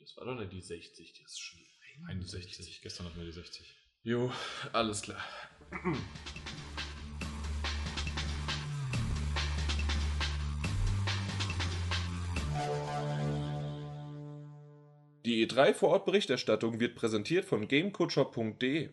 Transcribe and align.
das 0.00 0.16
war 0.16 0.24
doch 0.24 0.34
nicht 0.34 0.52
die 0.52 0.60
60, 0.62 1.12
das 1.22 1.32
ist 1.32 1.40
schon 1.40 1.60
61. 2.08 2.80
Gestern 2.80 3.06
hatten 3.06 3.18
wir 3.18 3.26
die 3.26 3.32
60. 3.32 3.74
Jo, 4.02 4.32
alles 4.72 5.02
klar. 5.02 5.22
Die 15.26 15.46
E3 15.46 15.74
Vorortberichterstattung 15.74 16.80
wird 16.80 16.94
präsentiert 16.94 17.44
von 17.44 17.68
gamecoacher.de. 17.68 18.88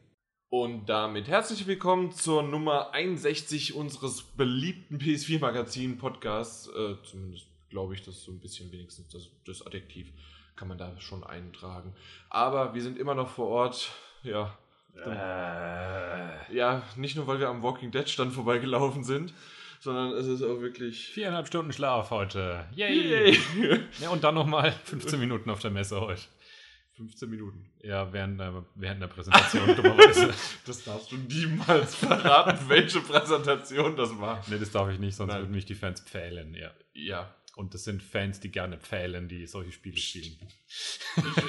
Und 0.49 0.87
damit 0.87 1.29
herzlich 1.29 1.67
willkommen 1.67 2.11
zur 2.11 2.43
Nummer 2.43 2.93
61 2.93 3.73
unseres 3.73 4.23
beliebten 4.23 4.97
PS4-Magazin-Podcasts. 4.97 6.67
Äh, 6.67 6.95
zumindest 7.03 7.47
glaube 7.69 7.95
ich, 7.95 8.01
dass 8.01 8.23
so 8.23 8.31
ein 8.31 8.39
bisschen 8.39 8.71
wenigstens 8.73 9.07
das, 9.09 9.29
das 9.45 9.65
Adjektiv 9.65 10.11
kann 10.57 10.67
man 10.67 10.77
da 10.77 10.91
schon 10.99 11.23
eintragen. 11.23 11.93
Aber 12.29 12.73
wir 12.73 12.81
sind 12.81 12.97
immer 12.97 13.15
noch 13.15 13.29
vor 13.29 13.47
Ort. 13.47 13.91
Ja. 14.23 14.57
Äh. 15.05 16.55
Ja, 16.55 16.81
nicht 16.95 17.15
nur, 17.15 17.27
weil 17.27 17.39
wir 17.39 17.47
am 17.47 17.61
Walking 17.63 17.91
Dead 17.91 18.09
Stand 18.09 18.33
vorbeigelaufen 18.33 19.03
sind, 19.03 19.33
sondern 19.79 20.11
es 20.13 20.25
ist 20.27 20.41
auch 20.41 20.59
wirklich. 20.59 21.07
Viereinhalb 21.09 21.47
Stunden 21.47 21.71
Schlaf 21.71 22.09
heute. 22.09 22.65
Yay! 22.75 23.37
Ja, 24.01 24.09
und 24.09 24.23
dann 24.23 24.35
nochmal 24.35 24.71
15 24.85 25.19
Minuten 25.19 25.49
auf 25.49 25.59
der 25.59 25.71
Messe 25.71 26.01
heute. 26.01 26.21
15 26.95 27.29
Minuten. 27.29 27.69
Ja, 27.83 28.11
während 28.11 28.39
der, 28.39 28.65
während 28.73 29.01
der 29.01 29.07
Präsentation, 29.07 29.75
dummerweise. 29.75 30.33
Das 30.65 30.83
darfst 30.83 31.11
du 31.11 31.17
niemals 31.17 31.93
verraten, 31.93 32.67
welche 32.67 33.01
Präsentation 33.01 33.95
das 33.95 34.19
war. 34.19 34.43
nee, 34.47 34.57
das 34.57 34.71
darf 34.71 34.89
ich 34.89 34.97
nicht, 34.97 35.15
sonst 35.15 35.31
Nein. 35.31 35.43
würden 35.43 35.51
mich 35.53 35.65
die 35.65 35.75
Fans 35.75 36.01
pfählen, 36.01 36.55
ja. 36.55 36.71
Ja. 36.93 37.35
Und 37.57 37.73
das 37.73 37.83
sind 37.83 38.01
Fans, 38.03 38.39
die 38.39 38.49
gerne 38.51 38.77
pfählen, 38.77 39.27
die 39.27 39.47
solche 39.47 39.71
Spiele 39.71 39.97
spielen. 39.97 40.37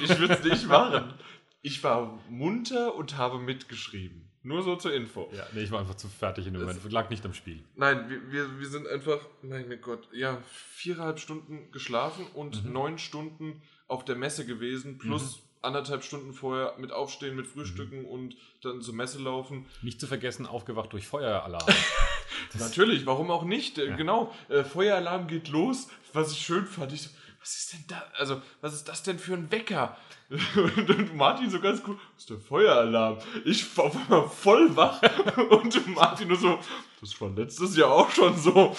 Ich, 0.01 0.09
ich 0.11 0.19
würde 0.19 0.33
es 0.33 0.43
nicht 0.43 0.67
machen. 0.67 1.13
Ich 1.61 1.83
war 1.83 2.19
munter 2.29 2.95
und 2.95 3.15
habe 3.17 3.37
mitgeschrieben. 3.39 4.25
Nur 4.41 4.63
so 4.63 4.75
zur 4.77 4.93
Info. 4.93 5.29
Ja, 5.35 5.45
nee, 5.53 5.61
ich 5.63 5.71
war 5.71 5.79
einfach 5.81 5.95
zu 5.95 6.07
fertig 6.07 6.47
in 6.47 6.53
dem 6.53 6.65
Das- 6.65 6.75
Moment. 6.75 6.91
Lag 6.93 7.09
nicht 7.09 7.25
am 7.25 7.33
Spiel. 7.33 7.61
Nein, 7.75 8.09
wir, 8.09 8.31
wir, 8.31 8.59
wir 8.59 8.67
sind 8.67 8.87
einfach, 8.87 9.19
mein 9.43 9.79
Gott, 9.81 10.07
ja, 10.13 10.41
viereinhalb 10.51 11.19
Stunden 11.19 11.71
geschlafen 11.71 12.25
und 12.33 12.63
Mhm. 12.65 12.71
neun 12.73 12.97
Stunden 12.97 13.61
auf 13.87 14.05
der 14.05 14.15
Messe 14.15 14.45
gewesen, 14.45 14.97
plus 14.97 15.39
anderthalb 15.61 16.03
Stunden 16.05 16.31
vorher 16.33 16.75
mit 16.79 16.93
Aufstehen, 16.93 17.35
mit 17.35 17.45
Frühstücken 17.47 18.05
und 18.05 18.37
dann 18.63 18.81
zur 18.81 18.93
Messe 18.95 19.19
laufen. 19.19 19.65
Nicht 19.81 19.99
zu 19.99 20.07
vergessen, 20.07 20.45
aufgewacht 20.45 20.93
durch 20.93 21.05
Feueralarm. 21.05 21.67
Natürlich, 22.57 23.05
warum 23.05 23.29
auch 23.31 23.43
nicht? 23.43 23.77
Äh, 23.77 23.89
Ja. 23.89 23.95
Genau, 23.97 24.33
äh, 24.47 24.63
Feueralarm 24.63 25.27
geht 25.27 25.49
los. 25.49 25.89
Was 26.13 26.31
ich 26.31 26.39
schön 26.39 26.65
fand, 26.65 26.91
ich 26.93 27.03
so, 27.03 27.09
was 27.39 27.55
ist 27.55 27.73
denn 27.73 27.85
da? 27.87 28.03
Also, 28.17 28.41
was 28.61 28.73
ist 28.73 28.87
das 28.87 29.03
denn 29.03 29.17
für 29.17 29.33
ein 29.33 29.51
Wecker? 29.51 29.97
Und 30.55 31.15
Martin 31.15 31.49
so 31.49 31.59
ganz 31.59 31.81
cool, 31.87 31.97
was 32.13 32.23
ist 32.23 32.29
der 32.29 32.37
Feueralarm? 32.37 33.17
Ich 33.45 33.77
war 33.77 33.85
auf 33.85 33.95
einmal 33.95 34.29
voll 34.29 34.75
wach 34.75 35.01
und 35.49 35.95
Martin 35.95 36.27
nur 36.27 36.37
so, 36.37 36.59
das 37.01 37.19
war 37.19 37.29
letztes 37.29 37.75
Jahr 37.75 37.91
auch 37.91 38.11
schon 38.11 38.37
so. 38.37 38.75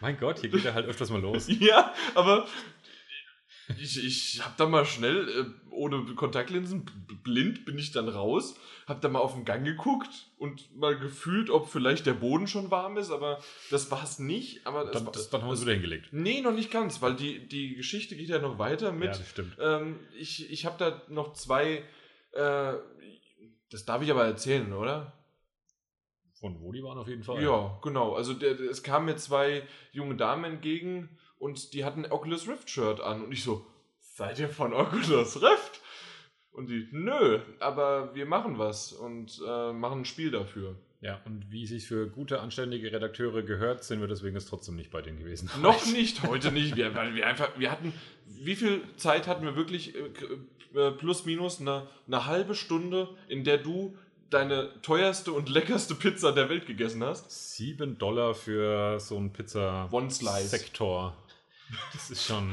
mein 0.00 0.18
Gott, 0.18 0.40
hier 0.40 0.50
geht 0.50 0.64
er 0.64 0.74
halt 0.74 0.86
öfters 0.86 1.08
mal 1.10 1.22
los. 1.22 1.46
Ja, 1.48 1.94
aber 2.14 2.46
ich, 3.80 4.04
ich 4.04 4.44
hab 4.44 4.56
da 4.56 4.66
mal 4.66 4.84
schnell, 4.84 5.28
äh, 5.28 5.44
ohne 5.70 6.04
Kontaktlinsen, 6.14 6.84
blind 7.24 7.64
bin 7.64 7.78
ich 7.78 7.92
dann 7.92 8.08
raus, 8.08 8.56
hab 8.86 9.00
da 9.00 9.08
mal 9.08 9.20
auf 9.20 9.34
den 9.34 9.44
Gang 9.44 9.64
geguckt 9.64 10.10
und 10.38 10.74
mal 10.76 10.98
gefühlt, 10.98 11.50
ob 11.50 11.68
vielleicht 11.70 12.04
der 12.06 12.14
Boden 12.14 12.46
schon 12.46 12.70
warm 12.70 12.96
ist, 12.96 13.10
aber 13.10 13.40
das 13.70 13.90
war 13.90 14.02
es 14.02 14.18
nicht. 14.18 14.66
Aber 14.66 14.84
es 14.86 14.90
Dann, 14.92 15.06
das, 15.12 15.30
dann 15.30 15.40
haben 15.42 15.48
wir 15.48 15.52
uns 15.52 15.62
wieder 15.62 15.72
hingelegt. 15.72 16.08
Nee, 16.12 16.40
noch 16.40 16.52
nicht 16.52 16.70
ganz, 16.70 17.00
weil 17.00 17.14
die, 17.14 17.46
die 17.48 17.74
Geschichte 17.74 18.16
geht 18.16 18.28
ja 18.28 18.38
noch 18.38 18.58
weiter 18.58 18.86
Ja, 18.86 18.92
mit. 18.92 19.08
das 19.10 19.28
stimmt. 19.28 19.56
ähm, 19.60 19.98
ich 20.18 20.50
ich 20.50 20.66
habe 20.66 20.76
da 20.78 21.02
noch 21.08 21.32
zwei. 21.34 21.84
Äh, 22.32 22.74
das 23.70 23.84
darf 23.86 24.02
ich 24.02 24.10
aber 24.10 24.24
erzählen, 24.24 24.72
oder? 24.72 25.12
Von 26.40 26.60
wo 26.60 26.72
die 26.72 26.82
waren 26.82 26.98
auf 26.98 27.08
jeden 27.08 27.22
Fall. 27.22 27.42
Ja, 27.42 27.78
genau. 27.82 28.14
Also 28.14 28.34
der, 28.34 28.54
der- 28.54 28.68
es 28.70 28.82
kamen 28.82 29.06
mir 29.06 29.16
zwei 29.16 29.62
junge 29.92 30.16
Damen 30.16 30.44
entgegen 30.44 31.08
und 31.42 31.72
die 31.72 31.84
hatten 31.84 32.04
ein 32.04 32.12
Oculus 32.12 32.46
Rift 32.46 32.70
Shirt 32.70 33.00
an 33.00 33.24
und 33.24 33.32
ich 33.32 33.42
so, 33.42 33.66
seid 33.98 34.38
ihr 34.38 34.48
von 34.48 34.72
Oculus 34.72 35.42
Rift? 35.42 35.80
Und 36.52 36.68
die, 36.68 36.86
nö, 36.92 37.40
aber 37.58 38.14
wir 38.14 38.26
machen 38.26 38.58
was 38.58 38.92
und 38.92 39.42
äh, 39.44 39.72
machen 39.72 40.02
ein 40.02 40.04
Spiel 40.04 40.30
dafür. 40.30 40.76
Ja, 41.00 41.20
und 41.24 41.50
wie 41.50 41.66
sich 41.66 41.88
für 41.88 42.08
gute, 42.08 42.40
anständige 42.40 42.92
Redakteure 42.92 43.42
gehört, 43.42 43.82
sind 43.82 44.00
wir 44.00 44.06
deswegen 44.06 44.36
jetzt 44.36 44.50
trotzdem 44.50 44.76
nicht 44.76 44.92
bei 44.92 45.02
denen 45.02 45.18
gewesen. 45.18 45.50
Noch 45.60 45.84
nicht, 45.86 46.22
heute 46.22 46.52
nicht, 46.52 46.76
wir, 46.76 46.94
weil 46.94 47.16
wir 47.16 47.26
einfach, 47.26 47.58
wir 47.58 47.72
hatten, 47.72 47.92
wie 48.26 48.54
viel 48.54 48.82
Zeit 48.96 49.26
hatten 49.26 49.44
wir 49.44 49.56
wirklich, 49.56 49.96
äh, 49.96 50.78
äh, 50.78 50.92
plus 50.92 51.24
minus 51.24 51.60
eine, 51.60 51.88
eine 52.06 52.26
halbe 52.26 52.54
Stunde, 52.54 53.08
in 53.26 53.42
der 53.42 53.58
du 53.58 53.96
deine 54.30 54.80
teuerste 54.82 55.32
und 55.32 55.48
leckerste 55.48 55.94
Pizza 55.96 56.32
der 56.32 56.48
Welt 56.48 56.66
gegessen 56.66 57.02
hast? 57.02 57.56
Sieben 57.56 57.98
Dollar 57.98 58.34
für 58.34 59.00
so 59.00 59.16
einen 59.16 59.32
One 59.90 60.10
Slice. 60.10 60.50
Pizza-Sektor. 60.50 61.16
Das 61.92 62.10
ist 62.10 62.24
schon, 62.26 62.52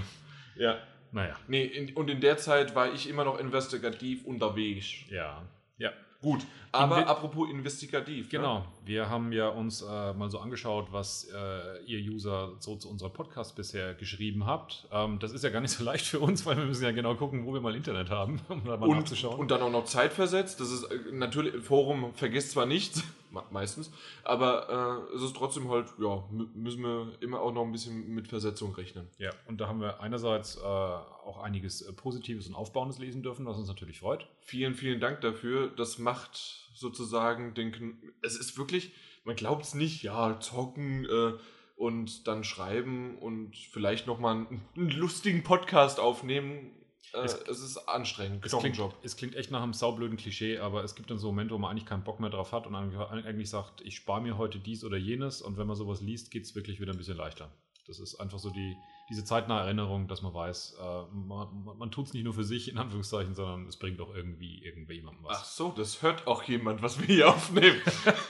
Ja. 0.56 0.78
naja, 1.12 1.36
Nee, 1.48 1.64
in, 1.66 1.94
und 1.96 2.10
in 2.10 2.22
der 2.22 2.38
Zeit 2.38 2.76
war 2.76 2.94
ich 2.94 3.10
immer 3.10 3.24
noch 3.26 3.40
investigativ 3.40 4.26
unterwegs. 4.26 4.88
ja. 5.10 5.42
Ja, 5.78 5.92
Gut, 6.22 6.42
aber 6.74 6.98
Inve- 6.98 7.06
apropos 7.06 7.50
investigativ. 7.50 8.26
Ne? 8.26 8.30
genau. 8.32 8.66
Wir 8.84 9.10
haben 9.10 9.32
ja 9.32 9.48
uns 9.48 9.82
äh, 9.82 10.12
mal 10.14 10.30
so 10.30 10.40
angeschaut, 10.40 10.88
was 10.92 11.30
äh, 11.34 11.82
ihr 11.86 12.00
User 12.12 12.52
so 12.60 12.76
zu 12.76 12.90
unserem 12.90 13.14
Podcast 13.14 13.56
bisher 13.56 13.94
geschrieben 13.94 14.46
habt. 14.46 14.86
Ähm, 14.92 15.18
das 15.20 15.32
ist 15.32 15.46
ja 15.46 15.50
gar 15.50 15.62
nicht 15.62 15.72
so 15.72 15.82
leicht 15.86 16.06
für 16.06 16.20
uns, 16.20 16.46
weil 16.46 16.58
wir 16.58 16.66
müssen 16.66 16.84
ja 16.84 16.92
genau 16.92 17.16
gucken, 17.16 17.46
wo 17.46 17.54
wir 17.54 17.62
mal 17.62 17.74
Internet 17.74 18.10
haben, 18.10 18.42
um 18.50 18.66
da 18.66 18.76
mal 18.76 18.90
Und, 18.90 18.98
nachzuschauen. 18.98 19.40
und 19.40 19.50
dann 19.52 19.62
auch 19.62 19.72
noch 19.72 19.86
zeitversetzt. 19.86 20.60
Das 20.60 20.70
ist 20.72 20.84
äh, 20.92 20.98
natürlich, 21.14 21.64
Forum 21.64 22.14
vergisst 22.14 22.52
zwar 22.52 22.66
nichts, 22.66 23.02
meistens, 23.52 23.92
aber 24.24 25.06
äh, 25.12 25.16
es 25.16 25.22
ist 25.22 25.36
trotzdem 25.36 25.70
halt, 25.70 25.88
ja, 26.00 26.24
mü- 26.32 26.50
müssen 26.54 26.82
wir 26.84 27.12
immer 27.22 27.42
auch 27.42 27.54
noch 27.54 27.64
ein 27.64 27.72
bisschen 27.72 28.10
mit 28.14 28.28
Versetzung 28.28 28.74
rechnen. 28.76 29.08
Ja, 29.18 29.32
und 29.48 29.60
da 29.62 29.68
haben 29.68 29.82
wir 29.82 30.02
einerseits 30.02 30.58
äh, 30.58 30.62
auch 30.62 31.40
einiges 31.44 31.82
äh, 31.82 31.94
Positives 31.94 32.48
und 32.48 32.56
Aufbauendes 32.56 33.00
lesen 33.00 33.22
dürfen, 33.24 33.46
was 33.46 33.58
uns 33.58 33.68
natürlich 33.68 34.00
freut. 34.00 34.28
Vielen, 34.42 34.74
vielen 34.76 35.00
Dank 35.00 35.22
dafür. 35.22 35.68
Das 35.68 36.00
macht 36.00 36.70
sozusagen 36.74 37.54
den. 37.54 37.72
Kn 37.72 38.14
es 38.22 38.38
ist 38.38 38.58
wirklich, 38.58 38.94
man 39.24 39.36
glaubt 39.36 39.64
es 39.64 39.76
nicht, 39.76 40.04
ja, 40.04 40.40
zocken 40.40 41.06
äh, 41.06 41.34
und 41.76 42.28
dann 42.28 42.44
schreiben 42.44 43.18
und 43.20 43.56
vielleicht 43.56 44.08
nochmal 44.08 44.36
einen, 44.36 44.62
einen 44.76 44.92
lustigen 44.92 45.44
Podcast 45.44 46.00
aufnehmen. 46.00 46.72
Äh, 47.14 47.22
es, 47.26 47.34
Es- 47.34 47.60
ist 47.62 47.78
anstrengend. 47.90 48.46
Es 48.46 48.58
klingt, 48.58 48.80
es 49.04 49.16
klingt 49.18 49.36
echt 49.36 49.52
nach 49.52 49.64
einem 49.64 49.74
saublöden 49.74 50.18
Klischee, 50.18 50.60
aber 50.60 50.84
es 50.84 50.96
gibt 50.96 51.10
dann 51.10 51.18
so 51.18 51.28
Momente, 51.28 51.54
wo 51.54 51.58
man 51.58 51.72
eigentlich 51.72 51.86
keinen 51.86 52.04
Bock 52.04 52.20
mehr 52.20 52.30
drauf 52.30 52.52
hat 52.52 52.68
und 52.68 52.76
eigentlich 52.76 53.50
sagt, 53.50 53.82
ich 53.82 53.96
spare 53.96 54.22
mir 54.22 54.38
heute 54.38 54.60
dies 54.60 54.84
oder 54.84 54.98
jenes 54.98 55.42
und 55.42 55.58
wenn 55.58 55.68
man 55.68 55.76
sowas 55.76 56.02
liest, 56.02 56.30
geht 56.32 56.44
es 56.44 56.56
wirklich 56.56 56.80
wieder 56.80 56.92
ein 56.94 56.98
bisschen 56.98 57.18
leichter. 57.18 57.50
Das 57.88 58.00
ist 58.00 58.20
einfach 58.20 58.38
so 58.38 58.52
die, 58.52 58.78
diese 59.10 59.26
zeitnahe 59.26 59.62
Erinnerung, 59.64 60.08
dass 60.08 60.22
man 60.22 60.32
weiß, 60.32 60.78
äh, 60.80 60.84
man, 61.12 61.64
man, 61.64 61.78
man 61.80 61.90
tut 61.90 62.06
es 62.06 62.14
nicht 62.14 62.24
nur 62.24 62.36
für 62.36 62.44
sich, 62.44 62.70
in 62.70 62.78
Anführungszeichen, 62.78 63.34
sondern 63.34 63.66
es 63.66 63.78
bringt 63.78 64.00
auch 64.00 64.14
irgendwie 64.14 64.64
irgendjemandem 64.64 65.26
Ach 65.26 65.42
was. 65.42 65.56
so, 65.58 65.72
das 65.72 66.04
hört 66.04 66.28
auch 66.28 66.44
jemand, 66.44 66.84
was 66.84 67.00
wir 67.00 67.08
hier 67.08 67.30
aufnehmen. 67.30 67.82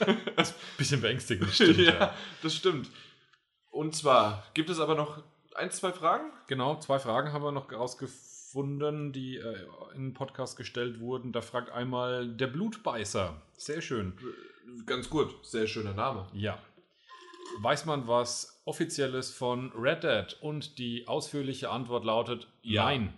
Bisschen 0.78 1.02
beängstigend, 1.02 1.50
stimmt. 1.50 1.76
ja, 1.78 1.92
ja. 1.92 2.14
das 2.42 2.54
stimmt. 2.54 2.88
Und 3.68 3.94
zwar 3.94 4.44
gibt 4.54 4.70
es 4.70 4.80
aber 4.80 4.94
noch 4.94 5.22
ein, 5.54 5.70
zwei 5.70 5.92
Fragen. 5.92 6.30
Genau, 6.46 6.78
zwei 6.78 6.98
Fragen 6.98 7.32
haben 7.34 7.44
wir 7.44 7.52
noch 7.52 7.70
rausgefunden, 7.70 8.16
die 9.12 9.36
äh, 9.36 9.66
in 9.94 10.08
den 10.08 10.14
Podcast 10.14 10.56
gestellt 10.56 11.00
wurden. 11.00 11.32
Da 11.32 11.40
fragt 11.40 11.70
einmal 11.70 12.28
der 12.28 12.48
Blutbeißer. 12.48 13.40
Sehr 13.56 13.80
schön. 13.80 14.12
Ganz 14.86 15.10
gut, 15.10 15.34
sehr 15.44 15.66
schöner 15.66 15.94
Name. 15.94 16.26
Ja. 16.32 16.58
Weiß 17.60 17.84
man 17.84 18.06
was 18.06 18.60
Offizielles 18.64 19.32
von 19.32 19.72
Red 19.72 20.04
Dead? 20.04 20.36
Und 20.40 20.78
die 20.78 21.08
ausführliche 21.08 21.70
Antwort 21.70 22.04
lautet 22.04 22.46
Ja. 22.62 22.84
Nein. 22.84 23.14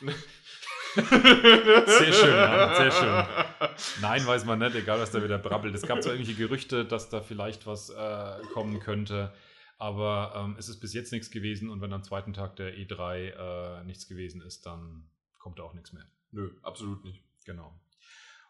Sehr 0.94 2.12
schön, 2.12 2.36
Mann, 2.36 2.76
sehr 2.76 2.90
schön. 2.92 3.24
Nein, 4.00 4.24
weiß 4.24 4.44
man 4.44 4.60
nicht, 4.60 4.76
egal 4.76 5.00
was 5.00 5.10
da 5.10 5.22
wieder 5.24 5.38
brabbelt. 5.38 5.74
Es 5.74 5.82
gab 5.82 6.00
zwar 6.02 6.12
irgendwelche 6.12 6.40
Gerüchte, 6.40 6.84
dass 6.84 7.08
da 7.08 7.20
vielleicht 7.20 7.66
was 7.66 7.90
äh, 7.90 8.38
kommen 8.52 8.78
könnte, 8.78 9.32
aber 9.78 10.32
ähm, 10.36 10.56
es 10.58 10.68
ist 10.68 10.80
bis 10.80 10.92
jetzt 10.94 11.12
nichts 11.12 11.30
gewesen 11.30 11.70
und 11.70 11.80
wenn 11.80 11.92
am 11.92 12.02
zweiten 12.02 12.32
Tag 12.32 12.56
der 12.56 12.74
E3 12.74 13.80
äh, 13.80 13.84
nichts 13.84 14.08
gewesen 14.08 14.40
ist, 14.42 14.66
dann 14.66 15.08
kommt 15.38 15.58
da 15.58 15.64
auch 15.64 15.74
nichts 15.74 15.92
mehr. 15.92 16.06
Nö, 16.30 16.50
absolut 16.62 17.04
nicht. 17.04 17.22
Genau. 17.44 17.78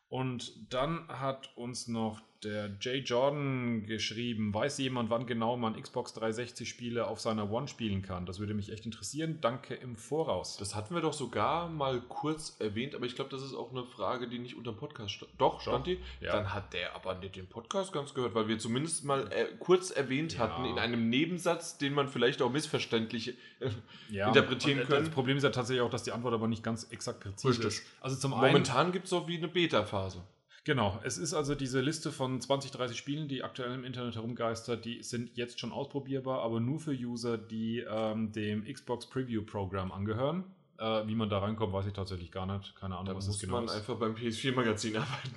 Und 0.08 0.72
dann 0.72 1.08
hat 1.08 1.56
uns 1.56 1.88
noch 1.88 2.22
der 2.44 2.70
Jay 2.80 2.98
Jordan 2.98 3.86
geschrieben, 3.86 4.52
weiß 4.52 4.78
jemand, 4.78 5.10
wann 5.10 5.26
genau 5.26 5.56
man 5.56 5.80
Xbox 5.80 6.12
360 6.14 6.68
Spiele 6.68 7.06
auf 7.06 7.20
seiner 7.20 7.50
One 7.50 7.66
spielen 7.68 8.02
kann? 8.02 8.26
Das 8.26 8.38
würde 8.38 8.54
mich 8.54 8.70
echt 8.70 8.84
interessieren. 8.86 9.38
Danke 9.40 9.74
im 9.74 9.96
Voraus. 9.96 10.56
Das 10.58 10.74
hatten 10.74 10.94
wir 10.94 11.00
doch 11.02 11.12
sogar 11.12 11.68
mal 11.68 12.00
kurz 12.02 12.56
erwähnt, 12.60 12.94
aber 12.94 13.06
ich 13.06 13.14
glaube, 13.16 13.30
das 13.30 13.42
ist 13.42 13.54
auch 13.54 13.70
eine 13.70 13.84
Frage, 13.84 14.28
die 14.28 14.38
nicht 14.38 14.56
unter 14.56 14.72
dem 14.72 14.78
Podcast 14.78 15.12
stand. 15.12 15.32
Doch, 15.38 15.60
stand 15.60 15.86
die? 15.86 15.98
Ja. 16.20 16.32
Dann 16.32 16.52
hat 16.54 16.72
der 16.74 16.94
aber 16.94 17.14
nicht 17.14 17.36
den 17.36 17.46
Podcast 17.46 17.92
ganz 17.92 18.14
gehört, 18.14 18.34
weil 18.34 18.48
wir 18.48 18.58
zumindest 18.58 19.04
mal 19.04 19.30
äh, 19.32 19.46
kurz 19.58 19.90
erwähnt 19.90 20.34
Ja. 20.34 20.40
hatten 20.40 20.64
in 20.66 20.78
einem 20.78 21.08
Nebensatz, 21.08 21.78
den 21.78 21.94
man 21.94 22.08
vielleicht 22.08 22.42
auch 22.42 22.50
missverständlich 22.50 23.28
äh, 23.60 23.70
Ja, 24.10 24.28
interpretieren 24.28 24.78
und, 24.80 24.84
äh, 24.84 24.88
können. 24.88 25.04
Das 25.06 25.14
Problem 25.14 25.36
ist 25.36 25.42
ja 25.42 25.50
tatsächlich 25.50 25.82
auch, 25.82 25.90
dass 25.90 26.02
die 26.02 26.12
Antwort 26.12 26.34
aber 26.34 26.48
nicht 26.48 26.62
ganz 26.62 26.84
exakt 26.90 27.20
präzise 27.20 27.48
Richtig. 27.48 27.66
ist. 27.66 27.86
Also 28.00 28.16
zum 28.16 28.32
Momentan 28.32 28.92
gibt 28.92 29.04
es 29.04 29.10
so 29.10 29.26
wie 29.28 29.38
eine 29.38 29.48
Beta-Phase. 29.48 30.22
Genau, 30.64 31.00
es 31.04 31.18
ist 31.18 31.34
also 31.34 31.54
diese 31.54 31.80
Liste 31.80 32.10
von 32.12 32.40
20, 32.40 32.70
30 32.72 32.96
Spielen, 32.96 33.28
die 33.28 33.42
aktuell 33.42 33.72
im 33.74 33.84
Internet 33.84 34.16
herumgeistert, 34.16 34.84
die 34.84 35.02
sind 35.02 35.36
jetzt 35.36 35.60
schon 35.60 35.72
ausprobierbar, 35.72 36.42
aber 36.42 36.60
nur 36.60 36.80
für 36.80 36.92
User, 36.92 37.38
die 37.38 37.80
ähm, 37.88 38.32
dem 38.32 38.64
Xbox 38.64 39.06
Preview 39.08 39.42
Programm 39.42 39.92
angehören. 39.92 40.44
Äh, 40.78 41.06
wie 41.06 41.14
man 41.14 41.28
da 41.28 41.38
reinkommt, 41.38 41.72
weiß 41.72 41.86
ich 41.86 41.92
tatsächlich 41.92 42.32
gar 42.32 42.46
nicht. 42.46 42.74
Keine 42.74 42.94
Ahnung, 42.96 43.06
Da 43.06 43.14
was 43.16 43.26
muss 43.26 43.36
das 43.36 43.42
genau 43.42 43.56
man 43.58 43.66
ist. 43.66 43.72
einfach 43.72 43.94
beim 43.96 44.14
PS4-Magazin 44.16 44.96
arbeiten. 44.96 45.34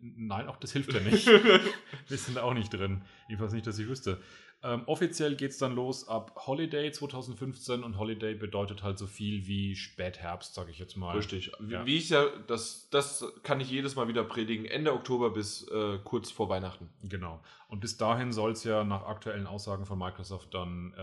Nein, 0.00 0.48
auch 0.48 0.56
das 0.58 0.72
hilft 0.72 0.92
ja 0.92 1.00
nicht. 1.00 1.26
Wir 2.08 2.18
sind 2.18 2.36
da 2.36 2.42
auch 2.42 2.52
nicht 2.52 2.70
drin. 2.70 3.02
Jedenfalls 3.28 3.54
nicht, 3.54 3.66
dass 3.66 3.78
ich 3.78 3.88
wüsste. 3.88 4.20
Ähm, 4.66 4.82
offiziell 4.86 5.36
geht 5.36 5.50
es 5.50 5.58
dann 5.58 5.74
los 5.74 6.08
ab 6.08 6.34
Holiday 6.46 6.90
2015 6.90 7.84
und 7.84 7.98
Holiday 7.98 8.34
bedeutet 8.34 8.82
halt 8.82 8.98
so 8.98 9.06
viel 9.06 9.46
wie 9.46 9.76
Spätherbst, 9.76 10.54
sage 10.54 10.70
ich 10.70 10.78
jetzt 10.78 10.96
mal. 10.96 11.14
Richtig. 11.14 11.52
Wie, 11.60 11.72
Ja. 11.74 11.84
wie 11.84 11.98
ich 11.98 12.08
ja, 12.08 12.24
das, 12.46 12.88
das 12.88 13.24
kann 13.42 13.60
ich 13.60 13.70
jedes 13.70 13.94
Mal 13.94 14.08
wieder 14.08 14.24
predigen, 14.24 14.64
Ende 14.64 14.94
Oktober 14.94 15.30
bis 15.34 15.68
äh, 15.68 15.98
kurz 16.02 16.30
vor 16.30 16.48
Weihnachten. 16.48 16.88
Genau. 17.02 17.42
Und 17.68 17.80
bis 17.80 17.98
dahin 17.98 18.32
soll 18.32 18.52
es 18.52 18.64
ja 18.64 18.84
nach 18.84 19.02
aktuellen 19.04 19.46
Aussagen 19.46 19.84
von 19.84 19.98
Microsoft 19.98 20.54
dann 20.54 20.94
äh, 20.96 21.00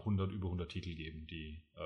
100, 0.00 0.32
über 0.32 0.46
100 0.48 0.68
Titel 0.68 0.94
geben, 0.96 1.28
die 1.28 1.62
äh, 1.76 1.80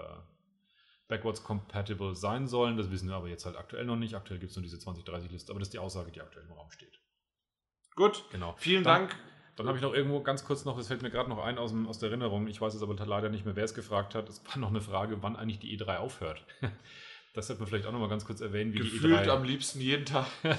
backwards 1.08 1.42
compatible 1.44 2.14
sein 2.14 2.46
sollen. 2.46 2.78
Das 2.78 2.90
wissen 2.90 3.06
wir 3.08 3.16
aber 3.16 3.28
jetzt 3.28 3.44
halt 3.44 3.56
aktuell 3.56 3.84
noch 3.84 3.96
nicht. 3.96 4.14
Aktuell 4.14 4.38
gibt 4.40 4.50
es 4.50 4.56
nur 4.56 4.62
diese 4.62 4.78
2030-Liste, 4.78 5.52
aber 5.52 5.58
das 5.58 5.68
ist 5.68 5.74
die 5.74 5.78
Aussage, 5.78 6.10
die 6.10 6.22
aktuell 6.22 6.46
im 6.46 6.52
Raum 6.52 6.70
steht. 6.70 6.98
Gut. 7.96 8.24
Genau. 8.32 8.54
Vielen 8.56 8.82
Dann- 8.84 9.08
Dank. 9.08 9.16
Dann 9.58 9.68
habe 9.68 9.78
ich 9.78 9.82
noch 9.82 9.94
irgendwo 9.94 10.20
ganz 10.20 10.44
kurz 10.44 10.64
noch, 10.64 10.76
das 10.76 10.88
fällt 10.88 11.02
mir 11.02 11.10
gerade 11.10 11.28
noch 11.28 11.42
ein 11.42 11.58
aus, 11.58 11.70
dem, 11.70 11.86
aus 11.86 11.98
der 11.98 12.08
Erinnerung, 12.10 12.46
ich 12.46 12.60
weiß 12.60 12.74
jetzt 12.74 12.82
aber 12.82 12.94
leider 13.04 13.28
nicht 13.28 13.44
mehr, 13.44 13.56
wer 13.56 13.64
es 13.64 13.74
gefragt 13.74 14.14
hat. 14.14 14.28
Es 14.28 14.42
war 14.46 14.58
noch 14.58 14.68
eine 14.68 14.80
Frage, 14.80 15.22
wann 15.22 15.36
eigentlich 15.36 15.58
die 15.58 15.78
E3 15.78 15.96
aufhört. 15.98 16.44
Das 17.34 17.48
hätte 17.48 17.60
man 17.60 17.68
vielleicht 17.68 17.86
auch 17.86 17.92
noch 17.92 18.00
mal 18.00 18.08
ganz 18.08 18.24
kurz 18.24 18.40
erwähnen, 18.40 18.72
wie 18.72 18.78
Gefühlt 18.78 19.24
die 19.24 19.28
E3. 19.28 19.28
am 19.28 19.44
liebsten 19.44 19.80
jeden 19.80 20.06
Tag. 20.06 20.26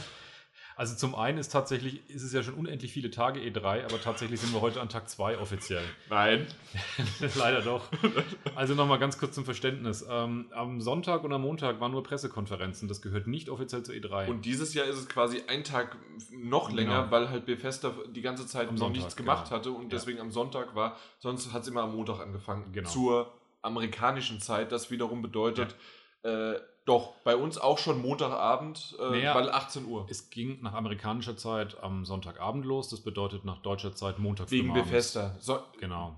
Also 0.80 0.96
zum 0.96 1.14
einen 1.14 1.38
ist 1.40 1.50
tatsächlich, 1.52 2.10
ist 2.10 2.24
es 2.24 2.32
ja 2.32 2.42
schon 2.42 2.54
unendlich 2.54 2.94
viele 2.94 3.12
Tage 3.12 3.42
E3, 3.42 3.84
aber 3.84 4.00
tatsächlich 4.02 4.40
sind 4.40 4.54
wir 4.54 4.62
heute 4.62 4.80
an 4.80 4.88
Tag 4.88 5.10
2 5.10 5.38
offiziell. 5.38 5.84
Nein. 6.10 6.48
Leider 7.36 7.62
doch. 7.62 7.90
Also 8.56 8.76
nochmal 8.76 8.98
ganz 8.98 9.18
kurz 9.18 9.36
zum 9.36 9.44
Verständnis. 9.44 10.06
Ähm, 10.10 10.46
am 10.56 10.80
Sonntag 10.80 11.26
und 11.26 11.34
am 11.34 11.42
Montag 11.42 11.82
waren 11.82 11.92
nur 11.92 12.02
Pressekonferenzen. 12.04 12.88
Das 12.88 13.02
gehört 13.02 13.28
nicht 13.28 13.50
offiziell 13.50 13.84
zur 13.84 13.94
E3. 13.94 14.30
Und 14.30 14.46
dieses 14.46 14.74
Jahr 14.74 14.86
ist 14.86 14.96
es 14.96 15.10
quasi 15.10 15.44
ein 15.50 15.66
Tag 15.66 15.98
noch 16.32 16.72
länger, 16.72 17.00
Genau. 17.02 17.12
weil 17.12 17.30
halt 17.30 17.46
Bethesda 17.46 17.92
die 18.16 18.22
ganze 18.22 18.48
Zeit 18.48 18.70
Am 18.70 18.76
noch 18.76 18.80
Sonntag, 18.80 19.00
nichts 19.00 19.18
gemacht 19.18 19.50
genau. 19.50 19.58
hatte 19.58 19.72
und 19.72 19.84
Ja. 19.84 19.90
deswegen 19.90 20.22
am 20.22 20.32
Sonntag 20.32 20.76
war. 20.76 20.96
Sonst 21.18 21.52
hat 21.52 21.64
es 21.64 21.68
immer 21.68 21.82
am 21.82 21.94
Montag 21.94 22.22
angefangen. 22.22 22.72
Genau. 22.72 22.90
Zur 22.90 23.34
amerikanischen 23.62 24.40
Zeit. 24.40 24.72
Das 24.72 24.92
wiederum 24.92 25.22
bedeutet, 25.22 25.76
äh, 26.24 26.56
doch, 26.86 27.14
bei 27.24 27.36
uns 27.36 27.58
auch 27.60 27.78
schon 27.78 28.02
Montagabend, 28.02 28.96
äh, 29.00 29.10
Naja, 29.12 29.36
weil 29.36 29.50
18 29.52 29.86
Uhr. 29.86 30.08
es 30.10 30.30
ging 30.32 30.60
nach 30.64 30.74
amerikanischer 30.74 31.38
Zeit 31.38 31.78
am 31.84 32.04
Sonntagabend 32.04 32.66
los. 32.66 32.90
Das 32.90 33.02
bedeutet 33.02 33.46
nach 33.46 33.60
deutscher 33.62 33.94
Zeit 33.94 34.18
Montag 34.18 34.50
Wegen. 34.50 34.74
Bethesda. 34.74 35.36
So, 35.40 35.60
Genau. 35.80 36.16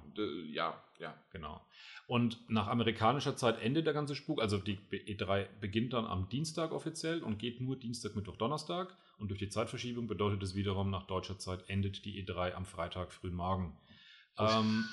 ja, 0.54 0.74
ja. 1.00 1.14
Genau. 1.34 1.60
Und 2.08 2.50
nach 2.50 2.68
amerikanischer 2.68 3.36
Zeit 3.36 3.62
endet 3.62 3.86
der 3.86 3.94
ganze 3.94 4.16
Spuk. 4.16 4.42
Also 4.42 4.58
die 4.58 4.78
E3 4.92 5.48
beginnt 5.60 5.94
dann 5.94 6.06
am 6.06 6.30
Dienstag 6.30 6.72
offiziell 6.72 7.22
und 7.24 7.38
geht 7.38 7.60
nur 7.62 7.76
Dienstag, 7.76 8.16
Mittwoch, 8.16 8.38
Donnerstag. 8.38 8.96
Und 9.18 9.28
durch 9.30 9.40
die 9.40 9.50
Zeitverschiebung 9.50 10.08
bedeutet 10.08 10.42
es 10.44 10.56
wiederum, 10.56 10.90
nach 10.90 11.04
deutscher 11.04 11.38
Zeit 11.38 11.64
endet 11.68 12.06
die 12.06 12.22
E3 12.26 12.54
am 12.54 12.66
Freitag 12.66 13.12
frühen 13.14 13.36
Morgen. 13.36 13.78
Ähm, 14.38 14.86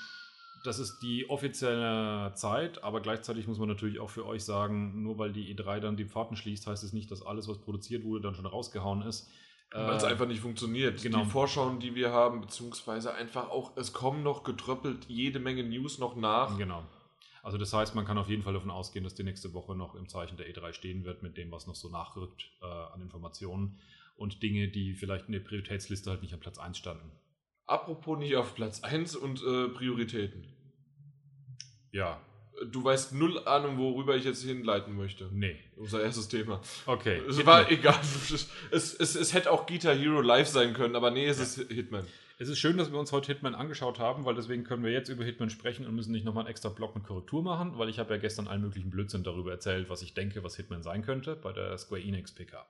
das 0.63 0.79
ist 0.79 0.99
die 0.99 1.29
offizielle 1.29 2.33
Zeit, 2.35 2.83
aber 2.83 3.01
gleichzeitig 3.01 3.47
muss 3.47 3.59
man 3.59 3.67
natürlich 3.67 3.99
auch 3.99 4.09
für 4.09 4.25
euch 4.25 4.43
sagen, 4.43 5.01
nur 5.03 5.17
weil 5.17 5.31
die 5.31 5.53
E3 5.55 5.79
dann 5.79 5.97
die 5.97 6.05
Pforten 6.05 6.35
schließt, 6.35 6.67
heißt 6.67 6.83
es 6.83 6.93
nicht, 6.93 7.09
dass 7.11 7.21
alles, 7.25 7.47
was 7.47 7.59
produziert 7.59 8.03
wurde, 8.03 8.21
dann 8.21 8.35
schon 8.35 8.45
rausgehauen 8.45 9.01
ist. 9.03 9.29
Weil 9.71 9.97
es 9.97 10.03
Äh, 10.03 10.07
einfach 10.07 10.27
nicht 10.27 10.41
funktioniert. 10.41 11.01
genau. 11.01 11.23
Die 11.23 11.29
Vorschauen, 11.29 11.79
die 11.79 11.93
wir 11.93 12.11
haben, 12.11 12.41
beziehungsweise 12.41 13.13
einfach 13.13 13.49
auch, 13.49 13.77
es 13.77 13.93
kommen 13.93 14.23
noch 14.23 14.43
getröppelt 14.43 15.05
jede 15.07 15.39
Menge 15.39 15.63
News 15.63 15.99
noch 15.99 16.15
nach. 16.15 16.57
Genau. 16.57 16.83
Also 17.43 17.57
das 17.57 17.71
heißt, 17.71 17.93
man 17.95 18.03
kann 18.05 18.17
auf 18.17 18.27
jeden 18.29 18.43
Fall 18.43 18.53
davon 18.53 18.71
ausgehen, 18.71 19.03
dass 19.03 19.13
die 19.15 19.23
nächste 19.23 19.53
Woche 19.53 19.75
noch 19.75 19.95
im 19.95 20.09
Zeichen 20.09 20.37
der 20.37 20.47
E3 20.51 20.73
stehen 20.73 21.05
wird 21.05 21.23
mit 21.23 21.37
dem, 21.37 21.51
was 21.51 21.67
noch 21.67 21.75
so 21.75 21.87
nachrückt 21.89 22.49
äh, 22.61 22.65
an 22.65 23.01
Informationen 23.01 23.77
und 24.17 24.41
Dinge, 24.43 24.67
die 24.67 24.93
vielleicht 24.95 25.27
in 25.27 25.33
der 25.33 25.39
Prioritätsliste 25.39 26.09
halt 26.09 26.21
nicht 26.21 26.33
an 26.33 26.39
Platz 26.41 26.57
1 26.57 26.77
standen. 26.77 27.11
Apropos 27.69 28.17
nicht 28.17 28.35
auf 28.35 28.55
Platz 28.55 28.81
1 28.83 29.15
und 29.15 29.41
äh, 29.43 29.67
Prioritäten. 29.69 30.47
Ja, 31.91 32.21
Du 32.71 32.83
weißt 32.83 33.13
null 33.13 33.39
Ahnung, 33.47 33.77
worüber 33.77 34.17
ich 34.17 34.25
jetzt 34.25 34.43
hinleiten 34.43 34.93
möchte. 34.97 35.29
nee. 35.31 35.55
Unser 35.77 36.01
erstes 36.03 36.27
Thema. 36.27 36.59
Okay. 36.87 37.21
Es 37.29 37.45
war 37.45 37.71
egal. 37.71 37.97
Es, 38.71 38.93
es, 38.95 39.15
es 39.15 39.33
hätte 39.33 39.49
auch 39.49 39.65
Guitar 39.65 39.95
Hero 39.95 40.19
Live 40.19 40.49
sein 40.49 40.73
können, 40.73 40.97
aber 40.97 41.09
nee, 41.09 41.25
es 41.25 41.37
Ja. 41.37 41.43
ist 41.63 41.71
Hitman. 41.71 42.05
Es 42.37 42.49
ist 42.49 42.59
schön, 42.59 42.75
dass 42.75 42.91
wir 42.91 42.99
uns 42.99 43.13
heute 43.13 43.27
Hitman 43.31 43.55
angeschaut 43.55 43.97
haben, 43.99 44.25
weil 44.25 44.35
deswegen 44.35 44.65
können 44.65 44.83
wir 44.83 44.91
jetzt 44.91 45.07
über 45.07 45.23
Hitman 45.23 45.49
sprechen 45.49 45.85
und 45.87 45.95
müssen 45.95 46.11
nicht 46.11 46.25
nochmal 46.25 46.43
einen 46.43 46.51
extra 46.51 46.67
Block 46.67 46.95
mit 46.95 47.05
Korrektur 47.05 47.41
machen, 47.43 47.77
weil 47.77 47.87
ich 47.87 47.97
habe 47.97 48.13
ja 48.13 48.19
gestern 48.19 48.49
allen 48.49 48.61
möglichen 48.61 48.89
Blödsinn 48.89 49.23
darüber 49.23 49.51
erzählt, 49.51 49.89
was 49.89 50.01
ich 50.01 50.13
denke, 50.13 50.43
was 50.43 50.57
Hitman 50.57 50.83
sein 50.83 51.01
könnte 51.01 51.37
bei 51.37 51.53
der 51.53 51.77
Square 51.77 52.01
Enix 52.01 52.33
PK. 52.33 52.65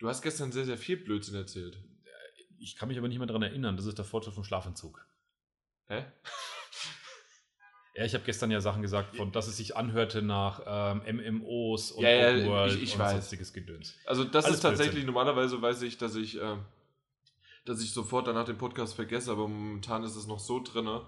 Du 0.00 0.08
hast 0.08 0.20
gestern 0.20 0.52
sehr, 0.52 0.66
sehr 0.66 0.76
viel 0.76 0.98
Blödsinn 0.98 1.34
erzählt. 1.36 1.78
Ich 2.64 2.76
kann 2.76 2.88
mich 2.88 2.96
aber 2.98 3.08
nicht 3.08 3.18
mehr 3.18 3.26
daran 3.26 3.42
erinnern, 3.42 3.76
das 3.76 3.84
ist 3.86 3.98
der 3.98 4.04
Vorteil 4.06 4.32
vom 4.32 4.42
Schlafentzug. 4.44 5.06
Hä? 5.86 6.04
Ja, 7.96 8.04
ich 8.04 8.12
habe 8.14 8.24
gestern 8.24 8.50
ja 8.50 8.60
Sachen 8.60 8.82
gesagt, 8.82 9.14
von 9.14 9.30
dass 9.30 9.46
es 9.46 9.56
sich 9.56 9.76
anhörte 9.76 10.20
nach 10.20 10.62
ähm, 10.66 11.36
MMOs 11.36 11.92
und 11.92 12.02
Ja, 12.02 12.10
ja, 12.10 12.44
World 12.44 12.74
ich- 12.74 12.82
ich 12.82 12.92
und 12.94 12.98
weiß. 12.98 13.12
sonstiges 13.12 13.52
Gedöns. 13.52 13.94
Also 14.04 14.24
das 14.24 14.46
Alles 14.46 14.56
ist 14.56 14.62
tatsächlich, 14.62 15.04
normalerweise 15.04 15.62
weiß 15.62 15.80
ich, 15.82 15.96
dass 15.96 16.16
ich, 16.16 16.40
äh, 16.40 16.56
dass 17.64 17.80
ich 17.80 17.92
sofort 17.92 18.26
danach 18.26 18.46
den 18.46 18.58
Podcast 18.58 18.94
vergesse, 18.96 19.30
aber 19.30 19.46
momentan 19.46 20.02
ist 20.02 20.16
es 20.16 20.26
noch 20.26 20.40
so 20.40 20.60
drinne. 20.60 21.02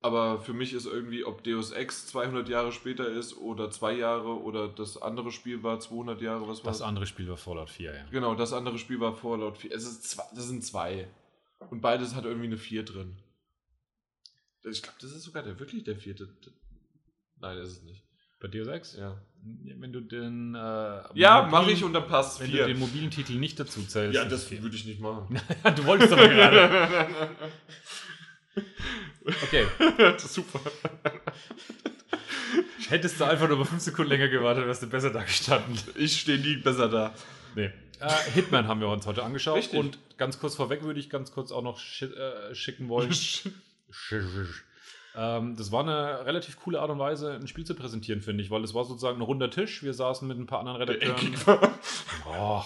Aber 0.00 0.40
für 0.40 0.52
mich 0.52 0.74
ist 0.74 0.86
irgendwie, 0.86 1.24
ob 1.24 1.42
Deus 1.42 1.72
Ex 1.72 2.06
200 2.06 2.48
Jahre 2.48 2.70
später 2.70 3.08
ist 3.08 3.36
oder 3.36 3.70
zwei 3.70 3.94
Jahre 3.94 4.40
oder 4.40 4.68
das 4.68 5.00
andere 5.00 5.32
Spiel 5.32 5.64
war 5.64 5.80
200 5.80 6.22
Jahre, 6.22 6.46
was 6.46 6.64
war 6.64 6.70
Das 6.70 6.82
andere 6.82 7.06
Spiel 7.06 7.28
war 7.28 7.36
Fallout 7.36 7.70
4, 7.70 7.94
ja. 7.94 8.04
Genau, 8.10 8.36
das 8.36 8.52
andere 8.52 8.78
Spiel 8.78 9.00
war 9.00 9.16
Fallout 9.16 9.58
4. 9.58 9.72
Es 9.72 9.84
ist 9.84 10.04
zwei, 10.08 10.22
das 10.34 10.46
sind 10.46 10.64
zwei. 10.64 11.08
Und 11.70 11.80
beides 11.80 12.14
hat 12.14 12.24
irgendwie 12.24 12.46
eine 12.46 12.58
4 12.58 12.84
drin. 12.84 13.16
Ich 14.70 14.82
glaube, 14.82 14.98
das 15.00 15.12
ist 15.12 15.24
sogar 15.24 15.42
der 15.42 15.58
wirklich 15.58 15.84
der 15.84 15.96
vierte. 15.96 16.28
Nein, 17.40 17.58
ist 17.58 17.70
es 17.70 17.82
nicht. 17.82 18.04
Bei 18.40 18.48
Deus 18.48 18.68
Ex? 18.68 18.96
Ja, 18.96 19.20
Wenn 19.42 19.92
du 19.92 20.00
den. 20.00 20.54
Äh, 20.54 21.02
ja 21.14 21.48
mache 21.50 21.72
ich 21.72 21.82
und 21.82 21.92
dann 21.92 22.06
passt 22.06 22.40
Wenn 22.40 22.50
du 22.50 22.58
4. 22.58 22.66
den 22.66 22.78
mobilen 22.78 23.10
Titel 23.10 23.34
nicht 23.34 23.58
dazu 23.58 23.82
zählst. 23.82 24.14
Ja, 24.14 24.24
das 24.24 24.50
würde 24.50 24.76
ich 24.76 24.84
nicht 24.84 25.00
machen. 25.00 25.40
du 25.76 25.84
wolltest 25.84 26.12
aber 26.12 26.28
gerade. 26.28 27.08
Okay. 29.24 29.66
das 29.98 30.24
ist 30.24 30.34
super. 30.34 30.60
Hättest 32.88 33.20
du 33.20 33.24
einfach 33.24 33.48
nur 33.48 33.64
5 33.64 33.82
Sekunden 33.82 34.10
länger 34.10 34.28
gewartet, 34.28 34.66
wärst 34.66 34.82
du 34.82 34.86
besser 34.86 35.10
da 35.10 35.22
gestanden. 35.22 35.78
Ich 35.96 36.20
stehe 36.20 36.38
nie 36.38 36.56
besser 36.56 36.88
da. 36.88 37.14
Nee. 37.54 37.70
Äh, 38.00 38.30
Hitman 38.34 38.68
haben 38.68 38.80
wir 38.80 38.88
uns 38.88 39.06
heute 39.06 39.22
angeschaut. 39.22 39.58
Richtig. 39.58 39.78
Und 39.78 39.98
ganz 40.16 40.38
kurz 40.38 40.54
vorweg 40.54 40.82
würde 40.82 41.00
ich 41.00 41.10
ganz 41.10 41.32
kurz 41.32 41.50
auch 41.50 41.62
noch 41.62 41.78
schi 41.78 42.06
äh, 42.06 42.54
schicken 42.54 42.88
wollen. 42.88 43.10
Ähm, 45.16 45.56
das 45.56 45.72
war 45.72 45.82
eine 45.82 46.26
relativ 46.26 46.60
coole 46.60 46.80
Art 46.80 46.90
und 46.90 47.00
Weise, 47.00 47.32
ein 47.32 47.48
Spiel 47.48 47.64
zu 47.64 47.74
präsentieren, 47.74 48.20
finde 48.20 48.44
ich, 48.44 48.50
weil 48.50 48.62
es 48.62 48.72
war 48.72 48.84
sozusagen 48.84 49.18
ein 49.18 49.22
runder 49.22 49.50
Tisch. 49.50 49.82
Wir 49.82 49.92
saßen 49.92 50.28
mit 50.28 50.38
ein 50.38 50.46
paar 50.46 50.60
anderen 50.60 50.76
Redakteuren. 50.76 51.34
Oh, 52.26 52.62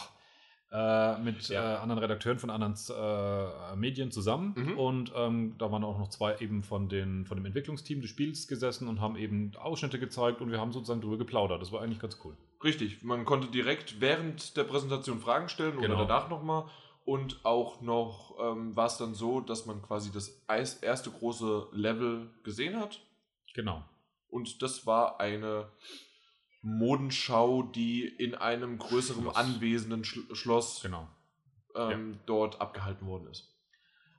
äh, 0.73 1.19
mit 1.19 1.49
Ja. 1.49 1.75
äh, 1.75 1.77
anderen 1.79 1.99
Redakteuren 2.01 2.39
von 2.39 2.49
anderen 2.51 2.75
äh, 2.89 3.77
Medien 3.77 4.11
zusammen. 4.11 4.55
Mhm. 4.57 4.79
Und 4.79 5.13
ähm, 5.15 5.55
da 5.59 5.71
waren 5.71 5.85
auch 5.85 5.99
noch 5.99 6.09
zwei 6.09 6.37
eben 6.39 6.63
von, 6.63 6.89
den, 6.89 7.27
von 7.27 7.37
dem 7.37 7.45
Entwicklungsteam 7.45 8.01
des 8.01 8.11
Spiels 8.11 8.49
gesessen 8.49 8.89
und 8.89 9.01
haben 9.01 9.17
eben 9.17 9.53
Ausschnitte 9.61 9.99
gezeigt 9.99 10.41
und 10.41 10.51
wir 10.51 10.59
haben 10.61 10.73
sozusagen 10.73 11.01
drüber 11.03 11.19
geplaudert. 11.19 11.61
Das 11.61 11.73
war 11.73 11.83
eigentlich 11.83 12.01
ganz 12.01 12.19
cool. 12.25 12.35
Richtig, 12.65 13.03
man 13.03 13.25
konnte 13.25 13.49
direkt 13.49 14.01
während 14.01 14.57
der 14.57 14.65
Präsentation 14.65 15.19
Fragen 15.21 15.49
stellen 15.49 15.79
Genau. 15.81 15.97
oder 15.97 16.07
danach 16.07 16.29
nochmal. 16.31 16.65
Und 17.05 17.45
auch 17.45 17.81
noch 17.81 18.37
ähm, 18.41 18.77
war 18.77 18.87
es 18.87 18.97
dann 18.97 19.15
so, 19.15 19.41
dass 19.41 19.67
man 19.67 19.83
quasi 19.83 20.13
das 20.13 20.29
erste 20.47 21.11
große 21.11 21.67
Level 21.73 22.31
gesehen 22.45 22.79
hat. 22.79 23.01
Genau. 23.55 23.83
Und 24.29 24.63
das 24.63 24.87
war 24.87 25.19
eine 25.21 25.67
Modenschau, 26.63 27.63
die 27.63 28.07
in 28.07 28.35
einem 28.35 28.79
größeren 28.79 29.23
Schloss. 29.23 29.37
anwesenden 29.37 30.05
Sch 30.05 30.21
Schloss 30.33 30.81
Genau. 30.83 31.09
ähm, 31.77 32.19
dort 32.27 32.61
abgehalten 32.61 33.07
worden 33.07 33.27
ist. 33.29 33.49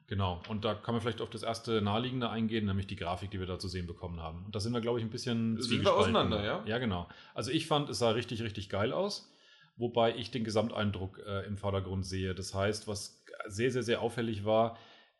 Genau, 0.07 0.41
und 0.50 0.65
da 0.65 0.75
kann 0.75 0.93
man 0.93 1.01
vielleicht 1.01 1.21
auf 1.21 1.29
das 1.29 1.43
erste 1.43 1.81
Naheliegende 1.81 2.29
eingehen, 2.29 2.65
nämlich 2.65 2.88
die 2.88 2.97
Grafik, 2.97 3.31
die 3.31 3.39
wir 3.39 3.47
da 3.47 3.57
zu 3.57 3.69
sehen 3.69 3.88
bekommen 3.88 4.19
haben. 4.21 4.45
Und 4.45 4.53
da 4.53 4.59
sind 4.59 4.73
wir, 4.73 4.81
glaube 4.81 5.00
ich, 5.00 5.05
ein 5.05 5.09
bisschen 5.09 5.59
Sind 5.62 5.83
wir 5.83 5.93
auseinander, 5.95 6.43
ja? 6.43 6.62
Ja, 6.65 6.77
genau. 6.77 7.07
Also 7.33 7.51
ich 7.51 7.65
fand, 7.67 7.89
es 7.89 8.00
sah 8.00 8.12
richtig, 8.12 8.43
richtig 8.43 8.67
geil 8.69 8.91
aus, 8.91 9.31
wobei 9.77 10.13
ich 10.15 10.29
den 10.29 10.43
Gesamteindruck 10.43 11.19
äh, 11.25 11.45
im 11.47 11.57
Vordergrund 11.57 12.05
sehe. 12.05 12.35
Das 12.35 12.53
heißt, 12.53 12.88
was 12.88 13.23
sehr, 13.47 13.71
sehr, 13.71 13.83
sehr 13.83 14.01
auffällig 14.01 14.43
war, 14.43 14.77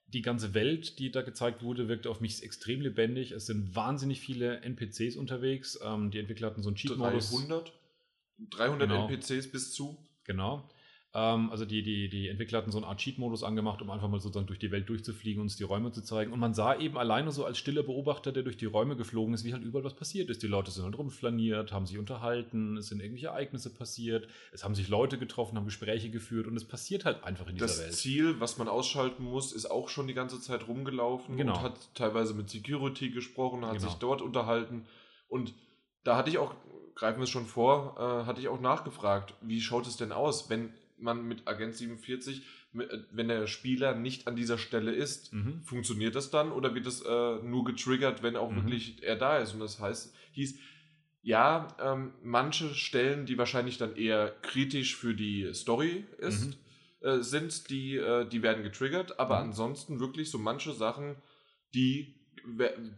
die 0.08 0.22
ganze 0.22 0.54
Welt, 0.54 1.00
die 1.00 1.12
da 1.12 1.22
gezeigt 1.22 1.64
wurde, 1.64 1.88
wirkte 1.88 2.10
auf 2.10 2.22
mich 2.22 2.44
extrem 2.44 2.82
lebendig. 2.82 3.32
Es 3.32 3.48
sind 3.48 3.76
wahnsinnig 3.76 4.20
viele 4.20 4.62
NPCs 4.62 5.16
unterwegs. 5.16 5.80
Ähm, 5.84 6.12
die 6.12 6.20
Entwickler 6.20 6.48
hatten 6.48 6.62
so 6.62 6.70
einen 6.70 6.76
Cheat-Modus. 6.76 7.32
300? 7.32 7.74
300 8.52 8.90
Genau. 8.90 9.08
NPCs 9.10 9.52
bis 9.52 9.74
zu? 9.74 9.98
Genau. 10.26 10.70
Ähm, 11.16 11.52
also 11.52 11.64
die, 11.66 11.84
die, 11.84 12.10
die 12.10 12.28
Entwickler 12.28 12.58
hatten 12.58 12.72
so 12.72 12.80
eine 12.80 12.88
Art 12.88 13.00
Cheat-Modus 13.00 13.44
angemacht, 13.44 13.82
um 13.84 13.92
einfach 13.92 14.08
mal 14.10 14.20
sozusagen 14.20 14.48
durch 14.48 14.58
die 14.60 14.72
Welt 14.72 14.90
durchzufliegen 14.90 15.40
und 15.42 15.46
uns 15.46 15.58
die 15.58 15.64
Räume 15.64 15.92
zu 15.92 16.02
zeigen. 16.02 16.34
Und 16.34 16.40
man 16.40 16.54
sah 16.56 16.76
eben 16.76 16.98
alleine 16.98 17.32
so 17.32 17.46
als 17.46 17.60
stiller 17.60 17.84
Beobachter, 17.84 18.32
der 18.32 18.42
durch 18.42 18.58
die 18.58 18.66
Räume 18.66 18.96
geflogen 18.96 19.34
ist, 19.36 19.44
wie 19.44 19.54
halt 19.54 19.64
überall 19.64 19.84
was 19.84 19.94
passiert 19.94 20.30
ist. 20.32 20.42
Die 20.42 20.48
Leute 20.48 20.72
sind 20.72 20.84
halt 20.86 20.98
rumflaniert, 20.98 21.72
haben 21.72 21.86
sich 21.86 22.00
unterhalten, 22.00 22.78
es 22.78 22.88
sind 22.88 23.00
irgendwelche 23.00 23.28
Ereignisse 23.28 23.72
passiert, 23.72 24.28
es 24.52 24.64
haben 24.64 24.74
sich 24.74 24.90
Leute 24.90 25.20
getroffen, 25.20 25.56
haben 25.58 25.66
Gespräche 25.66 26.10
geführt 26.10 26.48
und 26.48 26.56
es 26.58 26.66
passiert 26.66 27.06
halt 27.06 27.24
einfach 27.24 27.48
in 27.48 27.56
dieser 27.56 27.68
Das 27.68 27.80
Welt. 27.80 27.94
Ziel, 27.94 28.40
was 28.40 28.58
man 28.58 28.68
ausschalten 28.68 29.24
muss, 29.24 29.52
ist 29.54 29.68
auch 29.70 29.90
schon 29.90 30.08
die 30.08 30.14
ganze 30.16 30.42
Zeit 30.42 30.68
rumgelaufen 30.68 31.38
Genau. 31.38 31.54
und 31.58 31.62
hat 31.62 31.94
teilweise 31.94 32.34
mit 32.34 32.50
Security 32.50 33.12
gesprochen, 33.12 33.66
hat 33.66 33.76
Genau. 33.78 33.88
sich 33.88 33.96
dort 34.00 34.22
unterhalten. 34.24 34.86
Und 35.28 35.54
da 36.04 36.18
hatte 36.18 36.32
ich 36.32 36.40
auch, 36.40 36.56
greifen 36.96 37.20
wir 37.20 37.24
es 37.26 37.30
schon 37.30 37.46
vor, 37.46 37.96
äh, 38.00 38.26
hatte 38.26 38.42
ich 38.42 38.48
auch 38.48 38.60
nachgefragt, 38.60 39.36
wie 39.42 39.62
schaut 39.62 39.86
es 39.86 39.96
denn 39.98 40.12
aus, 40.12 40.50
wenn 40.50 40.74
man 41.04 41.28
mit 41.28 41.48
Agent 41.48 41.76
47, 41.76 42.44
mit, 42.72 42.90
äh, 42.90 43.00
wenn 43.12 43.28
der 43.28 43.48
Spieler 43.48 43.96
nicht 43.96 44.28
an 44.28 44.36
dieser 44.36 44.58
Stelle 44.58 44.92
ist, 44.92 45.34
Mhm. 45.34 45.62
funktioniert 45.64 46.16
das 46.16 46.32
dann 46.32 46.52
oder 46.52 46.74
wird 46.74 46.86
das 46.88 47.02
äh, 47.02 47.36
nur 47.44 47.64
getriggert, 47.66 48.24
wenn 48.24 48.36
auch 48.36 48.52
Mhm. 48.52 48.56
wirklich 48.56 49.04
er 49.04 49.16
da 49.16 49.38
ist? 49.38 49.54
Und 49.54 49.60
das 49.60 49.80
heißt, 49.80 50.16
hieß, 50.32 50.58
ja, 51.22 51.68
ähm, 51.80 52.12
manche 52.22 52.74
Stellen, 52.74 53.26
die 53.26 53.38
wahrscheinlich 53.38 53.78
dann 53.78 53.96
eher 53.96 54.30
kritisch 54.42 54.96
für 54.98 55.14
die 55.14 55.54
Story 55.54 56.04
ist, 56.18 56.58
äh, 57.00 57.20
sind, 57.20 57.70
die, 57.70 57.96
äh, 57.96 58.28
die 58.28 58.42
werden 58.42 58.64
getriggert, 58.64 59.20
aber 59.20 59.40
Mhm. 59.40 59.50
ansonsten 59.50 60.00
wirklich 60.00 60.30
so 60.30 60.38
manche 60.38 60.74
Sachen, 60.74 61.16
die, 61.74 62.16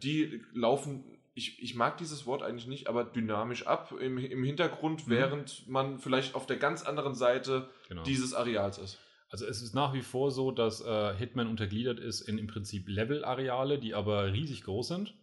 die 0.02 0.42
laufen, 0.54 1.04
ich, 1.38 1.62
ich 1.62 1.76
mag 1.76 1.98
dieses 1.98 2.26
Wort 2.26 2.42
eigentlich 2.42 2.66
nicht, 2.68 2.88
aber 2.88 3.04
dynamisch 3.04 3.68
ab 3.68 3.92
im, 4.00 4.18
im 4.18 4.44
Hintergrund, 4.44 5.06
Mhm. 5.06 5.12
während 5.12 5.68
man 5.68 6.00
vielleicht 6.00 6.34
auf 6.34 6.48
der 6.48 6.58
ganz 6.58 6.82
anderen 6.84 7.14
Seite 7.14 7.70
Genau. 7.90 8.04
dieses 8.04 8.34
Areals 8.34 8.78
ist. 8.78 9.00
Also 9.30 9.46
es 9.46 9.62
ist 9.62 9.74
nach 9.76 9.94
wie 9.94 10.02
vor 10.02 10.32
so, 10.32 10.52
dass 10.52 10.82
äh, 10.82 11.14
Hitman 11.16 11.48
untergliedert 11.48 12.00
ist 12.00 12.22
in 12.22 12.38
im 12.38 12.48
Prinzip 12.48 12.88
Level-Areale, 12.88 13.80
die 13.80 13.94
aber 13.94 14.32
riesig 14.32 14.64
groß 14.64 14.88
sind. 14.88 15.14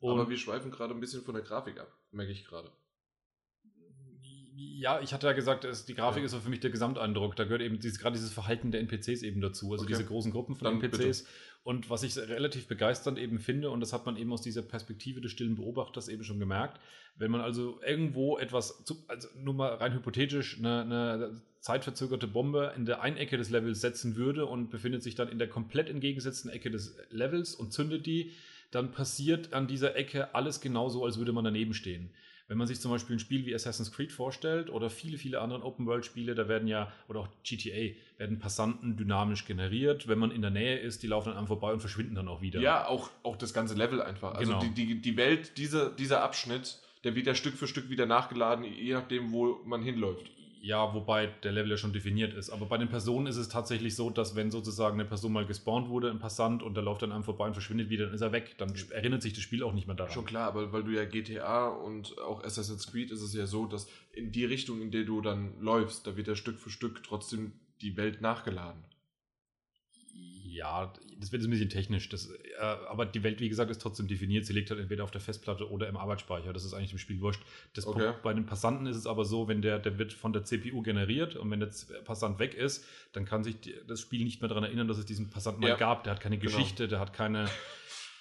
Und- 0.00 0.10
aber 0.12 0.28
wir 0.28 0.38
schweifen 0.38 0.70
gerade 0.70 0.92
ein 0.94 1.00
bisschen 1.00 1.22
von 1.22 1.34
der 1.34 1.44
Grafik 1.44 1.78
ab, 1.78 1.92
merke 2.10 2.32
ich 2.32 2.44
gerade. 2.44 2.70
Ja, 4.60 5.00
ich 5.00 5.12
hatte 5.12 5.26
ja 5.28 5.34
gesagt, 5.34 5.64
es, 5.64 5.84
die 5.84 5.94
Grafik 5.94 6.20
Ja. 6.22 6.26
ist 6.26 6.34
für 6.34 6.48
mich 6.50 6.60
der 6.60 6.70
Gesamteindruck. 6.70 7.36
Da 7.36 7.44
gehört 7.44 7.62
eben 7.62 7.78
dieses, 7.78 7.98
gerade 8.00 8.16
dieses 8.16 8.32
Verhalten 8.32 8.72
der 8.72 8.80
NPCs 8.80 9.22
eben 9.22 9.40
dazu, 9.40 9.70
also 9.72 9.84
Okay. 9.84 9.92
diese 9.92 10.04
großen 10.04 10.32
Gruppen 10.32 10.56
von 10.56 10.64
Dann 10.64 10.80
NPCs. 10.82 11.26
Und 11.68 11.90
was 11.90 12.02
ich 12.02 12.16
relativ 12.16 12.66
begeisternd 12.66 13.18
eben 13.18 13.38
finde, 13.38 13.68
und 13.68 13.80
das 13.80 13.92
hat 13.92 14.06
man 14.06 14.16
eben 14.16 14.32
aus 14.32 14.40
dieser 14.40 14.62
Perspektive 14.62 15.20
des 15.20 15.32
stillen 15.32 15.54
Beobachters 15.54 16.08
eben 16.08 16.24
schon 16.24 16.38
gemerkt, 16.38 16.80
wenn 17.18 17.30
man 17.30 17.42
also 17.42 17.78
irgendwo 17.86 18.38
etwas, 18.38 18.82
zu, 18.84 19.04
also 19.06 19.28
nur 19.36 19.52
mal 19.52 19.74
rein 19.74 19.92
hypothetisch, 19.92 20.56
eine, 20.58 20.80
eine 20.80 21.42
zeitverzögerte 21.60 22.26
Bombe 22.26 22.72
in 22.74 22.86
der 22.86 23.02
einen 23.02 23.18
Ecke 23.18 23.36
des 23.36 23.50
Levels 23.50 23.82
setzen 23.82 24.16
würde 24.16 24.46
und 24.46 24.70
befindet 24.70 25.02
sich 25.02 25.14
dann 25.14 25.28
in 25.28 25.38
der 25.38 25.50
komplett 25.50 25.90
entgegengesetzten 25.90 26.50
Ecke 26.50 26.70
des 26.70 26.96
Levels 27.10 27.54
und 27.54 27.70
zündet 27.70 28.06
die, 28.06 28.32
dann 28.70 28.90
passiert 28.90 29.52
an 29.52 29.66
dieser 29.66 29.94
Ecke 29.94 30.34
alles 30.34 30.62
genauso, 30.62 31.04
als 31.04 31.18
würde 31.18 31.34
man 31.34 31.44
daneben 31.44 31.74
stehen. 31.74 32.08
Wenn 32.48 32.56
man 32.56 32.66
sich 32.66 32.80
zum 32.80 32.90
Beispiel 32.90 33.16
ein 33.16 33.18
Spiel 33.18 33.44
wie 33.44 33.54
Assassin's 33.54 33.92
Creed 33.92 34.10
vorstellt 34.10 34.70
oder 34.70 34.88
viele, 34.88 35.18
viele 35.18 35.40
andere 35.40 35.62
Open-World-Spiele, 35.62 36.34
da 36.34 36.48
werden 36.48 36.66
ja, 36.66 36.90
oder 37.06 37.20
auch 37.20 37.28
GTA, 37.44 37.94
werden 38.16 38.38
Passanten 38.38 38.96
dynamisch 38.96 39.44
generiert. 39.44 40.08
Wenn 40.08 40.18
man 40.18 40.30
in 40.30 40.40
der 40.40 40.50
Nähe 40.50 40.78
ist, 40.78 41.02
die 41.02 41.08
laufen 41.08 41.28
dann 41.28 41.36
einem 41.36 41.46
vorbei 41.46 41.74
und 41.74 41.80
verschwinden 41.80 42.14
dann 42.14 42.26
auch 42.26 42.40
wieder. 42.40 42.60
Ja, 42.60 42.88
auch, 42.88 43.10
auch 43.22 43.36
das 43.36 43.52
ganze 43.52 43.74
Level 43.74 44.00
einfach. 44.00 44.34
Also 44.34 44.52
Genau. 44.52 44.64
die, 44.64 44.70
die, 44.70 45.00
die 45.00 45.16
Welt, 45.18 45.58
diese, 45.58 45.94
dieser 45.98 46.22
Abschnitt, 46.22 46.78
der 47.04 47.14
wird 47.14 47.26
ja 47.26 47.34
Stück 47.34 47.54
für 47.54 47.68
Stück 47.68 47.90
wieder 47.90 48.06
nachgeladen, 48.06 48.64
je 48.64 48.94
nachdem, 48.94 49.30
wo 49.30 49.60
man 49.66 49.82
hinläuft. 49.82 50.30
Ja, 50.60 50.92
wobei 50.94 51.26
der 51.26 51.52
Level 51.52 51.70
ja 51.70 51.76
schon 51.76 51.92
definiert 51.92 52.34
ist. 52.34 52.50
Aber 52.50 52.66
bei 52.66 52.78
den 52.78 52.88
Personen 52.88 53.26
ist 53.26 53.36
es 53.36 53.48
tatsächlich 53.48 53.94
so, 53.94 54.10
dass 54.10 54.34
wenn 54.34 54.50
sozusagen 54.50 54.94
eine 54.94 55.08
Person 55.08 55.32
mal 55.32 55.46
gespawnt 55.46 55.88
wurde, 55.88 56.10
ein 56.10 56.18
Passant, 56.18 56.62
und 56.62 56.74
der 56.74 56.82
läuft 56.82 57.02
dann 57.02 57.12
einem 57.12 57.24
vorbei 57.24 57.46
und 57.46 57.52
verschwindet 57.52 57.90
wieder, 57.90 58.06
dann 58.06 58.14
ist 58.14 58.20
er 58.20 58.32
weg. 58.32 58.56
Dann 58.58 58.74
erinnert 58.90 59.22
sich 59.22 59.32
das 59.32 59.42
Spiel 59.42 59.62
auch 59.62 59.72
nicht 59.72 59.86
mehr 59.86 59.96
daran. 59.96 60.12
Schon 60.12 60.24
klar, 60.24 60.48
aber 60.48 60.72
weil 60.72 60.82
du 60.82 60.90
ja 60.90 61.04
GTA 61.04 61.68
und 61.68 62.18
auch 62.18 62.42
Assassin's 62.42 62.90
Creed 62.90 63.10
ist 63.10 63.22
es 63.22 63.34
ja 63.34 63.46
so, 63.46 63.66
dass 63.66 63.88
in 64.12 64.32
die 64.32 64.44
Richtung, 64.44 64.82
in 64.82 64.90
der 64.90 65.04
du 65.04 65.20
dann 65.20 65.60
läufst, 65.60 66.06
da 66.06 66.16
wird 66.16 66.28
ja 66.28 66.34
Stück 66.34 66.58
für 66.58 66.70
Stück 66.70 67.02
trotzdem 67.04 67.52
die 67.80 67.96
Welt 67.96 68.20
nachgeladen. 68.20 68.82
Ja, 70.50 70.92
das 71.20 71.30
wird 71.32 71.42
jetzt 71.42 71.48
ein 71.48 71.50
bisschen 71.50 71.68
technisch. 71.68 72.08
Das, 72.08 72.26
äh, 72.30 72.62
aber 72.88 73.04
die 73.06 73.22
Welt, 73.22 73.40
wie 73.40 73.48
gesagt, 73.48 73.70
ist 73.70 73.82
trotzdem 73.82 74.08
definiert. 74.08 74.46
Sie 74.46 74.52
liegt 74.52 74.70
halt 74.70 74.80
entweder 74.80 75.04
auf 75.04 75.10
der 75.10 75.20
Festplatte 75.20 75.70
oder 75.70 75.88
im 75.88 75.96
Arbeitsspeicher. 75.96 76.52
Das 76.52 76.64
ist 76.64 76.72
eigentlich 76.74 76.92
im 76.92 76.98
Spiel 76.98 77.20
wurscht. 77.20 77.42
Das 77.74 77.86
Okay. 77.86 78.12
Bei 78.22 78.32
den 78.32 78.46
Passanten 78.46 78.86
ist 78.86 78.96
es 78.96 79.06
aber 79.06 79.24
so, 79.24 79.48
wenn 79.48 79.60
der, 79.62 79.78
der 79.78 79.98
wird 79.98 80.12
von 80.12 80.32
der 80.32 80.44
CPU 80.44 80.82
generiert 80.82 81.36
und 81.36 81.50
wenn 81.50 81.60
der 81.60 81.70
Passant 82.04 82.38
weg 82.38 82.54
ist, 82.54 82.84
dann 83.12 83.24
kann 83.24 83.44
sich 83.44 83.60
die, 83.60 83.74
das 83.86 84.00
Spiel 84.00 84.24
nicht 84.24 84.40
mehr 84.40 84.48
daran 84.48 84.64
erinnern, 84.64 84.88
dass 84.88 84.98
es 84.98 85.04
diesen 85.06 85.28
Passanten 85.30 85.60
mal 85.60 85.68
Ja. 85.68 85.76
gab. 85.76 86.04
Der 86.04 86.12
hat 86.14 86.20
keine 86.20 86.38
Genau. 86.38 86.50
Geschichte, 86.56 86.88
der 86.88 87.00
hat 87.00 87.12
keine. 87.12 87.48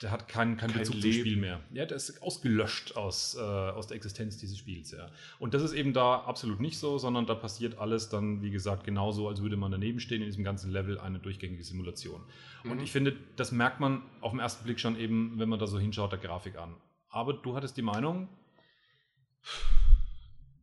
Der 0.04 0.12
hat 0.12 0.28
keinen 0.28 0.58
kein 0.58 0.70
Kein 0.70 0.80
Bezug 0.82 0.96
zum 0.96 1.02
Leben. 1.04 1.20
Spiel 1.22 1.38
mehr. 1.38 1.60
Ja, 1.74 1.86
der 1.86 1.98
ist 1.98 2.22
ausgelöscht 2.22 2.96
aus, 2.96 3.36
äh, 3.36 3.40
aus 3.42 3.88
der 3.88 3.98
Existenz 3.98 4.38
dieses 4.38 4.58
Spiels, 4.60 4.92
ja. 4.92 5.10
Und 5.40 5.56
das 5.56 5.64
ist 5.64 5.74
eben 5.74 5.92
da 5.94 6.18
absolut 6.20 6.60
nicht 6.60 6.78
so, 6.78 7.00
sondern 7.00 7.26
da 7.26 7.34
passiert 7.34 7.80
alles 7.80 8.10
dann, 8.10 8.44
wie 8.44 8.52
gesagt, 8.52 8.84
genauso, 8.84 9.28
als 9.28 9.42
würde 9.42 9.58
man 9.58 9.72
daneben 9.72 10.00
stehen 10.00 10.22
in 10.22 10.28
diesem 10.28 10.44
ganzen 10.44 10.72
Level 10.72 11.00
eine 11.00 11.18
durchgängige 11.20 11.64
Simulation. 11.64 12.22
Und 12.64 12.78
Mhm. 12.78 12.84
ich 12.84 12.92
finde, 12.92 13.16
das 13.38 13.52
merkt 13.52 13.80
man 13.80 14.04
auf 14.22 14.32
den 14.32 14.40
ersten 14.40 14.64
Blick 14.66 14.80
schon 14.80 15.00
eben, 15.00 15.40
wenn 15.40 15.50
man 15.50 15.58
da 15.58 15.66
so 15.66 15.80
hinschaut, 15.80 16.12
der 16.12 16.20
Grafik 16.20 16.58
an. 16.58 16.76
Aber 17.10 17.34
du 17.34 17.56
hattest 17.56 17.76
die 17.78 17.82
Meinung, 17.82 18.30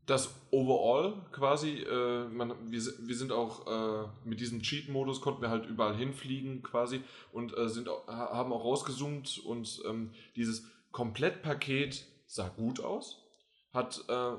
das 0.06 0.34
Overall 0.50 1.14
quasi, 1.32 1.78
äh, 1.78 2.28
man, 2.28 2.54
wir, 2.70 2.80
wir 2.80 3.16
sind 3.16 3.32
auch 3.32 3.66
äh, 3.66 4.08
mit 4.24 4.40
diesem 4.40 4.62
Cheat-Modus 4.62 5.20
konnten 5.20 5.42
wir 5.42 5.50
halt 5.50 5.66
überall 5.66 5.96
hinfliegen 5.96 6.62
quasi 6.62 7.00
und 7.32 7.56
äh, 7.56 7.68
sind 7.68 7.88
haben 8.06 8.52
auch 8.52 8.64
rausgezoomt 8.64 9.40
und 9.44 9.82
ähm, 9.86 10.10
dieses 10.36 10.66
Komplettpaket 10.92 12.06
sah 12.26 12.48
gut 12.48 12.80
aus, 12.80 13.24
hat, 13.72 14.04
äh, 14.08 14.32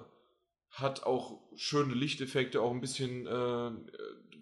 hat 0.69 1.03
auch 1.03 1.39
schöne 1.55 1.93
Lichteffekte, 1.93 2.61
auch 2.61 2.71
ein 2.71 2.81
bisschen 2.81 3.25
äh, 3.25 3.71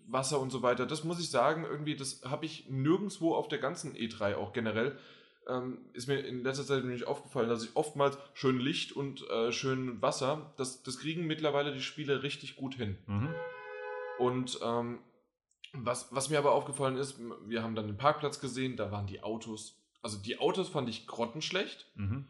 Wasser 0.08 0.40
und 0.40 0.52
so 0.52 0.62
weiter. 0.62 0.86
Das 0.86 1.04
muss 1.04 1.20
ich 1.20 1.30
sagen, 1.30 1.64
irgendwie, 1.64 1.96
das 1.96 2.22
habe 2.26 2.46
ich 2.46 2.70
nirgendwo 2.70 3.34
auf 3.34 3.48
der 3.48 3.60
ganzen 3.60 3.96
E3 3.96 4.36
auch 4.36 4.54
generell 4.54 4.98
ähm, 5.48 5.80
ist 5.94 6.08
mir 6.08 6.20
in 6.20 6.44
letzter 6.44 6.66
Zeit 6.66 6.84
nämlich 6.84 7.06
aufgefallen, 7.08 7.50
dass 7.50 7.64
ich 7.64 7.76
oftmals 7.76 8.18
schön 8.34 8.60
Licht 8.60 8.92
und 8.94 9.28
äh, 9.30 9.52
schön 9.52 10.02
Wasser, 10.02 10.54
das, 10.58 10.84
das 10.84 11.00
kriegen 11.00 11.26
mittlerweile 11.28 11.74
die 11.74 11.82
Spiele 11.82 12.24
richtig 12.24 12.56
gut 12.56 12.76
hin. 12.76 12.98
mhm, 13.08 13.30
Und 14.20 14.60
ähm, 14.64 15.00
was, 15.74 16.14
was 16.14 16.30
mir 16.30 16.38
aber 16.38 16.52
aufgefallen 16.54 16.98
ist, 16.98 17.18
wir 17.48 17.64
haben 17.64 17.76
dann 17.76 17.88
den 17.88 17.98
Parkplatz 17.98 18.40
gesehen, 18.40 18.78
da 18.78 18.92
waren 18.92 19.08
die 19.08 19.24
Autos, 19.24 19.82
also 20.02 20.18
die 20.18 20.38
Autos 20.40 20.70
fand 20.70 20.88
ich 20.90 21.08
grottenschlecht. 21.08 21.88
mhm, 21.96 22.28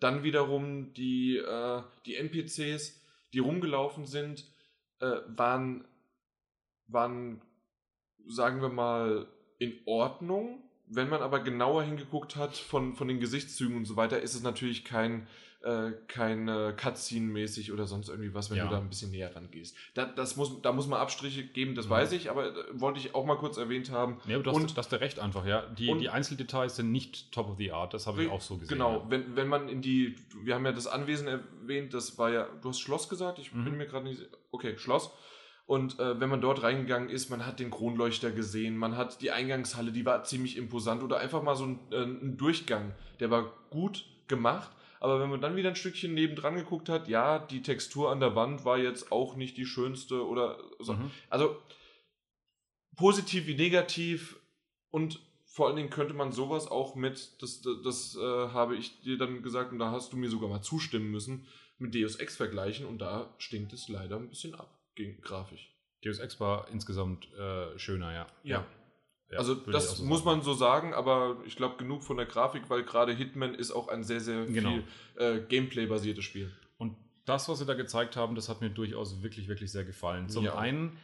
Dann 0.00 0.22
wiederum 0.22 0.92
die, 0.94 1.36
äh, 1.36 1.82
die 2.06 2.14
NPCs, 2.16 3.00
die 3.32 3.38
rumgelaufen 3.38 4.06
sind, 4.06 4.46
äh, 5.00 5.20
waren, 5.28 5.84
waren, 6.86 7.42
sagen 8.26 8.60
wir 8.62 8.70
mal, 8.70 9.26
in 9.58 9.78
Ordnung. 9.86 10.62
Wenn 10.88 11.08
man 11.08 11.20
aber 11.22 11.40
genauer 11.40 11.82
hingeguckt 11.82 12.36
hat 12.36 12.56
von, 12.56 12.94
von 12.94 13.08
den 13.08 13.18
Gesichtszügen 13.20 13.76
und 13.76 13.84
so 13.86 13.96
weiter, 13.96 14.20
ist 14.22 14.34
es 14.34 14.42
natürlich 14.42 14.84
kein, 14.84 15.26
äh, 15.62 15.90
kein 16.06 16.46
äh, 16.46 16.72
Cutscene-mäßig 16.76 17.72
oder 17.72 17.86
sonst 17.86 18.08
irgendwie 18.08 18.32
was, 18.34 18.50
wenn 18.50 18.58
Ja. 18.58 18.66
du 18.66 18.70
da 18.70 18.78
ein 18.78 18.88
bisschen 18.88 19.10
näher 19.10 19.34
rangehst. 19.34 19.74
Da, 19.94 20.04
das 20.04 20.36
muss, 20.36 20.62
da 20.62 20.72
muss 20.72 20.86
man 20.86 21.00
Abstriche 21.00 21.42
geben, 21.44 21.74
das 21.74 21.86
Mhm. 21.86 21.90
weiß 21.90 22.12
ich, 22.12 22.30
aber 22.30 22.46
äh, 22.56 22.80
wollte 22.80 23.00
ich 23.00 23.16
auch 23.16 23.26
mal 23.26 23.36
kurz 23.36 23.56
erwähnt 23.56 23.90
haben. 23.90 24.18
Ja, 24.28 24.36
aber 24.36 24.44
du 24.44 24.50
hast, 24.50 24.56
Und- 24.56 24.70
du 24.72 24.76
hast 24.76 24.92
ja 24.92 24.98
recht 24.98 25.18
einfach, 25.18 25.44
ja. 25.44 25.62
Die, 25.66 25.92
die 25.98 26.08
Einzeldetails 26.08 26.76
sind 26.76 26.92
nicht 26.92 27.32
top 27.32 27.48
of 27.48 27.56
the 27.58 27.72
art, 27.72 27.92
das 27.92 28.06
habe 28.06 28.22
ich 28.22 28.30
auch 28.30 28.40
so 28.40 28.54
gesehen. 28.54 28.68
Genau, 28.78 28.98
Ja. 29.00 29.10
wenn, 29.10 29.34
wenn 29.34 29.48
man 29.48 29.68
in 29.68 29.82
die, 29.82 30.14
wir 30.42 30.54
haben 30.54 30.64
ja 30.64 30.72
das 30.72 30.86
Anwesen 30.86 31.26
erwähnt, 31.26 31.94
das 31.94 32.16
war 32.16 32.30
ja, 32.30 32.46
du 32.62 32.68
hast 32.68 32.78
Schloss 32.78 33.08
gesagt, 33.08 33.40
ich 33.40 33.52
Mhm. 33.52 33.64
bin 33.64 33.76
mir 33.76 33.86
gerade 33.86 34.04
nicht, 34.06 34.20
okay, 34.52 34.78
Schloss. 34.78 35.10
Und 35.66 35.98
äh, 35.98 36.20
wenn 36.20 36.28
man 36.28 36.40
dort 36.40 36.62
reingegangen 36.62 37.10
ist, 37.10 37.28
man 37.28 37.44
hat 37.44 37.58
den 37.58 37.70
Kronleuchter 37.70 38.30
gesehen, 38.30 38.76
man 38.76 38.96
hat 38.96 39.20
die 39.20 39.32
Eingangshalle, 39.32 39.90
die 39.90 40.06
war 40.06 40.22
ziemlich 40.22 40.56
imposant 40.56 41.02
oder 41.02 41.18
einfach 41.18 41.42
mal 41.42 41.56
so 41.56 41.66
ein, 41.66 41.80
äh, 41.90 42.04
ein 42.04 42.36
Durchgang, 42.36 42.94
der 43.18 43.30
war 43.30 43.52
gut 43.70 44.04
gemacht, 44.28 44.70
Aber 45.00 45.20
wenn 45.20 45.30
man 45.30 45.40
dann 45.40 45.56
wieder 45.56 45.68
ein 45.68 45.76
Stückchen 45.76 46.14
nebendran 46.14 46.56
geguckt 46.56 46.88
hat, 46.88 47.08
ja, 47.08 47.38
die 47.38 47.62
Textur 47.62 48.10
an 48.10 48.20
der 48.20 48.34
Wand 48.34 48.64
war 48.64 48.78
jetzt 48.78 49.12
auch 49.12 49.36
nicht 49.36 49.56
die 49.56 49.66
schönste 49.66 50.26
oder 50.26 50.58
so. 50.78 50.94
Mhm. 50.94 51.10
Also 51.28 51.56
positiv 52.96 53.46
wie 53.46 53.54
negativ 53.54 54.36
und 54.90 55.20
vor 55.44 55.68
allen 55.68 55.76
Dingen 55.76 55.90
könnte 55.90 56.14
man 56.14 56.32
sowas 56.32 56.66
auch 56.68 56.94
mit, 56.96 57.40
das, 57.42 57.62
das, 57.62 57.82
das 57.82 58.16
äh, 58.16 58.20
habe 58.20 58.76
ich 58.76 59.00
dir 59.00 59.16
dann 59.16 59.42
gesagt 59.42 59.72
und 59.72 59.78
da 59.78 59.90
hast 59.90 60.12
du 60.12 60.16
mir 60.16 60.28
sogar 60.28 60.48
mal 60.48 60.62
zustimmen 60.62 61.10
müssen, 61.10 61.46
mit 61.78 61.94
Deus 61.94 62.16
Ex 62.16 62.36
vergleichen 62.36 62.86
und 62.86 62.98
da 62.98 63.34
stinkt 63.38 63.72
es 63.72 63.88
leider 63.88 64.16
ein 64.16 64.28
bisschen 64.28 64.54
ab, 64.54 64.75
gegen 64.96 65.20
grafisch. 65.20 65.72
Deus 66.04 66.18
Ex 66.18 66.40
war 66.40 66.68
insgesamt 66.68 67.32
äh, 67.34 67.78
schöner, 67.78 68.12
ja. 68.12 68.26
Ja. 68.42 68.66
Ja, 69.30 69.38
also 69.38 69.54
das 69.56 69.96
so 69.96 70.04
muss 70.04 70.24
man 70.24 70.42
so 70.42 70.54
sagen, 70.54 70.94
aber 70.94 71.38
ich 71.46 71.56
glaube 71.56 71.76
genug 71.78 72.04
von 72.04 72.16
der 72.16 72.26
Grafik, 72.26 72.70
weil 72.70 72.84
gerade 72.84 73.12
Hitman 73.12 73.54
ist 73.56 73.72
auch 73.72 73.88
ein 73.88 74.04
sehr, 74.04 74.20
sehr 74.20 74.46
Genau. 74.46 74.70
viel 74.70 74.84
äh, 75.16 75.40
Gameplay-basiertes 75.40 76.24
Spiel. 76.24 76.52
Und 76.78 76.96
das, 77.24 77.48
was 77.48 77.58
sie 77.58 77.66
da 77.66 77.74
gezeigt 77.74 78.14
haben, 78.14 78.36
das 78.36 78.48
hat 78.48 78.60
mir 78.60 78.70
durchaus 78.70 79.22
wirklich, 79.24 79.48
wirklich 79.48 79.72
sehr 79.72 79.82
gefallen. 79.84 80.28
Zum 80.28 80.44
Ja. 80.44 80.56
einen 80.56 80.96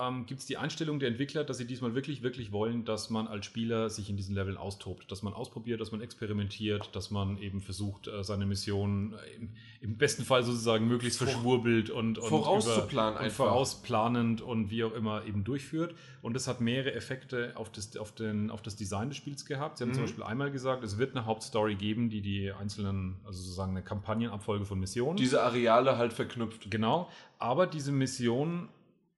ähm, 0.00 0.26
gibt 0.26 0.40
es 0.40 0.46
die 0.46 0.56
Einstellung 0.56 0.98
der 0.98 1.08
Entwickler, 1.08 1.44
dass 1.44 1.58
sie 1.58 1.66
diesmal 1.66 1.94
wirklich, 1.94 2.22
wirklich 2.22 2.52
wollen, 2.52 2.84
dass 2.84 3.10
man 3.10 3.26
als 3.26 3.46
Spieler 3.46 3.88
sich 3.90 4.10
in 4.10 4.16
diesen 4.16 4.34
Leveln 4.34 4.56
austobt, 4.56 5.10
dass 5.10 5.22
man 5.22 5.32
ausprobiert, 5.32 5.80
dass 5.80 5.92
man 5.92 6.00
experimentiert, 6.00 6.94
dass 6.94 7.10
man 7.10 7.38
eben 7.38 7.60
versucht, 7.60 8.08
äh, 8.08 8.22
seine 8.24 8.46
Mission 8.46 9.14
äh, 9.14 9.36
im, 9.36 9.50
im 9.80 9.96
besten 9.98 10.24
Fall 10.24 10.42
sozusagen 10.42 10.86
möglichst 10.88 11.18
Vor- 11.18 11.28
verschwurbelt 11.28 11.90
und, 11.90 12.18
und 12.18 12.28
Vorauszuplanen 12.28 13.12
über, 13.14 13.20
und 13.20 13.24
einfach. 13.26 13.44
vorausplanend 13.46 14.40
und 14.42 14.70
wie 14.70 14.84
auch 14.84 14.92
immer 14.94 15.24
eben 15.24 15.44
durchführt. 15.44 15.94
Und 16.22 16.34
das 16.34 16.48
hat 16.48 16.60
mehrere 16.60 16.92
Effekte 16.94 17.52
auf 17.56 17.70
das, 17.70 17.96
auf 17.96 18.12
den, 18.12 18.50
auf 18.50 18.62
das 18.62 18.76
Design 18.76 19.08
des 19.08 19.16
Spiels 19.16 19.44
gehabt. 19.46 19.78
Sie 19.78 19.84
haben 19.84 19.92
zum 19.92 20.02
Mhm. 20.02 20.06
Beispiel 20.06 20.24
einmal 20.24 20.50
gesagt, 20.50 20.82
es 20.84 20.98
wird 20.98 21.14
eine 21.16 21.24
Hauptstory 21.26 21.74
geben, 21.76 22.10
die 22.10 22.20
die 22.20 22.52
einzelnen, 22.52 23.16
also 23.24 23.40
sozusagen 23.40 23.70
eine 23.72 23.82
Kampagnenabfolge 23.82 24.64
von 24.64 24.78
Missionen. 24.80 25.16
Diese 25.16 25.42
Areale 25.42 25.96
halt 25.98 26.12
verknüpft. 26.12 26.70
Genau, 26.70 27.08
aber 27.38 27.66
diese 27.66 27.92
Mission, 27.92 28.68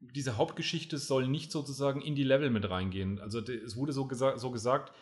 diese 0.00 0.37
Hauptgeschichte 0.37 0.99
soll 0.99 1.28
nicht 1.28 1.50
sozusagen 1.50 2.00
in 2.00 2.14
die 2.14 2.25
Level 2.25 2.50
mit 2.50 2.69
reingehen. 2.69 3.19
Also 3.19 3.40
es 3.40 3.76
wurde 3.76 3.93
so, 3.93 4.07
gesa 4.07 4.38
so 4.38 4.50
gesagt, 4.50 4.93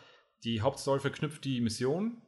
die 0.43 0.61
Hauptstory 0.61 0.99
verknüpft 0.99 1.45
die 1.45 1.61
Mission, 1.61 2.21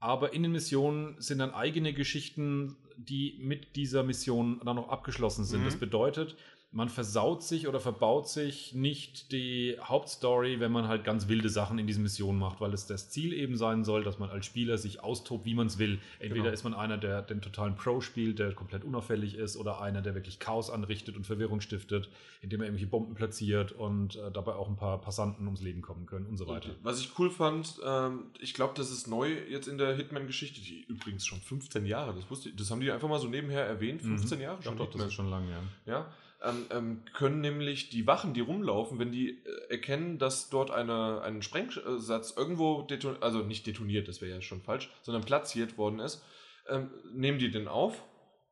aber 0.00 0.32
in 0.32 0.42
den 0.42 0.52
Missionen 0.52 1.20
sind 1.20 1.38
dann 1.38 1.52
eigene 1.52 1.92
Geschichten, 1.92 2.76
die 2.96 3.38
mit 3.42 3.76
dieser 3.76 4.02
Mission 4.02 4.60
dann 4.64 4.76
noch 4.76 4.88
abgeschlossen 4.88 5.44
sind. 5.44 5.60
Mhm. 5.60 5.64
Das 5.66 5.76
bedeutet, 5.76 6.36
man 6.70 6.90
versaut 6.90 7.42
sich 7.42 7.66
oder 7.66 7.80
verbaut 7.80 8.28
sich 8.28 8.74
nicht 8.74 9.32
die 9.32 9.78
Hauptstory, 9.82 10.60
wenn 10.60 10.70
man 10.70 10.86
halt 10.86 11.02
ganz 11.02 11.26
wilde 11.26 11.48
Sachen 11.48 11.78
in 11.78 11.86
diesen 11.86 12.02
Missionen 12.02 12.38
macht, 12.38 12.60
weil 12.60 12.74
es 12.74 12.86
das 12.86 13.08
Ziel 13.08 13.32
eben 13.32 13.56
sein 13.56 13.84
soll, 13.84 14.04
dass 14.04 14.18
man 14.18 14.28
als 14.28 14.44
Spieler 14.44 14.76
sich 14.76 15.02
austobt, 15.02 15.46
wie 15.46 15.54
man 15.54 15.66
es 15.68 15.78
will. 15.78 15.98
Entweder 16.18 16.42
Genau. 16.44 16.52
ist 16.52 16.64
man 16.64 16.74
einer, 16.74 16.98
der 16.98 17.22
den 17.22 17.40
totalen 17.40 17.74
Pro 17.74 18.02
spielt, 18.02 18.38
der 18.38 18.52
komplett 18.52 18.84
unauffällig 18.84 19.34
ist, 19.36 19.56
oder 19.56 19.80
einer, 19.80 20.02
der 20.02 20.14
wirklich 20.14 20.40
Chaos 20.40 20.68
anrichtet 20.68 21.16
und 21.16 21.24
Verwirrung 21.26 21.62
stiftet, 21.62 22.10
indem 22.42 22.60
er 22.60 22.66
irgendwelche 22.66 22.90
Bomben 22.90 23.14
platziert 23.14 23.72
und 23.72 24.16
äh, 24.16 24.30
dabei 24.30 24.52
auch 24.52 24.68
ein 24.68 24.76
paar 24.76 25.00
Passanten 25.00 25.46
ums 25.46 25.62
Leben 25.62 25.80
kommen 25.80 26.04
können 26.04 26.26
und 26.26 26.36
so 26.36 26.46
weiter. 26.48 26.68
Was 26.82 27.00
ich 27.00 27.18
cool 27.18 27.30
fand, 27.30 27.80
ähm, 27.82 28.24
ich 28.40 28.52
glaube, 28.52 28.74
das 28.76 28.90
ist 28.90 29.08
neu 29.08 29.32
jetzt 29.48 29.68
in 29.68 29.78
der 29.78 29.96
Hitman-Geschichte, 29.96 30.60
die 30.60 30.82
übrigens 30.86 31.24
schon 31.24 31.40
15 31.40 31.86
Jahre, 31.86 32.14
das 32.14 32.30
wusste 32.30 32.50
ich, 32.50 32.56
das 32.56 32.70
haben 32.70 32.80
die 32.82 32.90
einfach 32.92 33.08
mal 33.08 33.18
so 33.18 33.28
nebenher 33.28 33.64
erwähnt, 33.64 34.02
15 34.02 34.38
Jahre 34.40 34.56
Doch, 34.58 34.64
schon 34.64 34.76
doch, 34.76 34.84
das 34.84 34.92
Hitman. 34.92 35.08
ist 35.08 35.14
schon 35.14 35.30
lange, 35.30 35.50
ja. 35.50 35.62
Ja, 35.86 36.06
ähm, 36.42 36.66
ähm, 36.70 37.02
können 37.14 37.40
nämlich 37.40 37.90
die 37.90 38.06
Wachen, 38.06 38.32
die 38.32 38.40
rumlaufen, 38.40 38.98
wenn 38.98 39.10
die 39.10 39.30
äh, 39.44 39.70
erkennen, 39.70 40.18
dass 40.18 40.50
dort 40.50 40.70
eine, 40.70 41.20
ein 41.22 41.42
Sprengsatz 41.42 42.34
irgendwo 42.36 42.82
detoniert, 42.82 43.22
also 43.22 43.40
nicht 43.40 43.66
detoniert, 43.66 44.06
das 44.06 44.20
wäre 44.20 44.36
ja 44.36 44.40
schon 44.40 44.62
falsch, 44.62 44.90
sondern 45.02 45.24
platziert 45.24 45.78
worden 45.78 45.98
ist, 45.98 46.22
ähm, 46.68 46.90
nehmen 47.12 47.38
die 47.38 47.50
den 47.50 47.66
auf, 47.66 48.04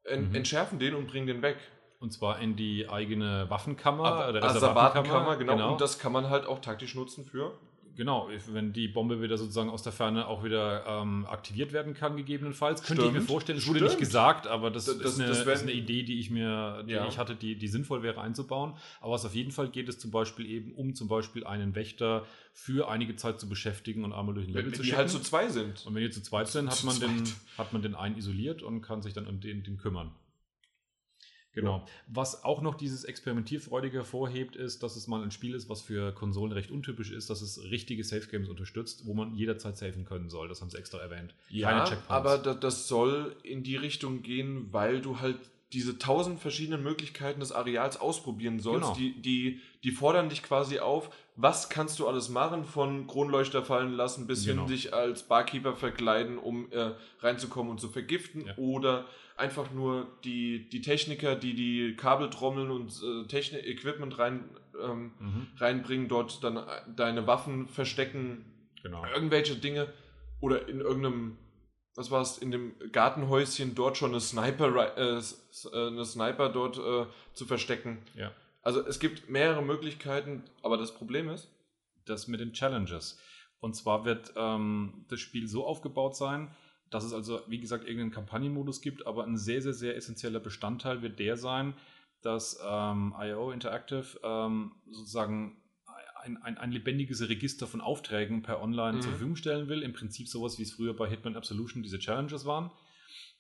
en 0.04 0.28
Mhm. 0.28 0.34
entschärfen 0.34 0.78
den 0.78 0.94
und 0.94 1.06
bringen 1.06 1.26
den 1.26 1.42
weg. 1.42 1.58
Und 1.98 2.12
zwar 2.12 2.40
in 2.40 2.56
die 2.56 2.88
eigene 2.88 3.48
Waffenkammer, 3.48 4.04
Aber 4.04 4.28
oder 4.28 4.42
Asservatenkammer, 4.42 5.36
genau, 5.36 5.72
Und 5.72 5.80
das 5.80 5.98
kann 5.98 6.12
man 6.12 6.28
halt 6.28 6.46
auch 6.46 6.60
taktisch 6.60 6.94
nutzen 6.94 7.24
für. 7.24 7.58
Genau, 7.96 8.28
wenn 8.52 8.72
die 8.74 8.88
Bombe 8.88 9.22
wieder 9.22 9.38
sozusagen 9.38 9.70
aus 9.70 9.82
der 9.82 9.92
Ferne 9.92 10.26
auch 10.26 10.44
wieder 10.44 10.84
ähm, 10.86 11.24
aktiviert 11.26 11.72
werden 11.72 11.94
kann, 11.94 12.16
gegebenenfalls. 12.16 12.82
Könnte 12.82 13.02
ich 13.04 13.08
mir 13.08 13.14
Stimmt. 13.14 13.28
vorstellen, 13.30 13.58
es 13.58 13.66
wurde 13.66 13.78
Stimmt. 13.78 13.90
nicht 13.92 14.00
gesagt, 14.00 14.46
aber 14.46 14.70
das, 14.70 14.84
Das- 14.84 14.98
das- 14.98 15.12
ist, 15.14 15.18
eine, 15.20 15.28
das 15.28 15.38
ist 15.46 15.62
eine 15.62 15.72
Idee, 15.72 16.02
die 16.02 16.20
ich 16.20 16.30
mir, 16.30 16.84
die 16.86 16.92
Ja. 16.92 17.08
ich 17.08 17.16
hatte, 17.16 17.34
die, 17.34 17.56
die 17.56 17.68
sinnvoll 17.68 18.02
wäre 18.02 18.20
einzubauen. 18.20 18.74
Aber 19.00 19.12
was 19.14 19.24
auf 19.24 19.34
jeden 19.34 19.50
Fall 19.50 19.68
geht, 19.70 19.88
ist 19.88 20.00
zum 20.00 20.10
Beispiel 20.10 20.44
eben, 20.44 20.72
um 20.72 20.94
zum 20.94 21.08
Beispiel 21.08 21.46
einen 21.46 21.74
Wächter 21.74 22.26
für 22.52 22.88
einige 22.90 23.16
Zeit 23.16 23.40
zu 23.40 23.48
beschäftigen 23.48 24.04
und 24.04 24.12
einmal 24.12 24.34
durch 24.34 24.46
ein 24.46 24.52
Level 24.52 24.66
Wenn, 24.66 24.72
zu 24.74 24.78
wenn 24.80 24.82
die 24.82 24.88
schicken. 24.88 24.98
halt 24.98 25.10
zu 25.10 25.20
zwei 25.20 25.48
sind. 25.48 25.86
und 25.86 25.94
wenn 25.94 26.02
die 26.02 26.10
zu 26.10 26.22
zweit 26.22 26.48
sind, 26.48 26.70
hat 26.70 26.84
man, 26.84 27.00
den, 27.00 27.24
hat 27.56 27.72
man 27.72 27.80
den 27.82 27.94
einen 27.94 28.16
isoliert 28.18 28.62
und 28.62 28.82
kann 28.82 29.00
sich 29.02 29.14
dann 29.14 29.26
um 29.26 29.40
den, 29.40 29.62
den 29.62 29.78
kümmern. 29.78 30.10
Genau. 31.56 31.84
Was 32.06 32.44
auch 32.44 32.60
noch 32.60 32.74
dieses 32.74 33.04
Experimentierfreudige 33.04 33.96
hervorhebt, 33.96 34.56
ist, 34.56 34.82
dass 34.82 34.94
es 34.94 35.06
mal 35.06 35.22
ein 35.22 35.30
Spiel 35.30 35.54
ist, 35.54 35.68
was 35.70 35.80
für 35.80 36.12
Konsolen 36.12 36.52
recht 36.52 36.70
untypisch 36.70 37.10
ist, 37.10 37.30
dass 37.30 37.40
es 37.40 37.62
richtige 37.70 38.04
Safe 38.04 38.26
Games 38.26 38.48
unterstützt, 38.50 39.06
wo 39.06 39.14
man 39.14 39.34
jederzeit 39.34 39.76
safen 39.78 40.04
können 40.04 40.28
soll. 40.28 40.48
Das 40.48 40.60
haben 40.60 40.68
sie 40.68 40.76
extra 40.76 40.98
erwähnt. 40.98 41.34
Ja, 41.48 41.90
aber 42.08 42.36
da, 42.36 42.52
das 42.52 42.88
soll 42.88 43.34
in 43.42 43.62
die 43.62 43.76
Richtung 43.76 44.22
gehen, 44.22 44.68
weil 44.70 45.00
du 45.00 45.20
halt 45.20 45.38
diese 45.72 45.98
tausend 45.98 46.40
verschiedenen 46.40 46.82
Möglichkeiten 46.82 47.40
des 47.40 47.52
Areals 47.52 47.98
ausprobieren 47.98 48.60
sollst. 48.60 48.82
Genau. 48.82 48.94
Die, 48.94 49.20
die, 49.20 49.60
die 49.82 49.90
fordern 49.90 50.28
dich 50.28 50.42
quasi 50.42 50.78
auf, 50.78 51.10
was 51.34 51.68
kannst 51.68 51.98
du 51.98 52.06
alles 52.06 52.28
machen, 52.28 52.64
von 52.64 53.06
Kronleuchter 53.06 53.64
fallen 53.64 53.92
lassen 53.92 54.26
bis 54.26 54.44
Genau. 54.44 54.62
hin 54.62 54.70
dich 54.70 54.94
als 54.94 55.24
Barkeeper 55.24 55.74
verkleiden, 55.74 56.38
um 56.38 56.70
äh, 56.70 56.92
reinzukommen 57.20 57.72
und 57.72 57.80
zu 57.80 57.88
vergiften. 57.88 58.46
Ja. 58.46 58.56
Oder 58.56 59.06
einfach 59.36 59.70
nur 59.70 60.06
die, 60.24 60.68
die 60.68 60.80
Techniker, 60.80 61.36
die 61.36 61.54
die 61.54 61.94
Kabeltrommeln 61.96 62.70
und 62.70 62.90
äh, 63.02 63.26
Technik, 63.28 63.66
Equipment 63.66 64.18
rein, 64.18 64.44
ähm, 64.82 65.12
Mhm, 65.18 65.46
reinbringen, 65.58 66.08
dort 66.08 66.42
dann 66.42 66.56
äh, 66.56 66.62
deine 66.94 67.26
Waffen 67.26 67.68
verstecken, 67.68 68.44
genau. 68.82 69.04
irgendwelche 69.06 69.56
Dinge 69.56 69.88
oder 70.40 70.68
in 70.68 70.80
irgendeinem, 70.80 71.38
was 71.94 72.10
war 72.10 72.20
es, 72.20 72.38
in 72.38 72.50
dem 72.50 72.74
Gartenhäuschen 72.92 73.74
dort 73.74 73.96
schon 73.96 74.10
eine 74.10 74.20
Sniper, 74.20 74.96
äh, 74.96 75.18
äh, 75.18 75.86
eine 75.86 76.04
Sniper 76.04 76.48
dort 76.48 76.78
äh, 76.78 77.06
zu 77.32 77.46
verstecken. 77.46 77.98
Ja. 78.14 78.32
Also 78.62 78.84
es 78.86 78.98
gibt 78.98 79.30
mehrere 79.30 79.62
Möglichkeiten, 79.62 80.42
aber 80.62 80.76
das 80.76 80.92
Problem 80.94 81.28
ist, 81.28 81.48
Das 82.04 82.28
mit 82.28 82.40
den 82.40 82.52
Challenges. 82.52 83.18
Und 83.60 83.74
zwar 83.74 84.04
wird 84.04 84.32
ähm, 84.36 85.04
das 85.08 85.20
Spiel 85.20 85.48
so 85.48 85.66
aufgebaut 85.66 86.16
sein, 86.16 86.54
dass 86.90 87.04
es 87.04 87.12
also, 87.12 87.40
wie 87.48 87.58
gesagt, 87.58 87.84
irgendeinen 87.84 88.12
Kampagnenmodus 88.12 88.80
gibt, 88.80 89.06
aber 89.06 89.24
ein 89.24 89.36
sehr, 89.36 89.60
sehr, 89.62 89.72
sehr 89.74 89.96
essentieller 89.96 90.40
Bestandteil 90.40 91.02
wird 91.02 91.18
der 91.18 91.36
sein, 91.36 91.74
dass 92.22 92.58
ähm, 92.66 93.14
IO 93.18 93.50
Interactive 93.52 94.18
ähm, 94.22 94.72
sozusagen 94.90 95.56
ein, 96.22 96.36
ein, 96.42 96.58
ein 96.58 96.72
lebendiges 96.72 97.28
Register 97.28 97.66
von 97.68 97.80
Aufträgen 97.80 98.42
per 98.42 98.60
Online 98.62 98.96
Mhm. 98.98 99.02
zur 99.02 99.10
Verfügung 99.12 99.36
stellen 99.36 99.68
will. 99.68 99.82
Im 99.82 99.92
Prinzip 99.92 100.28
sowas, 100.28 100.58
wie 100.58 100.62
es 100.62 100.72
früher 100.72 100.94
bei 100.96 101.08
Hitman 101.08 101.36
Absolution 101.36 101.82
diese 101.82 101.98
Challenges 102.00 102.44
waren. 102.46 102.70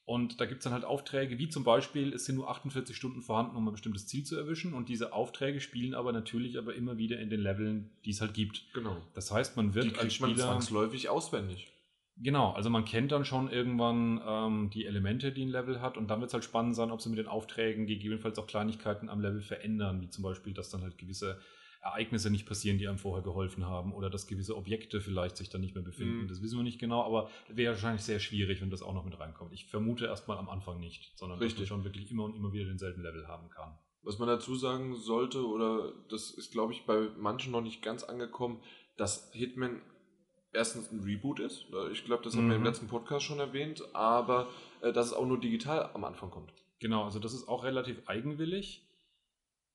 Und 0.04 0.40
da 0.40 0.46
gibt 0.46 0.58
es 0.58 0.64
dann 0.64 0.72
halt 0.72 0.84
Aufträge, 0.84 1.36
wie 1.38 1.48
zum 1.48 1.64
Beispiel, 1.64 2.12
es 2.12 2.26
sind 2.26 2.36
nur 2.36 2.48
48 2.48 2.96
Stunden 2.96 3.22
vorhanden, 3.22 3.56
um 3.56 3.66
ein 3.66 3.72
bestimmtes 3.72 4.06
Ziel 4.06 4.22
zu 4.22 4.36
erwischen. 4.36 4.72
Und 4.72 4.88
diese 4.88 5.12
Aufträge 5.12 5.60
spielen 5.60 5.94
aber 5.94 6.12
natürlich 6.12 6.58
aber 6.58 6.76
immer 6.76 6.96
wieder 6.96 7.18
in 7.18 7.28
den 7.28 7.40
Leveln, 7.40 7.90
die 8.04 8.10
es 8.10 8.20
halt 8.20 8.32
gibt. 8.34 8.62
genau, 8.72 8.96
Das 9.14 9.32
heißt, 9.32 9.56
man 9.56 9.74
wird 9.74 9.86
die 9.86 9.90
als 9.98 9.98
kriegt 10.06 10.20
man 10.20 10.30
Spieler. 10.30 10.46
zwangsläufig 10.46 11.08
auswendig. 11.08 11.72
Genau, 12.18 12.52
also 12.52 12.70
man 12.70 12.84
kennt 12.84 13.12
dann 13.12 13.26
schon 13.26 13.50
irgendwann 13.50 14.20
ähm, 14.26 14.70
die 14.70 14.86
Elemente, 14.86 15.32
die 15.32 15.44
ein 15.44 15.50
Level 15.50 15.82
hat. 15.82 15.98
Und 15.98 16.08
dann 16.08 16.20
wird 16.20 16.30
es 16.30 16.34
halt 16.34 16.44
spannend 16.44 16.74
sein, 16.74 16.90
ob 16.90 17.02
sie 17.02 17.10
mit 17.10 17.18
den 17.18 17.26
Aufträgen 17.26 17.86
gegebenenfalls 17.86 18.38
auch 18.38 18.46
Kleinigkeiten 18.46 19.10
am 19.10 19.20
Level 19.20 19.42
verändern, 19.42 20.00
wie 20.00 20.08
zum 20.08 20.24
Beispiel, 20.24 20.54
dass 20.54 20.70
dann 20.70 20.82
halt 20.82 20.96
gewisse 20.96 21.38
Ereignisse 21.82 22.30
nicht 22.30 22.46
passieren, 22.46 22.78
die 22.78 22.88
einem 22.88 22.98
vorher 22.98 23.22
geholfen 23.22 23.66
haben, 23.66 23.92
oder 23.92 24.10
dass 24.10 24.26
gewisse 24.26 24.56
Objekte 24.56 25.00
vielleicht 25.00 25.36
sich 25.36 25.50
dann 25.50 25.60
nicht 25.60 25.74
mehr 25.74 25.84
befinden. 25.84 26.22
Mhm. 26.22 26.28
Das 26.28 26.42
wissen 26.42 26.58
wir 26.58 26.64
nicht 26.64 26.78
genau, 26.78 27.04
aber 27.04 27.30
wäre 27.48 27.74
wahrscheinlich 27.74 28.02
sehr 28.02 28.18
schwierig, 28.18 28.60
wenn 28.60 28.70
das 28.70 28.82
auch 28.82 28.94
noch 28.94 29.04
mit 29.04 29.18
reinkommt. 29.18 29.52
Ich 29.52 29.66
vermute 29.66 30.06
erstmal 30.06 30.38
am 30.38 30.48
Anfang 30.48 30.80
nicht, 30.80 31.12
sondern 31.16 31.38
dass 31.38 31.44
man 31.44 31.48
Richtig. 31.48 31.68
schon 31.68 31.84
wirklich 31.84 32.10
immer 32.10 32.24
und 32.24 32.34
immer 32.34 32.52
wieder 32.52 32.64
denselben 32.64 33.02
Level 33.02 33.28
haben 33.28 33.50
kann. 33.50 33.78
Was 34.02 34.18
man 34.18 34.28
dazu 34.28 34.54
sagen 34.54 34.94
sollte, 34.94 35.46
oder 35.46 35.92
das 36.08 36.30
ist, 36.30 36.52
glaube 36.52 36.72
ich, 36.72 36.84
bei 36.86 37.08
manchen 37.18 37.52
noch 37.52 37.60
nicht 37.60 37.82
ganz 37.82 38.04
angekommen, 38.04 38.60
dass 38.96 39.30
Hitman 39.32 39.80
erstens 40.56 40.90
ein 40.90 41.00
Reboot 41.00 41.38
ist. 41.40 41.66
Ich 41.92 42.04
glaube, 42.04 42.24
das 42.24 42.36
haben 42.36 42.48
wir 42.48 42.56
im 42.56 42.62
Mhm. 42.62 42.66
letzten 42.66 42.88
Podcast 42.88 43.24
schon 43.24 43.38
erwähnt, 43.38 43.82
aber 43.94 44.48
äh, 44.80 44.92
dass 44.92 45.06
es 45.06 45.12
auch 45.12 45.26
nur 45.26 45.38
digital 45.40 45.90
am 45.94 46.04
Anfang 46.04 46.30
kommt. 46.30 46.52
Genau, 46.80 47.04
also 47.04 47.18
das 47.18 47.32
ist 47.32 47.48
auch 47.48 47.64
relativ 47.64 48.02
eigenwillig. 48.06 48.82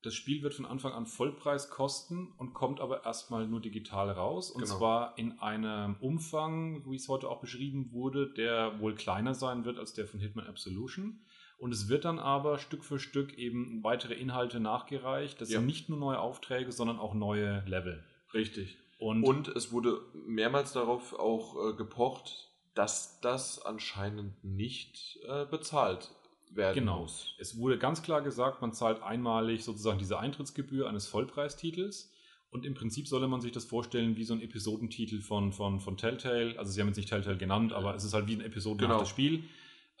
Das 0.02 0.14
Spiel 0.14 0.42
wird 0.42 0.54
von 0.54 0.66
Anfang 0.66 0.92
an 0.92 1.06
Vollpreis 1.06 1.70
kosten 1.70 2.32
und 2.36 2.54
kommt 2.54 2.80
aber 2.80 3.04
erstmal 3.04 3.46
nur 3.46 3.60
digital 3.60 4.10
raus. 4.10 4.50
Und 4.50 4.62
Genau. 4.64 4.76
zwar 4.78 5.16
in 5.16 5.38
einem 5.38 5.94
Umfang, 6.00 6.84
wie 6.90 6.96
es 6.96 7.08
heute 7.08 7.28
auch 7.28 7.40
beschrieben 7.40 7.92
wurde, 7.92 8.32
der 8.32 8.80
wohl 8.80 8.94
kleiner 8.96 9.34
sein 9.34 9.64
wird 9.64 9.78
als 9.78 9.92
der 9.94 10.06
von 10.08 10.18
Hitman 10.18 10.46
Absolution. 10.48 11.20
Und 11.58 11.70
es 11.72 11.88
wird 11.88 12.04
dann 12.04 12.18
aber 12.18 12.58
Stück 12.58 12.82
für 12.84 12.98
Stück 12.98 13.38
eben 13.38 13.84
weitere 13.84 14.14
Inhalte 14.14 14.58
nachgereicht. 14.58 15.40
Das 15.40 15.50
Ja. 15.50 15.58
sind 15.60 15.66
nicht 15.66 15.88
nur 15.88 15.98
neue 15.98 16.18
Aufträge, 16.18 16.72
sondern 16.72 16.98
auch 16.98 17.14
neue 17.14 17.62
Level. 17.66 18.02
Richtig. 18.34 18.76
Und, 19.02 19.24
Und 19.24 19.48
es 19.48 19.72
wurde 19.72 20.00
mehrmals 20.26 20.72
darauf 20.72 21.12
auch 21.18 21.56
äh, 21.70 21.72
gepocht, 21.74 22.50
dass 22.74 23.20
das 23.20 23.64
anscheinend 23.64 24.42
nicht 24.44 25.18
äh, 25.28 25.44
bezahlt 25.44 26.10
werden 26.54 26.74
Genau. 26.80 27.00
muss. 27.00 27.34
Es 27.38 27.58
wurde 27.58 27.78
ganz 27.78 28.02
klar 28.02 28.22
gesagt, 28.22 28.60
man 28.62 28.72
zahlt 28.72 29.02
einmalig 29.02 29.64
sozusagen 29.64 29.98
diese 29.98 30.18
Eintrittsgebühr 30.18 30.88
eines 30.88 31.06
Vollpreistitels. 31.08 32.10
Und 32.50 32.66
im 32.66 32.74
Prinzip 32.74 33.08
solle 33.08 33.26
man 33.28 33.40
sich 33.40 33.50
das 33.52 33.64
vorstellen 33.64 34.16
wie 34.16 34.24
so 34.24 34.34
ein 34.34 34.42
Episodentitel 34.42 35.20
von, 35.20 35.52
von, 35.52 35.80
von 35.80 35.96
Telltale. 35.96 36.58
Also 36.58 36.70
sie 36.70 36.80
haben 36.80 36.88
jetzt 36.88 36.98
nicht 36.98 37.08
Telltale 37.08 37.38
genannt, 37.38 37.72
aber 37.72 37.94
es 37.94 38.04
ist 38.04 38.12
halt 38.14 38.26
wie 38.28 38.34
ein 38.34 38.42
episodenhaftes 38.42 39.08
Genau. 39.08 39.10
Spiel. 39.10 39.44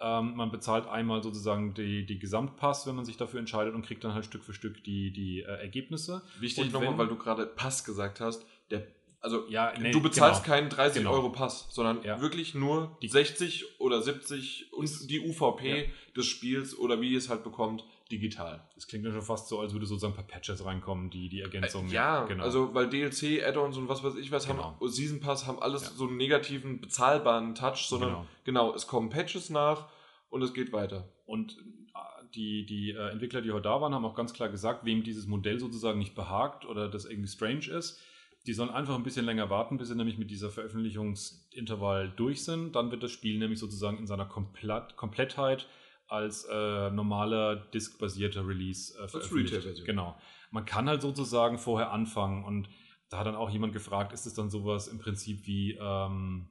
Ähm, 0.00 0.34
man 0.36 0.50
bezahlt 0.50 0.86
einmal 0.86 1.22
sozusagen 1.22 1.74
die, 1.74 2.04
die 2.04 2.18
Gesamtpass, 2.18 2.86
wenn 2.86 2.94
man 2.96 3.04
sich 3.06 3.16
dafür 3.16 3.40
entscheidet 3.40 3.74
und 3.74 3.82
kriegt 3.86 4.04
dann 4.04 4.12
halt 4.14 4.26
Stück 4.26 4.44
für 4.44 4.52
Stück 4.52 4.82
die, 4.84 5.12
die 5.12 5.40
äh, 5.40 5.44
Ergebnisse. 5.44 6.22
Wichtig 6.40 6.72
nochmal, 6.72 6.98
weil 6.98 7.08
du 7.08 7.16
gerade 7.16 7.46
Pass 7.46 7.84
gesagt 7.84 8.20
hast. 8.20 8.44
Der, 8.72 8.86
also 9.20 9.44
Ja, 9.48 9.72
nee, 9.78 9.92
du 9.92 10.00
bezahlst 10.02 10.42
genau. 10.42 10.56
keinen 10.56 10.68
30 10.68 11.02
Genau. 11.02 11.12
Euro 11.12 11.30
Pass, 11.30 11.68
sondern 11.70 12.02
Ja. 12.02 12.20
wirklich 12.20 12.54
nur 12.54 12.96
Die- 13.02 13.08
60 13.08 13.78
oder 13.80 14.02
70 14.02 14.72
und 14.72 14.84
Ist- 14.84 15.08
die 15.08 15.20
UVP 15.20 15.68
Ja. 15.84 15.86
des 16.16 16.26
Spiels 16.26 16.76
oder 16.76 17.00
wie 17.00 17.12
ihr 17.12 17.18
es 17.18 17.28
halt 17.28 17.44
bekommt, 17.44 17.84
digital. 18.10 18.62
Das 18.74 18.86
klingt 18.88 19.04
ja 19.06 19.12
schon 19.12 19.22
fast 19.22 19.48
so, 19.48 19.60
als 19.60 19.72
würde 19.72 19.86
sozusagen 19.86 20.12
per 20.14 20.24
Patches 20.24 20.64
reinkommen, 20.66 21.08
die, 21.08 21.28
die 21.30 21.40
Ergänzung. 21.40 21.88
Äh, 21.88 21.92
ja, 21.92 22.24
genau. 22.24 22.44
also 22.44 22.74
weil 22.74 22.88
DLC, 22.90 23.42
Add-ons 23.42 23.76
und 23.78 23.88
was 23.88 24.02
weiß 24.04 24.16
ich 24.16 24.30
was 24.32 24.46
Genau. 24.46 24.76
haben, 24.78 24.88
Season 24.88 25.20
Pass 25.20 25.46
haben 25.46 25.60
alles 25.62 25.82
Ja. 25.84 25.90
so 25.94 26.06
einen 26.08 26.16
negativen, 26.18 26.80
bezahlbaren 26.80 27.54
Touch, 27.54 27.86
sondern 27.86 28.10
Genau. 28.10 28.26
genau. 28.44 28.74
es 28.74 28.86
kommen 28.86 29.08
Patches 29.08 29.48
nach 29.50 29.88
und 30.30 30.42
es 30.42 30.52
geht 30.52 30.72
weiter. 30.72 31.08
Und 31.24 31.56
äh, 31.94 32.24
die, 32.34 32.66
die 32.66 32.90
äh, 32.90 33.10
Entwickler, 33.12 33.40
die 33.40 33.50
heute 33.52 33.62
da 33.64 33.80
waren, 33.80 33.94
haben 33.94 34.04
auch 34.04 34.14
ganz 34.16 34.32
klar 34.34 34.48
gesagt, 34.50 34.84
wem 34.84 35.02
dieses 35.04 35.26
Modell 35.26 35.58
sozusagen 35.58 35.98
nicht 35.98 36.14
behagt 36.14 36.66
oder 36.66 36.88
das 36.88 37.04
irgendwie 37.06 37.28
strange 37.28 37.66
ist, 37.68 37.98
die 38.46 38.54
sollen 38.54 38.70
einfach 38.70 38.96
ein 38.96 39.04
bisschen 39.04 39.24
länger 39.24 39.50
warten, 39.50 39.78
bis 39.78 39.88
sie 39.88 39.94
nämlich 39.94 40.18
mit 40.18 40.30
dieser 40.30 40.50
Veröffentlichungsintervall 40.50 42.10
durch 42.10 42.44
sind. 42.44 42.74
Dann 42.74 42.90
wird 42.90 43.02
das 43.02 43.12
Spiel 43.12 43.38
nämlich 43.38 43.58
sozusagen 43.58 43.98
in 43.98 44.06
seiner 44.06 44.26
Komplett 44.26 44.96
Komplettheit 44.96 45.68
als 46.08 46.44
äh, 46.44 46.90
normaler 46.90 47.56
diskbasierter 47.56 48.46
Release 48.46 48.92
äh, 48.98 49.08
veröffentlicht. 49.08 49.54
Retail-Version. 49.54 49.86
Genau. 49.86 50.16
Man 50.50 50.64
kann 50.64 50.88
halt 50.88 51.02
sozusagen 51.02 51.58
vorher 51.58 51.90
anfangen 51.90 52.44
und 52.44 52.68
da 53.08 53.18
hat 53.18 53.26
dann 53.26 53.36
auch 53.36 53.50
jemand 53.50 53.72
gefragt, 53.72 54.12
ist 54.12 54.26
es 54.26 54.34
dann 54.34 54.50
sowas 54.50 54.88
im 54.88 54.98
Prinzip 54.98 55.46
wie, 55.46 55.72
ähm, 55.72 56.48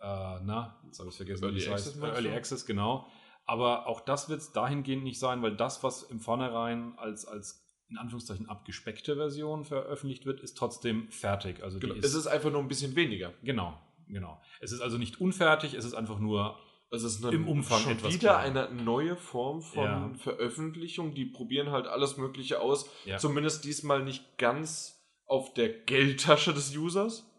äh, 0.00 0.40
na, 0.42 0.80
jetzt 0.86 0.98
habe 0.98 1.10
ich 1.10 1.16
vergessen, 1.16 1.44
Early 1.44 1.56
wie 1.56 1.60
es 1.60 1.68
Access 1.68 2.00
heißt. 2.00 2.14
Early? 2.14 2.30
Access, 2.30 2.66
genau. 2.66 3.06
Aber 3.46 3.86
auch 3.86 4.00
das 4.00 4.28
wird 4.28 4.40
es 4.40 4.52
dahingehend 4.52 5.04
nicht 5.04 5.18
sein, 5.18 5.40
weil 5.42 5.56
das, 5.56 5.82
was 5.82 6.02
im 6.02 6.20
Vornherein 6.20 6.98
als, 6.98 7.26
als 7.26 7.67
in 7.90 7.96
Anführungszeichen 7.96 8.48
abgespeckte 8.48 9.16
Version 9.16 9.64
veröffentlicht 9.64 10.26
wird, 10.26 10.40
ist 10.40 10.56
trotzdem 10.56 11.10
fertig. 11.10 11.62
Also 11.62 11.78
Genau. 11.78 11.94
die 11.94 12.00
es 12.00 12.14
ist 12.14 12.26
einfach 12.26 12.50
nur 12.50 12.60
ein 12.60 12.68
bisschen 12.68 12.94
weniger. 12.96 13.32
genau, 13.42 13.78
genau. 14.08 14.40
Es 14.60 14.72
ist 14.72 14.80
also 14.80 14.98
nicht 14.98 15.20
unfertig, 15.20 15.74
es 15.74 15.84
ist 15.84 15.94
einfach 15.94 16.18
nur 16.18 16.58
Es 16.90 17.02
ist 17.02 17.22
Im 17.24 17.46
Umfang 17.46 17.80
schon 17.80 17.92
etwas 17.92 18.14
wieder 18.14 18.38
kleiner. 18.40 18.68
eine 18.70 18.82
neue 18.82 19.14
Form 19.16 19.60
von 19.60 19.84
Ja. 19.84 20.10
Veröffentlichung. 20.16 21.14
Die 21.14 21.26
probieren 21.26 21.70
halt 21.70 21.86
alles 21.86 22.16
Mögliche 22.16 22.60
aus. 22.62 22.88
ja, 23.04 23.18
Zumindest 23.18 23.64
diesmal 23.64 24.02
nicht 24.02 24.38
ganz 24.38 24.94
auf 25.26 25.52
der 25.52 25.68
Geldtasche 25.68 26.54
des 26.54 26.74
Users. 26.74 27.30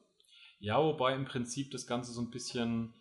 ja, 0.60 0.78
wobei 0.84 1.16
im 1.16 1.26
Prinzip 1.26 1.72
das 1.72 1.88
Ganze 1.88 2.12
so 2.12 2.22
ein 2.22 2.30
bisschen 2.30 2.94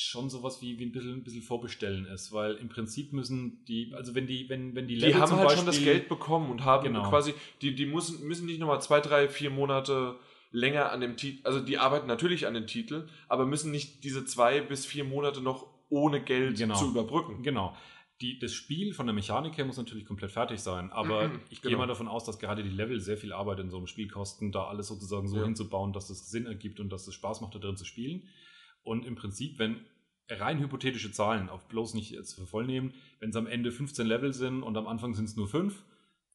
schon 0.00 0.30
sowas 0.30 0.62
wie, 0.62 0.78
wie 0.78 0.84
ein, 0.86 0.92
bisschen, 0.92 1.14
ein 1.14 1.24
bisschen 1.24 1.42
vorbestellen 1.42 2.06
ist, 2.06 2.32
weil 2.32 2.54
im 2.54 2.68
Prinzip 2.68 3.12
müssen 3.12 3.64
die, 3.66 3.92
also 3.94 4.14
wenn 4.14 4.26
die, 4.26 4.48
wenn, 4.48 4.74
wenn 4.74 4.86
die 4.86 4.94
Die 4.94 5.00
Level 5.00 5.20
haben 5.20 5.28
zum 5.28 5.38
halt 5.38 5.48
Beispiel, 5.48 5.58
schon 5.64 5.66
das 5.66 5.82
Geld 5.82 6.08
bekommen 6.08 6.50
und 6.50 6.64
haben 6.64 6.84
Genau. 6.84 7.08
quasi, 7.08 7.34
die, 7.62 7.74
die 7.74 7.86
müssen, 7.86 8.26
müssen 8.26 8.46
nicht 8.46 8.60
nochmal 8.60 8.80
zwei, 8.80 9.00
drei, 9.00 9.28
vier 9.28 9.50
Monate 9.50 10.16
länger 10.50 10.92
an 10.92 11.00
dem 11.00 11.16
Titel, 11.16 11.46
also 11.46 11.60
die 11.60 11.78
arbeiten 11.78 12.06
natürlich 12.06 12.46
an 12.46 12.54
den 12.54 12.66
Titel, 12.66 13.08
aber 13.28 13.44
müssen 13.44 13.70
nicht 13.70 14.04
diese 14.04 14.24
zwei 14.24 14.60
bis 14.60 14.86
vier 14.86 15.04
Monate 15.04 15.40
noch 15.42 15.66
ohne 15.90 16.22
Geld 16.22 16.56
Genau. 16.58 16.74
zu 16.74 16.88
überbrücken. 16.88 17.42
Genau. 17.42 17.76
Die, 18.20 18.38
das 18.38 18.52
Spiel 18.52 18.94
von 18.94 19.06
der 19.06 19.14
Mechanik 19.14 19.56
her 19.58 19.64
muss 19.64 19.76
natürlich 19.76 20.04
komplett 20.04 20.32
fertig 20.32 20.58
sein, 20.60 20.90
aber 20.90 21.28
Mhm, 21.28 21.40
ich 21.50 21.62
gehe 21.62 21.70
genau. 21.70 21.82
mal 21.82 21.86
davon 21.86 22.08
aus, 22.08 22.24
dass 22.24 22.38
gerade 22.40 22.62
die 22.64 22.68
Level 22.70 22.98
sehr 23.00 23.16
viel 23.16 23.32
Arbeit 23.32 23.60
in 23.60 23.70
so 23.70 23.76
einem 23.76 23.86
Spiel 23.86 24.08
kosten, 24.08 24.50
da 24.52 24.64
alles 24.64 24.88
sozusagen 24.88 25.28
so 25.28 25.36
Ja. 25.38 25.44
hinzubauen, 25.44 25.92
dass 25.92 26.10
es 26.10 26.28
Sinn 26.30 26.46
ergibt 26.46 26.80
und 26.80 26.90
dass 26.90 27.06
es 27.06 27.14
Spaß 27.14 27.40
macht, 27.42 27.54
da 27.54 27.58
drin 27.60 27.76
zu 27.76 27.84
spielen. 27.84 28.22
Und 28.88 29.04
im 29.04 29.14
Prinzip, 29.14 29.58
wenn 29.58 29.84
rein 30.28 30.58
hypothetische 30.58 31.12
Zahlen, 31.12 31.48
auf 31.48 31.68
bloß 31.68 31.94
nicht 31.94 32.10
jetzt 32.10 32.34
für 32.34 32.46
voll 32.46 32.66
nehmen, 32.66 32.94
wenn 33.20 33.30
es 33.30 33.36
am 33.36 33.46
Ende 33.46 33.70
15 33.70 34.06
Level 34.06 34.32
sind 34.32 34.62
und 34.62 34.76
am 34.76 34.86
Anfang 34.86 35.14
sind 35.14 35.26
es 35.26 35.36
nur 35.36 35.48
5, 35.48 35.84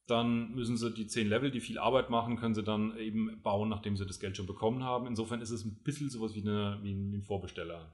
dann 0.06 0.54
müssen 0.54 0.76
sie 0.76 0.92
die 0.92 1.06
10 1.06 1.28
Level, 1.28 1.50
die 1.50 1.60
viel 1.60 1.78
Arbeit 1.78 2.10
machen, 2.10 2.36
können 2.36 2.54
sie 2.54 2.62
dann 2.62 2.96
eben 2.98 3.40
bauen, 3.42 3.68
nachdem 3.68 3.96
sie 3.96 4.06
das 4.06 4.20
Geld 4.20 4.36
schon 4.36 4.46
bekommen 4.46 4.84
haben. 4.84 5.06
Insofern 5.06 5.40
ist 5.40 5.50
es 5.50 5.64
ein 5.64 5.82
bisschen 5.82 6.10
sowas 6.10 6.34
wie, 6.34 6.42
eine, 6.42 6.78
wie 6.82 6.92
ein, 6.92 7.22
Vorbesteller. 7.22 7.92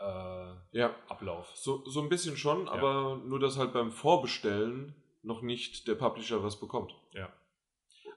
Äh, 0.00 0.78
Ja, 0.78 0.94
Ablauf. 1.08 1.52
so, 1.54 1.84
so 1.86 2.00
ein 2.00 2.08
bisschen 2.08 2.36
schon, 2.36 2.68
aber 2.68 3.20
nur, 3.26 3.38
dass 3.38 3.58
halt 3.58 3.72
beim 3.72 3.92
Vorbestellen 3.92 4.94
noch 5.22 5.42
nicht 5.42 5.86
der 5.86 5.94
Publisher 5.94 6.42
was 6.42 6.58
bekommt. 6.58 6.94
Ja. 7.12 7.30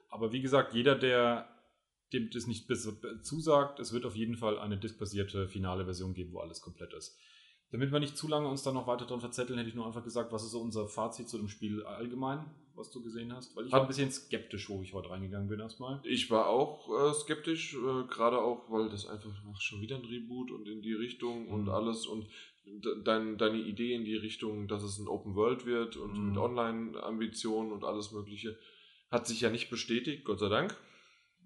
Aber 0.10 0.32
wie 0.32 0.42
gesagt, 0.42 0.74
jeder, 0.74 0.96
der 0.96 1.53
dem 2.14 2.30
das 2.30 2.48
nicht 2.48 2.68
zusagt, 3.24 3.80
es 3.80 3.92
wird 3.94 4.06
auf 4.06 4.16
jeden 4.16 4.36
Fall 4.38 4.60
eine 4.60 4.78
diskbasierte 4.78 5.48
finale 5.48 5.86
Version 5.86 6.14
geben, 6.14 6.34
wo 6.34 6.40
alles 6.40 6.62
komplett 6.62 6.94
ist. 6.94 7.18
Damit 7.72 7.92
wir 7.92 8.00
nicht 8.00 8.16
zu 8.18 8.28
lange 8.28 8.48
uns 8.48 8.62
da 8.62 8.72
noch 8.72 8.86
weiter 8.86 9.06
dran 9.08 9.20
verzetteln, 9.20 9.58
hätte 9.58 9.70
ich 9.70 9.76
nur 9.76 9.88
einfach 9.88 10.04
gesagt, 10.04 10.32
was 10.32 10.44
ist 10.44 10.52
so 10.52 10.62
unser 10.62 10.88
Fazit 10.88 11.28
zu 11.28 11.38
dem 11.40 11.50
Spiel 11.50 11.84
allgemein, 11.84 12.46
was 12.76 12.92
du 12.92 13.02
gesehen 13.02 13.34
hast? 13.34 13.56
Weil 13.56 13.66
ich 13.66 13.72
war 13.72 13.82
ein 13.82 13.88
bisschen 13.88 14.12
skeptisch, 14.12 14.70
wo 14.70 14.82
ich 14.84 14.94
heute 14.94 15.10
reingegangen 15.10 15.50
bin 15.50 15.60
erstmal. 15.60 16.00
Ich 16.04 16.30
war 16.30 16.48
auch 16.50 16.88
äh, 16.90 17.14
skeptisch, 17.16 17.74
äh, 17.74 18.04
gerade 18.08 18.38
auch, 18.40 18.70
weil 18.70 18.90
das 18.90 19.08
einfach 19.08 19.32
ach, 19.52 19.60
schon 19.62 19.82
wieder 19.82 19.96
ein 19.96 20.06
Reboot 20.06 20.52
und 20.52 20.68
in 20.68 20.84
die 20.84 20.94
Richtung 20.94 21.48
und 21.48 21.64
Mhm. 21.64 21.70
alles 21.70 22.06
und 22.06 22.28
de- 22.66 23.04
dein, 23.04 23.40
deine 23.40 23.58
Idee 23.58 23.96
in 23.96 24.06
die 24.06 24.18
Richtung, 24.18 24.68
dass 24.68 24.84
es 24.84 25.00
ein 25.00 25.08
Open 25.08 25.34
World 25.34 25.66
wird 25.66 25.98
und 25.98 26.16
Mhm. 26.16 26.28
mit 26.30 26.38
Online-Ambitionen 26.38 27.72
und 27.72 27.84
alles 27.84 28.12
Mögliche, 28.12 28.56
hat 29.10 29.26
sich 29.28 29.42
ja 29.42 29.50
nicht 29.50 29.70
bestätigt, 29.72 30.26
Gott 30.26 30.40
sei 30.40 30.50
Dank. 30.50 30.76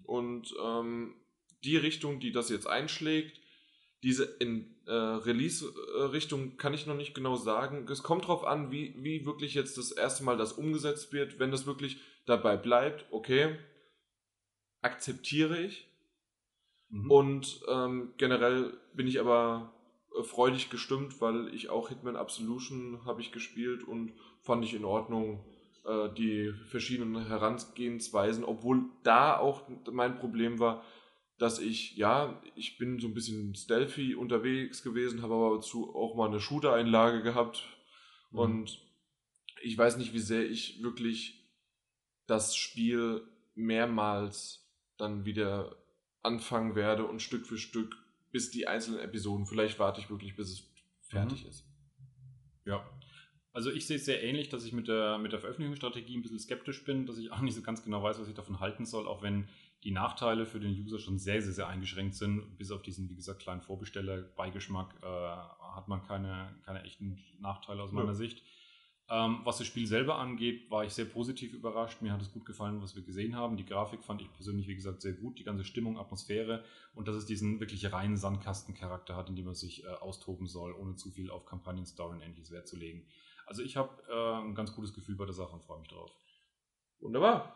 Und 0.08 0.54
ähm, 0.64 1.14
die 1.64 1.76
Richtung, 1.76 2.18
die 2.18 2.32
das 2.32 2.48
jetzt 2.48 2.66
einschlägt, 2.66 3.38
diese 4.02 4.24
in, 4.24 4.74
äh, 4.86 4.92
Release-Richtung 4.92 6.56
kann 6.56 6.72
ich 6.72 6.86
noch 6.86 6.96
nicht 6.96 7.14
genau 7.14 7.36
sagen. 7.36 7.86
Es 7.90 8.02
kommt 8.02 8.24
darauf 8.24 8.44
an, 8.44 8.70
wie, 8.70 8.94
wie 8.96 9.26
wirklich 9.26 9.52
jetzt 9.52 9.76
das 9.76 9.92
erste 9.92 10.24
Mal 10.24 10.38
das 10.38 10.54
umgesetzt 10.54 11.12
wird. 11.12 11.38
Wenn 11.38 11.50
das 11.50 11.66
wirklich 11.66 12.00
dabei 12.24 12.56
bleibt, 12.56 13.04
okay, 13.10 13.58
akzeptiere 14.80 15.60
ich. 15.60 15.86
Mhm. 16.88 17.10
Und 17.10 17.60
ähm, 17.68 18.14
generell 18.16 18.72
bin 18.94 19.08
ich 19.08 19.20
aber 19.20 19.74
äh, 20.18 20.22
freudig 20.22 20.70
gestimmt, 20.70 21.20
weil 21.20 21.52
ich 21.52 21.68
auch 21.68 21.90
Hitman 21.90 22.16
Absolution 22.16 23.04
habe 23.04 23.20
ich 23.20 23.30
gespielt 23.30 23.82
und 23.82 24.14
fand 24.40 24.64
ich 24.64 24.72
in 24.72 24.86
Ordnung 24.86 25.44
äh, 25.88 26.14
die 26.14 26.52
verschiedenen 26.66 27.26
Herangehensweisen, 27.26 28.44
obwohl 28.44 28.84
da 29.02 29.38
auch 29.38 29.62
mein 29.90 30.18
Problem 30.18 30.58
war, 30.58 30.84
dass 31.38 31.58
ich, 31.58 31.96
ja, 31.96 32.42
ich 32.56 32.78
bin 32.78 32.98
so 32.98 33.06
ein 33.06 33.14
bisschen 33.14 33.54
stealthy 33.54 34.14
unterwegs 34.14 34.82
gewesen, 34.82 35.22
habe 35.22 35.34
aber 35.34 35.56
dazu 35.56 35.94
auch 35.94 36.14
mal 36.16 36.28
eine 36.28 36.40
Shooter-Einlage 36.40 37.22
gehabt 37.22 37.64
Mhm. 38.30 38.38
und 38.38 38.78
ich 39.62 39.76
weiß 39.78 39.96
nicht, 39.96 40.12
wie 40.12 40.18
sehr 40.18 40.48
ich 40.48 40.82
wirklich 40.82 41.48
das 42.26 42.54
Spiel 42.54 43.22
mehrmals 43.54 44.68
dann 44.98 45.24
wieder 45.24 45.76
anfangen 46.22 46.74
werde 46.74 47.06
und 47.06 47.22
Stück 47.22 47.46
für 47.46 47.56
Stück 47.58 47.96
bis 48.30 48.50
die 48.50 48.68
einzelnen 48.68 49.00
Episoden. 49.00 49.46
Vielleicht 49.46 49.78
warte 49.78 50.00
ich 50.00 50.10
wirklich, 50.10 50.36
bis 50.36 50.50
es 50.50 50.70
fertig 51.08 51.46
ist. 51.46 51.64
Ja. 52.66 52.84
Also 53.58 53.72
ich 53.72 53.88
sehe 53.88 53.96
es 53.96 54.04
sehr 54.04 54.22
ähnlich, 54.22 54.50
dass 54.50 54.64
ich 54.64 54.72
mit 54.72 54.86
der, 54.86 55.18
mit 55.18 55.32
der 55.32 55.40
Veröffentlichungsstrategie 55.40 56.16
ein 56.16 56.22
bisschen 56.22 56.38
skeptisch 56.38 56.84
bin, 56.84 57.06
dass 57.06 57.18
ich 57.18 57.32
auch 57.32 57.40
nicht 57.40 57.56
so 57.56 57.60
ganz 57.60 57.82
genau 57.82 58.00
weiß, 58.04 58.20
was 58.20 58.28
ich 58.28 58.34
davon 58.36 58.60
halten 58.60 58.86
soll, 58.86 59.08
auch 59.08 59.20
wenn 59.20 59.48
die 59.82 59.90
Nachteile 59.90 60.46
für 60.46 60.60
den 60.60 60.70
User 60.80 61.00
schon 61.00 61.18
sehr, 61.18 61.42
sehr, 61.42 61.52
sehr 61.52 61.66
eingeschränkt 61.66 62.14
sind. 62.14 62.56
Bis 62.56 62.70
auf 62.70 62.82
diesen, 62.82 63.10
wie 63.10 63.16
gesagt, 63.16 63.40
kleinen 63.42 63.60
Vorbesteller-Beigeschmack 63.60 64.94
äh, 65.02 65.06
hat 65.74 65.88
man 65.88 66.04
keine, 66.04 66.54
keine 66.64 66.84
echten 66.84 67.18
Nachteile 67.40 67.82
aus 67.82 67.90
Ja. 67.90 67.96
meiner 67.96 68.14
Sicht. 68.14 68.44
Ähm, 69.10 69.40
was 69.42 69.58
das 69.58 69.66
Spiel 69.66 69.88
selber 69.88 70.18
angeht, 70.18 70.70
war 70.70 70.84
ich 70.84 70.92
sehr 70.92 71.06
positiv 71.06 71.52
überrascht. 71.52 72.00
Mir 72.00 72.12
hat 72.12 72.22
es 72.22 72.30
gut 72.30 72.44
gefallen, 72.46 72.80
was 72.80 72.94
wir 72.94 73.02
gesehen 73.02 73.34
haben. 73.34 73.56
Die 73.56 73.64
Grafik 73.64 74.04
fand 74.04 74.22
ich 74.22 74.32
persönlich, 74.34 74.68
wie 74.68 74.76
gesagt, 74.76 75.02
sehr 75.02 75.14
gut. 75.14 75.36
Die 75.40 75.44
ganze 75.44 75.64
Stimmung, 75.64 75.98
Atmosphäre 75.98 76.62
und 76.94 77.08
dass 77.08 77.16
es 77.16 77.26
diesen 77.26 77.58
wirklich 77.58 77.92
reinen 77.92 78.16
Sandkastencharakter 78.18 79.16
hat, 79.16 79.28
in 79.30 79.34
dem 79.34 79.46
man 79.46 79.56
sich 79.56 79.82
äh, 79.82 79.88
austoben 79.88 80.46
soll, 80.46 80.74
ohne 80.74 80.94
zu 80.94 81.10
viel 81.10 81.28
auf 81.30 81.44
Kampagnen-Story 81.44 82.14
und 82.18 82.22
ähnliches 82.22 82.52
Wert 82.52 82.68
zu 82.68 82.76
legen. 82.76 83.04
Also 83.48 83.62
ich 83.62 83.76
habe 83.76 83.90
äh, 84.10 84.46
ein 84.46 84.54
ganz 84.54 84.74
gutes 84.74 84.92
Gefühl 84.92 85.16
bei 85.16 85.24
der 85.24 85.34
Sache 85.34 85.52
und 85.52 85.64
freue 85.64 85.78
mich 85.80 85.88
drauf. 85.88 86.10
Wunderbar. 87.00 87.54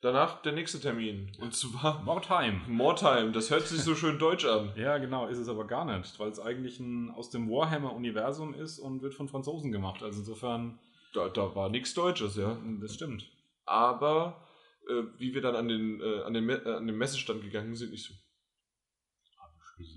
Danach 0.00 0.42
der 0.42 0.52
nächste 0.52 0.80
Termin. 0.80 1.32
Und 1.40 1.54
zwar 1.54 2.02
More 2.04 2.20
Time. 2.20 2.60
More 2.68 2.94
Time. 2.94 3.32
Das 3.32 3.50
hört 3.50 3.66
sich 3.66 3.80
so 3.82 3.94
schön 3.94 4.18
deutsch 4.18 4.44
an. 4.44 4.72
Ja, 4.76 4.98
genau, 4.98 5.26
ist 5.26 5.38
es 5.38 5.48
aber 5.48 5.66
gar 5.66 5.84
nicht, 5.84 6.18
weil 6.18 6.30
es 6.30 6.40
eigentlich 6.40 6.78
ein 6.80 7.10
aus 7.10 7.30
dem 7.30 7.48
Warhammer-Universum 7.48 8.54
ist 8.54 8.78
und 8.78 9.02
wird 9.02 9.14
von 9.14 9.28
Franzosen 9.28 9.72
gemacht. 9.72 10.02
Also 10.02 10.20
insofern, 10.20 10.78
Da, 11.14 11.28
da 11.28 11.54
war 11.54 11.68
nichts 11.68 11.94
Deutsches, 11.94 12.36
ja. 12.36 12.58
das 12.80 12.94
stimmt. 12.94 13.28
Aber 13.64 14.44
äh, 14.88 15.02
wie 15.18 15.34
wir 15.34 15.42
dann 15.42 15.56
an 15.56 15.68
den, 15.68 16.00
äh, 16.00 16.22
an, 16.22 16.32
den 16.34 16.44
Me 16.44 16.54
äh, 16.64 16.74
an 16.76 16.86
den 16.86 16.96
Messestand 16.96 17.42
gegangen 17.42 17.74
sind, 17.76 17.90
nicht 17.90 18.04
so. 18.04 18.14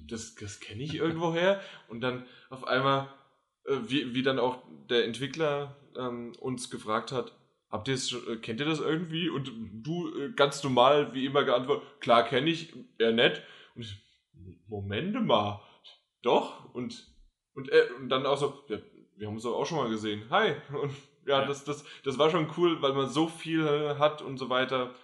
das, 0.07 0.35
das 0.35 0.59
kenne 0.59 0.83
ich 0.83 0.95
irgendwoher. 0.95 1.61
Und 1.89 2.01
dann 2.01 2.25
auf 2.49 2.65
einmal, 2.67 3.07
wie, 3.65 4.13
wie 4.13 4.23
dann 4.23 4.39
auch 4.39 4.59
der 4.89 5.05
Entwickler 5.05 5.75
ähm, 5.97 6.33
uns 6.39 6.69
gefragt 6.69 7.11
hat, 7.11 7.33
habt 7.69 7.87
ihr 7.87 7.93
es, 7.93 8.13
äh, 8.13 8.37
kennt 8.37 8.59
ihr 8.59 8.65
das 8.65 8.79
irgendwie? 8.79 9.29
Und 9.29 9.51
du 9.73 10.09
äh, 10.17 10.31
ganz 10.33 10.63
normal 10.63 11.13
wie 11.13 11.25
immer 11.25 11.43
geantwortet, 11.43 11.87
klar 11.99 12.23
kenne 12.23 12.49
ich, 12.49 12.73
eher 12.97 13.11
nett. 13.11 13.41
Und 13.75 13.83
ich, 13.83 13.95
Momente 14.67 15.19
mal, 15.19 15.61
doch. 16.21 16.73
Und, 16.73 17.07
und, 17.53 17.69
äh, 17.69 17.87
und 17.97 18.09
dann 18.09 18.25
auch 18.25 18.37
so, 18.37 18.63
ja, 18.67 18.77
wir 19.17 19.27
haben 19.27 19.35
uns 19.35 19.43
doch 19.43 19.55
auch 19.55 19.65
schon 19.65 19.77
mal 19.77 19.89
gesehen. 19.89 20.23
Hi. 20.29 20.55
Und 20.81 20.91
ja, 21.27 21.41
Ja. 21.41 21.45
Das, 21.45 21.63
das, 21.63 21.85
das 22.03 22.17
war 22.17 22.31
schon 22.31 22.49
cool, 22.57 22.81
weil 22.81 22.93
man 22.93 23.07
so 23.07 23.27
viel 23.27 23.95
hat 23.99 24.23
und 24.23 24.37
so 24.37 24.49
weiter. 24.49 24.95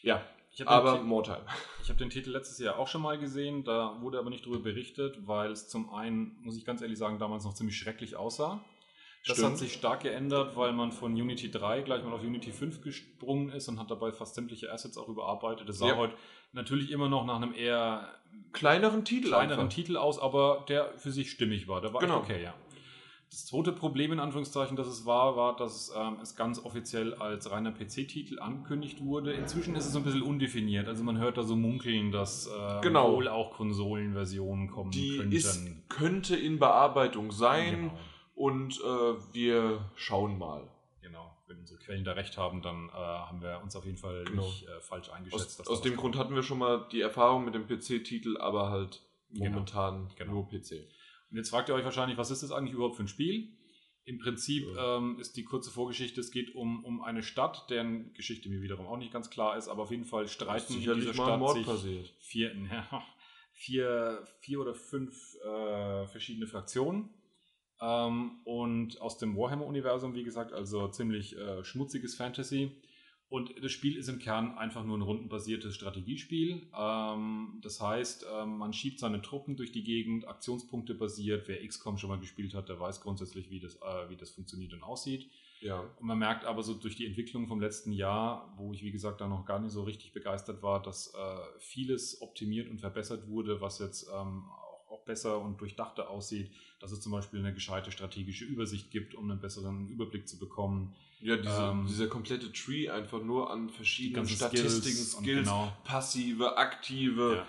Ja, 0.00 0.24
aber 0.66 0.98
den, 0.98 1.06
More 1.06 1.42
ich 1.82 1.90
hab 1.90 1.98
den 1.98 2.10
Titel 2.10 2.30
letztes 2.30 2.58
Jahr 2.58 2.78
auch 2.78 2.88
schon 2.88 3.02
mal 3.02 3.18
gesehen, 3.18 3.64
da 3.64 3.96
wurde 4.00 4.18
aber 4.18 4.30
nicht 4.30 4.44
darüber 4.44 4.60
berichtet, 4.60 5.26
weil 5.26 5.50
es 5.52 5.68
zum 5.68 5.92
einen, 5.92 6.36
muss 6.42 6.56
ich 6.56 6.64
ganz 6.64 6.82
ehrlich 6.82 6.98
sagen, 6.98 7.18
damals 7.18 7.44
noch 7.44 7.54
ziemlich 7.54 7.76
schrecklich 7.76 8.16
aussah. 8.16 8.64
Das 9.26 9.36
Stimmt. 9.36 9.52
hat 9.52 9.58
sich 9.58 9.74
stark 9.74 10.00
geändert, 10.00 10.56
weil 10.56 10.72
man 10.72 10.92
von 10.92 11.12
Unity 11.12 11.50
3 11.50 11.82
gleich 11.82 12.02
mal 12.02 12.12
auf 12.14 12.22
Unity 12.22 12.52
5 12.52 12.80
gesprungen 12.80 13.50
ist 13.50 13.68
und 13.68 13.78
hat 13.78 13.90
dabei 13.90 14.12
fast 14.12 14.34
sämtliche 14.34 14.72
Assets 14.72 14.96
auch 14.96 15.08
überarbeitet. 15.08 15.68
Das 15.68 15.76
sah 15.78 15.88
Ja. 15.88 15.96
heute 15.96 16.14
natürlich 16.52 16.90
immer 16.90 17.08
noch 17.10 17.26
nach 17.26 17.36
einem 17.36 17.52
eher 17.52 18.08
Kleineren 18.52 19.04
Titel 19.04 19.28
kleineren 19.28 19.60
einfach. 19.64 19.74
Titel 19.74 19.96
aus, 19.98 20.18
aber 20.18 20.64
der 20.68 20.96
für 20.96 21.10
sich 21.12 21.30
stimmig 21.30 21.68
war. 21.68 21.80
Der 21.82 21.92
war 21.92 22.00
Genau. 22.00 22.18
okay, 22.18 22.42
ja. 22.42 22.54
Das 23.30 23.46
zweite 23.46 23.70
Problem 23.72 24.10
in 24.10 24.18
Anführungszeichen, 24.18 24.76
das 24.76 24.88
es 24.88 25.06
war, 25.06 25.36
war, 25.36 25.54
dass 25.54 25.92
ähm, 25.96 26.16
es 26.20 26.34
ganz 26.34 26.58
offiziell 26.64 27.14
als 27.14 27.48
reiner 27.50 27.70
PC-Titel 27.70 28.40
angekündigt 28.40 29.04
wurde. 29.04 29.32
Inzwischen 29.32 29.76
ist 29.76 29.86
es 29.86 29.92
so 29.92 29.98
ein 30.00 30.04
bisschen 30.04 30.22
undefiniert. 30.22 30.88
Also 30.88 31.04
man 31.04 31.16
hört 31.18 31.36
da 31.38 31.44
so 31.44 31.54
munkeln, 31.54 32.10
dass 32.10 32.48
äh, 32.48 32.80
Genau. 32.82 33.12
wohl 33.14 33.28
auch 33.28 33.52
Konsolenversionen 33.52 34.68
kommen 34.68 34.90
Die 34.90 35.18
könnten. 35.18 35.32
ist, 35.32 35.64
könnte 35.88 36.34
in 36.34 36.58
Bearbeitung 36.58 37.30
sein 37.30 37.70
genau, 37.90 37.98
und 38.34 38.80
äh, 38.80 39.32
wir 39.32 39.84
schauen 39.94 40.36
mal. 40.36 40.68
genau. 41.00 41.36
Wenn 41.46 41.58
unsere 41.58 41.78
Quellen 41.80 42.04
da 42.04 42.12
recht 42.12 42.36
haben, 42.38 42.62
dann 42.62 42.88
äh, 42.88 42.92
haben 42.92 43.42
wir 43.42 43.60
uns 43.62 43.74
auf 43.76 43.84
jeden 43.84 43.96
Fall 43.98 44.24
Genau. 44.24 44.42
nicht 44.42 44.66
äh, 44.68 44.80
falsch 44.80 45.08
eingeschätzt. 45.10 45.60
Aus, 45.60 45.68
aus 45.68 45.82
dem 45.82 45.96
Grund 45.96 46.16
hatten 46.16 46.34
wir 46.34 46.42
schon 46.44 46.58
mal 46.58 46.86
die 46.92 47.00
Erfahrung 47.00 47.44
mit 47.44 47.54
dem 47.54 47.66
PC-Titel, 47.68 48.36
aber 48.38 48.70
halt 48.70 49.02
Genau. 49.32 49.50
momentan 49.50 50.08
Genau. 50.16 50.32
nur 50.32 50.48
PC. 50.48 50.86
Und 51.30 51.36
jetzt 51.36 51.50
fragt 51.50 51.68
ihr 51.68 51.74
euch 51.74 51.84
wahrscheinlich, 51.84 52.18
was 52.18 52.30
ist 52.30 52.42
das 52.42 52.50
eigentlich 52.52 52.74
überhaupt 52.74 52.96
für 52.96 53.04
ein 53.04 53.08
Spiel? 53.08 53.48
Im 54.04 54.18
Prinzip 54.18 54.66
Ja. 54.74 54.98
ähm, 54.98 55.18
ist 55.20 55.36
die 55.36 55.44
kurze 55.44 55.70
Vorgeschichte, 55.70 56.20
es 56.20 56.30
geht 56.30 56.54
um, 56.54 56.84
um 56.84 57.02
eine 57.02 57.22
Stadt, 57.22 57.68
deren 57.70 58.12
Geschichte 58.14 58.48
mir 58.48 58.62
wiederum 58.62 58.86
auch 58.86 58.96
nicht 58.96 59.12
ganz 59.12 59.30
klar 59.30 59.56
ist, 59.56 59.68
aber 59.68 59.82
auf 59.82 59.90
jeden 59.90 60.04
Fall 60.06 60.26
streiten 60.26 60.74
in 60.74 60.80
dieser 60.80 61.14
Stadt 61.14 61.54
sich 61.54 61.66
passiert. 61.66 62.14
vier, 62.18 62.54
ja, 62.70 63.04
vier, 63.52 64.26
vier 64.40 64.60
oder 64.60 64.74
fünf 64.74 65.36
äh, 65.44 66.06
verschiedene 66.08 66.46
Fraktionen. 66.46 67.10
Ähm, 67.80 68.40
und 68.44 69.00
aus 69.00 69.18
dem 69.18 69.36
Warhammer-Universum, 69.36 70.14
wie 70.14 70.24
gesagt, 70.24 70.52
also 70.52 70.88
ziemlich 70.88 71.36
äh, 71.36 71.62
schmutziges 71.64 72.14
Fantasy. 72.14 72.72
Und 73.30 73.54
das 73.62 73.70
Spiel 73.70 73.96
ist 73.96 74.08
im 74.08 74.18
Kern 74.18 74.58
einfach 74.58 74.84
nur 74.84 74.98
ein 74.98 75.02
rundenbasiertes 75.02 75.76
Strategiespiel. 75.76 76.66
Ähm, 76.76 77.60
das 77.62 77.80
heißt, 77.80 78.26
ähm, 78.28 78.58
man 78.58 78.72
schiebt 78.72 78.98
seine 78.98 79.22
Truppen 79.22 79.56
durch 79.56 79.70
die 79.70 79.84
Gegend, 79.84 80.26
Aktionspunkte 80.26 80.94
basiert. 80.94 81.46
Wer 81.46 81.64
XCOM 81.64 81.96
schon 81.96 82.10
mal 82.10 82.18
gespielt 82.18 82.54
hat, 82.54 82.68
der 82.68 82.80
weiß 82.80 83.00
grundsätzlich, 83.00 83.48
wie 83.48 83.60
das, 83.60 83.76
äh, 83.76 84.08
wie 84.08 84.16
das 84.16 84.30
funktioniert 84.30 84.72
und 84.72 84.82
aussieht. 84.82 85.30
Ja. 85.60 85.78
Und 85.78 86.06
man 86.06 86.18
merkt 86.18 86.44
aber 86.44 86.64
so 86.64 86.74
durch 86.74 86.96
die 86.96 87.06
Entwicklung 87.06 87.46
vom 87.46 87.60
letzten 87.60 87.92
Jahr, 87.92 88.52
wo 88.56 88.72
ich 88.72 88.82
wie 88.82 88.90
gesagt 88.90 89.20
da 89.20 89.28
noch 89.28 89.46
gar 89.46 89.60
nicht 89.60 89.72
so 89.72 89.84
richtig 89.84 90.12
begeistert 90.12 90.60
war, 90.64 90.82
dass 90.82 91.14
äh, 91.14 91.58
vieles 91.60 92.20
optimiert 92.22 92.68
und 92.68 92.80
verbessert 92.80 93.28
wurde, 93.28 93.60
was 93.60 93.78
jetzt 93.78 94.10
ähm, 94.12 94.42
besser 95.10 95.40
und 95.40 95.60
durchdachter 95.60 96.08
aussieht, 96.08 96.50
dass 96.80 96.92
es 96.92 97.00
zum 97.00 97.12
Beispiel 97.12 97.40
eine 97.40 97.52
gescheite 97.52 97.90
strategische 97.90 98.44
Übersicht 98.44 98.90
gibt, 98.90 99.14
um 99.14 99.30
einen 99.30 99.40
besseren 99.40 99.88
Überblick 99.88 100.28
zu 100.28 100.38
bekommen. 100.38 100.94
Ja, 101.20 101.36
diese, 101.36 101.62
Ähm, 101.70 101.86
dieser 101.88 102.06
komplette 102.06 102.50
Tree 102.52 102.88
einfach 102.88 103.22
nur 103.22 103.50
an 103.50 103.68
verschiedenen 103.68 104.26
Statistiken, 104.28 104.96
Skills 104.96 105.12
Skills, 105.12 105.44
genau. 105.48 105.72
passive, 105.84 106.56
aktive, 106.56 107.44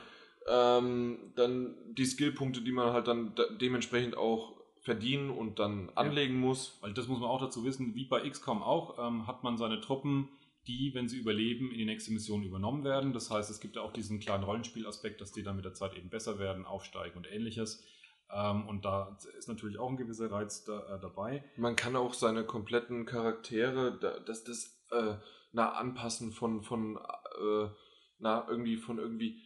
Ja. 0.47 0.77
ähm, 0.79 1.17
dann 1.35 1.75
die 1.97 2.05
Skillpunkte, 2.05 2.61
die 2.61 2.71
man 2.71 2.91
halt 2.93 3.07
dann 3.07 3.33
de 3.35 3.45
dementsprechend 3.59 4.17
auch 4.17 4.53
verdienen 4.81 5.29
und 5.29 5.59
dann 5.59 5.89
anlegen 5.95 6.39
muss. 6.39 6.77
Weil 6.81 6.93
das 6.93 7.07
muss 7.07 7.19
man 7.19 7.29
auch 7.29 7.39
dazu 7.39 7.63
wissen, 7.63 7.93
wie 7.95 8.05
bei 8.05 8.27
XCOM 8.27 8.61
auch, 8.63 8.97
ähm, 8.99 9.27
hat 9.27 9.43
man 9.43 9.57
seine 9.57 9.79
Truppen, 9.79 10.27
die, 10.67 10.91
wenn 10.93 11.07
sie 11.07 11.17
überleben, 11.17 11.71
in 11.71 11.77
die 11.79 11.85
nächste 11.85 12.11
Mission 12.13 12.43
übernommen 12.43 12.83
werden. 12.83 13.13
Das 13.13 13.31
heißt, 13.31 13.49
es 13.49 13.59
gibt 13.59 13.75
ja 13.75 13.81
auch 13.81 13.93
diesen 13.93 14.19
kleinen 14.19 14.43
Rollenspielaspekt, 14.43 15.19
dass 15.21 15.31
die 15.31 15.43
dann 15.43 15.55
mit 15.55 15.65
der 15.65 15.73
Zeit 15.73 15.95
eben 15.95 16.09
besser 16.09 16.39
werden, 16.39 16.65
aufsteigen 16.65 17.17
und 17.17 17.31
ähnliches. 17.31 17.83
Ähm, 18.33 18.67
und 18.67 18.85
da 18.85 19.17
ist 19.37 19.47
natürlich 19.47 19.77
auch 19.79 19.89
ein 19.89 19.97
gewisser 19.97 20.31
Reiz 20.31 20.63
da, 20.63 20.95
äh, 20.95 20.99
dabei. 21.01 21.43
Man 21.57 21.75
kann 21.75 21.95
auch 21.95 22.13
seine 22.13 22.45
kompletten 22.45 23.05
Charaktere, 23.05 23.97
da- 23.99 24.19
das, 24.19 24.43
das 24.43 24.85
äh, 24.91 25.15
na, 25.51 25.71
anpassen 25.73 26.31
von, 26.31 26.61
von 26.63 26.97
äh, 26.97 27.67
na, 28.19 28.45
irgendwie 28.47 28.77
von 28.77 28.99
irgendwie, 28.99 29.41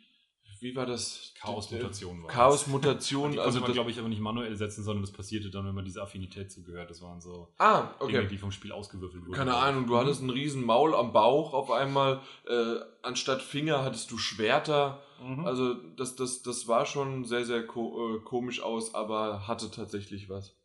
wie 0.66 0.76
war 0.76 0.86
das? 0.88 1.32
Chaos-Mutation 1.40 2.24
war. 2.24 2.30
Chaos-Mutation, 2.30 3.34
Die 3.34 3.40
also 3.40 3.60
man, 3.62 3.72
glaube 3.72 3.92
ich, 3.92 4.00
aber 4.00 4.10
nicht 4.10 4.20
manuell 4.20 4.56
setzen, 4.56 4.84
sondern 4.84 5.04
das 5.04 5.12
passierte 5.12 5.50
dann, 5.52 5.66
wenn 5.68 5.76
man 5.76 5.86
diese 5.86 6.02
Affinität 6.02 6.52
zugehört. 6.52 6.90
Das 6.90 7.02
waren 7.04 7.22
so 7.22 7.54
Ah, 7.60 7.94
Dinge, 8.02 8.20
okay. 8.20 8.28
die 8.28 8.38
vom 8.38 8.52
Spiel 8.52 8.72
ausgewürfelt 8.72 9.24
wurden. 9.24 9.34
Keine 9.36 9.56
Ahnung, 9.56 9.86
du 9.86 9.96
hattest 9.98 10.22
einen 10.22 10.32
riesen 10.32 10.66
Maul 10.66 10.96
am 10.96 11.14
Bauch 11.14 11.54
auf 11.54 11.70
einmal, 11.72 12.20
äh, 12.48 12.76
anstatt 13.04 13.42
Finger 13.44 13.84
hattest 13.84 14.10
du 14.12 14.18
Schwerter. 14.18 15.02
Mhm. 15.24 15.46
Also 15.46 15.76
das, 15.96 16.16
das, 16.16 16.42
das 16.42 16.68
war 16.68 16.86
schon 16.86 17.26
sehr, 17.26 17.46
sehr 17.46 17.66
ko 17.66 18.16
äh, 18.16 18.20
komisch 18.22 18.62
aus, 18.62 18.96
aber 18.96 19.48
hatte 19.48 19.70
tatsächlich 19.72 20.30
was. 20.30 20.56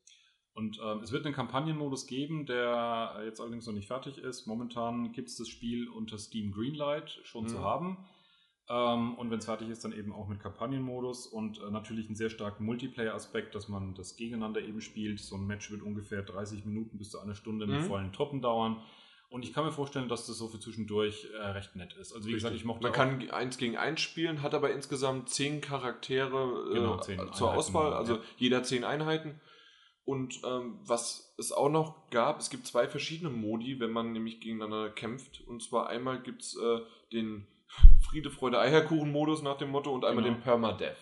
Und 0.55 0.81
ähm, 0.85 1.01
es 1.03 1.13
wird 1.13 1.25
einen 1.27 1.35
Kampagnenmodus 1.35 2.07
geben, 2.07 2.45
der 2.47 3.21
jetzt 3.25 3.41
allerdings 3.41 3.67
noch 3.67 3.73
nicht 3.75 3.87
fertig 3.87 4.19
ist. 4.19 4.47
Momentan 4.47 5.13
gibt 5.13 5.29
es 5.29 5.37
das 5.37 5.49
Spiel 5.49 5.89
unter 5.89 6.19
Steam 6.19 6.51
Greenlight 6.53 7.21
schon 7.23 7.45
Mhm. 7.45 7.49
zu 7.49 7.61
haben. 7.63 7.99
Ähm, 8.73 9.15
und 9.15 9.31
wenn 9.33 9.41
es 9.41 9.47
fertig 9.47 9.69
ist, 9.69 9.85
dann 9.85 9.93
eben 9.93 10.13
auch 10.13 10.29
mit 10.29 10.39
Kampagnenmodus 10.41 11.27
und 11.27 11.61
äh, 11.61 11.71
natürlich 11.73 12.07
einen 12.07 12.15
sehr 12.15 12.31
starken 12.31 12.65
Multiplayer-Aspekt, 12.65 13.55
dass 13.57 13.69
man 13.69 13.95
das 13.95 14.15
gegeneinander 14.17 14.61
eben 14.61 14.81
spielt. 14.81 15.19
So 15.19 15.35
ein 15.37 15.47
Match 15.47 15.71
wird 15.73 15.83
ungefähr 15.83 16.23
30 16.23 16.65
Minuten 16.65 16.97
bis 16.97 17.11
zu 17.11 17.19
einer 17.21 17.35
Stunde 17.35 17.67
mit 17.67 17.81
Mhm. 17.81 17.87
vollen 17.87 18.13
Truppen 18.13 18.41
dauern. 18.41 18.81
Und 19.29 19.45
ich 19.45 19.53
kann 19.53 19.65
mir 19.65 19.73
vorstellen, 19.73 20.09
dass 20.09 20.27
das 20.27 20.39
so 20.39 20.49
für 20.49 20.61
zwischendurch 20.61 21.29
äh, 21.33 21.47
recht 21.49 21.75
nett 21.75 21.95
ist. 21.95 22.13
Also 22.13 22.29
wie 22.29 22.33
gesagt, 22.33 22.55
ich 22.55 22.65
mochte 22.65 22.83
Man 22.85 22.93
kann 22.93 23.31
eins 23.31 23.59
gegen 23.59 23.77
eins 23.77 24.01
spielen, 24.01 24.43
hat 24.43 24.55
aber 24.55 24.73
insgesamt 24.73 25.29
zehn 25.31 25.61
Charaktere 25.61 26.69
äh, 26.71 26.75
Genau, 26.75 26.99
zehn 26.99 27.19
zur 27.33 27.49
Einheiten, 27.49 27.59
Auswahl, 27.59 27.93
also 27.93 28.15
ja. 28.17 28.21
jeder 28.39 28.63
zehn 28.63 28.85
Einheiten. 28.85 29.41
Und 30.05 30.41
ähm, 30.45 30.79
was 30.85 31.35
es 31.39 31.53
auch 31.53 31.69
noch 31.71 32.11
gab, 32.11 32.41
es 32.41 32.51
gibt 32.51 32.67
zwei 32.67 32.89
verschiedene 32.89 33.31
Modi, 33.31 33.79
wenn 33.79 33.91
man 33.93 34.13
nämlich 34.13 34.41
gegeneinander 34.41 34.91
kämpft. 34.91 35.41
Und 35.47 35.63
zwar 35.63 35.89
einmal 35.89 36.21
gibt 36.23 36.43
es 36.43 36.57
äh, 36.57 36.81
den 37.13 37.47
Friede, 38.09 38.31
Freude, 38.31 38.59
Eierkuchen-Modus 38.59 39.43
nach 39.43 39.57
dem 39.59 39.71
Motto 39.71 39.93
und 39.93 40.05
einmal 40.05 40.25
Genau. 40.25 40.37
den 40.37 40.43
Permadeath. 40.43 40.97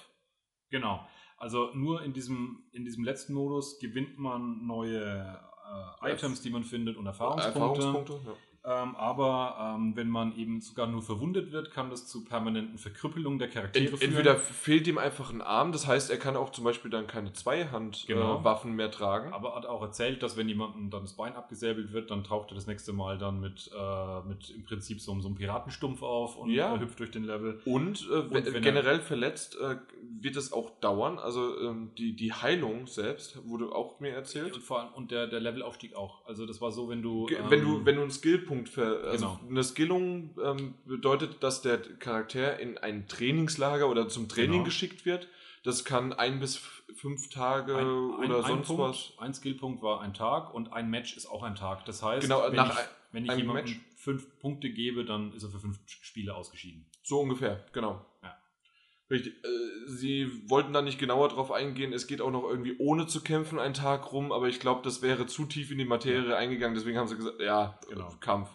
Genau. 0.70 1.06
Also 1.36 1.70
nur 1.74 2.02
in 2.02 2.12
diesem, 2.12 2.64
in 2.72 2.84
diesem 2.84 3.04
letzten 3.04 3.32
Modus 3.34 3.78
gewinnt 3.78 4.18
man 4.18 4.66
neue 4.66 5.40
äh, 6.02 6.12
Items, 6.12 6.42
die 6.42 6.50
man 6.50 6.64
findet 6.64 6.96
und 6.96 7.06
Erfahrungspunkte. 7.06 7.58
Erfahrungspunkte 7.60 8.20
ja. 8.26 8.36
Ähm, 8.64 8.96
aber 8.96 9.76
ähm, 9.78 9.96
wenn 9.96 10.10
man 10.10 10.36
eben 10.36 10.60
sogar 10.60 10.86
nur 10.88 11.00
verwundet 11.00 11.52
wird, 11.52 11.70
kann 11.70 11.90
das 11.90 12.06
zu 12.06 12.24
permanenten 12.24 12.76
Verkrüppelungen 12.76 13.38
der 13.38 13.48
Charaktere 13.48 13.84
Ent, 13.86 13.98
führen. 13.98 14.10
entweder 14.10 14.36
fehlt 14.36 14.86
ihm 14.88 14.98
einfach 14.98 15.30
ein 15.30 15.40
Arm, 15.40 15.72
das 15.72 15.86
heißt, 15.86 16.10
er 16.10 16.18
kann 16.18 16.36
auch 16.36 16.50
zum 16.50 16.64
Beispiel 16.64 16.90
dann 16.90 17.06
keine 17.06 17.32
Zweihand-Waffen 17.32 18.06
Genau. 18.70 18.74
äh, 18.74 18.76
mehr 18.76 18.90
tragen. 18.90 19.32
aber 19.32 19.54
hat 19.54 19.64
auch 19.64 19.80
erzählt, 19.82 20.22
dass 20.22 20.36
wenn 20.36 20.48
jemandem 20.48 20.90
dann 20.90 21.02
das 21.02 21.12
Bein 21.14 21.34
abgesäbelt 21.36 21.92
wird, 21.92 22.10
dann 22.10 22.24
taucht 22.24 22.50
er 22.50 22.56
das 22.56 22.66
nächste 22.66 22.92
Mal 22.92 23.16
dann 23.16 23.40
mit, 23.40 23.70
äh, 23.74 24.28
mit 24.28 24.50
im 24.50 24.64
Prinzip 24.64 25.00
so, 25.00 25.18
so 25.20 25.28
einem 25.28 25.36
Piratenstumpf 25.36 26.02
auf 26.02 26.36
und 26.36 26.50
Ja. 26.50 26.74
äh, 26.74 26.80
hüpft 26.80 26.98
durch 26.98 27.10
den 27.12 27.24
Level. 27.24 27.60
Und, 27.64 28.06
äh, 28.10 28.14
Und 28.14 28.34
wenn 28.34 28.44
er- 28.54 28.60
generell 28.60 29.00
verletzt 29.00 29.56
äh, 29.60 29.76
wird 30.20 30.36
es 30.36 30.52
auch 30.52 30.70
dauern. 30.80 31.18
Also 31.18 31.60
ähm, 31.60 31.90
die, 31.98 32.14
die 32.16 32.32
Heilung 32.32 32.86
selbst 32.86 33.38
wurde 33.46 33.72
auch 33.72 34.00
mir 34.00 34.10
erzählt. 34.12 34.54
Und 34.54 34.62
vor 34.62 34.80
allem 34.80 34.92
und 34.94 35.10
der, 35.10 35.26
der 35.26 35.40
Levelaufstieg 35.40 35.94
auch. 35.94 36.24
Also 36.26 36.46
das 36.46 36.60
war 36.60 36.72
so, 36.72 36.88
wenn 36.88 37.02
du 37.02 37.26
Ge- 37.26 37.38
ähm, 37.38 37.50
wenn 37.50 37.62
du 37.62 37.84
wenn 37.84 37.96
du 37.96 38.02
einen 38.02 38.10
Skillpunkt 38.10 38.68
ver 38.68 39.04
also 39.04 39.26
Genau. 39.26 39.40
eine 39.48 39.64
Skillung 39.64 40.30
ähm, 40.42 40.74
bedeutet, 40.86 41.42
dass 41.42 41.62
der 41.62 41.78
Charakter 41.78 42.58
in 42.58 42.78
ein 42.78 43.06
Trainingslager 43.08 43.88
oder 43.88 44.08
zum 44.08 44.28
Training 44.28 44.52
Genau. 44.52 44.64
geschickt 44.64 45.04
wird. 45.06 45.28
Das 45.64 45.84
kann 45.84 46.12
ein 46.12 46.38
bis 46.40 46.56
fünf 46.94 47.28
Tage 47.30 47.76
ein, 47.76 47.84
ein, 47.86 48.30
oder 48.30 48.38
ein 48.38 48.44
sonst 48.44 48.68
Punkt, 48.68 48.82
was. 48.82 49.12
Ein 49.18 49.34
Skillpunkt 49.34 49.82
war 49.82 50.00
ein 50.00 50.14
Tag 50.14 50.54
und 50.54 50.72
ein 50.72 50.88
Match 50.88 51.16
ist 51.16 51.26
auch 51.26 51.42
ein 51.42 51.56
Tag. 51.56 51.84
Das 51.84 52.02
heißt, 52.02 52.22
Genau, 52.22 52.42
wenn 52.46 52.54
nach 52.56 52.70
ich, 52.78 52.86
wenn 53.12 53.24
ich 53.24 53.32
jemandem 53.36 53.64
Match. 53.64 53.80
fünf 53.96 54.38
Punkte 54.38 54.70
gebe, 54.70 55.04
dann 55.04 55.32
ist 55.34 55.42
er 55.42 55.50
für 55.50 55.58
fünf 55.58 55.78
Spiele 55.86 56.34
ausgeschieden. 56.34 56.86
So 57.02 57.20
ungefähr, 57.20 57.64
genau. 57.72 58.04
Richtig. 59.10 59.34
Äh, 59.44 59.48
Sie 59.86 60.30
wollten 60.50 60.72
da 60.72 60.82
nicht 60.82 60.98
genauer 60.98 61.28
drauf 61.28 61.50
eingehen. 61.50 61.92
Es 61.92 62.06
geht 62.06 62.20
auch 62.20 62.30
noch 62.30 62.44
irgendwie 62.44 62.76
ohne 62.78 63.06
zu 63.06 63.22
kämpfen 63.22 63.58
einen 63.58 63.74
Tag 63.74 64.12
rum, 64.12 64.32
aber 64.32 64.48
ich 64.48 64.60
glaube, 64.60 64.82
das 64.84 65.00
wäre 65.00 65.26
zu 65.26 65.46
tief 65.46 65.70
in 65.70 65.78
die 65.78 65.84
Materie 65.86 66.36
eingegangen. 66.36 66.74
Deswegen 66.74 66.98
haben 66.98 67.08
sie 67.08 67.16
gesagt, 67.16 67.40
ja, 67.40 67.78
Genau. 67.88 68.08
Kampf. 68.20 68.50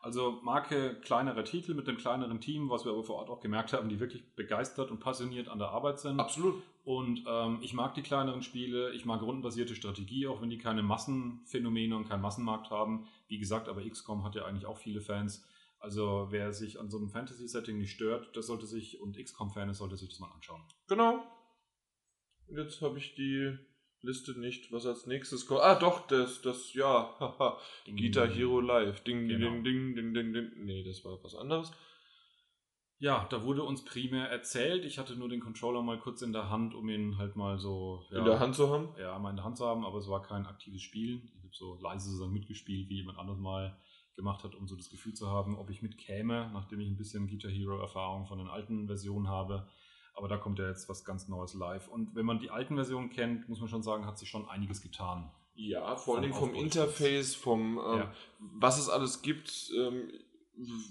Also 0.00 0.38
Marke 0.42 1.00
kleinere 1.00 1.44
Titel 1.44 1.72
mit 1.72 1.88
einem 1.88 1.96
kleineren 1.96 2.38
Team, 2.38 2.68
was 2.68 2.84
wir 2.84 2.92
aber 2.92 3.04
vor 3.04 3.16
Ort 3.16 3.30
auch 3.30 3.40
gemerkt 3.40 3.72
haben, 3.72 3.88
die 3.88 4.00
wirklich 4.00 4.34
begeistert 4.36 4.90
und 4.90 5.00
passioniert 5.00 5.48
an 5.48 5.58
der 5.58 5.68
Arbeit 5.68 5.98
sind. 5.98 6.20
Absolut. 6.20 6.62
Und 6.84 7.24
ähm, 7.26 7.58
ich 7.62 7.72
mag 7.72 7.94
die 7.94 8.02
kleineren 8.02 8.42
Spiele, 8.42 8.92
ich 8.92 9.06
mag 9.06 9.22
rundenbasierte 9.22 9.74
Strategie, 9.74 10.26
auch 10.26 10.42
wenn 10.42 10.50
die 10.50 10.58
keine 10.58 10.82
Massenphänomene 10.82 11.96
und 11.96 12.06
keinen 12.06 12.20
Massenmarkt 12.20 12.70
haben. 12.70 13.08
Wie 13.28 13.38
gesagt, 13.38 13.66
aber 13.66 13.80
XCOM 13.82 14.24
hat 14.24 14.34
ja 14.34 14.44
eigentlich 14.44 14.66
auch 14.66 14.76
viele 14.76 15.00
Fans. 15.00 15.46
Also 15.84 16.28
wer 16.30 16.52
sich 16.54 16.80
an 16.80 16.88
so 16.90 16.96
einem 16.96 17.10
Fantasy-Setting 17.10 17.76
nicht 17.76 17.92
stört, 17.92 18.34
das 18.34 18.46
sollte 18.46 18.66
sich, 18.66 19.00
und 19.02 19.18
XCOM-Fan 19.18 19.68
ist, 19.68 19.78
sollte 19.78 19.96
sich 19.98 20.08
das 20.08 20.18
mal 20.18 20.32
anschauen. 20.32 20.62
Genau. 20.88 21.22
Jetzt 22.48 22.80
habe 22.80 22.96
ich 22.98 23.14
die 23.14 23.56
Liste 24.00 24.38
nicht, 24.40 24.72
was 24.72 24.86
als 24.86 25.06
nächstes 25.06 25.46
kommt. 25.46 25.60
Ah, 25.60 25.78
doch, 25.78 26.06
das, 26.06 26.40
das, 26.42 26.72
ja, 26.72 27.14
haha. 27.20 27.58
Guitar 27.86 28.26
Hero 28.28 28.60
Live. 28.60 29.02
Ding, 29.04 29.28
Genau. 29.28 29.50
ding, 29.50 29.64
ding, 29.64 29.94
ding, 29.94 30.14
ding, 30.14 30.32
ding. 30.32 30.64
Nee, 30.64 30.84
das 30.84 31.04
war 31.04 31.22
was 31.22 31.34
anderes. 31.34 31.70
Ja, 32.98 33.26
da 33.28 33.42
wurde 33.44 33.62
uns 33.62 33.84
primär 33.84 34.28
erzählt. 34.30 34.84
Ich 34.86 34.98
hatte 34.98 35.16
nur 35.16 35.28
den 35.28 35.40
Controller 35.40 35.82
mal 35.82 35.98
kurz 35.98 36.22
in 36.22 36.32
der 36.32 36.48
Hand, 36.48 36.74
um 36.74 36.88
ihn 36.88 37.18
halt 37.18 37.36
mal 37.36 37.58
so 37.58 38.02
ja, 38.10 38.20
In 38.20 38.24
der 38.24 38.40
Hand 38.40 38.54
zu 38.54 38.70
haben. 38.70 38.94
ja, 38.98 39.18
mal 39.18 39.30
in 39.30 39.36
der 39.36 39.44
Hand 39.44 39.58
zu 39.58 39.66
haben, 39.66 39.84
aber 39.84 39.98
es 39.98 40.08
war 40.08 40.22
kein 40.22 40.46
aktives 40.46 40.80
Spielen. 40.80 41.30
Ich 41.36 41.42
habe 41.42 41.52
so 41.52 41.78
leise 41.82 42.06
sozusagen 42.08 42.32
mitgespielt, 42.32 42.88
wie 42.88 42.96
jemand 42.96 43.18
anderes 43.18 43.38
mal 43.40 43.78
gemacht 44.16 44.44
hat, 44.44 44.54
um 44.54 44.66
so 44.68 44.76
das 44.76 44.90
Gefühl 44.90 45.14
zu 45.14 45.28
haben, 45.30 45.56
ob 45.56 45.70
ich 45.70 45.82
mitkäme, 45.82 46.50
nachdem 46.52 46.80
ich 46.80 46.88
ein 46.88 46.96
bisschen 46.96 47.26
Guitar 47.26 47.50
Hero 47.50 47.78
Erfahrung 47.78 48.26
von 48.26 48.38
den 48.38 48.48
alten 48.48 48.86
Versionen 48.86 49.28
habe. 49.28 49.66
Aber 50.14 50.28
da 50.28 50.36
kommt 50.36 50.58
ja 50.60 50.68
jetzt 50.68 50.88
was 50.88 51.04
ganz 51.04 51.28
Neues 51.28 51.54
live. 51.54 51.88
Und 51.88 52.14
wenn 52.14 52.24
man 52.24 52.38
die 52.38 52.50
alten 52.50 52.76
Versionen 52.76 53.10
kennt, 53.10 53.48
muss 53.48 53.60
man 53.60 53.68
schon 53.68 53.82
sagen, 53.82 54.06
hat 54.06 54.18
sich 54.18 54.28
schon 54.28 54.48
einiges 54.48 54.80
getan. 54.80 55.30
Ja, 55.56 55.96
vor 55.96 56.18
allen 56.18 56.32
Vom 56.32 56.54
Interface, 56.54 57.34
vom, 57.34 57.78
ähm, 57.78 57.98
Ja. 57.98 58.12
was 58.38 58.78
es 58.78 58.88
alles 58.88 59.22
gibt. 59.22 59.70
Ähm, 59.76 60.08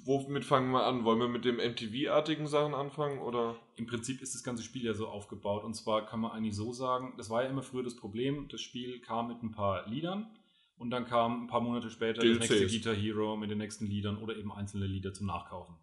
womit 0.06 0.44
fangen 0.44 0.72
wir 0.72 0.86
an? 0.86 1.06
Wollen 1.06 1.20
wir 1.20 1.28
mit 1.30 1.46
dem 1.46 1.58
MTV-artigen 1.58 2.48
Sachen 2.48 2.74
anfangen 2.74 3.20
oder? 3.20 3.56
Im 3.76 3.86
Prinzip 3.86 4.22
ist 4.22 4.36
das 4.36 4.44
ganze 4.44 4.64
Spiel 4.64 4.84
ja 4.84 4.94
so 4.94 5.08
aufgebaut. 5.08 5.64
Und 5.64 5.74
zwar 5.74 6.06
kann 6.06 6.20
man 6.20 6.32
eigentlich 6.32 6.56
so 6.56 6.74
sagen, 6.74 7.14
das 7.18 7.30
war 7.30 7.44
ja 7.44 7.50
immer 7.50 7.62
früher 7.62 7.84
das 7.84 7.96
Problem, 7.96 8.48
das 8.50 8.62
Spiel 8.62 9.00
kam 9.00 9.30
mit 9.30 9.42
ein 9.42 9.52
paar 9.52 9.88
Liedern 9.88 10.28
und 10.84 10.90
dann 10.92 11.06
kam 11.06 11.46
ein 11.46 11.48
paar 11.48 11.62
Monate 11.62 11.90
später 11.90 12.22
das 12.22 12.24
DLCs. 12.40 12.50
nächste 12.50 12.68
Guitar 12.68 12.94
Hero 12.94 13.38
mit 13.38 13.50
den 13.50 13.58
nächsten 13.58 13.86
Liedern 13.88 14.18
oder 14.18 14.36
eben 14.36 14.52
einzelne 14.52 14.86
Lieder 14.86 15.14
zum 15.14 15.28
Nachkaufen. 15.28 15.76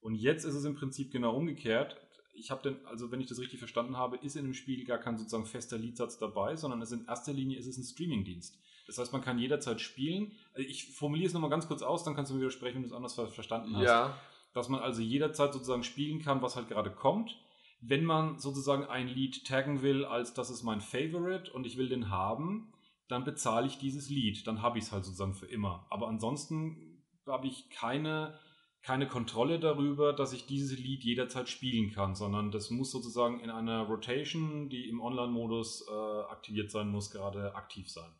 Und 0.00 0.14
jetzt 0.14 0.44
ist 0.44 0.54
es 0.54 0.64
im 0.64 0.74
Prinzip 0.74 1.12
genau 1.12 1.36
umgekehrt. 1.36 1.96
Ich 2.34 2.50
habe 2.50 2.62
den, 2.62 2.86
also 2.86 3.12
wenn 3.12 3.20
ich 3.20 3.26
das 3.28 3.38
richtig 3.38 3.58
verstanden 3.58 3.96
habe, 3.98 4.16
ist 4.16 4.36
in 4.36 4.44
dem 4.44 4.54
Spiel 4.54 4.84
gar 4.84 4.96
kein 4.98 5.18
sozusagen 5.18 5.44
fester 5.44 5.76
Liedsatz 5.76 6.18
dabei, 6.18 6.56
sondern 6.56 6.80
es 6.80 6.90
in 6.90 7.04
erster 7.06 7.32
Linie 7.34 7.58
ist 7.58 7.66
es 7.66 7.76
ein 7.76 7.84
Streamingdienst. 7.84 8.58
Das 8.86 8.96
heißt, 8.98 9.12
man 9.12 9.20
kann 9.22 9.38
jederzeit 9.38 9.80
spielen. 9.82 10.32
Also 10.54 10.66
Ich 10.68 10.86
formuliere 10.94 11.26
es 11.28 11.34
nochmal 11.34 11.50
ganz 11.50 11.68
kurz 11.68 11.82
aus, 11.82 12.02
dann 12.04 12.14
kannst 12.16 12.30
du 12.30 12.34
mir 12.34 12.40
widersprechen, 12.40 12.76
wenn 12.76 12.82
du 12.82 12.88
es 12.88 12.94
anders 12.94 13.14
ver- 13.14 13.28
verstanden 13.28 13.76
hast 13.76 13.84
Ja. 13.84 14.18
dass 14.54 14.68
man 14.70 14.80
also 14.80 15.02
jederzeit 15.02 15.52
sozusagen 15.52 15.84
spielen 15.84 16.20
kann, 16.20 16.40
was 16.42 16.56
halt 16.56 16.68
gerade 16.68 16.90
kommt. 16.90 17.36
Wenn 17.82 18.04
man 18.04 18.38
sozusagen 18.38 18.84
ein 18.84 19.08
Lied 19.08 19.44
taggen 19.46 19.82
will, 19.82 20.04
als 20.06 20.32
das 20.34 20.50
ist 20.50 20.62
mein 20.62 20.80
Favorite 20.80 21.52
und 21.52 21.66
ich 21.66 21.76
will 21.76 21.88
den 21.90 22.08
haben, 22.10 22.71
dann 23.12 23.24
bezahle 23.24 23.66
ich 23.66 23.78
dieses 23.78 24.08
Lied. 24.08 24.46
Dann 24.46 24.62
habe 24.62 24.78
ich 24.78 24.84
es 24.84 24.92
halt 24.92 25.04
sozusagen 25.04 25.34
für 25.34 25.46
immer. 25.46 25.86
Aber 25.90 26.08
ansonsten 26.08 27.04
habe 27.26 27.46
ich 27.46 27.68
keine, 27.70 28.38
keine 28.82 29.06
Kontrolle 29.06 29.60
darüber, 29.60 30.12
dass 30.12 30.32
ich 30.32 30.46
dieses 30.46 30.78
Lied 30.78 31.04
jederzeit 31.04 31.48
spielen 31.48 31.92
kann, 31.92 32.14
sondern 32.14 32.50
das 32.50 32.70
muss 32.70 32.90
sozusagen 32.90 33.40
in 33.40 33.50
einer 33.50 33.82
Rotation, 33.82 34.68
die 34.68 34.88
im 34.88 35.00
Online-Modus 35.00 35.86
äh, 35.88 35.92
aktiviert 36.30 36.70
sein 36.70 36.88
muss, 36.88 37.10
gerade 37.10 37.54
aktiv 37.54 37.90
sein. 37.90 38.10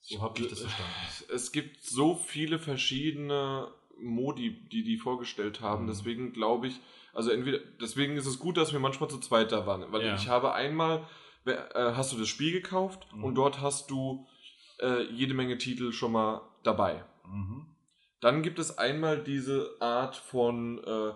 So 0.00 0.20
habe 0.22 0.40
ich 0.40 0.48
das 0.48 0.60
verstanden. 0.60 0.92
Es 1.34 1.50
gibt 1.52 1.82
so 1.82 2.14
viele 2.14 2.58
verschiedene 2.58 3.72
Modi, 3.98 4.68
die 4.68 4.84
die 4.84 4.98
vorgestellt 4.98 5.60
haben. 5.60 5.84
Mhm. 5.84 5.88
Deswegen 5.88 6.32
glaube 6.32 6.68
ich, 6.68 6.80
also 7.12 7.30
entweder, 7.30 7.58
deswegen 7.80 8.16
ist 8.16 8.26
es 8.26 8.38
gut, 8.38 8.56
dass 8.56 8.72
wir 8.72 8.80
manchmal 8.80 9.08
zu 9.10 9.18
zweit 9.18 9.52
da 9.52 9.66
waren. 9.66 9.90
Weil 9.92 10.04
Ja. 10.04 10.14
ich 10.14 10.28
habe 10.28 10.52
einmal, 10.52 11.08
hast 11.46 12.12
du 12.12 12.18
das 12.18 12.28
Spiel 12.28 12.52
gekauft 12.52 13.06
Mhm. 13.14 13.24
und 13.24 13.34
dort 13.34 13.60
hast 13.60 13.90
du 13.90 14.26
äh, 14.80 15.04
jede 15.12 15.34
Menge 15.34 15.58
Titel 15.58 15.92
schon 15.92 16.12
mal 16.12 16.42
dabei. 16.62 17.04
Mhm. 17.26 17.66
Dann 18.20 18.42
gibt 18.42 18.58
es 18.58 18.78
einmal 18.78 19.22
diese 19.22 19.76
Art 19.80 20.16
von 20.16 20.78
äh, 20.84 21.12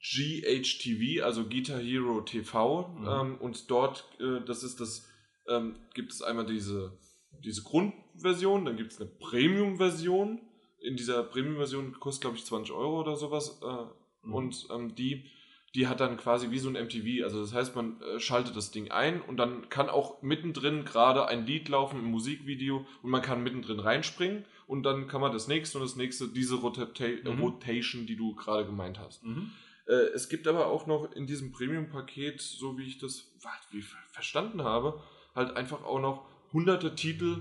GHTV, 0.00 1.24
also 1.24 1.48
Guitar 1.48 1.78
Hero 1.80 2.20
TV. 2.22 2.88
Mhm. 2.88 3.06
Ähm, 3.08 3.36
und 3.40 3.70
dort, 3.70 4.04
äh, 4.20 4.40
das 4.44 4.62
ist 4.62 4.80
das, 4.80 5.08
ähm, 5.48 5.76
gibt 5.94 6.12
es 6.12 6.22
einmal 6.22 6.46
diese, 6.46 6.98
diese 7.44 7.62
Grundversion, 7.62 8.64
dann 8.64 8.76
gibt 8.76 8.92
es 8.92 9.00
eine 9.00 9.10
Premium-Version. 9.10 10.40
In 10.80 10.96
dieser 10.96 11.22
Premium-Version 11.22 11.98
kostet, 12.00 12.22
glaube 12.22 12.36
ich, 12.36 12.44
20 12.44 12.72
Euro 12.74 13.00
oder 13.00 13.16
sowas. 13.16 13.60
Äh, 13.62 13.86
Mhm. 14.24 14.34
Und 14.34 14.68
ähm, 14.72 14.94
die, 14.94 15.28
die 15.74 15.86
hat 15.86 16.00
dann 16.00 16.16
quasi 16.18 16.50
wie 16.50 16.58
so 16.58 16.68
ein 16.68 16.74
MTV. 16.74 17.24
Also 17.24 17.40
das 17.40 17.54
heißt, 17.54 17.74
man 17.74 18.00
äh, 18.02 18.20
schaltet 18.20 18.54
das 18.56 18.70
Ding 18.70 18.90
ein 18.90 19.22
und 19.22 19.38
dann 19.38 19.68
kann 19.70 19.88
auch 19.88 20.20
mittendrin 20.22 20.84
gerade 20.84 21.26
ein 21.28 21.46
Lied 21.46 21.68
laufen 21.68 21.98
im 22.00 22.06
Musikvideo 22.10 22.86
und 23.02 23.10
man 23.10 23.22
kann 23.22 23.42
mittendrin 23.42 23.80
reinspringen 23.80 24.44
und 24.66 24.82
dann 24.82 25.08
kann 25.08 25.20
man 25.20 25.32
das 25.32 25.48
nächste 25.48 25.78
und 25.78 25.84
das 25.84 25.96
nächste, 25.96 26.28
diese 26.28 26.56
Rotata 26.56 27.04
Mhm. 27.06 27.40
Rotation, 27.40 28.06
die 28.06 28.16
du 28.16 28.34
gerade 28.34 28.66
gemeint 28.66 28.98
hast. 28.98 29.24
Mhm. 29.24 29.50
Äh, 29.86 29.92
es 30.14 30.28
gibt 30.28 30.46
aber 30.46 30.66
auch 30.66 30.86
noch 30.86 31.10
in 31.12 31.26
diesem 31.26 31.52
Premium-Paket, 31.52 32.40
so 32.40 32.76
wie 32.78 32.84
ich 32.84 32.98
das 32.98 33.30
wie 33.70 33.82
ver- 33.82 33.96
verstanden 34.10 34.62
habe, 34.62 35.00
halt 35.34 35.56
einfach 35.56 35.82
auch 35.84 36.00
noch 36.00 36.26
hunderte 36.52 36.94
Titel, 36.94 37.40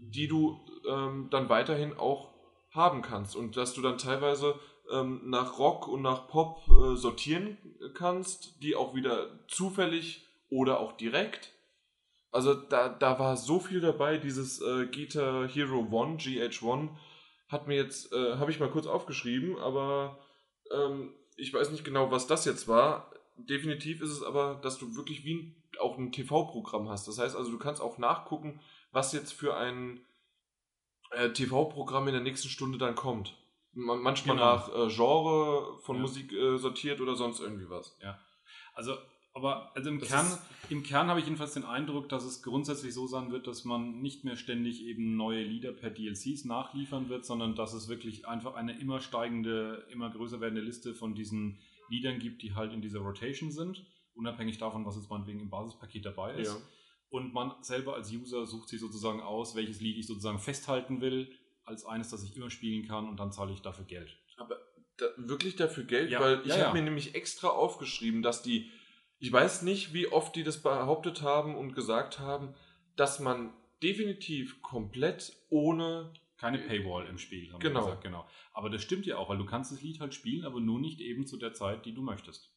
die 0.00 0.26
du 0.26 0.58
ähm, 0.88 1.28
dann 1.30 1.48
weiterhin 1.48 1.96
auch 1.96 2.28
haben 2.72 3.02
kannst 3.02 3.36
und 3.36 3.56
dass 3.56 3.72
du 3.74 3.80
dann 3.82 3.98
teilweise 3.98 4.58
ähm, 4.90 5.20
nach 5.24 5.58
Rock 5.58 5.88
und 5.88 6.02
nach 6.02 6.28
Pop 6.28 6.62
äh, 6.68 6.96
sortieren 6.96 7.58
kannst, 7.94 8.62
die 8.62 8.74
auch 8.74 8.94
wieder 8.94 9.46
zufällig 9.48 10.26
oder 10.50 10.80
auch 10.80 10.92
direkt. 10.92 11.52
Also 12.30 12.54
da, 12.54 12.88
da 12.88 13.18
war 13.18 13.36
so 13.36 13.58
viel 13.58 13.80
dabei, 13.80 14.18
dieses 14.18 14.60
äh, 14.60 14.86
Guitar 14.86 15.48
Hero 15.48 15.86
One, 15.90 16.16
GH1, 16.16 16.90
hat 17.48 17.66
mir 17.66 17.76
jetzt, 17.76 18.12
äh, 18.12 18.36
habe 18.36 18.50
ich 18.50 18.60
mal 18.60 18.70
kurz 18.70 18.86
aufgeschrieben, 18.86 19.58
aber 19.58 20.18
ähm, 20.70 21.14
ich 21.36 21.52
weiß 21.52 21.70
nicht 21.70 21.84
genau, 21.84 22.10
was 22.10 22.26
das 22.26 22.44
jetzt 22.44 22.68
war. 22.68 23.10
Definitiv 23.36 24.02
ist 24.02 24.10
es 24.10 24.22
aber, 24.22 24.58
dass 24.62 24.78
du 24.78 24.96
wirklich 24.96 25.24
wie 25.24 25.34
ein, 25.34 25.62
auch 25.80 25.96
ein 25.96 26.12
TV-Programm 26.12 26.88
hast. 26.88 27.08
Das 27.08 27.18
heißt 27.18 27.36
also, 27.36 27.50
du 27.50 27.58
kannst 27.58 27.80
auch 27.80 27.96
nachgucken, 27.96 28.60
was 28.92 29.12
jetzt 29.12 29.32
für 29.32 29.56
ein 29.56 30.00
äh, 31.12 31.30
TV-Programm 31.30 32.08
in 32.08 32.14
der 32.14 32.22
nächsten 32.22 32.48
Stunde 32.48 32.76
dann 32.76 32.94
kommt. 32.94 33.34
Man, 33.72 34.00
manchmal 34.00 34.36
Genau. 34.36 34.54
nach 34.56 34.68
äh, 34.68 34.88
Genre 34.94 35.78
von 35.82 35.96
Ja. 35.96 36.02
Musik 36.02 36.32
äh, 36.32 36.56
sortiert 36.58 37.00
oder 37.00 37.14
sonst 37.14 37.40
irgendwie 37.40 37.68
was. 37.68 37.96
Also, 38.74 38.94
aber 39.34 39.70
also 39.76 39.90
im 39.90 40.00
Das 40.00 40.08
Kern, 40.08 40.26
im 40.68 40.82
Kern 40.82 41.08
habe 41.08 41.20
ich 41.20 41.26
jedenfalls 41.26 41.54
den 41.54 41.64
Eindruck, 41.64 42.08
dass 42.08 42.24
es 42.24 42.42
grundsätzlich 42.42 42.92
so 42.94 43.06
sein 43.06 43.30
wird, 43.30 43.46
dass 43.46 43.64
man 43.64 44.00
nicht 44.00 44.24
mehr 44.24 44.36
ständig 44.36 44.82
eben 44.82 45.16
neue 45.16 45.42
Lieder 45.44 45.72
per 45.72 45.90
DLCs 45.90 46.44
nachliefern 46.44 47.08
wird, 47.08 47.24
sondern 47.24 47.54
dass 47.54 47.72
es 47.72 47.88
wirklich 47.88 48.26
einfach 48.26 48.54
eine 48.54 48.78
immer 48.80 49.00
steigende, 49.00 49.86
immer 49.92 50.10
größer 50.10 50.40
werdende 50.40 50.62
Liste 50.62 50.94
von 50.94 51.14
diesen 51.14 51.58
Liedern 51.88 52.18
gibt, 52.18 52.42
die 52.42 52.54
halt 52.54 52.72
in 52.72 52.82
dieser 52.82 53.00
Rotation 53.00 53.52
sind, 53.52 53.84
unabhängig 54.14 54.58
davon, 54.58 54.84
was 54.86 54.96
jetzt 54.96 55.10
meinetwegen 55.10 55.40
im 55.40 55.50
Basispaket 55.50 56.04
dabei 56.06 56.34
ist. 56.34 56.52
Ja. 56.54 56.60
Und 57.10 57.32
man 57.32 57.52
selber 57.62 57.94
als 57.94 58.12
User 58.12 58.44
sucht 58.46 58.68
sich 58.68 58.80
sozusagen 58.80 59.20
aus, 59.20 59.54
welches 59.54 59.80
Lied 59.80 59.96
ich 59.98 60.06
sozusagen 60.06 60.38
festhalten 60.40 61.00
will, 61.00 61.30
als 61.68 61.84
eines, 61.84 62.08
das 62.10 62.24
ich 62.24 62.36
immer 62.36 62.50
spielen 62.50 62.86
kann 62.88 63.08
und 63.08 63.18
dann 63.20 63.30
zahle 63.32 63.52
ich 63.52 63.60
dafür 63.62 63.84
Geld. 63.84 64.16
da, 64.96 65.06
wirklich 65.16 65.54
dafür 65.56 65.84
Geld, 65.84 66.10
Ja, 66.10 66.20
weil 66.20 66.40
ich 66.40 66.48
ja, 66.48 66.54
habe 66.54 66.62
ja. 66.64 66.72
mir 66.72 66.82
nämlich 66.82 67.14
extra 67.14 67.48
aufgeschrieben, 67.48 68.22
dass 68.22 68.42
die, 68.42 68.70
ich 69.20 69.30
weiß 69.32 69.62
nicht, 69.62 69.92
wie 69.92 70.08
oft 70.08 70.34
die 70.34 70.42
das 70.42 70.60
behauptet 70.62 71.22
haben 71.22 71.54
und 71.56 71.74
gesagt 71.74 72.18
haben, 72.18 72.54
dass 72.96 73.20
man 73.20 73.52
definitiv 73.82 74.60
komplett 74.62 75.32
ohne, 75.50 76.12
Keine 76.36 76.58
Paywall 76.58 77.06
im 77.06 77.18
Spiel, 77.18 77.52
haben 77.52 77.60
Genau. 77.60 77.80
wir 77.80 77.84
gesagt, 77.86 78.02
genau. 78.02 78.26
Aber 78.52 78.70
das 78.70 78.82
stimmt 78.82 79.06
ja 79.06 79.18
auch, 79.18 79.28
weil 79.28 79.38
du 79.38 79.44
kannst 79.46 79.70
das 79.72 79.82
Lied 79.82 80.00
halt 80.00 80.14
spielen, 80.14 80.44
aber 80.44 80.60
nur 80.60 80.80
nicht 80.80 81.00
eben 81.00 81.26
zu 81.26 81.36
der 81.36 81.52
Zeit, 81.52 81.84
die 81.86 81.94
du 81.94 82.02
möchtest. 82.02 82.52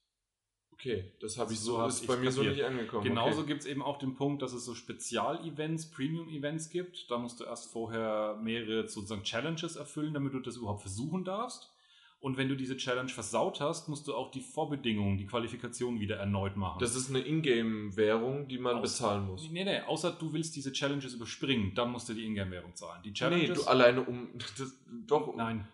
Okay, 0.82 1.12
das 1.22 1.38
habe 1.38 1.54
ich 1.54 1.60
So 1.60 1.78
so, 1.78 1.86
ist 1.86 2.08
bei 2.08 2.17
mir 2.17 2.32
so 2.32 2.41
kapiert. 2.41 2.56
nicht 2.58 2.65
angekommen. 2.65 3.04
Genauso 3.04 3.39
okay. 3.41 3.48
gibt 3.50 3.62
es 3.62 3.67
eben 3.67 3.82
auch 3.84 3.98
den 4.00 4.15
Punkt, 4.15 4.41
dass 4.41 4.54
es 4.54 4.65
so 4.65 4.74
Spezial-Events, 4.74 5.91
Premium-Events 5.91 6.70
gibt. 6.70 7.10
Da 7.10 7.17
musst 7.17 7.39
du 7.39 7.44
erst 7.46 7.72
vorher 7.72 8.38
mehrere 8.41 8.88
sozusagen 8.88 9.24
Challenges 9.24 9.76
erfüllen, 9.76 10.13
damit 10.13 10.34
du 10.34 10.39
das 10.39 10.58
überhaupt 10.58 10.82
versuchen 10.82 11.24
darfst. 11.24 11.72
Und 12.20 12.38
wenn 12.38 12.50
du 12.50 12.56
diese 12.56 12.78
Challenge 12.78 13.10
versaut 13.10 13.62
hast, 13.62 13.89
musst 13.89 14.08
du 14.08 14.13
auch 14.13 14.30
die 14.30 14.41
Vorbedingungen, 14.41 15.17
die 15.17 15.26
Qualifikation 15.26 16.00
wieder 16.00 16.17
erneut 16.17 16.56
machen. 16.56 16.78
Das 16.80 16.96
ist 16.96 17.10
eine 17.10 17.20
Ingame-Währung, 17.20 18.48
die 18.48 18.60
man 18.60 18.76
Aus- 18.76 18.82
bezahlen 18.84 19.26
muss. 19.26 19.50
Nee, 19.50 19.63
nee, 19.63 19.80
außer 19.82 20.12
du 20.12 20.32
willst 20.34 20.56
diese 20.56 20.72
Challenges 20.72 21.13
überspringen, 21.15 21.74
dann 21.74 21.91
musst 21.91 22.10
du 22.10 22.13
die 22.13 22.26
Ingame-Währung 22.26 22.76
zahlen. 22.76 23.02
Die 23.04 23.10
Nee, 23.10 23.13
Challenges. 23.15 23.63
du 23.63 23.67
alleine 23.67 24.02
um, 24.04 24.30
das, 24.58 24.72
doch, 25.08 25.28
um, 25.30 25.38
Nein. 25.38 25.67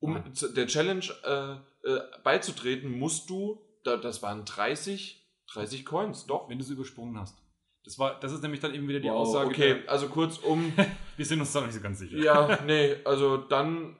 um 0.00 0.12
Nein. 0.14 0.32
der 0.54 0.66
Challenge 0.68 1.04
äh, 1.24 1.52
äh, 1.88 2.00
beizutreten, 2.22 2.96
musst 2.96 3.28
du, 3.28 3.60
da, 3.88 3.96
das 3.96 4.22
waren 4.22 4.44
30, 4.44 5.20
30 5.52 5.84
Coins, 5.84 6.26
doch. 6.26 6.48
Wenn 6.48 6.58
du 6.58 6.64
sie 6.64 6.74
übersprungen 6.74 7.18
hast. 7.18 7.36
Das, 7.84 7.98
war, 7.98 8.18
das 8.20 8.32
ist 8.32 8.42
nämlich 8.42 8.60
dann 8.60 8.74
eben 8.74 8.86
wieder 8.88 9.00
die 9.00 9.08
Wow, 9.08 9.16
Aussage. 9.28 9.48
okay, 9.48 9.74
der- 9.82 9.90
also 9.90 10.08
kurzum, 10.08 10.72
wir 11.16 11.24
sind 11.24 11.40
uns 11.40 11.52
da 11.52 11.60
noch 11.60 11.66
nicht 11.68 11.76
so 11.76 11.80
ganz 11.82 11.98
sicher. 11.98 12.18
Ja, 12.18 12.58
nee, 12.66 12.96
also 13.04 13.36
dann 13.38 13.96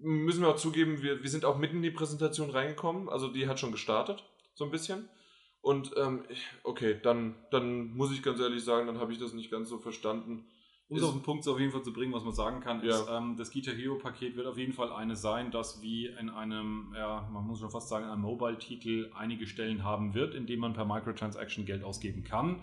müssen 0.00 0.42
wir 0.42 0.48
auch 0.48 0.56
zugeben, 0.56 1.02
wir, 1.02 1.22
wir 1.22 1.30
sind 1.30 1.44
auch 1.44 1.56
mitten 1.58 1.76
in 1.76 1.82
die 1.82 1.90
Präsentation 1.90 2.50
reingekommen. 2.50 3.08
Also 3.08 3.28
die 3.28 3.48
hat 3.48 3.58
schon 3.58 3.72
gestartet, 3.72 4.22
so 4.54 4.64
ein 4.64 4.70
bisschen. 4.70 5.08
Und 5.60 5.92
ähm, 5.96 6.24
okay, 6.62 7.00
dann, 7.02 7.34
dann 7.50 7.96
muss 7.96 8.12
ich 8.12 8.22
ganz 8.22 8.38
ehrlich 8.38 8.62
sagen, 8.62 8.86
dann 8.86 8.98
habe 9.00 9.12
ich 9.12 9.18
das 9.18 9.32
nicht 9.32 9.50
ganz 9.50 9.68
so 9.70 9.78
verstanden. 9.78 10.46
Um 10.88 10.98
es 10.98 11.02
auf 11.02 11.12
den 11.12 11.22
Punkt 11.22 11.48
auf 11.48 11.58
jeden 11.58 11.72
Fall 11.72 11.82
zu 11.82 11.92
bringen, 11.92 12.12
was 12.12 12.24
man 12.24 12.34
sagen 12.34 12.60
kann, 12.60 12.84
Ja. 12.84 13.00
ist, 13.00 13.08
ähm, 13.10 13.36
das 13.36 13.50
Guitar 13.50 13.74
Hero 13.74 13.96
Paket 13.96 14.36
wird 14.36 14.46
auf 14.46 14.58
jeden 14.58 14.72
Fall 14.74 14.92
eine 14.92 15.16
sein, 15.16 15.50
das 15.50 15.80
wie 15.80 16.06
in 16.06 16.28
einem, 16.28 16.92
ja, 16.94 17.28
man 17.32 17.46
muss 17.46 17.60
schon 17.60 17.70
fast 17.70 17.88
sagen, 17.88 18.04
in 18.04 18.10
einem 18.10 18.22
Mobile-Titel 18.22 19.10
einige 19.14 19.46
Stellen 19.46 19.82
haben 19.82 20.14
wird, 20.14 20.34
in 20.34 20.46
denen 20.46 20.60
man 20.60 20.74
per 20.74 20.84
Microtransaction 20.84 21.64
Geld 21.64 21.82
ausgeben 21.82 22.22
kann. 22.22 22.60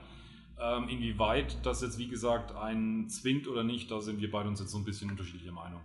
Ähm, 0.59 0.87
inwieweit 0.89 1.65
das 1.65 1.81
jetzt, 1.81 1.97
wie 1.97 2.07
gesagt, 2.07 2.55
einen 2.55 3.09
zwingt 3.09 3.47
oder 3.47 3.63
nicht, 3.63 3.89
da 3.89 3.99
sind 3.99 4.21
wir 4.21 4.29
beide 4.29 4.47
uns 4.49 4.59
jetzt 4.59 4.71
so 4.71 4.77
ein 4.77 4.85
bisschen 4.85 5.09
unterschiedlicher 5.09 5.51
Meinung. 5.53 5.81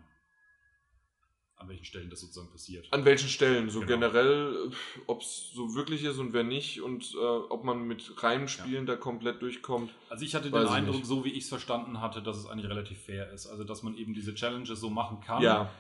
An 1.59 1.69
welchen 1.69 1.85
Stellen 1.87 2.11
das 2.11 2.21
sozusagen 2.21 2.51
passiert. 2.51 2.87
An 2.93 3.05
welchen 3.07 3.29
Stellen? 3.29 3.71
So 3.71 3.81
Genau. 3.81 3.93
generell, 3.93 4.71
ob 5.07 5.23
es 5.23 5.51
so 5.55 5.75
wirklich 5.75 6.05
ist 6.05 6.19
und 6.19 6.33
wer 6.35 6.45
nicht 6.45 6.83
und 6.83 7.15
äh, 7.15 7.19
ob 7.19 7.65
man 7.65 7.87
mit 7.87 8.23
reinen 8.23 8.47
Spielen 8.47 8.85
da 8.85 8.95
komplett 8.97 9.41
durchkommt. 9.41 9.91
Also 10.11 10.25
ich 10.25 10.35
hatte 10.35 10.51
den 10.51 10.67
Eindruck, 10.67 10.97
nicht. 10.97 11.07
so 11.07 11.25
wie 11.25 11.31
ich 11.31 11.45
es 11.45 11.49
verstanden 11.49 12.01
hatte, 12.01 12.23
dass 12.23 12.37
es 12.37 12.47
eigentlich 12.47 12.71
relativ 12.71 12.99
fair 12.99 13.33
ist. 13.33 13.47
Also 13.47 13.65
dass 13.65 13.83
man 13.83 13.97
eben 13.97 14.13
diese 14.13 14.35
Challenges 14.35 14.81
so 14.81 14.91
machen 14.91 15.21
kann. 15.21 15.43
Ja, 15.43 15.71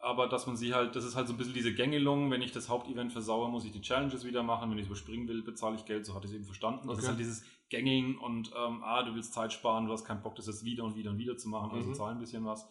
aber 0.00 0.28
dass 0.28 0.46
man 0.46 0.56
sie 0.56 0.74
halt, 0.74 0.96
das 0.96 1.04
ist 1.04 1.14
halt 1.14 1.28
so 1.28 1.34
ein 1.34 1.36
bisschen 1.36 1.54
diese 1.54 1.74
Gängelung, 1.74 2.30
wenn 2.30 2.42
ich 2.42 2.52
das 2.52 2.68
Hauptevent 2.68 3.12
versaue, 3.12 3.50
muss 3.50 3.64
ich 3.66 3.72
die 3.72 3.82
Challenges 3.82 4.24
wieder 4.24 4.42
machen, 4.42 4.70
wenn 4.70 4.78
ich 4.78 4.84
es 4.84 4.88
überspringen 4.88 5.28
will, 5.28 5.42
bezahle 5.42 5.76
ich 5.76 5.84
Geld, 5.84 6.06
so 6.06 6.14
hatte 6.14 6.24
ich 6.26 6.32
es 6.32 6.36
eben 6.36 6.44
verstanden. 6.46 6.88
Das 6.88 6.94
Okay. 6.96 7.02
ist 7.02 7.08
halt 7.08 7.18
dieses 7.20 7.44
Gängeln 7.68 8.16
und 8.18 8.50
ähm, 8.56 8.82
ah, 8.82 9.02
du 9.04 9.14
willst 9.14 9.32
Zeit 9.34 9.52
sparen, 9.52 9.86
du 9.86 9.92
hast 9.92 10.04
keinen 10.04 10.22
Bock, 10.22 10.34
das 10.36 10.46
jetzt 10.46 10.64
wieder 10.64 10.84
und 10.84 10.96
wieder 10.96 11.10
und 11.10 11.18
wieder 11.18 11.36
zu 11.36 11.48
machen, 11.48 11.70
also 11.70 11.90
Mhm. 11.90 11.94
zahl 11.94 12.12
ein 12.12 12.18
bisschen 12.18 12.44
was. 12.46 12.66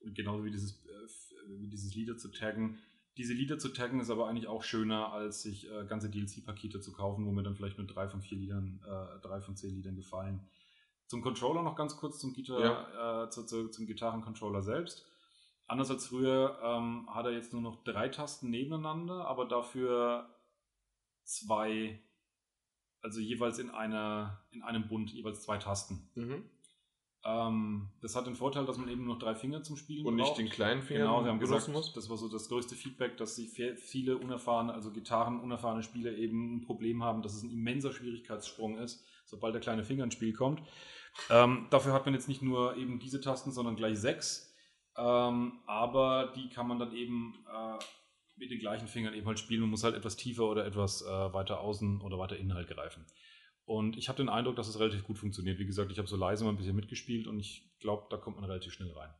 Und 0.00 0.14
genauso 0.16 0.44
wie 0.44 0.50
dieses, 0.50 0.72
äh, 0.84 1.31
dieses 1.48 1.94
Lieder 1.94 2.16
zu 2.16 2.28
taggen. 2.28 2.78
Diese 3.16 3.34
Lieder 3.34 3.58
zu 3.58 3.68
taggen 3.68 4.00
ist 4.00 4.10
aber 4.10 4.28
eigentlich 4.28 4.48
auch 4.48 4.62
schöner, 4.62 5.12
als 5.12 5.42
sich 5.42 5.70
äh, 5.70 5.84
ganze 5.86 6.10
DLC-Pakete 6.10 6.80
zu 6.80 6.92
kaufen, 6.92 7.26
wo 7.26 7.30
mir 7.30 7.42
dann 7.42 7.54
vielleicht 7.54 7.78
nur 7.78 7.86
drei 7.86 8.08
von 8.08 8.22
vier 8.22 8.38
Liedern, 8.38 8.80
äh, 8.84 9.20
drei 9.20 9.40
von 9.40 9.54
zehn 9.54 9.74
Liedern 9.74 9.96
gefallen. 9.96 10.48
Zum 11.06 11.20
Controller 11.20 11.62
noch 11.62 11.76
ganz 11.76 11.96
kurz, 11.98 12.18
zum, 12.18 12.32
Gitar, 12.32 13.24
äh, 13.24 13.30
zu, 13.30 13.44
zu, 13.44 13.68
zum 13.68 13.86
Gitarrencontroller 13.86 14.62
selbst. 14.62 15.06
Anders 15.66 15.90
als 15.90 16.06
früher 16.06 16.58
ähm, 16.62 17.06
hat 17.12 17.26
er 17.26 17.32
jetzt 17.32 17.52
nur 17.52 17.62
noch 17.62 17.84
drei 17.84 18.08
Tasten 18.08 18.50
nebeneinander, 18.50 19.26
aber 19.26 19.46
dafür 19.46 20.28
zwei, 21.24 22.00
also 23.00 23.20
jeweils 23.20 23.58
in, 23.58 23.70
einer, 23.70 24.42
in 24.50 24.62
einem 24.62 24.88
Bund, 24.88 25.10
jeweils 25.10 25.42
zwei 25.42 25.58
Tasten. 25.58 26.10
mhm. 26.14 26.44
Ähm, 27.24 27.88
das 28.00 28.16
hat 28.16 28.26
den 28.26 28.34
Vorteil, 28.34 28.66
dass 28.66 28.78
man 28.78 28.88
eben 28.88 29.04
nur 29.04 29.14
noch 29.14 29.22
drei 29.22 29.34
Finger 29.36 29.62
zum 29.62 29.76
Spielen 29.76 30.04
und 30.06 30.16
nicht 30.16 30.26
braucht. 30.26 30.38
den 30.38 30.48
kleinen 30.48 30.82
Finger 30.82 31.00
Genau, 31.00 31.22
sie 31.22 31.28
haben 31.28 31.38
gesagt, 31.38 31.68
muss. 31.68 31.92
das 31.92 32.10
war 32.10 32.16
so 32.16 32.28
das 32.28 32.48
größte 32.48 32.74
Feedback, 32.74 33.16
dass 33.16 33.36
fe- 33.40 33.76
viele 33.76 34.18
unerfahrene, 34.18 34.74
also 34.74 34.90
Gitarren 34.90 35.38
unerfahrene 35.40 35.82
Spieler 35.84 36.12
eben 36.12 36.56
ein 36.56 36.60
Problem 36.62 37.04
haben, 37.04 37.22
dass 37.22 37.34
es 37.34 37.44
ein 37.44 37.50
immenser 37.50 37.92
Schwierigkeitssprung 37.92 38.78
ist, 38.78 39.04
sobald 39.24 39.54
der 39.54 39.60
kleine 39.60 39.84
Finger 39.84 40.02
ins 40.04 40.14
Spiel 40.14 40.32
kommt. 40.32 40.62
Ähm, 41.30 41.66
dafür 41.70 41.92
hat 41.92 42.06
man 42.06 42.14
jetzt 42.14 42.26
nicht 42.28 42.42
nur 42.42 42.76
eben 42.76 42.98
diese 42.98 43.20
Tasten, 43.20 43.52
sondern 43.52 43.76
gleich 43.76 43.98
sechs. 44.00 44.52
Ähm, 44.96 45.60
aber 45.66 46.32
die 46.34 46.48
kann 46.48 46.66
man 46.66 46.78
dann 46.78 46.92
eben 46.94 47.44
äh, 47.46 47.78
mit 48.36 48.50
den 48.50 48.58
gleichen 48.58 48.88
Fingern 48.88 49.14
eben 49.14 49.26
halt 49.26 49.38
spielen. 49.38 49.60
Man 49.60 49.70
muss 49.70 49.84
halt 49.84 49.94
etwas 49.94 50.16
tiefer 50.16 50.44
oder 50.44 50.66
etwas 50.66 51.02
äh, 51.02 51.06
weiter 51.32 51.60
außen 51.60 52.00
oder 52.00 52.18
weiter 52.18 52.36
innen 52.36 52.54
halt 52.54 52.68
greifen. 52.68 53.06
Und 53.64 53.96
ich 53.96 54.08
habe 54.08 54.16
den 54.16 54.28
Eindruck, 54.28 54.56
dass 54.56 54.68
es 54.68 54.78
relativ 54.80 55.04
gut 55.04 55.18
funktioniert. 55.18 55.58
Wie 55.58 55.66
gesagt, 55.66 55.90
ich 55.92 55.98
habe 55.98 56.08
so 56.08 56.16
leise 56.16 56.44
mal 56.44 56.50
ein 56.50 56.56
bisschen 56.56 56.76
mitgespielt 56.76 57.26
und 57.26 57.38
ich 57.38 57.70
glaube, 57.78 58.06
da 58.10 58.16
kommt 58.16 58.36
man 58.36 58.44
relativ 58.50 58.72
schnell 58.72 58.90
rein. 58.92 59.12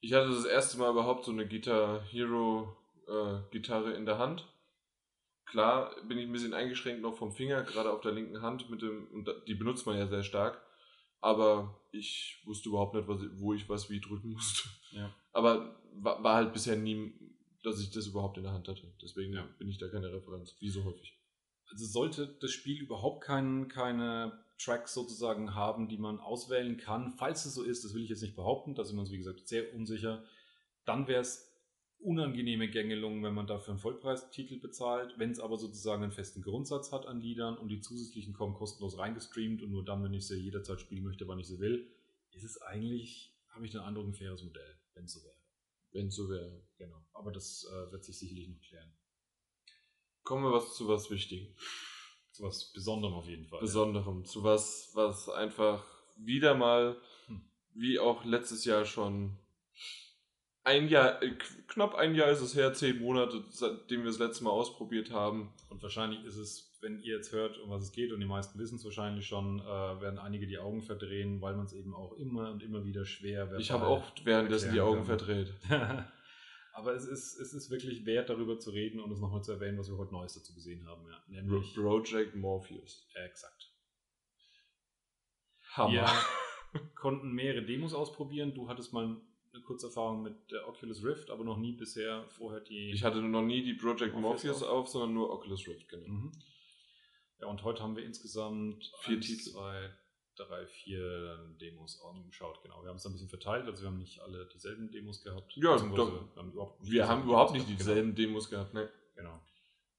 Ich 0.00 0.12
hatte 0.12 0.28
das 0.28 0.44
erste 0.44 0.78
Mal 0.78 0.90
überhaupt 0.90 1.24
so 1.24 1.32
eine 1.32 1.46
Guitar 1.46 2.02
Hero 2.04 2.76
äh, 3.06 3.40
Gitarre 3.50 3.92
in 3.92 4.06
der 4.06 4.18
Hand. 4.18 4.46
Klar 5.46 5.94
bin 6.06 6.18
ich 6.18 6.26
ein 6.26 6.32
bisschen 6.32 6.54
eingeschränkt 6.54 7.00
noch 7.02 7.16
vom 7.16 7.32
Finger, 7.32 7.62
gerade 7.62 7.90
auf 7.90 8.00
der 8.02 8.12
linken 8.12 8.42
Hand 8.42 8.68
mit 8.70 8.82
dem, 8.82 9.08
und 9.12 9.28
die 9.46 9.54
benutzt 9.54 9.86
man 9.86 9.96
ja 9.96 10.06
sehr 10.06 10.22
stark. 10.22 10.62
Aber 11.20 11.80
ich 11.90 12.40
wusste 12.44 12.68
überhaupt 12.68 12.94
nicht, 12.94 13.08
was, 13.08 13.20
wo 13.40 13.52
ich 13.54 13.68
was 13.68 13.90
wie 13.90 14.00
drücken 14.00 14.30
musste. 14.34 14.68
Ja. 14.92 15.12
Aber 15.32 15.80
war, 15.94 16.22
war 16.22 16.34
halt 16.36 16.52
bisher 16.52 16.76
nie, 16.76 17.12
dass 17.64 17.80
ich 17.80 17.90
das 17.90 18.06
überhaupt 18.06 18.36
in 18.36 18.44
der 18.44 18.52
Hand 18.52 18.68
hatte. 18.68 18.92
Deswegen 19.02 19.32
Ja. 19.34 19.48
bin 19.58 19.68
ich 19.68 19.78
da 19.78 19.88
keine 19.88 20.12
Referenz, 20.12 20.54
wie 20.60 20.68
so 20.68 20.84
häufig. 20.84 21.17
Also 21.70 21.86
sollte 21.86 22.36
das 22.40 22.50
Spiel 22.50 22.80
überhaupt 22.80 23.24
kein, 23.24 23.68
keine 23.68 24.44
Tracks 24.58 24.94
sozusagen 24.94 25.54
haben, 25.54 25.88
die 25.88 25.98
man 25.98 26.18
auswählen 26.18 26.76
kann, 26.76 27.14
falls 27.16 27.44
es 27.44 27.54
so 27.54 27.62
ist, 27.62 27.84
das 27.84 27.94
will 27.94 28.02
ich 28.02 28.10
jetzt 28.10 28.22
nicht 28.22 28.36
behaupten, 28.36 28.74
da 28.74 28.84
sind 28.84 28.96
wir 28.96 29.00
uns 29.00 29.12
wie 29.12 29.18
gesagt 29.18 29.46
sehr 29.46 29.74
unsicher, 29.74 30.24
dann 30.84 31.06
wäre 31.06 31.20
es 31.20 31.48
unangenehme 32.00 32.68
Gängelung, 32.68 33.22
wenn 33.22 33.34
man 33.34 33.46
dafür 33.46 33.72
einen 33.72 33.80
Vollpreistitel 33.80 34.60
bezahlt. 34.60 35.14
Wenn 35.18 35.30
es 35.30 35.40
aber 35.40 35.56
sozusagen 35.56 36.02
einen 36.02 36.12
festen 36.12 36.42
Grundsatz 36.42 36.92
hat 36.92 37.06
an 37.06 37.20
Liedern 37.20 37.56
und 37.56 37.68
die 37.68 37.80
zusätzlichen 37.80 38.34
kommen 38.34 38.54
kostenlos 38.54 38.98
reingestreamt 38.98 39.62
und 39.62 39.70
nur 39.70 39.84
dann, 39.84 40.02
wenn 40.04 40.14
ich 40.14 40.26
sie 40.26 40.36
jederzeit 40.36 40.80
spielen 40.80 41.04
möchte, 41.04 41.26
wann 41.26 41.40
ich 41.40 41.48
sie 41.48 41.58
will, 41.58 41.90
ist 42.32 42.44
es 42.44 42.62
eigentlich, 42.62 43.34
habe 43.48 43.64
ich 43.64 43.72
den 43.72 43.80
Eindruck, 43.80 44.06
ein 44.06 44.14
faires 44.14 44.44
Modell, 44.44 44.78
wenn 44.94 45.04
es 45.04 45.12
so 45.12 45.24
wäre. 45.24 45.36
Wenn 45.90 46.06
es 46.06 46.14
so 46.14 46.28
wäre. 46.28 46.62
Genau. 46.76 47.04
Aber 47.14 47.32
das 47.32 47.66
äh, 47.68 47.92
wird 47.92 48.04
sich 48.04 48.18
sicherlich 48.18 48.48
noch 48.48 48.60
klären. 48.60 48.92
Kommen 50.28 50.44
wir 50.44 50.52
was 50.52 50.74
zu 50.74 50.86
was 50.86 51.10
Wichtigem. 51.10 51.46
Zu 52.32 52.42
was 52.42 52.70
Besonderem 52.74 53.14
auf 53.14 53.26
jeden 53.26 53.46
Fall. 53.46 53.60
Besonderem, 53.60 54.26
zu 54.26 54.44
was, 54.44 54.90
was 54.92 55.30
einfach 55.30 55.82
wieder 56.18 56.54
mal, 56.54 56.98
Hm. 57.28 57.40
wie 57.72 57.98
auch 57.98 58.26
letztes 58.26 58.66
Jahr 58.66 58.84
schon, 58.84 59.38
ein 60.64 60.86
Jahr, 60.90 61.22
äh, 61.22 61.32
knapp 61.68 61.94
ein 61.94 62.14
Jahr 62.14 62.28
ist 62.28 62.42
es 62.42 62.54
her, 62.54 62.74
zehn 62.74 63.00
Monate, 63.00 63.42
seitdem 63.48 64.00
wir 64.02 64.08
das 64.08 64.18
letzte 64.18 64.44
Mal 64.44 64.50
ausprobiert 64.50 65.10
haben. 65.12 65.54
Und 65.70 65.82
wahrscheinlich 65.82 66.22
ist 66.26 66.36
es, 66.36 66.76
wenn 66.82 67.00
ihr 67.00 67.16
jetzt 67.16 67.32
hört, 67.32 67.56
um 67.60 67.70
was 67.70 67.84
es 67.84 67.92
geht, 67.92 68.12
und 68.12 68.20
die 68.20 68.26
meisten 68.26 68.58
wissen 68.58 68.76
es 68.76 68.84
wahrscheinlich 68.84 69.26
schon, 69.26 69.60
äh, 69.60 69.64
werden 69.64 70.18
einige 70.18 70.46
die 70.46 70.58
Augen 70.58 70.82
verdrehen, 70.82 71.40
weil 71.40 71.56
man 71.56 71.64
es 71.64 71.72
eben 71.72 71.94
auch 71.94 72.12
immer 72.18 72.50
und 72.50 72.62
immer 72.62 72.84
wieder 72.84 73.06
schwer 73.06 73.46
verbal 73.46 73.60
Ich 73.62 73.70
habe 73.70 73.86
auch 73.86 74.04
währenddessen 74.24 74.74
die 74.74 74.80
Augen 74.82 75.08
erklären 75.08 75.46
verdreht. 75.46 76.04
Aber 76.78 76.94
es 76.94 77.06
ist, 77.06 77.36
es 77.40 77.52
ist 77.54 77.70
wirklich 77.70 78.06
wert, 78.06 78.30
darüber 78.30 78.60
zu 78.60 78.70
reden 78.70 79.00
und 79.00 79.10
es 79.10 79.18
nochmal 79.18 79.42
zu 79.42 79.50
erwähnen, 79.50 79.78
was 79.78 79.90
wir 79.90 79.98
heute 79.98 80.12
Neues 80.12 80.34
dazu 80.34 80.54
gesehen 80.54 80.86
haben. 80.86 81.04
Ja. 81.08 81.20
Nämlich, 81.26 81.74
Project 81.74 82.36
Morpheus. 82.36 83.04
exakt. 83.14 83.72
Hammer. 85.72 85.92
Wir 86.72 86.80
konnten 86.94 87.32
mehrere 87.32 87.64
Demos 87.64 87.94
ausprobieren. 87.94 88.54
Du 88.54 88.68
hattest 88.68 88.92
mal 88.92 89.04
eine 89.52 89.62
kurze 89.64 89.86
Erfahrung 89.88 90.22
mit 90.22 90.52
der 90.52 90.68
Oculus 90.68 91.02
Rift, 91.02 91.30
aber 91.30 91.42
noch 91.42 91.58
nie 91.58 91.72
bisher 91.72 92.28
vorher 92.28 92.60
die. 92.60 92.92
Ich 92.92 93.02
hatte 93.02 93.22
noch 93.22 93.42
nie 93.42 93.64
die 93.64 93.74
Project 93.74 94.14
Morpheus 94.14 94.44
Morpheus 94.44 94.62
auf, 94.62 94.86
sondern 94.86 95.14
nur 95.14 95.32
Oculus 95.32 95.66
Rift, 95.66 95.88
genau. 95.88 96.06
Mhm. 96.06 96.32
Ja, 97.40 97.48
und 97.48 97.64
heute 97.64 97.82
haben 97.82 97.96
wir 97.96 98.04
insgesamt 98.04 98.88
Vier 99.00 99.16
eins, 99.16 99.26
Titel. 99.26 99.50
zwei, 99.50 99.90
drei, 100.38 100.66
vier 100.66 101.54
Demos 101.60 102.00
angeschaut. 102.02 102.62
Genau, 102.62 102.82
wir 102.82 102.88
haben 102.88 102.96
es 102.96 103.06
ein 103.06 103.12
bisschen 103.12 103.28
verteilt, 103.28 103.66
also 103.66 103.82
wir 103.82 103.88
haben 103.88 103.98
nicht 103.98 104.20
alle 104.20 104.46
dieselben 104.46 104.90
Demos 104.90 105.22
gehabt. 105.22 105.52
Ja, 105.56 105.76
doch. 105.76 106.12
Wir 106.12 106.36
haben 106.36 106.52
überhaupt 106.52 106.80
nicht, 106.80 106.92
Wir 106.92 107.08
haben 107.08 107.22
dieselben 107.22 107.28
überhaupt 107.28 107.54
Demos 107.54 107.54
nicht 107.54 107.66
gehabt, 107.66 107.80
dieselben 107.80 108.14
Demos 108.14 108.50
gehabt, 108.50 108.74
ne? 108.74 108.90
Genau. 109.16 109.30
genau. 109.30 109.42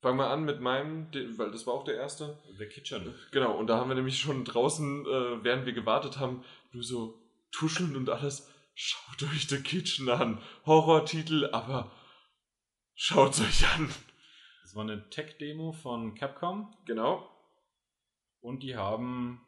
Fangen 0.02 0.18
wir 0.18 0.30
an 0.30 0.46
mit 0.46 0.62
meinem, 0.62 1.08
weil 1.38 1.52
das 1.52 1.68
war 1.68 1.74
auch 1.74 1.84
der 1.84 1.96
erste. 1.96 2.38
The 2.58 2.66
Kitchen. 2.68 3.14
Genau, 3.32 3.58
und 3.58 3.68
da 3.68 3.78
haben 3.78 3.90
wir 3.90 3.96
nämlich 3.96 4.18
schon 4.18 4.46
draußen, 4.46 5.06
äh, 5.06 5.44
während 5.44 5.66
wir 5.66 5.74
gewartet 5.74 6.18
haben, 6.20 6.44
nur 6.72 6.84
so 6.84 7.22
tuscheln 7.52 7.96
und 7.98 8.10
alles. 8.10 8.50
Schaut 8.76 9.24
euch 9.24 9.48
The 9.50 9.62
Kitchen 9.62 10.08
an. 10.08 10.42
Horrortitel, 10.66 11.50
aber 11.52 11.92
schaut's 12.96 13.42
euch 13.42 13.68
an. 13.76 13.94
Das 14.62 14.74
war 14.74 14.84
eine 14.84 15.10
Tech-Demo 15.10 15.74
von 15.74 16.16
Capcom 16.16 16.74
Genau. 16.86 17.28
und 18.40 18.64
die 18.64 18.78
haben 18.78 19.42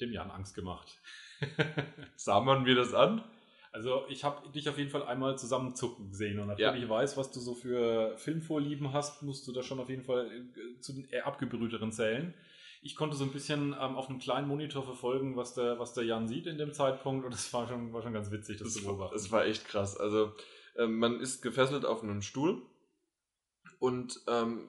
dem 0.00 0.12
Jan 0.12 0.30
Angst 0.30 0.54
gemacht. 0.54 1.00
Sah 2.16 2.40
man 2.40 2.62
mir 2.62 2.74
das 2.74 2.94
an? 2.94 3.24
Also 3.70 4.04
ich 4.08 4.24
habe 4.24 4.48
dich 4.50 4.68
auf 4.68 4.78
jeden 4.78 4.90
Fall 4.90 5.02
einmal 5.04 5.38
zusammenzucken 5.38 6.08
gesehen 6.08 6.38
und 6.40 6.46
nachdem 6.48 6.64
Ja. 6.64 6.74
ich 6.74 6.88
weiß, 6.88 7.16
was 7.16 7.30
du 7.30 7.38
so 7.40 7.54
für 7.54 8.16
Filmvorlieben 8.16 8.92
hast, 8.92 9.22
musst 9.22 9.46
du 9.46 9.52
da 9.52 9.62
schon 9.62 9.78
auf 9.78 9.88
jeden 9.90 10.04
Fall 10.04 10.26
äh, 10.30 10.80
zu 10.80 10.94
den 10.94 11.04
eher 11.10 11.26
abgebrühteren 11.26 11.92
zählen. 11.92 12.32
Ich 12.80 12.96
konnte 12.96 13.16
so 13.16 13.24
ein 13.24 13.32
bisschen 13.32 13.72
ähm, 13.78 13.96
auf 13.96 14.08
einem 14.08 14.20
kleinen 14.20 14.48
Monitor 14.48 14.82
verfolgen, 14.84 15.36
was 15.36 15.52
der, 15.54 15.78
was 15.78 15.92
der 15.94 16.04
Jan 16.04 16.28
sieht 16.28 16.46
in 16.46 16.58
dem 16.58 16.72
Zeitpunkt 16.72 17.24
und 17.26 17.32
das 17.34 17.52
war 17.52 17.68
schon, 17.68 17.92
war 17.92 18.02
schon 18.02 18.12
ganz 18.14 18.30
witzig, 18.30 18.56
das, 18.58 18.72
zu 18.72 18.78
Das 18.78 18.86
war, 18.86 18.92
beobachten. 18.94 19.14
das 19.14 19.30
war 19.32 19.44
echt 19.44 19.66
krass. 19.66 19.96
Also, 19.98 20.32
ähm, 20.76 20.98
man 20.98 21.20
ist 21.20 21.42
gefesselt 21.42 21.84
auf 21.84 22.02
einem 22.02 22.22
Stuhl 22.22 22.62
und 23.80 24.20
ähm, 24.28 24.68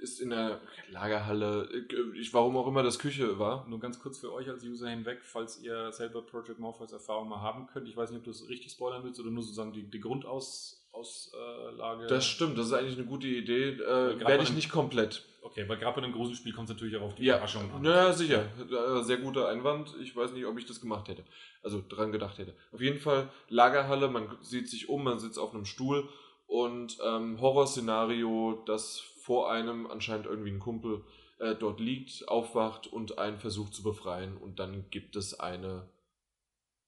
ist 0.00 0.20
in 0.20 0.30
der 0.30 0.60
Lagerhalle, 0.90 1.68
äh, 1.72 2.18
ich, 2.18 2.32
warum 2.34 2.56
auch 2.56 2.66
immer 2.66 2.82
das 2.82 2.98
Küche 2.98 3.38
war. 3.38 3.66
Nur 3.68 3.80
ganz 3.80 3.98
kurz 4.00 4.18
für 4.18 4.32
euch 4.32 4.48
als 4.48 4.64
User 4.64 4.88
hinweg, 4.88 5.20
falls 5.22 5.60
ihr 5.62 5.92
selber 5.92 6.22
Project 6.22 6.58
Morpheus 6.58 6.92
Erfahrung 6.92 7.28
mal 7.28 7.40
haben 7.40 7.66
könnt. 7.66 7.88
Ich 7.88 7.96
weiß 7.96 8.10
nicht, 8.10 8.18
ob 8.18 8.24
du 8.24 8.30
es 8.30 8.48
richtig 8.48 8.72
spoilern 8.72 9.04
willst 9.04 9.20
oder 9.20 9.30
nur 9.30 9.42
sozusagen 9.42 9.72
die, 9.72 9.84
die 9.84 10.00
Grundauslage. 10.00 12.06
Das 12.08 12.26
stimmt, 12.26 12.58
das 12.58 12.66
ist 12.66 12.72
eigentlich 12.72 12.96
eine 12.98 13.06
gute 13.06 13.26
Idee. 13.26 13.70
Äh, 13.70 14.20
Werde 14.20 14.42
ich 14.42 14.52
nicht 14.52 14.70
komplett. 14.70 15.24
Okay, 15.42 15.66
weil 15.68 15.78
gerade 15.78 15.98
bei 15.98 16.04
einem 16.06 16.14
großen 16.14 16.34
Spiel 16.34 16.52
kommt 16.52 16.68
es 16.68 16.74
natürlich 16.74 16.96
auch 16.96 17.02
auf 17.02 17.14
die 17.14 17.24
Ja, 17.24 17.36
Überraschung 17.36 17.72
an. 17.72 17.82
naja, 17.82 18.12
sicher. 18.12 18.46
Äh, 18.70 19.02
Sehr 19.04 19.16
guter 19.18 19.48
Einwand. 19.48 19.94
Ich 20.02 20.14
weiß 20.14 20.32
nicht, 20.32 20.44
ob 20.44 20.58
ich 20.58 20.66
das 20.66 20.80
gemacht 20.80 21.08
hätte. 21.08 21.24
Also 21.62 21.82
dran 21.88 22.12
gedacht 22.12 22.38
hätte. 22.38 22.54
Auf 22.72 22.80
jeden 22.80 22.98
Fall 22.98 23.30
Lagerhalle, 23.48 24.08
man 24.08 24.36
sieht 24.42 24.68
sich 24.68 24.88
um, 24.88 25.04
man 25.04 25.18
sitzt 25.18 25.38
auf 25.38 25.54
einem 25.54 25.64
Stuhl 25.64 26.08
und 26.46 26.98
ähm, 27.04 27.40
Horrorszenario, 27.40 28.62
das 28.66 29.02
vor 29.22 29.50
einem 29.50 29.86
anscheinend 29.86 30.26
irgendwie 30.26 30.50
ein 30.50 30.58
Kumpel 30.58 31.04
äh, 31.38 31.54
dort 31.54 31.80
liegt, 31.80 32.28
aufwacht 32.28 32.86
und 32.86 33.18
einen 33.18 33.38
versucht 33.38 33.74
zu 33.74 33.82
befreien. 33.82 34.36
Und 34.36 34.58
dann 34.58 34.90
gibt 34.90 35.16
es 35.16 35.38
eine 35.40 35.88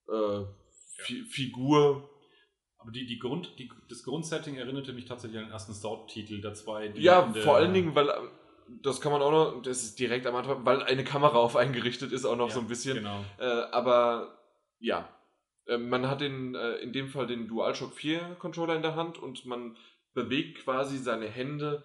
äh, 0.08 0.44
Fi 0.98 1.22
Figur. 1.24 2.08
Aber 2.78 2.90
die, 2.90 3.06
die 3.06 3.18
Grund, 3.18 3.58
die, 3.58 3.70
das 3.88 4.02
Grundsetting 4.02 4.56
erinnerte 4.56 4.92
mich 4.92 5.04
tatsächlich 5.04 5.38
an 5.38 5.46
den 5.46 5.52
ersten 5.52 5.72
Stout-Titel 5.72 6.40
der 6.40 6.54
zwei. 6.54 6.88
Die 6.88 7.00
Ja, 7.02 7.22
der- 7.22 7.42
vor 7.42 7.56
allen 7.56 7.72
Dingen, 7.72 7.94
weil 7.94 8.08
äh, 8.08 8.12
das 8.82 9.00
kann 9.00 9.12
man 9.12 9.22
auch 9.22 9.30
noch, 9.30 9.62
das 9.62 9.82
ist 9.84 9.98
direkt 9.98 10.26
am 10.26 10.34
Anfang, 10.34 10.64
weil 10.66 10.82
eine 10.82 11.04
Kamera 11.04 11.36
auf 11.38 11.56
eingerichtet 11.56 12.10
ist, 12.12 12.24
auch 12.24 12.36
noch 12.36 12.48
Ja, 12.48 12.54
so 12.54 12.60
ein 12.60 12.68
bisschen. 12.68 12.96
Genau. 12.96 13.24
Äh, 13.38 13.44
aber 13.44 14.38
ja, 14.80 15.08
äh, 15.66 15.78
man 15.78 16.08
hat 16.08 16.20
den, 16.20 16.54
äh, 16.56 16.74
in 16.78 16.92
dem 16.92 17.08
Fall 17.08 17.26
den 17.26 17.46
DualShock 17.46 17.92
4 17.92 18.36
Controller 18.40 18.74
in 18.74 18.82
der 18.82 18.96
Hand 18.96 19.18
und 19.18 19.46
man 19.46 19.76
bewegt 20.14 20.58
quasi 20.64 20.98
seine 20.98 21.26
Hände, 21.28 21.84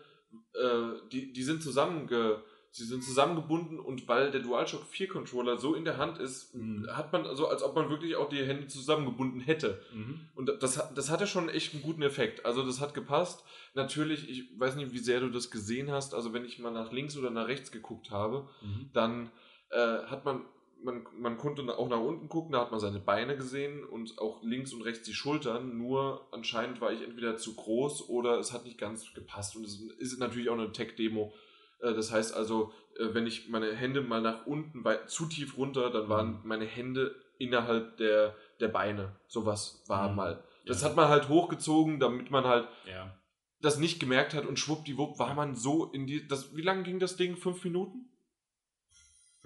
äh, 0.54 1.08
die, 1.12 1.32
die 1.34 1.44
sind 1.44 1.62
zusammenge, 1.64 2.42
sie 2.72 2.84
sind 2.86 3.04
zusammengebunden 3.04 3.80
und 3.80 4.08
weil 4.08 4.30
der 4.32 4.42
DualShock 4.42 4.86
4 4.86 5.08
Controller 5.08 5.58
so 5.58 5.74
in 5.74 5.86
der 5.86 5.98
Hand 5.98 6.18
ist, 6.20 6.54
Mhm. 6.54 6.86
hat 6.92 7.12
man 7.14 7.36
so, 7.36 7.48
als 7.48 7.64
ob 7.64 7.76
man 7.76 7.90
wirklich 7.90 8.16
auch 8.16 8.30
die 8.30 8.44
Hände 8.46 8.68
zusammengebunden 8.68 9.40
hätte. 9.40 9.82
Mhm. 9.94 10.20
Und 10.36 10.50
das, 10.62 10.78
hat- 10.78 10.96
das 10.98 11.10
hatte 11.10 11.26
schon 11.28 11.50
echt 11.50 11.74
einen 11.74 11.82
guten 11.84 12.02
Effekt. 12.04 12.46
Also 12.46 12.64
das 12.66 12.80
hat 12.82 12.94
gepasst. 12.94 13.44
Natürlich, 13.74 14.30
ich 14.30 14.60
weiß 14.60 14.76
nicht, 14.76 14.92
wie 14.94 15.00
sehr 15.00 15.20
du 15.22 15.30
das 15.30 15.50
gesehen 15.50 15.92
hast. 15.92 16.14
Also 16.14 16.34
wenn 16.34 16.46
ich 16.46 16.60
mal 16.60 16.72
nach 16.72 16.92
links 16.92 17.18
oder 17.18 17.30
nach 17.32 17.48
rechts 17.48 17.72
geguckt 17.72 18.12
habe, 18.12 18.48
Mhm. 18.62 18.90
dann 18.94 19.32
äh, 19.70 20.04
hat 20.06 20.24
man, 20.24 20.46
man, 20.84 21.06
man 21.18 21.38
konnte 21.38 21.64
auch 21.78 21.90
nach 21.90 22.00
unten 22.00 22.30
gucken, 22.30 22.52
da 22.54 22.62
hat 22.62 22.72
man 22.72 22.80
seine 22.80 23.00
Beine 23.00 23.36
gesehen 23.36 23.84
und 23.84 24.20
auch 24.20 24.42
links 24.44 24.74
und 24.74 24.82
rechts 24.84 25.04
die 25.08 25.14
Schultern. 25.14 25.78
Nur 25.78 26.28
anscheinend 26.32 26.82
war 26.82 26.92
ich 26.92 27.02
entweder 27.02 27.38
zu 27.38 27.56
groß 27.56 28.10
oder 28.10 28.40
es 28.40 28.54
hat 28.54 28.66
nicht 28.66 28.78
ganz 28.78 29.14
gepasst. 29.14 29.56
Und 29.56 29.66
es 29.66 29.80
ist 30.00 30.20
natürlich 30.20 30.50
auch 30.50 30.54
eine 30.58 30.72
Tech-Demo. 30.72 31.34
Äh, 31.82 31.94
das 31.94 32.12
heißt 32.12 32.34
also, 32.36 32.72
äh, 32.98 33.14
wenn 33.14 33.28
ich 33.28 33.50
meine 33.50 33.74
Hände 33.76 34.02
mal 34.02 34.22
nach 34.22 34.46
unten, 34.46 34.84
weit, 34.84 35.10
zu 35.10 35.26
tief 35.26 35.58
runter, 35.58 35.90
dann 35.90 36.10
waren 36.10 36.42
meine 36.44 36.66
Hände 36.66 37.16
innerhalb 37.40 37.98
der, 37.98 38.36
der 38.60 38.68
Beine. 38.70 39.16
Sowas 39.28 39.84
war 39.88 40.10
Mhm. 40.10 40.16
mal. 40.16 40.44
Das 40.66 40.82
Ja. 40.82 40.90
hat 40.90 40.96
man 40.96 41.08
halt 41.08 41.30
hochgezogen, 41.30 42.00
damit 42.00 42.32
man 42.32 42.46
halt 42.46 42.68
Ja. 42.86 43.16
das 43.62 43.78
nicht 43.80 44.00
gemerkt 44.00 44.34
hat 44.34 44.46
und 44.46 44.60
schwuppdiwupp 44.60 45.18
war 45.20 45.34
man 45.34 45.56
so 45.56 45.86
in 45.92 46.08
die. 46.08 46.28
Das, 46.28 46.56
wie 46.56 46.62
lange 46.62 46.84
ging 46.84 47.00
das 47.00 47.16
Ding? 47.16 47.36
Fünf 47.38 47.64
Minuten? 47.64 48.10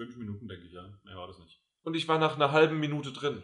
Fünf 0.06 0.18
Minuten, 0.18 0.48
denke 0.48 0.66
ich, 0.66 0.74
ja. 0.74 0.84
Mehr 1.04 1.16
war 1.18 1.28
das 1.28 1.38
nicht. 1.38 1.60
Und 1.84 1.96
ich 1.96 2.08
war 2.08 2.18
nach 2.18 2.36
einer 2.36 2.52
halben 2.52 2.80
Minute 2.80 3.12
drin. 3.12 3.44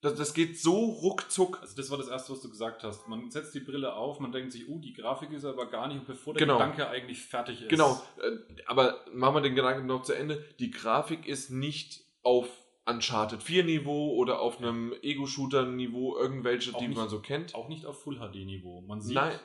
Das, 0.00 0.14
das 0.14 0.32
geht 0.34 0.58
so 0.58 0.84
ruckzuck. 0.86 1.60
Also 1.60 1.76
das 1.76 1.90
war 1.90 1.98
das 1.98 2.08
Erste, 2.08 2.32
was 2.32 2.40
du 2.40 2.48
gesagt 2.48 2.82
hast. 2.82 3.06
Man 3.08 3.30
setzt 3.30 3.54
die 3.54 3.60
Brille 3.60 3.94
auf, 3.94 4.18
man 4.20 4.32
denkt 4.32 4.52
sich, 4.52 4.68
oh, 4.68 4.78
die 4.78 4.94
Grafik 4.94 5.30
ist 5.32 5.44
aber 5.44 5.66
gar 5.70 5.86
nicht, 5.88 5.98
und 5.98 6.06
bevor 6.06 6.32
der 6.34 6.40
Genau. 6.46 6.54
Gedanke 6.58 6.88
eigentlich 6.88 7.20
fertig 7.22 7.60
ist. 7.62 7.68
Genau. 7.68 8.00
äh, 8.20 8.62
Aber 8.66 9.04
machen 9.12 9.34
wir 9.36 9.40
den 9.42 9.54
Gedanken 9.54 9.86
noch 9.86 10.02
zu 10.02 10.14
Ende. 10.14 10.42
Die 10.58 10.70
Grafik 10.70 11.26
ist 11.28 11.50
nicht 11.50 12.00
auf 12.22 12.48
Uncharted 12.86 13.42
4 13.42 13.64
Niveau 13.64 14.14
oder 14.16 14.40
auf 14.40 14.58
einem 14.58 14.92
Ego-Shooter 15.02 15.66
Niveau, 15.66 16.16
irgendwelche, 16.18 16.74
Auch 16.74 16.78
die 16.78 16.88
nicht- 16.88 16.96
man 16.96 17.08
so 17.10 17.20
kennt. 17.20 17.54
Auch 17.54 17.68
nicht 17.68 17.84
auf 17.86 18.02
Full 18.02 18.16
HD 18.18 18.44
Niveau. 18.44 18.80
Man 18.80 19.00
sieht, 19.02 19.14
Nein, 19.14 19.38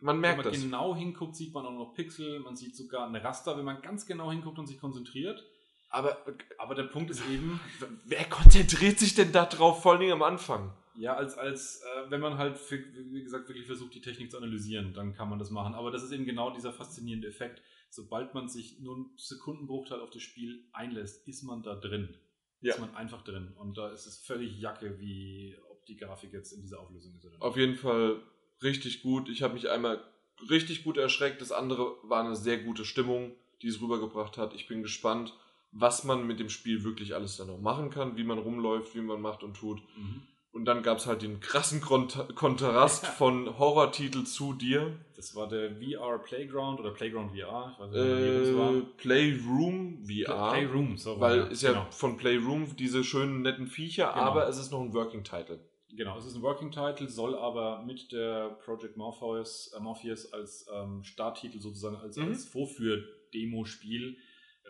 man 0.00 0.14
wenn 0.16 0.20
merkt 0.22 0.44
man 0.44 0.52
das. 0.52 0.62
genau 0.62 0.94
hinguckt, 0.96 1.36
sieht 1.36 1.52
man 1.52 1.66
auch 1.66 1.72
noch 1.72 1.92
Pixel, 1.92 2.40
man 2.40 2.56
sieht 2.56 2.74
sogar 2.76 3.06
ein 3.06 3.14
Raster, 3.16 3.58
wenn 3.58 3.64
man 3.66 3.82
ganz 3.82 4.06
genau 4.06 4.30
hinguckt 4.30 4.58
und 4.58 4.66
sich 4.68 4.80
konzentriert. 4.80 5.44
Aber 5.90 6.18
Aber 6.58 6.74
der 6.74 6.84
Punkt 6.84 7.10
ist 7.10 7.22
eben, 7.30 7.60
wer 8.04 8.24
konzentriert 8.24 8.98
sich 8.98 9.14
denn 9.14 9.32
da 9.32 9.46
drauf, 9.46 9.82
vor 9.82 9.92
allen 9.92 10.00
Dingen 10.00 10.12
am 10.12 10.22
Anfang? 10.22 10.72
ja, 10.98 11.14
als, 11.14 11.38
als 11.38 11.82
äh, 11.82 12.10
wenn 12.10 12.20
man 12.20 12.38
halt, 12.38 12.58
wie 12.70 13.22
gesagt, 13.22 13.48
wirklich 13.48 13.66
versucht, 13.66 13.94
die 13.94 14.00
Technik 14.00 14.32
zu 14.32 14.36
analysieren, 14.36 14.92
dann 14.94 15.14
kann 15.14 15.30
man 15.30 15.38
das 15.38 15.50
machen. 15.50 15.74
Aber 15.74 15.92
das 15.92 16.02
ist 16.02 16.10
eben 16.10 16.24
genau 16.24 16.50
dieser 16.50 16.72
faszinierende 16.72 17.28
Effekt. 17.28 17.62
Sobald 17.88 18.34
man 18.34 18.48
sich 18.48 18.80
nur 18.80 18.96
einen 18.96 19.10
Sekundenbruchteil 19.16 20.00
auf 20.00 20.10
das 20.10 20.22
Spiel 20.22 20.64
einlässt, 20.72 21.26
ist 21.28 21.44
man 21.44 21.62
da 21.62 21.76
drin. 21.76 22.16
Ja. 22.60 22.74
Ist 22.74 22.80
man 22.80 22.94
einfach 22.96 23.22
drin. 23.22 23.54
Und 23.56 23.78
da 23.78 23.90
ist 23.90 24.06
es 24.06 24.18
völlig 24.18 24.58
Jacke, 24.58 24.98
wie 24.98 25.56
ob 25.70 25.86
die 25.86 25.96
Grafik 25.96 26.32
jetzt 26.32 26.52
in 26.52 26.62
dieser 26.62 26.80
Auflösung 26.80 27.14
ist. 27.14 27.40
Auf 27.40 27.56
jeden 27.56 27.76
Fall 27.76 28.20
richtig 28.60 29.02
gut. 29.02 29.28
Ich 29.28 29.42
habe 29.42 29.54
mich 29.54 29.70
einmal 29.70 30.02
richtig 30.50 30.82
gut 30.82 30.96
erschreckt. 30.96 31.40
Das 31.40 31.52
andere 31.52 31.94
war 32.02 32.24
eine 32.24 32.34
sehr 32.34 32.58
gute 32.58 32.84
Stimmung, 32.84 33.36
die 33.62 33.68
es 33.68 33.80
rübergebracht 33.80 34.36
hat. 34.36 34.52
Ich 34.52 34.66
bin 34.66 34.82
gespannt, 34.82 35.32
was 35.72 36.04
man 36.04 36.26
mit 36.26 36.40
dem 36.40 36.48
Spiel 36.48 36.84
wirklich 36.84 37.14
alles 37.14 37.36
dann 37.36 37.48
noch 37.48 37.60
machen 37.60 37.90
kann, 37.90 38.16
wie 38.16 38.24
man 38.24 38.38
rumläuft, 38.38 38.94
wie 38.94 39.00
man 39.00 39.20
macht 39.20 39.42
und 39.42 39.54
tut. 39.54 39.80
Mhm. 39.96 40.22
Und 40.50 40.64
dann 40.64 40.82
gab 40.82 40.96
es 40.98 41.06
halt 41.06 41.20
den 41.22 41.40
krassen 41.40 41.80
Kont 41.82 42.18
Kontrast 42.34 43.06
von 43.06 43.58
Horrortitel 43.58 44.24
zu 44.24 44.54
dir. 44.54 44.98
Das 45.14 45.36
war 45.36 45.46
der 45.46 45.76
VR 45.76 46.18
Playground 46.18 46.80
oder 46.80 46.90
Playground 46.90 47.30
VR. 47.32 47.70
Ich 47.74 47.78
weiß 47.78 47.90
nicht, 47.90 48.00
wie 48.02 48.38
das 48.40 48.48
Äh, 48.48 48.56
war. 48.58 48.72
Playroom 48.96 50.04
VR. 50.06 50.50
Playroom, 50.52 50.96
sorry. 50.96 51.20
Weil 51.20 51.38
ist 51.52 51.62
ja 51.62 51.72
genau. 51.72 51.86
von 51.90 52.16
Playroom 52.16 52.74
diese 52.76 53.04
schönen 53.04 53.42
netten 53.42 53.66
Viecher, 53.66 54.10
Genau. 54.12 54.24
aber 54.24 54.48
es 54.48 54.58
ist 54.58 54.72
noch 54.72 54.80
ein 54.80 54.92
Working 54.94 55.22
Title. 55.22 55.60
Genau, 55.90 56.16
es 56.18 56.24
ist 56.26 56.34
ein 56.36 56.42
Working 56.42 56.70
Title, 56.70 57.08
soll 57.08 57.34
aber 57.36 57.82
mit 57.84 58.10
der 58.12 58.50
Project 58.64 58.96
Morpheus, 58.96 59.72
äh, 59.76 59.80
Morpheus 59.80 60.32
als 60.32 60.66
ähm, 60.74 61.04
Starttitel 61.04 61.60
sozusagen, 61.60 61.96
als, 61.96 62.16
Mhm. 62.16 62.28
als 62.28 62.46
Vorführ-Demo-Spiel 62.46 64.16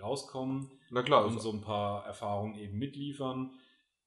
rauskommen 0.00 0.70
Na 0.90 1.02
klar, 1.02 1.26
und 1.26 1.40
so 1.40 1.52
ein 1.52 1.60
paar 1.60 2.06
Erfahrungen 2.06 2.58
eben 2.58 2.78
mitliefern. 2.78 3.50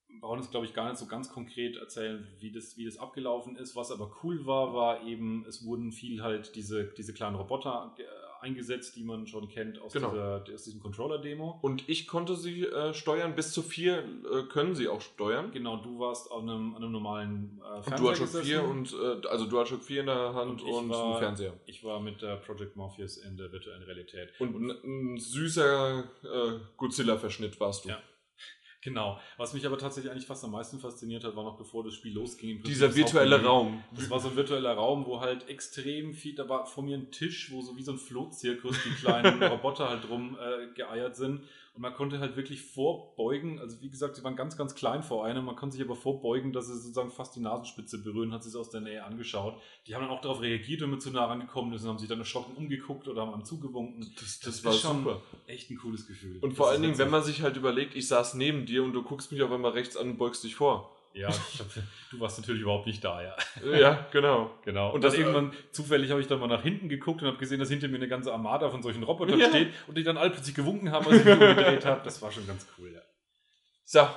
Wir 0.07 0.19
brauchen 0.19 0.39
jetzt, 0.39 0.51
glaube 0.51 0.65
ich, 0.65 0.73
gar 0.73 0.89
nicht 0.89 0.97
so 0.97 1.05
ganz 1.05 1.31
konkret 1.31 1.77
erzählen, 1.77 2.27
wie 2.39 2.51
das, 2.51 2.75
wie 2.77 2.85
das 2.85 2.97
abgelaufen 2.97 3.55
ist. 3.55 3.75
Was 3.75 3.91
aber 3.91 4.11
cool 4.23 4.45
war, 4.45 4.73
war 4.73 5.03
eben, 5.03 5.45
es 5.47 5.63
wurden 5.65 5.91
viel 5.91 6.21
halt 6.21 6.55
diese, 6.55 6.85
diese 6.97 7.13
kleinen 7.13 7.35
Roboter 7.35 7.95
eingesetzt, 8.41 8.95
die 8.95 9.03
man 9.03 9.27
schon 9.27 9.47
kennt 9.47 9.79
aus, 9.81 9.93
Genau. 9.93 10.09
dieser, 10.11 10.43
aus 10.53 10.63
diesem 10.63 10.81
Controller-Demo. 10.81 11.59
und 11.61 11.87
ich 11.87 12.07
konnte 12.07 12.35
sie 12.35 12.65
äh, 12.65 12.93
steuern, 12.93 13.35
bis 13.35 13.51
zu 13.53 13.61
vier 13.61 13.99
äh, 13.99 14.43
können 14.51 14.75
sie 14.75 14.87
auch 14.87 15.01
steuern. 15.01 15.51
Genau, 15.51 15.77
du 15.77 15.99
warst 15.99 16.31
an 16.31 16.49
einem, 16.49 16.75
an 16.75 16.83
einem 16.83 16.91
normalen 16.91 17.61
äh, 17.63 17.75
Und 17.77 17.83
Fernseher 17.83 17.97
DualShock 17.97 18.25
gesessen. 18.27 18.45
4 18.45 18.63
und 18.63 18.93
äh, 19.23 19.27
also 19.27 19.45
DualShock 19.45 19.83
4 19.83 19.99
in 20.01 20.05
der 20.07 20.33
Hand 20.33 20.61
Und 20.63 20.71
und, 20.71 20.89
war- 20.89 21.19
Fernseher. 21.19 21.53
Ich 21.65 21.83
war 21.83 21.99
mit 21.99 22.21
der 22.21 22.37
Project 22.37 22.75
Morpheus 22.75 23.17
in 23.17 23.37
der 23.37 23.51
virtuellen 23.51 23.83
Realität. 23.83 24.29
Und 24.39 24.55
ein, 24.55 24.71
ein 25.13 25.17
süßer 25.17 25.99
äh, 26.23 26.59
Godzilla-Verschnitt 26.77 27.59
warst 27.59 27.85
du. 27.85 27.89
Ja. 27.89 27.99
Genau. 28.81 29.19
Was 29.37 29.53
mich 29.53 29.65
aber 29.65 29.77
tatsächlich 29.77 30.11
eigentlich 30.11 30.25
fast 30.25 30.43
am 30.43 30.51
meisten 30.51 30.79
fasziniert 30.79 31.23
hat, 31.23 31.35
war 31.35 31.43
noch 31.43 31.57
bevor 31.57 31.83
das 31.83 31.93
Spiel 31.93 32.13
losging. 32.13 32.63
Dieser 32.63 32.95
virtuelle 32.95 33.35
Hauptmenü. 33.35 33.47
Raum. 33.51 33.83
Das 33.95 34.09
war 34.09 34.19
so 34.19 34.29
ein 34.29 34.35
virtueller 34.35 34.73
Raum, 34.73 35.05
wo 35.05 35.19
halt 35.21 35.47
extrem 35.49 36.13
viel, 36.13 36.35
da 36.35 36.49
war 36.49 36.65
vor 36.65 36.83
mir 36.83 36.97
ein 36.97 37.11
Tisch, 37.11 37.51
wo 37.51 37.61
so 37.61 37.77
wie 37.77 37.83
so 37.83 37.91
ein 37.91 37.97
Flohzirkus 37.99 38.77
die 38.83 38.89
kleinen 39.01 39.41
Roboter 39.51 39.89
halt 39.89 40.07
drum 40.09 40.37
äh, 40.39 40.73
geeiert 40.75 41.15
sind. 41.15 41.41
Und 41.73 41.83
man 41.83 41.93
konnte 41.93 42.19
halt 42.19 42.35
wirklich 42.35 42.61
vorbeugen, 42.61 43.59
also 43.59 43.81
wie 43.81 43.89
gesagt, 43.89 44.17
sie 44.17 44.23
waren 44.25 44.35
ganz, 44.35 44.57
ganz 44.57 44.75
klein 44.75 45.03
vor 45.03 45.25
einem, 45.25 45.45
man 45.45 45.55
konnte 45.55 45.77
sich 45.77 45.85
aber 45.85 45.95
vorbeugen, 45.95 46.51
dass 46.51 46.67
sie 46.67 46.73
sozusagen 46.75 47.11
fast 47.11 47.35
die 47.35 47.39
Nasenspitze 47.39 48.03
berühren, 48.03 48.33
hat 48.33 48.43
sich 48.43 48.55
aus 48.57 48.69
der 48.71 48.81
Nähe 48.81 49.03
angeschaut. 49.05 49.55
Die 49.87 49.95
haben 49.95 50.01
dann 50.01 50.11
auch 50.11 50.19
darauf 50.19 50.41
reagiert, 50.41 50.81
wenn 50.81 50.89
man 50.89 50.99
zu 50.99 51.11
nah 51.11 51.25
rangekommen 51.25 51.73
ist 51.73 51.83
und 51.83 51.89
haben 51.89 51.97
sich 51.97 52.09
dann 52.09 52.19
erschrocken 52.19 52.55
umgeguckt 52.57 53.07
oder 53.07 53.21
haben 53.21 53.33
einem 53.33 53.45
zugewunken. 53.45 54.01
Das, 54.19 54.39
Das 54.39 54.55
das 54.61 54.65
war 54.65 54.73
schon- 54.73 55.03
super. 55.03 55.21
Echt 55.47 55.69
ein 55.69 55.77
cooles 55.77 56.07
Gefühl. 56.07 56.39
Und 56.41 56.53
vor 56.55 56.69
allen 56.69 56.81
Dingen, 56.81 56.97
wenn 56.97 57.09
man 57.09 57.23
sich 57.23 57.41
halt 57.41 57.55
überlegt, 57.57 57.95
ich 57.95 58.07
saß 58.07 58.33
neben 58.33 58.65
dir 58.65 58.70
und 58.79 58.93
du 58.93 59.03
guckst 59.03 59.31
mich 59.31 59.41
auf 59.43 59.51
einmal 59.51 59.71
rechts 59.71 59.97
an 59.97 60.09
und 60.11 60.17
beugst 60.17 60.43
dich 60.43 60.55
vor. 60.55 60.95
Ja, 61.13 61.27
hab, 61.27 61.67
du 62.09 62.19
warst 62.21 62.39
natürlich 62.39 62.61
überhaupt 62.61 62.87
nicht 62.87 63.03
da, 63.03 63.21
ja. 63.21 63.35
ja, 63.77 64.07
genau. 64.13 64.49
Genau. 64.63 64.87
Und 64.89 64.95
Und 64.95 65.03
das- 65.03 65.13
irgendwann, 65.15 65.51
zufällig 65.71 66.09
habe 66.09 66.21
ich 66.21 66.27
dann 66.27 66.39
mal 66.39 66.47
nach 66.47 66.63
hinten 66.63 66.87
geguckt 66.87 67.21
und 67.21 67.27
habe 67.27 67.37
gesehen, 67.37 67.59
dass 67.59 67.67
hinter 67.69 67.89
mir 67.89 67.97
eine 67.97 68.07
ganze 68.07 68.31
Armada 68.31 68.69
von 68.69 68.81
solchen 68.81 69.03
Robotern 69.03 69.37
Ja. 69.37 69.49
steht 69.49 69.73
und 69.87 69.97
die 69.97 70.03
dann 70.03 70.15
alle 70.17 70.29
plötzlich 70.29 70.55
gewunken 70.55 70.91
haben, 70.91 71.05
als 71.05 71.17
ich 71.19 71.25
mich 71.25 71.33
umgedreht 71.33 71.85
habe. 71.85 72.01
Das 72.05 72.21
war 72.21 72.31
schon 72.31 72.47
ganz 72.47 72.65
cool, 72.77 72.93
ja. 72.93 73.01
So, 73.83 74.07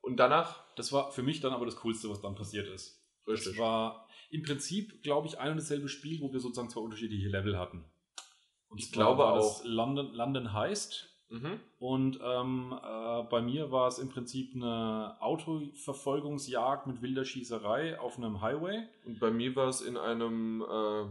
und 0.00 0.16
danach? 0.16 0.64
Das 0.74 0.90
war 0.92 1.12
für 1.12 1.22
mich 1.22 1.40
dann 1.40 1.52
aber 1.52 1.64
das 1.64 1.76
Coolste, 1.76 2.10
was 2.10 2.20
dann 2.20 2.34
passiert 2.34 2.66
ist. 2.66 3.00
Das 3.24 3.56
war 3.56 4.08
im 4.30 4.42
Prinzip, 4.42 5.00
glaube 5.04 5.28
ich, 5.28 5.38
ein 5.38 5.52
und 5.52 5.58
dasselbe 5.58 5.88
Spiel, 5.88 6.20
wo 6.22 6.32
wir 6.32 6.40
sozusagen 6.40 6.70
zwei 6.70 6.80
unterschiedliche 6.80 7.28
Level 7.28 7.56
hatten. 7.56 7.84
Und 8.68 8.78
Ich 8.80 8.90
glaube 8.90 9.24
auch. 9.26 9.36
Das 9.36 9.64
London, 9.64 10.12
London 10.12 10.52
Heist. 10.54 11.11
Mhm. 11.32 11.60
Und 11.78 12.20
ähm, 12.22 12.74
äh, 12.82 13.22
bei 13.24 13.40
mir 13.40 13.72
war 13.72 13.88
es 13.88 13.98
im 13.98 14.10
Prinzip 14.10 14.54
eine 14.54 15.16
Autoverfolgungsjagd 15.20 16.86
mit 16.86 17.02
wilder 17.02 17.24
Schießerei 17.24 17.98
auf 17.98 18.18
einem 18.18 18.40
Highway. 18.42 18.82
Und 19.06 19.18
bei 19.18 19.30
mir 19.30 19.56
war 19.56 19.68
es 19.68 19.80
in 19.80 19.96
einem 19.96 20.62
äh, 20.62 21.04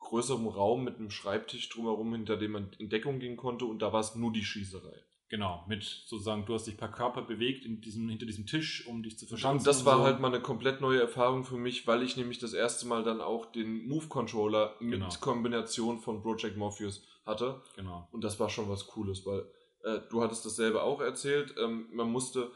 größeren 0.00 0.46
Raum 0.46 0.84
mit 0.84 0.96
einem 0.96 1.10
Schreibtisch 1.10 1.68
drumherum, 1.68 2.12
hinter 2.12 2.36
dem 2.36 2.52
man 2.52 2.70
in 2.78 2.88
Deckung 2.88 3.18
gehen 3.18 3.36
konnte 3.36 3.66
und 3.66 3.80
da 3.80 3.92
war 3.92 4.00
es 4.00 4.14
nur 4.14 4.32
die 4.32 4.44
Schießerei. 4.44 4.94
Genau, 5.28 5.64
mit 5.66 5.82
sozusagen, 5.82 6.46
du 6.46 6.54
hast 6.54 6.68
dich 6.68 6.76
per 6.76 6.88
Körper 6.88 7.22
bewegt 7.22 7.64
in 7.64 7.80
diesem, 7.80 8.08
hinter 8.08 8.26
diesem 8.26 8.46
Tisch, 8.46 8.86
um 8.86 9.02
dich 9.02 9.18
zu 9.18 9.26
verschanzen. 9.26 9.58
Und 9.58 9.66
das 9.66 9.84
war 9.84 9.96
so. 9.96 10.04
halt 10.04 10.20
mal 10.20 10.28
eine 10.28 10.40
komplett 10.40 10.80
neue 10.80 11.00
Erfahrung 11.00 11.44
für 11.44 11.56
mich, 11.56 11.84
weil 11.88 12.04
ich 12.04 12.16
nämlich 12.16 12.38
das 12.38 12.52
erste 12.52 12.86
Mal 12.86 13.02
dann 13.02 13.20
auch 13.20 13.46
den 13.46 13.88
Move-Controller 13.88 14.76
mit 14.78 15.00
Genau. 15.00 15.08
Kombination 15.20 15.98
von 15.98 16.22
Project 16.22 16.56
Morpheus 16.56 17.04
hatte. 17.24 17.60
Genau. 17.74 18.06
Und 18.12 18.22
das 18.22 18.38
war 18.38 18.48
schon 18.48 18.68
was 18.68 18.86
Cooles, 18.86 19.26
weil 19.26 19.44
äh, 19.86 20.00
du 20.10 20.22
hattest 20.22 20.44
dasselbe 20.44 20.82
auch 20.82 21.00
erzählt. 21.00 21.54
Ähm, 21.62 21.86
man 21.92 22.10
musste, 22.10 22.50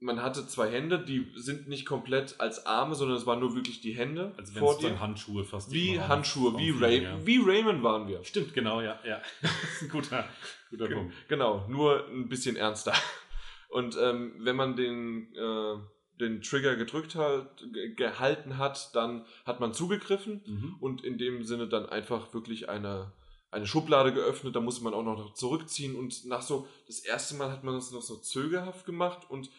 man 0.00 0.22
hatte 0.22 0.46
zwei 0.48 0.70
Hände, 0.70 0.98
die 1.04 1.26
sind 1.36 1.68
nicht 1.68 1.84
komplett 1.86 2.40
als 2.40 2.66
Arme, 2.66 2.94
sondern 2.94 3.16
es 3.16 3.26
waren 3.26 3.40
nur 3.40 3.54
wirklich 3.54 3.80
die 3.80 3.92
Hände 3.92 4.32
Also 4.36 4.58
vor 4.58 4.78
dir. 4.78 4.98
Handschuhe 5.00 5.44
fast. 5.44 5.70
Wie. 5.72 6.00
Handschuhe, 6.00 6.56
wie, 6.58 6.70
Ray 6.70 7.02
ja. 7.02 7.18
wie 7.26 7.38
Raymond 7.38 7.82
waren 7.82 8.08
wir. 8.08 8.24
Stimmt, 8.24 8.52
genau, 8.54 8.80
ja, 8.80 8.98
ja. 9.04 9.20
Das 9.42 9.50
ist 9.76 9.82
ein 9.82 9.88
guter, 9.90 10.28
guter 10.70 10.88
Punkt. 10.88 11.14
Genau, 11.28 11.66
nur 11.68 12.06
ein 12.08 12.28
bisschen 12.28 12.56
ernster. 12.56 12.94
Und 13.68 13.96
ähm, 14.00 14.34
wenn 14.40 14.56
man 14.56 14.76
den, 14.76 15.34
äh, 15.34 15.76
den 16.20 16.42
Trigger 16.42 16.76
gedrückt 16.76 17.14
hat, 17.14 17.64
ge- 17.72 17.94
gehalten 17.94 18.58
hat, 18.58 18.94
dann 18.94 19.24
hat 19.46 19.60
man 19.60 19.72
zugegriffen 19.72 20.42
Mhm. 20.46 20.76
und 20.80 21.02
in 21.04 21.16
dem 21.16 21.42
Sinne 21.44 21.68
dann 21.68 21.86
einfach 21.88 22.34
wirklich 22.34 22.68
eine, 22.68 23.12
eine 23.52 23.66
Schublade 23.66 24.12
geöffnet. 24.12 24.56
Da 24.56 24.60
musste 24.60 24.82
man 24.82 24.94
auch 24.94 25.04
noch 25.04 25.34
zurückziehen 25.34 25.94
und 25.94 26.24
nach 26.24 26.42
so, 26.42 26.66
das 26.88 27.00
erste 27.00 27.36
Mal 27.36 27.52
hat 27.52 27.62
man 27.62 27.74
das 27.74 27.92
noch 27.92 28.02
so 28.02 28.16
zögerhaft 28.16 28.84
gemacht 28.84 29.30
und 29.30 29.50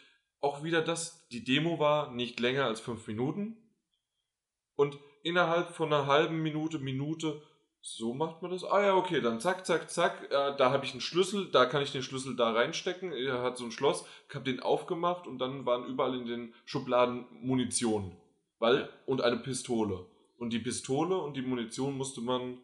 auch 0.41 0.63
wieder 0.63 0.81
das, 0.81 1.25
die 1.29 1.45
Demo 1.45 1.79
war 1.79 2.11
nicht 2.11 2.39
länger 2.41 2.65
als 2.65 2.81
fünf 2.81 3.07
Minuten 3.07 3.55
und 4.75 4.97
innerhalb 5.21 5.69
von 5.69 5.93
einer 5.93 6.07
halben 6.07 6.43
Minute, 6.43 6.79
Minute, 6.79 7.41
so 7.81 8.13
macht 8.13 8.41
man 8.41 8.51
das. 8.51 8.63
Ah 8.63 8.81
ja, 8.81 8.95
okay, 8.95 9.21
dann 9.21 9.39
zack, 9.39 9.65
zack, 9.65 9.89
zack, 9.89 10.23
äh, 10.31 10.55
da 10.57 10.71
habe 10.71 10.85
ich 10.85 10.91
einen 10.91 11.01
Schlüssel, 11.01 11.49
da 11.51 11.65
kann 11.65 11.83
ich 11.83 11.91
den 11.91 12.03
Schlüssel 12.03 12.35
da 12.35 12.51
reinstecken. 12.51 13.11
Er 13.11 13.41
hat 13.41 13.57
so 13.57 13.65
ein 13.65 13.71
Schloss, 13.71 14.05
ich 14.27 14.35
habe 14.35 14.45
den 14.45 14.61
aufgemacht 14.61 15.27
und 15.27 15.37
dann 15.39 15.65
waren 15.65 15.85
überall 15.85 16.15
in 16.15 16.25
den 16.25 16.53
Schubladen 16.65 17.25
Munition. 17.41 18.15
Weil, 18.59 18.89
und 19.05 19.21
eine 19.21 19.37
Pistole. 19.37 20.05
Und 20.37 20.51
die 20.51 20.59
Pistole 20.59 21.17
und 21.17 21.35
die 21.35 21.41
Munition 21.41 21.97
musste 21.97 22.21
man 22.21 22.57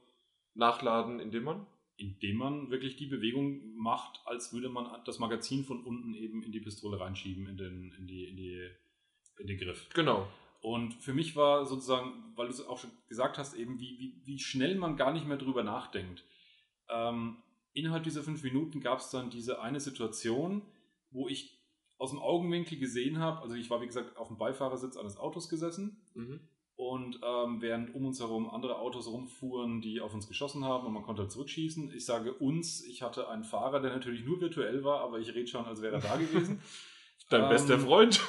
nachladen, 0.56 1.20
indem 1.20 1.44
man 1.44 1.66
Indem 1.98 2.38
man 2.38 2.70
wirklich 2.72 2.96
die 2.96 3.08
Bewegung 3.08 3.76
macht, 3.76 4.22
als 4.26 4.54
würde 4.54 4.70
man 4.70 4.88
das 5.04 5.20
Magazin 5.20 5.66
von 5.66 5.84
unten 5.84 6.14
eben 6.14 6.44
in 6.44 6.54
die 6.54 6.62
Pistole 6.62 6.98
reinschieben, 6.98 7.46
in 7.46 7.58
den, 7.58 7.92
in 7.98 8.08
die, 8.08 8.24
in 8.24 8.38
die, 8.38 8.70
in 9.38 9.48
den 9.48 9.58
Griff. 9.58 9.90
Genau. 9.94 10.26
Und 10.62 10.94
für 10.94 11.14
mich 11.14 11.36
war 11.36 11.66
sozusagen, 11.66 12.34
weil 12.38 12.48
du 12.48 12.54
es 12.54 12.66
auch 12.66 12.78
schon 12.78 12.92
gesagt 13.10 13.38
hast, 13.38 13.54
eben 13.54 13.80
wie, 13.82 14.00
wie, 14.00 14.22
wie 14.26 14.40
schnell 14.40 14.76
man 14.76 14.96
gar 14.96 15.12
nicht 15.12 15.28
mehr 15.28 15.38
drüber 15.38 15.64
nachdenkt. 15.64 16.24
Ähm, 16.90 17.38
innerhalb 17.74 18.04
dieser 18.06 18.24
fünf 18.24 18.44
Minuten 18.44 18.80
gab 18.80 19.00
es 19.00 19.10
dann 19.10 19.30
diese 19.30 19.62
eine 19.62 19.82
Situation, 19.82 20.62
wo 21.12 21.28
ich 21.28 21.60
aus 21.98 22.12
dem 22.12 22.20
Augenwinkel 22.20 22.78
gesehen 22.78 23.20
habe, 23.20 23.42
also 23.42 23.56
ich 23.56 23.70
war 23.70 23.82
wie 23.82 23.88
gesagt 23.88 24.16
auf 24.16 24.30
dem 24.30 24.38
Beifahrersitz 24.38 24.96
eines 24.96 25.18
Autos 25.18 25.50
gesessen 25.50 26.02
Mhm. 26.16 26.40
Und 26.80 27.20
ähm, 27.26 27.62
während 27.62 27.94
um 27.94 28.06
uns 28.06 28.22
herum 28.22 28.50
andere 28.50 28.80
Autos 28.80 29.06
rumfuhren, 29.08 29.82
die 29.82 30.00
auf 30.00 30.14
uns 30.14 30.30
geschossen 30.30 30.64
haben 30.64 30.88
und 30.88 30.94
man 30.94 31.04
konnte 31.04 31.24
halt 31.24 31.32
zurückschießen. 31.32 31.94
Ich 31.94 32.06
sage 32.06 32.32
uns, 32.32 32.86
ich 32.86 33.02
hatte 33.02 33.28
einen 33.28 33.44
Fahrer, 33.44 33.82
der 33.82 33.92
natürlich 33.92 34.24
nur 34.24 34.40
virtuell 34.40 34.82
war, 34.86 35.02
aber 35.02 35.20
ich 35.20 35.36
rede 35.36 35.48
schon, 35.48 35.66
als 35.66 35.82
wäre 35.82 35.96
er 35.96 36.02
da 36.02 36.16
gewesen. 36.18 36.62
Dein 37.30 37.44
Ähm, 37.44 37.50
bester 37.50 37.80
Freund. 37.80 38.22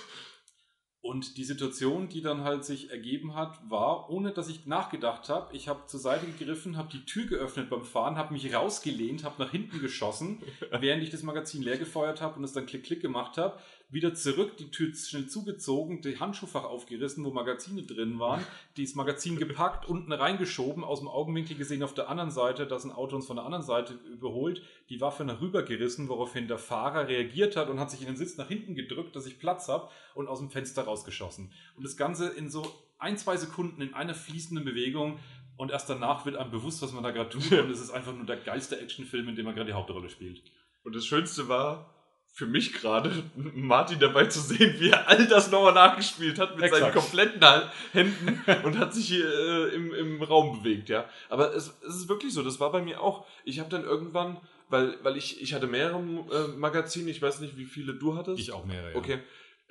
Und 1.01 1.37
die 1.37 1.45
Situation, 1.45 2.09
die 2.09 2.23
dann 2.23 2.43
halt 2.43 2.65
sich 2.65 2.91
ergeben 2.91 3.37
hat, 3.37 3.59
war, 3.71 4.11
ohne 4.11 4.33
dass 4.33 4.49
ich 4.49 4.67
nachgedacht 4.67 5.29
habe, 5.29 5.55
ich 5.57 5.69
habe 5.69 5.87
zur 5.87 6.01
Seite 6.01 6.27
gegriffen, 6.27 6.77
habe 6.77 6.91
die 6.91 7.07
Tür 7.07 7.27
geöffnet 7.27 7.71
beim 7.71 7.85
Fahren, 7.85 8.17
habe 8.17 8.33
mich 8.33 8.53
rausgelehnt, 8.53 9.23
habe 9.23 9.41
nach 9.41 9.53
hinten 9.53 9.79
geschossen, 9.79 10.43
während 10.81 11.05
ich 11.05 11.11
das 11.11 11.23
Magazin 11.23 11.63
leer 11.63 11.79
gefeuert 11.79 12.21
habe 12.21 12.37
und 12.37 12.43
es 12.43 12.53
dann 12.53 12.67
klick-klick 12.67 13.01
gemacht 13.01 13.39
habe, 13.39 13.61
wieder 13.91 14.15
zurück, 14.15 14.57
die 14.57 14.71
Tür 14.71 14.95
schnell 14.95 15.27
zugezogen, 15.27 16.01
die 16.01 16.19
Handschuhfach 16.19 16.65
aufgerissen, 16.65 17.25
wo 17.25 17.31
Magazine 17.31 17.83
drin 17.83 18.19
waren, 18.19 18.45
das 18.77 18.95
Magazin 18.95 19.37
gepackt, 19.37 19.89
unten 19.89 20.13
reingeschoben, 20.13 20.85
aus 20.85 21.01
dem 21.01 21.09
Augenwinkel 21.09 21.57
gesehen 21.57 21.83
auf 21.83 21.95
der 21.95 22.09
anderen 22.09 22.31
Seite, 22.31 22.67
dass 22.67 22.85
ein 22.85 22.93
Auto 22.93 23.17
uns 23.17 23.27
von 23.27 23.37
der 23.37 23.45
anderen 23.45 23.65
Seite 23.65 23.95
überholt, 24.13 24.63
die 24.89 25.01
Waffe 25.01 25.25
nach 25.25 25.41
rüber 25.41 25.63
gerissen, 25.63 26.09
woraufhin 26.09 26.47
der 26.47 26.59
Fahrer 26.59 27.09
reagiert 27.09 27.57
hat 27.57 27.69
und 27.69 27.81
hat 27.81 27.91
sich 27.91 28.01
in 28.01 28.07
den 28.07 28.17
Sitz 28.17 28.37
nach 28.37 28.49
hinten 28.49 28.75
gedrückt, 28.75 29.17
dass 29.17 29.27
ich 29.27 29.39
Platz 29.39 29.69
habe 29.69 29.89
und 30.15 30.29
aus 30.29 30.39
dem 30.39 30.51
Fenster 30.51 30.83
rausgeschossen. 30.83 31.53
Und 31.77 31.85
das 31.85 31.97
Ganze 31.97 32.29
in 32.29 32.49
so 32.49 32.65
ein, 32.99 33.17
zwei 33.19 33.37
Sekunden 33.37 33.83
in 33.83 33.95
einer 33.95 34.15
fließenden 34.15 34.65
Bewegung 34.65 35.19
und 35.57 35.71
erst 35.71 35.91
danach 35.91 36.27
wird 36.27 36.37
einem 36.37 36.51
bewusst, 36.51 36.81
was 36.81 36.93
man 36.93 37.03
da 37.03 37.11
gerade 37.11 37.31
tut 37.31 37.53
und 37.53 37.71
es 37.71 37.81
ist 37.81 37.91
einfach 37.91 38.15
nur 38.15 38.25
der 38.25 38.37
geilste 38.37 38.81
Actionfilm, 38.81 39.29
in 39.29 39.37
dem 39.37 39.47
man 39.47 39.55
gerade 39.55 39.69
die 39.69 39.75
Hauptrolle 39.75 40.09
spielt. 40.09 40.43
Und 40.85 40.95
das 40.95 41.05
Schönste 41.05 41.49
war 41.49 42.00
für 42.33 42.47
mich 42.47 42.73
gerade, 42.73 43.23
Martin 43.37 43.99
dabei 43.99 44.27
zu 44.27 44.41
sehen, 44.41 44.77
wie 44.79 44.91
er 44.91 45.09
all 45.09 45.27
das 45.27 45.51
nochmal 45.51 45.75
nachgespielt 45.75 46.39
hat 46.39 46.57
mit 46.59 46.71
seinen 46.71 46.85
Exakt. 46.87 46.95
kompletten 46.95 47.43
Ha- 47.45 47.71
Händen 47.93 48.41
und 48.65 48.79
hat 48.79 48.95
sich 48.95 49.09
hier 49.09 49.27
äh, 49.29 49.75
im, 49.75 49.93
im 49.95 50.23
Raum 50.23 50.59
bewegt, 50.63 50.89
ja. 50.89 51.09
Aber 51.29 51.55
es, 51.55 51.75
es 51.87 51.97
ist 51.97 52.09
wirklich 52.09 52.33
so, 52.33 52.43
das 52.43 52.61
war 52.61 52.73
bei 52.73 52.83
mir 52.83 53.01
auch. 53.03 53.27
Ich 53.45 53.59
habe 53.59 53.69
dann 53.69 53.85
irgendwann, 53.85 54.39
weil, 54.69 54.97
weil 55.03 55.17
ich, 55.17 55.43
ich 55.43 55.53
hatte 55.55 55.67
mehrere 55.67 55.99
äh, 55.99 56.57
Magazine, 56.57 57.11
ich 57.11 57.21
weiß 57.21 57.41
nicht, 57.41 57.57
wie 57.59 57.67
viele 57.67 57.95
du 57.95 58.17
hattest. 58.17 58.39
Ich 58.41 58.53
auch 58.53 58.65
mehrere. 58.65 58.93
ja. 58.93 58.97
Okay, 58.97 59.19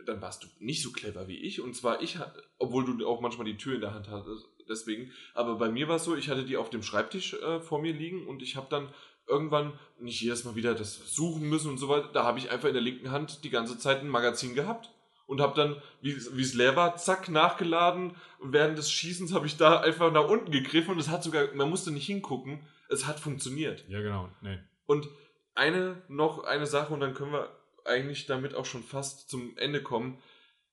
dann 0.05 0.21
warst 0.21 0.43
du 0.43 0.47
nicht 0.59 0.83
so 0.83 0.91
clever 0.91 1.27
wie 1.27 1.37
ich. 1.37 1.61
Und 1.61 1.75
zwar 1.75 2.01
ich, 2.01 2.17
obwohl 2.57 2.85
du 2.85 3.07
auch 3.07 3.21
manchmal 3.21 3.45
die 3.45 3.57
Tür 3.57 3.75
in 3.75 3.81
der 3.81 3.93
Hand 3.93 4.09
hattest, 4.09 4.45
deswegen. 4.67 5.11
Aber 5.33 5.55
bei 5.55 5.69
mir 5.69 5.87
war 5.87 5.95
es 5.95 6.03
so, 6.03 6.15
ich 6.15 6.29
hatte 6.29 6.43
die 6.43 6.57
auf 6.57 6.69
dem 6.69 6.83
Schreibtisch 6.83 7.33
äh, 7.33 7.59
vor 7.61 7.81
mir 7.81 7.93
liegen 7.93 8.27
und 8.27 8.41
ich 8.43 8.55
habe 8.55 8.67
dann 8.69 8.89
irgendwann 9.29 9.73
nicht 9.99 10.19
jedes 10.21 10.43
Mal 10.43 10.55
wieder 10.55 10.73
das 10.75 11.13
suchen 11.13 11.47
müssen 11.47 11.69
und 11.71 11.77
so 11.77 11.87
weiter. 11.89 12.09
Da 12.11 12.23
habe 12.23 12.39
ich 12.39 12.49
einfach 12.51 12.67
in 12.67 12.73
der 12.73 12.81
linken 12.83 13.11
Hand 13.11 13.43
die 13.43 13.49
ganze 13.49 13.77
Zeit 13.77 13.99
ein 14.01 14.09
Magazin 14.09 14.55
gehabt. 14.55 14.91
Und 15.27 15.41
habe 15.41 15.55
dann, 15.55 15.79
wie 16.01 16.11
es 16.41 16.53
leer 16.55 16.75
war, 16.75 16.95
zack, 16.97 17.29
nachgeladen. 17.29 18.15
Und 18.39 18.51
während 18.51 18.79
des 18.79 18.91
Schießens 18.91 19.31
habe 19.31 19.45
ich 19.45 19.57
da 19.57 19.79
einfach 19.79 20.11
nach 20.11 20.27
unten 20.27 20.49
gegriffen 20.51 20.93
und 20.95 20.99
es 20.99 21.07
hat 21.09 21.23
sogar, 21.23 21.53
man 21.53 21.69
musste 21.69 21.91
nicht 21.91 22.07
hingucken, 22.07 22.61
es 22.89 23.05
hat 23.05 23.19
funktioniert. 23.19 23.85
Ja, 23.89 24.01
genau. 24.01 24.29
Nee. 24.41 24.57
Und 24.87 25.07
eine 25.53 26.01
noch 26.07 26.45
eine 26.45 26.65
Sache 26.65 26.91
und 26.91 26.99
dann 27.01 27.13
können 27.13 27.31
wir 27.33 27.47
eigentlich 27.85 28.25
damit 28.25 28.55
auch 28.55 28.65
schon 28.65 28.81
fast 28.81 29.29
zum 29.29 29.55
Ende 29.57 29.83
kommen, 29.83 30.17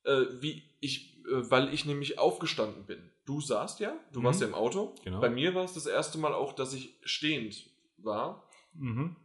äh, 0.04 0.22
wie 0.40 0.62
ich, 0.80 1.18
äh, 1.26 1.50
weil 1.50 1.74
ich 1.74 1.84
nämlich 1.84 2.18
aufgestanden 2.18 2.86
bin. 2.86 3.10
Du 3.26 3.42
saßt 3.42 3.80
ja, 3.80 3.92
du 4.14 4.20
Mhm. 4.20 4.24
warst 4.24 4.40
ja 4.40 4.46
im 4.46 4.54
Auto. 4.54 4.94
Genau. 5.04 5.20
Bei 5.20 5.28
mir 5.28 5.54
war 5.54 5.64
es 5.64 5.74
das 5.74 5.84
erste 5.84 6.16
Mal 6.16 6.32
auch, 6.32 6.54
dass 6.54 6.72
ich 6.72 6.94
stehend 7.04 7.64
war. 7.98 8.45
Mhm. 8.78 9.16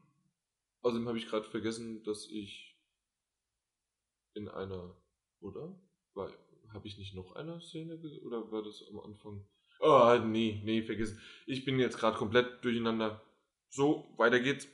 Außerdem 0.82 1.08
habe 1.08 1.18
ich 1.18 1.28
gerade 1.28 1.50
vergessen, 1.50 2.04
dass 2.04 2.28
ich 2.30 2.78
in 4.34 4.48
einer, 4.48 4.96
oder? 5.40 5.80
Habe 6.74 6.88
ich 6.88 6.98
nicht 6.98 7.14
noch 7.16 7.36
eine 7.36 7.60
Szene 7.60 8.00
ge- 8.00 8.22
oder 8.22 8.52
war 8.52 8.64
das 8.64 8.84
am 8.90 9.00
Anfang? 9.00 9.46
Oh, 9.80 10.18
nee, 10.26 10.62
nee, 10.64 10.82
vergessen. 10.84 11.20
Ich 11.46 11.66
bin 11.66 11.80
jetzt 11.80 11.98
gerade 11.98 12.18
komplett 12.18 12.64
durcheinander. 12.64 13.22
So, 13.70 14.14
weiter 14.18 14.40
geht's. 14.40 14.68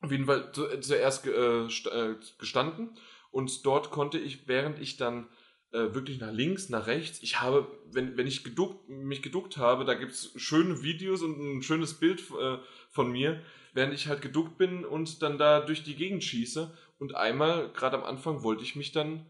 Auf 0.00 0.10
jeden 0.10 0.26
Fall 0.26 0.52
zu, 0.52 0.68
äh, 0.68 0.80
zuerst 0.80 1.26
äh, 1.26 1.66
äh, 1.66 2.16
gestanden 2.38 2.98
und 3.30 3.64
dort 3.64 3.90
konnte 3.90 4.18
ich, 4.18 4.46
während 4.46 4.78
ich 4.78 4.96
dann 4.96 5.28
äh, 5.72 5.94
wirklich 5.94 6.20
nach 6.20 6.32
links, 6.32 6.68
nach 6.68 6.86
rechts, 6.86 7.22
ich 7.22 7.40
habe, 7.40 7.66
wenn, 7.90 8.16
wenn 8.16 8.26
ich 8.26 8.44
geduckt, 8.44 8.88
mich 8.88 9.22
geduckt 9.22 9.56
habe, 9.56 9.84
da 9.84 9.94
gibt's 9.94 10.32
schöne 10.36 10.82
Videos 10.82 11.22
und 11.22 11.38
ein 11.38 11.62
schönes 11.62 11.94
Bild 11.94 12.20
äh, 12.38 12.58
von 12.90 13.10
mir, 13.10 13.42
während 13.76 13.94
ich 13.94 14.08
halt 14.08 14.20
geduckt 14.22 14.58
bin 14.58 14.84
und 14.84 15.22
dann 15.22 15.38
da 15.38 15.60
durch 15.60 15.84
die 15.84 15.94
Gegend 15.94 16.24
schieße. 16.24 16.76
Und 16.98 17.14
einmal, 17.14 17.68
gerade 17.74 17.96
am 17.96 18.04
Anfang, 18.04 18.42
wollte 18.42 18.62
ich 18.64 18.74
mich 18.74 18.90
dann 18.92 19.26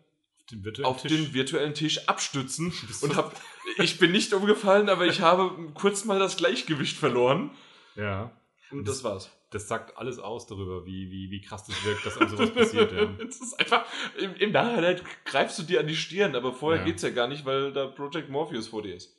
Den 0.50 0.84
auf 0.84 1.02
Tisch. 1.02 1.10
den 1.12 1.34
virtuellen 1.34 1.74
Tisch 1.74 2.08
abstützen 2.08 2.72
und 3.02 3.16
hab, 3.16 3.38
ich 3.78 3.98
bin 3.98 4.12
nicht 4.12 4.32
umgefallen, 4.32 4.88
aber 4.88 5.06
ich 5.06 5.20
habe 5.20 5.50
kurz 5.74 6.04
mal 6.04 6.18
das 6.18 6.36
Gleichgewicht 6.36 6.96
verloren 6.96 7.50
Ja. 7.96 8.30
und 8.70 8.86
das 8.88 9.02
war's. 9.04 9.30
Das 9.50 9.68
sagt 9.68 9.96
alles 9.96 10.18
aus 10.18 10.46
darüber, 10.48 10.86
wie, 10.86 11.10
wie, 11.10 11.30
wie 11.30 11.40
krass 11.40 11.64
das 11.66 11.84
wirkt, 11.84 12.04
dass 12.04 12.18
einem 12.18 12.30
sowas 12.30 12.52
passiert, 12.52 12.92
ja. 12.92 13.04
Das 13.18 13.40
ist 13.40 13.58
einfach, 13.58 13.84
im, 14.18 14.34
im 14.36 14.52
Nachhinein 14.52 15.00
greifst 15.24 15.58
du 15.58 15.62
dir 15.62 15.80
an 15.80 15.86
die 15.86 15.96
Stirn, 15.96 16.34
aber 16.36 16.52
vorher 16.52 16.80
Ja. 16.80 16.84
geht's 16.86 17.02
ja 17.02 17.10
gar 17.10 17.26
nicht, 17.28 17.44
weil 17.44 17.72
da 17.72 17.86
Project 17.86 18.28
Morpheus 18.28 18.68
vor 18.68 18.82
dir 18.82 18.94
ist. 18.96 19.15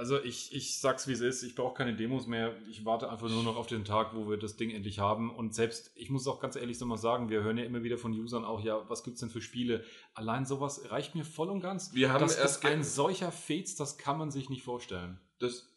Also 0.00 0.18
ich, 0.18 0.54
ich 0.54 0.78
sag's 0.78 1.08
wie 1.08 1.12
es 1.12 1.20
ist, 1.20 1.42
ich 1.42 1.54
brauche 1.54 1.74
keine 1.74 1.94
Demos 1.94 2.26
mehr. 2.26 2.56
Ich 2.70 2.86
warte 2.86 3.10
einfach 3.10 3.28
nur 3.28 3.42
noch 3.42 3.56
auf 3.56 3.66
den 3.66 3.84
Tag, 3.84 4.14
wo 4.14 4.30
wir 4.30 4.38
das 4.38 4.56
Ding 4.56 4.70
endlich 4.70 4.98
haben. 4.98 5.28
Und 5.28 5.54
selbst, 5.54 5.90
ich 5.94 6.08
muss 6.08 6.26
auch 6.26 6.40
ganz 6.40 6.56
ehrlich 6.56 6.78
so 6.78 6.86
mal 6.86 6.96
sagen, 6.96 7.28
wir 7.28 7.42
hören 7.42 7.58
ja 7.58 7.64
immer 7.64 7.82
wieder 7.82 7.98
von 7.98 8.14
Usern 8.14 8.46
auch, 8.46 8.62
ja, 8.64 8.88
was 8.88 9.04
gibt's 9.04 9.20
denn 9.20 9.28
für 9.28 9.42
Spiele? 9.42 9.84
Allein 10.14 10.46
sowas 10.46 10.90
reicht 10.90 11.14
mir 11.14 11.26
voll 11.26 11.50
und 11.50 11.60
ganz. 11.60 11.92
Wir 11.92 12.14
haben 12.14 12.22
das 12.22 12.38
erst 12.38 12.64
ein 12.64 12.82
solcher 12.82 13.30
Fez, 13.30 13.76
das 13.76 13.98
kann 13.98 14.16
man 14.16 14.30
sich 14.30 14.48
nicht 14.48 14.62
vorstellen. 14.62 15.20
Das, 15.38 15.68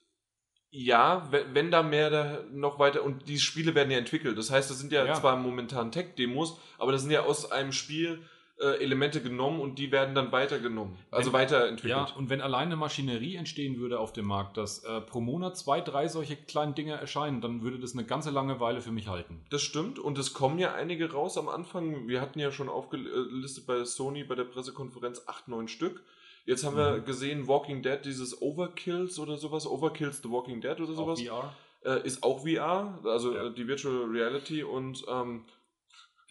ja, 0.70 1.28
wenn, 1.32 1.54
wenn 1.54 1.70
da 1.70 1.84
mehr 1.84 2.10
da 2.10 2.46
noch 2.50 2.80
weiter, 2.80 3.04
und 3.04 3.28
die 3.28 3.40
Spiele 3.40 3.76
werden 3.76 3.92
ja 3.92 3.98
entwickelt. 3.98 4.38
Das 4.38 4.50
heißt, 4.52 4.70
das 4.72 4.80
sind 4.80 4.94
ja, 4.94 5.06
Ja. 5.06 5.16
zwar 5.16 5.36
momentan 5.36 5.92
Tech-Demos, 5.92 6.58
aber 6.78 6.94
das 6.94 7.02
sind 7.02 7.12
ja 7.12 7.24
aus 7.24 7.52
einem 7.52 7.74
Spiel 7.74 8.24
äh, 8.60 8.82
Elemente 8.84 9.22
genommen 9.22 9.60
und 9.60 9.80
die 9.80 9.92
werden 9.92 10.14
dann 10.16 10.32
weitergenommen. 10.32 10.98
Also 11.12 11.34
Wenn- 11.34 11.40
weiterentwickelt. 11.40 12.10
Ja, 12.10 12.16
und 12.16 12.30
wenn 12.30 12.40
alleine 12.42 12.76
Maschinerie 12.76 13.36
entstehen 13.36 13.80
würde 13.80 14.00
auf 14.00 14.14
dem 14.14 14.26
Markt, 14.26 14.58
dass 14.58 14.84
äh, 14.84 15.02
pro 15.02 15.22
Monat 15.22 15.58
zwei, 15.58 15.82
drei 15.82 16.08
solche 16.08 16.36
kleinen 16.36 16.76
Dinge 16.76 16.94
erscheinen, 16.94 17.42
dann 17.42 17.64
würde 17.64 17.80
das 17.80 17.94
eine 17.94 18.06
ganze 18.06 18.30
lange 18.30 18.60
Weile 18.60 18.82
für 18.82 18.92
mich 18.92 19.08
halten. 19.08 19.44
Das 19.50 19.62
stimmt 19.64 19.98
und 20.00 20.18
es 20.20 20.34
kommen 20.34 20.60
ja 20.60 20.74
einige 20.74 21.12
raus 21.12 21.38
am 21.38 21.50
Anfang. 21.50 22.08
Wir 22.08 22.22
hatten 22.22 22.40
ja 22.40 22.52
schon 22.52 22.70
aufgelistet 22.70 23.66
bei 23.66 23.84
Sony 23.86 24.24
bei 24.24 24.36
der 24.36 24.44
Pressekonferenz 24.46 25.24
acht, 25.28 25.48
neun 25.48 25.68
Stück. 25.68 26.04
Jetzt 26.46 26.64
haben 26.66 26.76
wir 26.78 26.98
Mhm. 26.98 27.06
gesehen, 27.06 27.48
Walking 27.48 27.82
Dead, 27.82 28.00
dieses 28.04 28.42
Overkills 28.42 29.18
oder 29.18 29.38
sowas, 29.38 29.66
Overkills 29.66 30.22
The 30.22 30.30
Walking 30.30 30.62
Dead 30.62 30.80
oder 30.80 30.94
sowas, 30.94 31.20
Auch 31.30 31.44
VR. 31.84 32.02
äh, 32.02 32.06
ist 32.06 32.22
auch 32.22 32.46
VR, 32.46 33.00
also 33.06 33.34
Ja. 33.34 33.46
äh, 33.48 33.54
die 33.54 33.68
Virtual 33.68 34.04
Reality 34.12 34.62
und 34.64 35.04
ähm, 35.10 35.46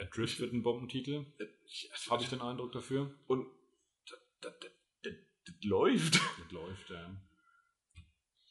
Adrift 0.01 0.41
wird 0.41 0.53
ein 0.53 0.63
Bombentitel. 0.63 1.25
Habe 2.11 2.23
ich 2.23 2.29
den 2.29 2.41
Eindruck 2.41 2.73
dafür. 2.73 3.11
Und 3.27 3.47
das, 4.09 4.19
das, 4.41 4.53
das, 5.03 5.13
das 5.47 5.55
läuft. 5.65 6.15
Das 6.43 6.53
läuft, 6.53 6.91
ja. 6.91 7.11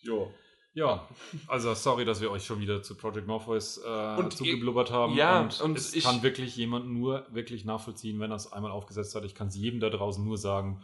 Ja. 0.03 0.27
Ja, 0.73 1.07
also 1.47 1.73
sorry, 1.73 2.05
dass 2.05 2.21
wir 2.21 2.31
euch 2.31 2.45
schon 2.45 2.61
wieder 2.61 2.81
zu 2.81 2.95
Project 2.95 3.27
Morpheus 3.27 3.77
äh, 3.85 4.15
Und 4.17 4.31
zugeblubbert 4.31 4.89
haben. 4.89 5.15
ja, 5.15 5.41
und, 5.41 5.59
und 5.59 5.77
es 5.77 5.93
ich- 5.93 6.05
kann 6.05 6.23
wirklich 6.23 6.55
jemand 6.55 6.87
nur 6.87 7.27
wirklich 7.31 7.65
nachvollziehen, 7.65 8.19
wenn 8.21 8.31
er 8.31 8.37
es 8.37 8.51
einmal 8.53 8.71
aufgesetzt 8.71 9.13
hat. 9.13 9.25
Ich 9.25 9.35
kann 9.35 9.47
es 9.49 9.55
jedem 9.57 9.81
da 9.81 9.89
draußen 9.89 10.23
nur 10.23 10.37
sagen. 10.37 10.81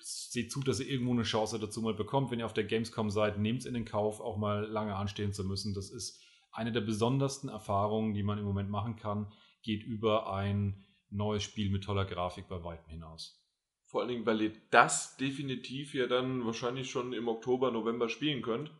Seht 0.00 0.50
zu, 0.50 0.60
dass 0.60 0.80
ihr 0.80 0.88
irgendwo 0.88 1.12
eine 1.12 1.24
Chance 1.24 1.58
dazu 1.58 1.82
mal 1.82 1.92
bekommt. 1.92 2.30
Wenn 2.30 2.38
ihr 2.38 2.46
auf 2.46 2.54
der 2.54 2.64
Gamescom 2.64 3.10
seid, 3.10 3.38
nehmt 3.38 3.60
es 3.60 3.66
in 3.66 3.74
den 3.74 3.84
Kauf, 3.84 4.20
auch 4.20 4.38
mal 4.38 4.64
lange 4.64 4.96
anstehen 4.96 5.34
zu 5.34 5.44
müssen. 5.44 5.74
Das 5.74 5.90
ist 5.90 6.22
eine 6.50 6.72
der 6.72 6.80
besondersten 6.80 7.50
Erfahrungen, 7.50 8.14
die 8.14 8.22
man 8.22 8.38
im 8.38 8.44
Moment 8.46 8.70
machen 8.70 8.96
kann. 8.96 9.30
Geht 9.62 9.82
über 9.82 10.32
ein 10.32 10.86
neues 11.10 11.42
Spiel 11.42 11.70
mit 11.70 11.84
toller 11.84 12.04
Grafik 12.04 12.48
bei 12.48 12.62
weitem 12.62 12.88
hinaus. 12.88 13.40
Vor 13.86 14.00
allen 14.02 14.10
Dingen, 14.10 14.26
weil 14.26 14.42
ihr 14.42 14.52
das 14.70 15.16
definitiv 15.16 15.94
ja 15.94 16.06
dann 16.06 16.44
wahrscheinlich 16.44 16.90
schon 16.90 17.12
im 17.14 17.26
Oktober, 17.28 17.70
November 17.70 18.08
spielen 18.08 18.42
könnt. 18.42 18.70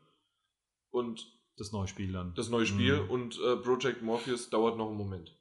Und 0.90 1.26
Das 1.56 1.72
neue 1.72 1.88
Spiel 1.88 2.12
dann. 2.12 2.34
das 2.34 2.48
neue 2.50 2.66
Spiel 2.66 3.02
Mhm. 3.02 3.10
und 3.10 3.40
äh, 3.40 3.56
Project 3.56 4.02
Morpheus 4.02 4.50
dauert 4.50 4.76
noch 4.76 4.88
einen 4.88 4.96
Moment. 4.96 5.34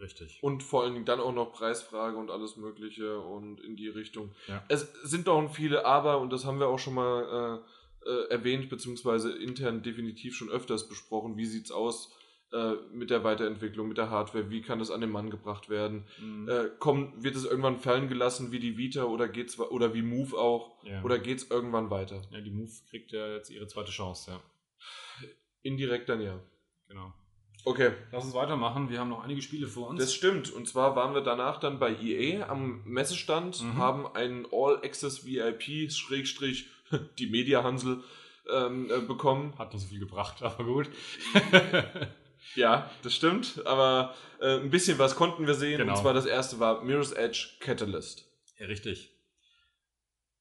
Richtig. 0.00 0.38
Und 0.42 0.62
vor 0.62 0.82
allen 0.82 0.94
Dingen 0.94 1.04
dann 1.06 1.20
auch 1.20 1.32
noch 1.32 1.52
Preisfrage 1.52 2.16
und 2.16 2.30
alles 2.30 2.56
Mögliche 2.56 3.20
und 3.20 3.60
in 3.60 3.76
die 3.76 3.88
Richtung. 3.88 4.34
Ja. 4.48 4.64
Es 4.68 4.92
sind 5.04 5.28
doch 5.28 5.48
viele 5.52 5.84
Aber 5.86 6.18
und 6.20 6.32
das 6.32 6.44
haben 6.44 6.58
wir 6.58 6.66
auch 6.68 6.78
schon 6.80 6.94
mal 6.94 7.62
äh, 8.04 8.08
äh, 8.10 8.28
erwähnt, 8.28 8.68
beziehungsweise 8.68 9.32
intern 9.32 9.82
definitiv 9.82 10.34
schon 10.36 10.50
öfters 10.50 10.88
besprochen. 10.88 11.36
Wie 11.36 11.46
sieht's 11.46 11.70
aus 11.70 12.12
äh, 12.54 12.74
mit 12.92 13.10
der 13.10 13.24
Weiterentwicklung, 13.24 13.88
mit 13.88 13.98
der 13.98 14.10
Hardware? 14.10 14.48
Wie 14.50 14.62
kann 14.62 14.78
das 14.78 14.90
an 14.90 15.00
den 15.00 15.10
Mann 15.10 15.28
gebracht 15.30 15.68
werden? 15.68 16.04
Mhm. 16.20 16.48
Äh, 16.48 16.70
kommt, 16.78 17.22
wird 17.24 17.34
es 17.36 17.44
irgendwann 17.44 17.78
fallen 17.78 18.08
gelassen 18.08 18.52
wie 18.52 18.60
die 18.60 18.78
Vita 18.78 19.04
oder 19.04 19.28
geht's 19.28 19.58
oder 19.58 19.92
wie 19.94 20.02
Move 20.02 20.36
auch? 20.38 20.82
ja. 20.84 21.02
Oder 21.02 21.18
geht's 21.18 21.44
irgendwann 21.50 21.90
weiter? 21.90 22.22
ja, 22.30 22.40
die 22.40 22.50
Move 22.50 22.70
kriegt 22.88 23.12
ja 23.12 23.26
jetzt 23.34 23.50
ihre 23.50 23.66
zweite 23.66 23.90
Chance, 23.90 24.30
ja. 24.30 24.40
Indirekt 25.62 26.08
dann 26.08 26.20
ja. 26.20 26.38
Genau. 26.88 27.12
Okay, 27.66 27.92
Lass 28.12 28.24
uns 28.24 28.34
weitermachen. 28.34 28.90
Wir 28.90 29.00
haben 29.00 29.08
noch 29.08 29.24
einige 29.24 29.40
Spiele 29.40 29.66
vor 29.66 29.88
uns. 29.88 29.98
das 29.98 30.12
stimmt. 30.12 30.52
Und 30.52 30.68
zwar 30.68 30.94
waren 30.96 31.14
wir 31.14 31.22
danach 31.22 31.58
dann 31.58 31.78
bei 31.78 31.94
EA 31.98 32.46
am 32.50 32.82
Messestand, 32.84 33.62
Mhm. 33.62 33.76
haben 33.78 34.06
einen 34.14 34.46
All-Access 34.52 35.24
VIP, 35.24 35.90
Schrägstrich, 35.90 36.66
die 37.18 37.26
Media 37.28 37.64
Hansel, 37.64 38.02
ähm, 38.52 38.90
äh, 38.90 39.00
bekommen. 39.00 39.54
hat 39.58 39.72
nicht 39.72 39.82
so 39.82 39.88
viel 39.88 40.00
gebracht, 40.00 40.42
aber 40.42 40.62
gut. 40.64 40.90
Ja, 42.54 42.90
das 43.02 43.14
stimmt. 43.14 43.64
Aber 43.66 44.14
äh, 44.40 44.58
ein 44.60 44.70
bisschen 44.70 44.98
was 44.98 45.16
konnten 45.16 45.46
wir 45.46 45.54
sehen. 45.54 45.78
Genau. 45.78 45.92
Und 45.92 45.98
zwar 45.98 46.14
das 46.14 46.26
erste 46.26 46.60
war 46.60 46.82
Mirror's 46.82 47.12
Edge 47.12 47.48
Catalyst. 47.60 48.26
ja, 48.58 48.66
richtig. 48.66 49.10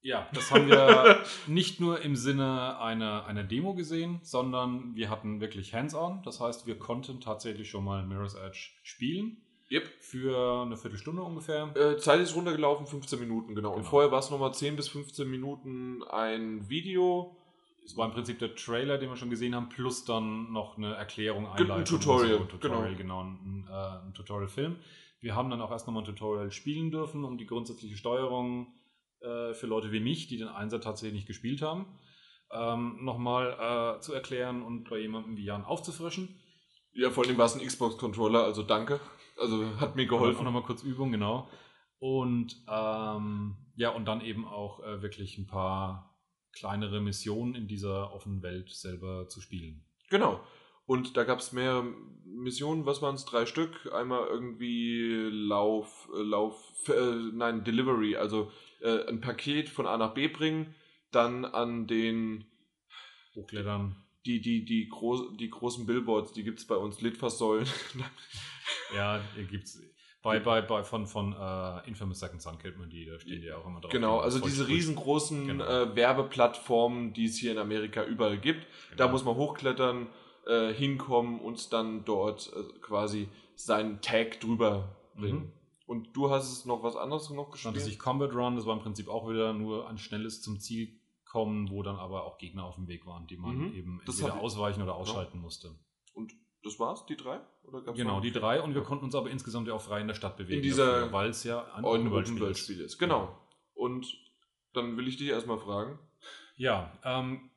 Ja, 0.01 0.28
das 0.34 0.51
haben 0.51 0.68
wir 0.68 1.24
nicht 1.47 1.80
nur 1.80 2.01
im 2.01 2.16
Sinne 2.18 2.78
einer, 2.80 3.26
einer 3.26 3.43
Demo 3.43 3.74
gesehen, 3.74 4.20
sondern 4.22 4.95
wir 4.95 5.10
hatten 5.10 5.39
wirklich 5.39 5.74
Hands-on. 5.74 6.22
Das 6.24 6.39
heißt, 6.41 6.68
wir 6.68 6.78
konnten 6.78 7.22
tatsächlich 7.22 7.70
schon 7.70 7.86
mal 7.86 8.06
Mirror's 8.06 8.36
Edge 8.36 8.72
spielen. 8.84 9.38
Yep. 9.72 9.84
Für 10.01 10.64
eine 10.66 10.76
Viertelstunde 10.76 11.22
ungefähr. 11.24 11.74
Äh, 11.76 11.97
Zeit 11.97 12.20
ist 12.20 12.36
runtergelaufen, 12.36 12.86
15 12.86 13.18
Minuten, 13.20 13.56
genau. 13.56 13.70
Und 13.72 13.78
Genau. 13.78 13.89
vorher 13.89 14.12
war 14.12 14.20
es 14.20 14.30
nochmal 14.30 14.54
10 14.54 14.76
bis 14.76 14.89
15 14.89 15.28
Minuten 15.28 16.04
ein 16.04 16.70
Video. 16.70 17.36
Es 17.86 17.98
war 17.98 18.06
im 18.06 18.14
Prinzip 18.14 18.40
der 18.40 18.56
Trailer, 18.56 18.98
den 18.98 19.10
wir 19.10 19.18
schon 19.18 19.30
gesehen 19.30 19.56
haben, 19.56 19.70
plus 19.70 20.06
dann 20.06 20.52
noch 20.52 20.78
eine 20.78 20.94
Erklärung, 20.94 21.48
ein 21.48 21.62
Einleitung. 21.62 22.00
Tutorial, 22.00 22.36
und 22.36 22.52
so. 22.52 22.58
Tutorial 22.58 22.96
genau. 22.96 23.22
Ein, 23.22 23.68
äh, 23.70 24.08
ein 24.08 24.14
Tutorial-Film. 24.14 24.78
Wir 25.20 25.36
haben 25.36 25.50
dann 25.50 25.62
auch 25.62 25.72
erst 25.72 25.88
nochmal 25.88 26.04
ein 26.04 26.06
Tutorial 26.06 26.52
spielen 26.52 26.92
dürfen, 26.92 27.24
um 27.24 27.38
die 27.38 27.46
grundsätzliche 27.46 27.98
Steuerung 27.98 28.74
äh, 29.22 29.54
für 29.54 29.68
Leute 29.68 29.92
wie 29.92 30.00
mich, 30.00 30.28
die 30.28 30.38
den 30.38 30.48
Einser 30.48 30.82
tatsächlich 30.82 31.16
nicht 31.16 31.28
gespielt 31.28 31.62
haben, 31.62 31.86
ähm, 32.52 33.04
nochmal 33.04 33.98
äh, 33.98 34.00
zu 34.02 34.14
erklären 34.14 34.62
und 34.62 34.90
bei 34.90 35.00
jemandem 35.00 35.38
wie 35.38 35.46
Jan 35.46 35.66
aufzufrischen. 35.66 36.40
Ja, 36.94 37.10
vor 37.10 37.26
allem 37.26 37.38
war 37.38 37.46
es 37.46 37.56
ein 37.56 37.66
Xbox-Controller, 37.66 38.44
also 38.44 38.64
danke. 38.64 39.00
Also 39.40 39.80
hat 39.80 39.96
mir 39.96 40.06
Auch 40.06 40.10
geholfen. 40.10 40.44
nochmal 40.44 40.64
kurz 40.64 40.84
Übung, 40.84 41.12
genau. 41.12 41.50
Und 42.00 42.62
ähm, 42.70 43.56
ja, 43.76 43.90
und 43.90 44.06
dann 44.06 44.22
eben 44.22 44.46
auch 44.46 44.84
äh, 44.84 45.02
wirklich 45.02 45.38
ein 45.38 45.48
paar 45.48 46.12
kleinere 46.54 47.01
Missionen 47.01 47.56
in 47.56 47.68
dieser 47.68 48.14
offenen 48.14 48.41
Welt 48.41 48.70
selber 48.70 49.28
zu 49.28 49.41
spielen. 49.41 49.84
Genau. 50.10 50.41
Und 50.86 51.16
da 51.18 51.24
gab 51.24 51.39
es 51.39 51.54
mehrere 51.54 51.84
Missionen, 52.26 52.86
was 52.86 53.01
waren 53.01 53.16
es? 53.16 53.26
Drei 53.26 53.45
Stück. 53.45 53.91
Einmal 53.93 54.28
irgendwie 54.28 55.30
Lauf, 55.32 56.10
äh, 56.14 56.22
Lauf, 56.22 56.56
äh, 56.88 57.16
nein, 57.34 57.64
Delivery, 57.64 58.16
also 58.18 58.51
äh, 58.82 59.08
ein 59.08 59.22
Paket 59.22 59.70
von 59.70 59.88
A 59.88 59.97
nach 59.97 60.14
B 60.14 60.28
bringen, 60.28 60.76
dann 61.12 61.45
an 61.45 61.88
den, 61.88 62.45
Hochklettern. 63.36 63.95
die, 64.26 64.41
die, 64.41 64.66
die, 64.66 64.89
groß, 64.89 65.38
die 65.38 65.49
großen 65.49 65.86
Billboards, 65.86 66.34
die 66.34 66.43
gibt 66.43 66.60
es 66.60 66.68
bei 66.68 66.76
uns, 66.76 67.01
Litfaßsäulen. 67.01 67.68
Ja, 68.93 69.22
hier 69.36 69.45
gibt's 69.45 69.82
bei, 70.24 70.39
bei, 70.39 70.61
bei 70.61 70.84
von, 70.84 71.05
von 71.05 71.34
äh, 71.34 71.88
Infamous 71.88 72.19
Second 72.19 72.41
Son 72.41 72.57
kennt 72.57 72.78
man 72.80 72.89
die, 72.89 73.05
da 73.05 73.19
stehen 73.19 73.41
die 73.41 73.51
auch 73.51 73.65
immer 73.67 73.82
drauf. 73.82 73.91
genau, 73.91 74.19
also 74.19 74.39
diese 74.39 74.67
riesengroßen 74.67 75.47
Genau. 75.47 75.65
äh, 75.65 75.95
Werbeplattformen, 75.95 77.13
die 77.13 77.26
es 77.26 77.38
hier 77.38 77.51
in 77.51 77.57
Amerika 77.59 78.03
überall 78.03 78.38
gibt. 78.39 78.65
Da 78.91 79.03
Genau. 79.05 79.11
muss 79.11 79.24
man 79.26 79.36
hochklettern, 79.36 80.07
äh, 80.47 80.74
hinkommen 80.74 81.39
und 81.39 81.71
dann 81.74 82.03
dort 82.05 82.51
äh, 82.53 82.80
quasi 82.80 83.30
seinen 83.55 84.01
Tag 84.01 84.39
drüber 84.41 84.95
bringen. 85.15 85.39
Mhm. 85.43 85.51
Und 85.86 86.15
du 86.15 86.30
hast 86.32 86.51
es 86.51 86.65
noch 86.65 86.82
was 86.84 86.95
anderes 86.95 87.30
noch 87.30 87.51
gespielt? 87.51 87.76
nannte 87.76 87.86
sich 87.86 87.99
Combat 87.99 88.34
Run, 88.34 88.55
das 88.55 88.65
war 88.65 88.76
im 88.76 88.82
Prinzip 88.82 89.07
auch 89.09 89.30
wieder 89.30 89.53
nur 89.53 89.88
ein 89.89 89.97
schnelles 89.97 90.41
zum 90.41 90.59
Ziel 90.59 90.89
kommen, 91.26 91.69
wo 91.69 91.84
dann 91.84 91.97
aber 91.97 92.24
auch 92.26 92.38
Gegner 92.38 92.63
auf 92.65 92.76
dem 92.76 92.88
Weg 92.88 93.05
waren, 93.05 93.28
die 93.28 93.38
man 93.38 93.57
Mhm. 93.57 93.74
eben 93.76 94.01
Das 94.05 94.19
entweder 94.19 94.39
ausweichen 94.41 94.82
oder 94.82 94.95
ausschalten 94.95 95.39
musste. 95.39 95.76
Und 96.13 96.34
das 96.64 96.80
war's, 96.80 97.05
die 97.05 97.16
drei? 97.18 97.39
Genau, 97.95 98.20
die 98.20 98.32
drei 98.32 98.61
und 98.61 98.74
wir 98.76 98.84
konnten 98.84 99.05
uns 99.05 99.16
aber 99.16 99.30
insgesamt 99.30 99.68
ja 99.68 99.74
auch 99.74 99.82
frei 99.82 100.01
in 100.01 100.07
der 100.07 100.16
Stadt 100.16 100.38
bewegen. 100.38 100.57
In 100.57 100.64
dieser- 100.64 101.11
weil 101.11 101.30
es 101.30 101.43
ja 101.43 101.64
ein 101.74 101.84
Open-World-Spiel 101.84 102.82
ist. 102.82 102.97
Genau. 102.97 103.38
Und 103.74 104.07
dann 104.74 104.97
will 104.97 105.07
ich 105.07 105.18
dich 105.18 105.28
erstmal 105.30 105.57
fragen. 105.59 105.99
Ja, 106.55 106.91
ähm, 107.03 107.49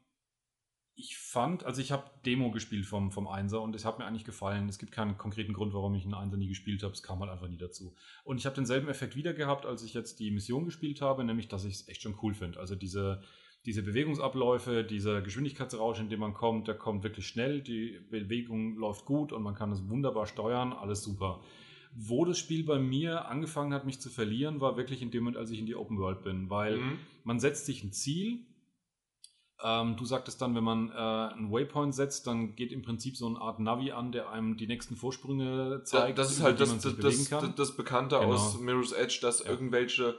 ich 0.99 1.19
fand, 1.19 1.65
also 1.65 1.83
ich 1.83 1.93
habe 1.93 2.11
Demo 2.25 2.51
gespielt 2.51 2.87
vom, 2.87 3.11
vom 3.11 3.29
Einser 3.29 3.61
und 3.61 3.77
es 3.77 3.85
hat 3.85 3.99
mir 3.99 4.07
eigentlich 4.07 4.25
gefallen. 4.25 4.67
Es 4.69 4.79
gibt 4.79 4.93
keinen 4.93 5.19
konkreten 5.19 5.53
Grund, 5.53 5.75
warum 5.75 5.95
ich 5.95 6.05
einen 6.05 6.15
Einser 6.15 6.39
nie 6.39 6.49
gespielt 6.49 6.83
habe. 6.83 6.95
Es 6.95 7.03
kam 7.03 7.21
halt 7.21 7.31
einfach 7.31 7.49
nie 7.49 7.59
dazu. 7.59 7.95
Und 8.25 8.39
ich 8.39 8.47
habe 8.47 8.55
denselben 8.57 8.89
Effekt 8.89 9.15
wieder 9.15 9.35
gehabt, 9.35 9.67
als 9.67 9.83
ich 9.83 9.93
jetzt 9.93 10.19
die 10.21 10.31
Mission 10.31 10.65
gespielt 10.65 11.03
habe, 11.03 11.23
nämlich, 11.25 11.49
dass 11.49 11.65
ich 11.67 11.75
es 11.75 11.89
echt 11.89 12.01
schon 12.03 12.19
cool 12.23 12.33
finde. 12.33 12.59
Also 12.59 12.75
diese, 12.77 13.23
diese 13.67 13.83
Bewegungsabläufe, 13.83 14.85
dieser 14.85 15.21
Geschwindigkeitsrausch, 15.21 15.99
in 15.99 16.09
dem 16.09 16.21
man 16.21 16.35
kommt, 16.35 16.69
der 16.69 16.77
kommt 16.77 17.03
wirklich 17.03 17.27
schnell, 17.27 17.61
die 17.61 17.99
Bewegung 18.11 18.77
läuft 18.77 19.05
gut 19.05 19.33
und 19.33 19.43
man 19.43 19.55
kann 19.57 19.73
es 19.73 19.89
wunderbar 19.89 20.27
steuern, 20.27 20.73
alles 20.73 21.03
super. 21.03 21.41
Wo 21.93 22.25
das 22.25 22.39
Spiel 22.39 22.65
bei 22.65 22.79
mir 22.79 23.27
angefangen 23.29 23.75
hat, 23.75 23.85
mich 23.85 24.01
zu 24.01 24.09
verlieren, 24.09 24.61
war 24.61 24.77
wirklich 24.77 25.03
in 25.03 25.11
dem 25.11 25.25
Moment, 25.25 25.37
als 25.37 25.51
ich 25.51 25.59
in 25.59 25.67
die 25.67 25.75
Open 25.75 25.99
World 25.99 26.23
bin, 26.23 26.49
weil 26.49 26.79
Mhm. 26.79 26.99
man 27.25 27.41
setzt 27.41 27.67
sich 27.67 27.83
ein 27.83 27.93
Ziel. 27.93 28.47
Ähm, 29.65 29.97
du 29.97 30.05
sagtest 30.05 30.41
dann, 30.43 30.55
wenn 30.55 30.63
man 30.63 30.91
äh, 30.91 30.93
einen 30.93 31.51
Waypoint 31.51 31.95
setzt, 31.95 32.27
dann 32.27 32.55
geht 32.55 32.71
im 32.71 32.83
Prinzip 32.83 33.17
so 33.17 33.27
eine 33.27 33.41
Art 33.41 33.59
Navi 33.59 33.91
an, 33.91 34.13
der 34.13 34.31
einem 34.31 34.57
die 34.59 34.67
nächsten 34.67 34.95
Vorsprünge 34.97 35.83
zeigt, 35.85 36.19
das 36.19 36.31
ist 36.31 36.43
halt 36.43 36.61
das, 36.61 36.79
das, 36.83 36.97
das, 36.99 37.55
das 37.57 37.77
Bekannte 37.77 38.17
Genau. 38.19 38.29
aus 38.29 38.61
Mirror's 38.61 38.93
Edge, 38.93 39.19
dass 39.23 39.43
Ja. 39.43 39.51
irgendwelche 39.51 40.15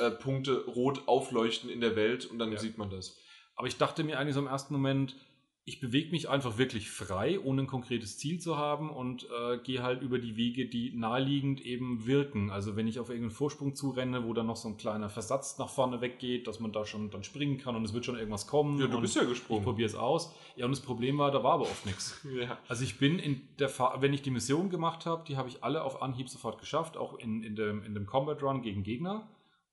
äh, 0.00 0.10
Punkte 0.10 0.64
rot 0.66 1.06
aufleuchten 1.08 1.70
in 1.70 1.80
der 1.80 1.96
Welt 1.96 2.26
und 2.26 2.38
dann 2.38 2.52
Ja. 2.52 2.58
sieht 2.58 2.78
man 2.78 2.90
das. 2.90 3.18
Aber 3.56 3.66
ich 3.68 3.76
dachte 3.78 4.04
mir 4.04 4.18
eigentlich 4.18 4.34
so 4.34 4.40
im 4.40 4.46
ersten 4.46 4.72
Moment, 4.74 5.16
ich 5.64 5.78
bewege 5.78 6.10
mich 6.10 6.28
einfach 6.28 6.58
wirklich 6.58 6.90
frei, 6.90 7.38
ohne 7.38 7.62
ein 7.62 7.66
konkretes 7.68 8.18
Ziel 8.18 8.40
zu 8.40 8.56
haben 8.56 8.90
und 8.90 9.28
äh, 9.30 9.58
gehe 9.58 9.80
halt 9.84 10.02
über 10.02 10.18
die 10.18 10.34
Wege, 10.36 10.66
die 10.66 10.90
naheliegend 10.96 11.60
eben 11.60 12.04
wirken. 12.04 12.50
Also 12.50 12.74
wenn 12.74 12.88
ich 12.88 12.98
auf 12.98 13.10
irgendeinen 13.10 13.30
Vorsprung 13.30 13.76
zurenne, 13.76 14.24
wo 14.24 14.32
dann 14.32 14.46
noch 14.46 14.56
so 14.56 14.66
ein 14.68 14.76
kleiner 14.76 15.08
Versatz 15.08 15.58
nach 15.58 15.68
vorne 15.68 16.00
weggeht, 16.00 16.48
dass 16.48 16.58
man 16.58 16.72
da 16.72 16.84
schon 16.84 17.10
dann 17.10 17.22
springen 17.22 17.58
kann 17.58 17.76
und 17.76 17.84
es 17.84 17.94
wird 17.94 18.04
schon 18.04 18.16
irgendwas 18.16 18.48
kommen. 18.48 18.80
Ja, 18.80 18.88
du 18.88 19.00
bist 19.00 19.14
ja 19.14 19.22
ich 19.22 19.28
gesprungen. 19.28 19.62
probiere 19.62 19.86
es 19.86 19.94
aus. 19.94 20.34
Ja, 20.56 20.64
und 20.64 20.72
das 20.72 20.80
Problem 20.80 21.18
war, 21.18 21.30
da 21.30 21.44
war 21.44 21.52
aber 21.52 21.62
oft 21.64 21.86
nichts. 21.86 22.20
Ja. 22.34 22.58
Also 22.66 22.82
ich 22.82 22.98
bin 22.98 23.20
in 23.20 23.40
der 23.60 23.68
Fa 23.68 23.98
wenn 24.00 24.12
ich 24.12 24.22
die 24.22 24.30
Mission 24.32 24.68
gemacht 24.68 25.06
habe, 25.06 25.22
die 25.28 25.36
habe 25.36 25.48
ich 25.48 25.62
alle 25.62 25.84
auf 25.84 26.02
Anhieb 26.02 26.28
sofort 26.28 26.58
geschafft, 26.58 26.96
auch 26.96 27.16
in, 27.20 27.44
in, 27.44 27.54
dem, 27.54 27.84
in 27.84 27.94
dem 27.94 28.06
Combat 28.06 28.42
Run 28.42 28.62
gegen 28.62 28.82
Gegner, 28.82 29.28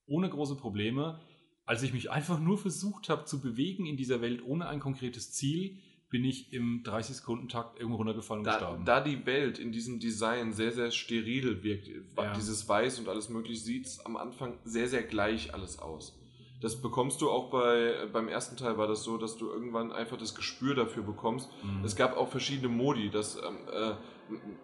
ohne 0.09 0.29
große 0.29 0.55
Probleme. 0.55 1.19
Als 1.65 1.83
ich 1.83 1.93
mich 1.93 2.09
einfach 2.11 2.39
nur 2.39 2.57
versucht 2.57 3.09
habe 3.09 3.25
zu 3.25 3.39
bewegen 3.41 3.85
in 3.85 3.95
dieser 3.95 4.21
Welt 4.21 4.43
ohne 4.43 4.67
ein 4.67 4.79
konkretes 4.79 5.31
Ziel, 5.31 5.77
bin 6.09 6.23
ich 6.25 6.51
im 6.51 6.81
30-Sekunden-Takt 6.83 7.77
irgendwo 7.79 7.97
runtergefallen 7.97 8.39
und 8.39 8.47
Da, 8.47 8.53
gestorben. 8.57 8.85
da 8.85 8.99
die 9.01 9.25
Welt 9.27 9.59
in 9.59 9.71
diesem 9.71 9.99
Design 9.99 10.53
sehr, 10.53 10.71
sehr 10.71 10.89
steril 10.89 11.61
wirkt, 11.63 11.87
Ja. 12.17 12.33
dieses 12.33 12.67
Weiß 12.67 12.99
und 12.99 13.07
alles 13.07 13.29
mögliche, 13.29 13.61
sieht 13.61 13.85
es 13.85 13.99
am 14.05 14.17
Anfang 14.17 14.57
sehr, 14.63 14.87
sehr 14.87 15.03
gleich 15.03 15.53
alles 15.53 15.77
aus. 15.77 16.19
Das 16.61 16.81
bekommst 16.81 17.21
du 17.21 17.29
auch 17.29 17.51
bei, 17.51 18.07
beim 18.11 18.27
ersten 18.27 18.57
Teil 18.57 18.77
war 18.79 18.87
das 18.87 19.03
so, 19.03 19.17
dass 19.17 19.37
du 19.37 19.49
irgendwann 19.49 19.91
einfach 19.91 20.17
das 20.17 20.33
Gespür 20.35 20.73
dafür 20.75 21.03
bekommst. 21.03 21.49
Mhm. 21.63 21.85
Es 21.85 21.95
gab 21.95 22.17
auch 22.17 22.27
verschiedene 22.29 22.67
Modi, 22.69 23.09
dass 23.11 23.35
ähm, 23.35 23.57
äh, 23.71 23.93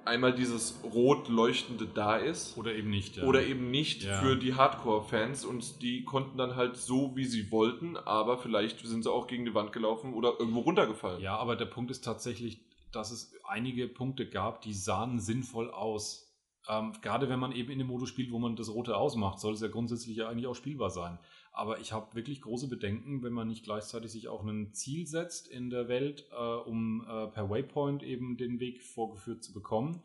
einmal 0.06 0.34
dieses 0.34 0.80
rot 0.84 1.28
leuchtende 1.30 1.88
da 1.88 2.18
ist 2.18 2.58
Oder 2.58 2.74
eben 2.76 2.90
nicht. 2.90 3.18
Ja. 3.18 3.24
oder 3.24 3.46
eben 3.46 3.72
nicht 3.72 4.04
Ja. 4.04 4.20
für 4.22 4.36
die 4.36 4.54
Hardcore-Fans 4.54 5.46
und 5.46 5.82
die 5.82 6.04
konnten 6.04 6.38
dann 6.38 6.56
halt 6.56 6.78
so, 6.78 7.16
wie 7.16 7.26
sie 7.26 7.52
wollten, 7.52 7.98
aber 7.98 8.38
vielleicht 8.38 8.80
sind 8.86 9.04
sie 9.04 9.12
auch 9.12 9.28
gegen 9.28 9.46
die 9.46 9.54
Wand 9.54 9.72
gelaufen 9.72 10.14
oder 10.14 10.34
irgendwo 10.40 10.62
runtergefallen. 10.62 11.22
Ja, 11.22 11.38
aber 11.38 11.56
der 11.56 11.66
Punkt 11.66 11.92
ist 11.92 12.04
tatsächlich, 12.04 12.60
dass 12.92 13.12
es 13.12 13.34
einige 13.48 13.88
Punkte 13.88 14.30
gab, 14.30 14.62
die 14.62 14.74
sahen 14.74 15.20
sinnvoll 15.20 15.70
aus. 15.72 16.22
Ähm, 16.68 16.94
gerade 17.02 17.30
wenn 17.30 17.40
man 17.40 17.52
eben 17.52 17.72
in 17.72 17.78
dem 17.80 17.88
Modus 17.88 18.10
spielt, 18.10 18.32
wo 18.32 18.40
man 18.40 18.56
das 18.56 18.70
Rote 18.74 18.98
ausmacht, 18.98 19.40
soll 19.40 19.54
es 19.54 19.62
ja 19.62 19.68
grundsätzlich 19.68 20.18
ja 20.18 20.28
eigentlich 20.30 20.48
auch 20.48 20.56
spielbar 20.56 20.90
sein. 20.90 21.20
Aber 21.58 21.80
ich 21.80 21.94
habe 21.94 22.14
wirklich 22.16 22.42
große 22.42 22.68
Bedenken, 22.68 23.24
wenn 23.24 23.32
man 23.34 23.48
nicht 23.48 23.64
gleichzeitig 23.64 24.12
sich 24.12 24.28
auch 24.28 24.44
ein 24.44 24.74
Ziel 24.74 25.08
setzt 25.08 25.48
in 25.48 25.70
der 25.70 25.88
Welt, 25.88 26.26
äh, 26.32 26.36
um 26.36 27.02
äh, 27.08 27.28
per 27.28 27.50
Waypoint 27.50 28.04
eben 28.04 28.36
den 28.38 28.60
Weg 28.60 28.82
vorgeführt 28.84 29.44
zu 29.44 29.54
bekommen. 29.54 30.04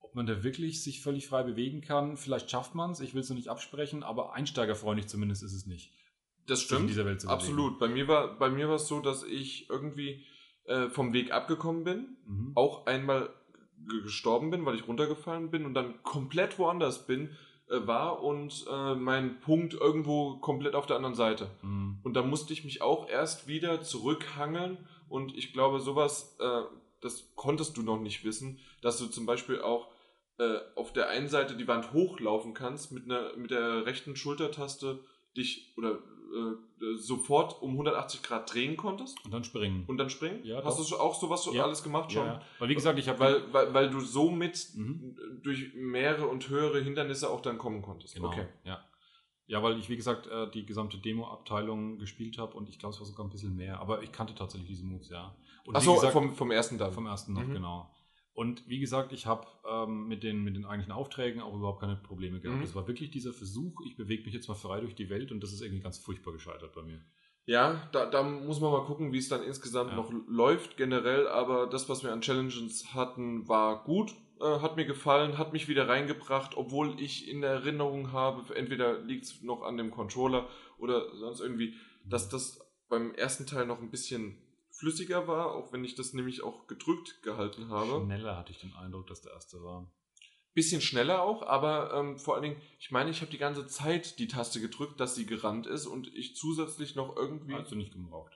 Ob 0.00 0.14
man 0.14 0.26
da 0.26 0.42
wirklich 0.44 0.82
sich 0.82 1.00
völlig 1.02 1.26
frei 1.26 1.42
bewegen 1.42 1.80
kann, 1.80 2.16
vielleicht 2.16 2.50
schafft 2.50 2.74
man 2.74 2.92
es, 2.92 3.00
ich 3.00 3.12
will 3.12 3.20
es 3.22 3.28
noch 3.28 3.36
nicht 3.36 3.48
absprechen, 3.48 4.02
aber 4.02 4.32
einsteigerfreundlich 4.34 5.08
zumindest 5.08 5.42
ist 5.42 5.52
es 5.52 5.66
nicht. 5.66 5.92
Das 6.46 6.62
stimmt. 6.62 6.88
Absolut. 7.32 7.78
Bei 7.78 7.88
mir 7.88 8.08
war 8.08 8.38
bei 8.38 8.48
mir 8.48 8.68
war 8.68 8.76
es 8.76 8.86
so, 8.88 9.00
dass 9.00 9.22
ich 9.24 9.68
irgendwie 9.68 10.24
äh, 10.64 10.88
vom 10.88 11.12
Weg 11.12 11.32
abgekommen 11.32 11.84
bin, 11.84 12.16
Mhm. 12.26 12.52
auch 12.54 12.86
einmal 12.86 13.28
ge- 13.86 14.02
gestorben 14.02 14.50
bin, 14.50 14.64
weil 14.64 14.76
ich 14.76 14.86
runtergefallen 14.86 15.50
bin 15.50 15.66
und 15.66 15.74
dann 15.74 16.02
komplett 16.04 16.58
woanders 16.58 17.06
bin 17.06 17.36
war 17.70 18.22
und 18.22 18.66
äh, 18.70 18.94
mein 18.94 19.40
Punkt 19.40 19.74
irgendwo 19.74 20.36
komplett 20.38 20.74
auf 20.74 20.86
der 20.86 20.96
anderen 20.96 21.14
Seite. 21.14 21.50
Mhm. 21.62 21.98
Und 22.02 22.14
da 22.14 22.22
musste 22.22 22.52
ich 22.52 22.64
mich 22.64 22.82
auch 22.82 23.08
erst 23.08 23.46
wieder 23.46 23.82
zurückhangeln 23.82 24.78
und 25.08 25.36
ich 25.36 25.52
glaube, 25.52 25.80
sowas, 25.80 26.36
äh, 26.40 26.62
das 27.00 27.32
konntest 27.34 27.76
du 27.76 27.82
noch 27.82 28.00
nicht 28.00 28.24
wissen, 28.24 28.58
dass 28.82 28.98
du 28.98 29.06
zum 29.06 29.26
Beispiel 29.26 29.60
auch 29.60 29.88
äh, 30.38 30.58
auf 30.76 30.92
der 30.92 31.08
einen 31.08 31.28
Seite 31.28 31.56
die 31.56 31.68
Wand 31.68 31.92
hochlaufen 31.92 32.54
kannst, 32.54 32.92
mit, 32.92 33.04
einer, 33.04 33.36
mit 33.36 33.50
der 33.50 33.86
rechten 33.86 34.16
Schultertaste 34.16 35.00
dich 35.36 35.74
oder 35.76 35.98
äh, 36.28 36.96
sofort 36.96 37.60
um 37.62 37.70
180 37.72 38.22
Grad 38.22 38.52
drehen 38.52 38.76
konntest 38.76 39.22
Und 39.24 39.32
dann 39.32 39.44
springen. 39.44 39.84
und 39.86 39.96
dann 39.98 40.10
springen. 40.10 40.44
Ja, 40.44 40.62
Hast 40.62 40.78
doch. 40.78 40.84
du 40.84 40.88
so- 40.90 41.00
auch 41.00 41.18
sowas 41.18 41.42
so 41.42 41.52
Ja. 41.54 41.64
alles 41.64 41.82
gemacht 41.82 42.12
schon? 42.12 42.26
Ja. 42.26 42.40
Weil 42.58 42.68
wie 42.68 42.74
gesagt, 42.74 42.98
ich 42.98 43.08
habe 43.08 43.18
Weil, 43.18 43.52
weil, 43.52 43.74
weil 43.74 43.90
du 43.90 44.00
somit 44.00 44.68
Mhm. 44.74 45.16
durch 45.42 45.72
mehrere 45.74 46.26
und 46.28 46.48
höhere 46.48 46.80
Hindernisse 46.80 47.30
auch 47.30 47.40
dann 47.40 47.58
kommen 47.58 47.82
konntest. 47.82 48.14
Genau. 48.14 48.28
Okay. 48.28 48.46
Ja. 48.64 48.84
ja, 49.46 49.62
weil 49.62 49.78
ich, 49.78 49.88
wie 49.88 49.96
gesagt, 49.96 50.26
äh, 50.26 50.50
die 50.50 50.66
gesamte 50.66 50.98
Demo-Abteilung 50.98 51.98
gespielt 51.98 52.38
habe 52.38 52.54
und 52.54 52.68
ich 52.68 52.78
glaube, 52.78 52.94
es 52.94 53.00
war 53.00 53.06
sogar 53.06 53.24
ein 53.26 53.30
bisschen 53.30 53.56
mehr. 53.56 53.80
Aber 53.80 54.02
ich 54.02 54.12
kannte 54.12 54.34
tatsächlich 54.34 54.68
diese 54.68 54.84
Moves, 54.84 55.08
ja. 55.08 55.34
Achso, 55.72 55.96
vom, 56.10 56.34
vom 56.34 56.50
ersten 56.50 56.78
dann. 56.78 56.92
vom 56.92 57.06
ersten 57.06 57.32
noch, 57.34 57.42
Mhm. 57.44 57.52
genau. 57.54 57.90
Und 58.38 58.68
wie 58.68 58.78
gesagt, 58.78 59.12
ich 59.12 59.26
habe 59.26 59.48
ähm, 59.68 60.06
mit, 60.06 60.22
den, 60.22 60.44
mit 60.44 60.54
den 60.54 60.64
eigentlichen 60.64 60.92
Aufträgen 60.92 61.42
auch 61.42 61.56
überhaupt 61.56 61.80
keine 61.80 61.96
Probleme 61.96 62.38
gehabt. 62.38 62.60
Mhm. 62.60 62.64
Es 62.64 62.76
war 62.76 62.86
wirklich 62.86 63.10
dieser 63.10 63.32
Versuch, 63.32 63.80
ich 63.84 63.96
bewege 63.96 64.22
mich 64.22 64.32
jetzt 64.32 64.46
mal 64.46 64.54
frei 64.54 64.78
durch 64.78 64.94
die 64.94 65.10
Welt 65.10 65.32
und 65.32 65.42
das 65.42 65.52
ist 65.52 65.60
irgendwie 65.60 65.82
ganz 65.82 65.98
furchtbar 65.98 66.32
gescheitert 66.32 66.72
bei 66.72 66.82
mir. 66.82 67.00
Ja, 67.46 67.88
da, 67.90 68.06
da 68.06 68.22
muss 68.22 68.60
man 68.60 68.70
mal 68.70 68.84
gucken, 68.84 69.12
wie 69.12 69.18
es 69.18 69.28
dann 69.28 69.42
insgesamt 69.42 69.90
Ja. 69.90 69.96
noch 69.96 70.12
läuft 70.28 70.76
generell, 70.76 71.26
aber 71.26 71.66
das, 71.66 71.88
was 71.88 72.04
wir 72.04 72.12
an 72.12 72.20
Challenges 72.20 72.94
hatten, 72.94 73.48
war 73.48 73.82
gut, 73.82 74.14
äh, 74.40 74.60
hat 74.60 74.76
mir 74.76 74.86
gefallen, 74.86 75.36
hat 75.36 75.52
mich 75.52 75.66
wieder 75.66 75.88
reingebracht, 75.88 76.56
obwohl 76.56 76.94
ich 77.00 77.28
in 77.28 77.42
Erinnerung 77.42 78.12
habe, 78.12 78.54
entweder 78.54 79.00
liegt 79.00 79.24
es 79.24 79.42
noch 79.42 79.62
an 79.62 79.76
dem 79.76 79.90
Controller 79.90 80.46
oder 80.78 81.12
sonst 81.16 81.40
irgendwie, 81.40 81.74
dass 82.04 82.28
das 82.28 82.60
beim 82.88 83.12
ersten 83.16 83.46
Teil 83.46 83.66
noch 83.66 83.80
ein 83.82 83.90
bisschen 83.90 84.38
flüssiger 84.78 85.26
war, 85.26 85.54
auch 85.54 85.72
wenn 85.72 85.84
ich 85.84 85.94
das 85.94 86.12
nämlich 86.12 86.42
auch 86.42 86.66
gedrückt 86.66 87.22
gehalten 87.22 87.68
habe. 87.68 88.04
Schneller 88.04 88.36
hatte 88.36 88.52
ich 88.52 88.58
den 88.58 88.74
Eindruck, 88.74 89.06
dass 89.08 89.22
der 89.22 89.32
erste 89.32 89.62
war. 89.62 89.90
Bisschen 90.54 90.80
schneller 90.80 91.22
auch, 91.22 91.42
aber 91.42 91.92
ähm, 91.94 92.18
vor 92.18 92.34
allen 92.34 92.44
Dingen, 92.44 92.62
ich 92.78 92.90
meine, 92.90 93.10
ich 93.10 93.20
habe 93.20 93.30
die 93.30 93.38
ganze 93.38 93.66
Zeit 93.66 94.18
die 94.18 94.28
Taste 94.28 94.60
gedrückt, 94.60 95.00
dass 95.00 95.14
sie 95.14 95.26
gerannt 95.26 95.66
ist 95.66 95.86
und 95.86 96.12
ich 96.14 96.36
zusätzlich 96.36 96.94
noch 96.94 97.16
irgendwie... 97.16 97.54
Hast 97.54 97.72
du 97.72 97.76
nicht 97.76 97.92
gebraucht. 97.92 98.32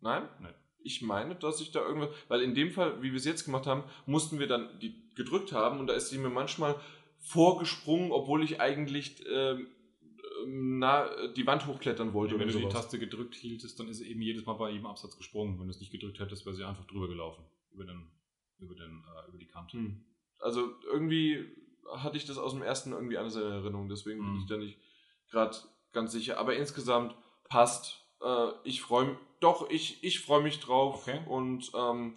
Nein? 0.00 0.28
Nein. 0.40 0.54
Ich 0.80 1.02
meine, 1.02 1.34
dass 1.34 1.60
ich 1.60 1.72
da 1.72 1.80
irgendwas. 1.80 2.10
Weil 2.28 2.42
in 2.42 2.54
dem 2.54 2.70
Fall, 2.70 3.02
wie 3.02 3.10
wir 3.10 3.16
es 3.16 3.24
jetzt 3.24 3.44
gemacht 3.44 3.66
haben, 3.66 3.84
mussten 4.06 4.38
wir 4.38 4.46
dann 4.46 4.78
die 4.80 5.08
gedrückt 5.14 5.52
haben 5.52 5.80
und 5.80 5.88
da 5.88 5.94
ist 5.94 6.10
sie 6.10 6.18
mir 6.18 6.30
manchmal 6.30 6.80
vorgesprungen, 7.18 8.12
obwohl 8.12 8.44
ich 8.44 8.60
eigentlich 8.60 9.24
ähm, 9.28 9.66
na, 10.46 11.26
die 11.28 11.46
Wand 11.46 11.66
hochklettern 11.66 12.12
wollte 12.12 12.38
wenn 12.38 12.48
oder 12.48 12.52
du 12.60 12.66
die. 12.66 12.68
Taste 12.68 12.98
gedrückt 12.98 13.34
hieltest, 13.34 13.78
dann 13.80 13.88
ist 13.88 13.98
sie 13.98 14.08
eben 14.10 14.22
jedes 14.22 14.44
Mal 14.46 14.54
bei 14.54 14.70
jedem 14.70 14.86
Absatz 14.86 15.16
gesprungen. 15.16 15.58
Wenn 15.58 15.66
du 15.66 15.70
es 15.70 15.80
nicht 15.80 15.92
gedrückt 15.92 16.18
hättest, 16.20 16.46
wäre 16.46 16.54
sie 16.56 16.64
einfach 16.64 16.86
drüber 16.86 17.08
gelaufen. 17.08 17.44
Über, 17.72 17.84
den, 17.84 18.10
über, 18.58 18.74
den, 18.74 19.04
äh, 19.04 19.28
über 19.28 19.38
die 19.38 19.46
Kante. 19.46 19.76
Hm. 19.76 20.04
Also 20.40 20.68
irgendwie 20.90 21.44
hatte 21.96 22.16
ich 22.16 22.26
das 22.26 22.38
aus 22.38 22.52
dem 22.52 22.62
ersten 22.62 22.92
irgendwie 22.92 23.18
anders 23.18 23.36
in 23.36 23.42
Erinnerung, 23.42 23.88
deswegen 23.88 24.20
bin 24.20 24.32
Mhm. 24.34 24.38
ich 24.40 24.46
da 24.46 24.56
nicht 24.56 24.78
gerade 25.30 25.56
ganz 25.92 26.12
sicher. 26.12 26.38
Aber 26.38 26.54
insgesamt 26.56 27.14
passt. 27.48 28.04
Äh, 28.22 28.48
ich 28.64 28.80
freue 28.82 29.06
mich, 29.06 29.16
doch, 29.40 29.70
ich, 29.70 30.02
ich 30.04 30.20
freue 30.20 30.42
mich 30.42 30.60
drauf 30.60 31.06
Okay. 31.06 31.20
und 31.28 31.70
ähm, 31.74 32.16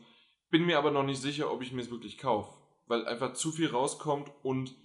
bin 0.49 0.65
mir 0.65 0.78
aber 0.78 0.91
noch 0.91 1.03
nicht 1.03 1.22
sicher, 1.22 1.51
ob 1.51 1.61
ich 1.61 1.72
mir 1.72 1.82
es 1.82 1.91
wirklich 1.91 2.17
kaufe. 2.17 2.51
Weil 2.88 3.05
einfach 3.05 3.34
zu 3.34 3.51
viel 3.51 3.69
rauskommt 3.69 4.30
und 4.43 4.76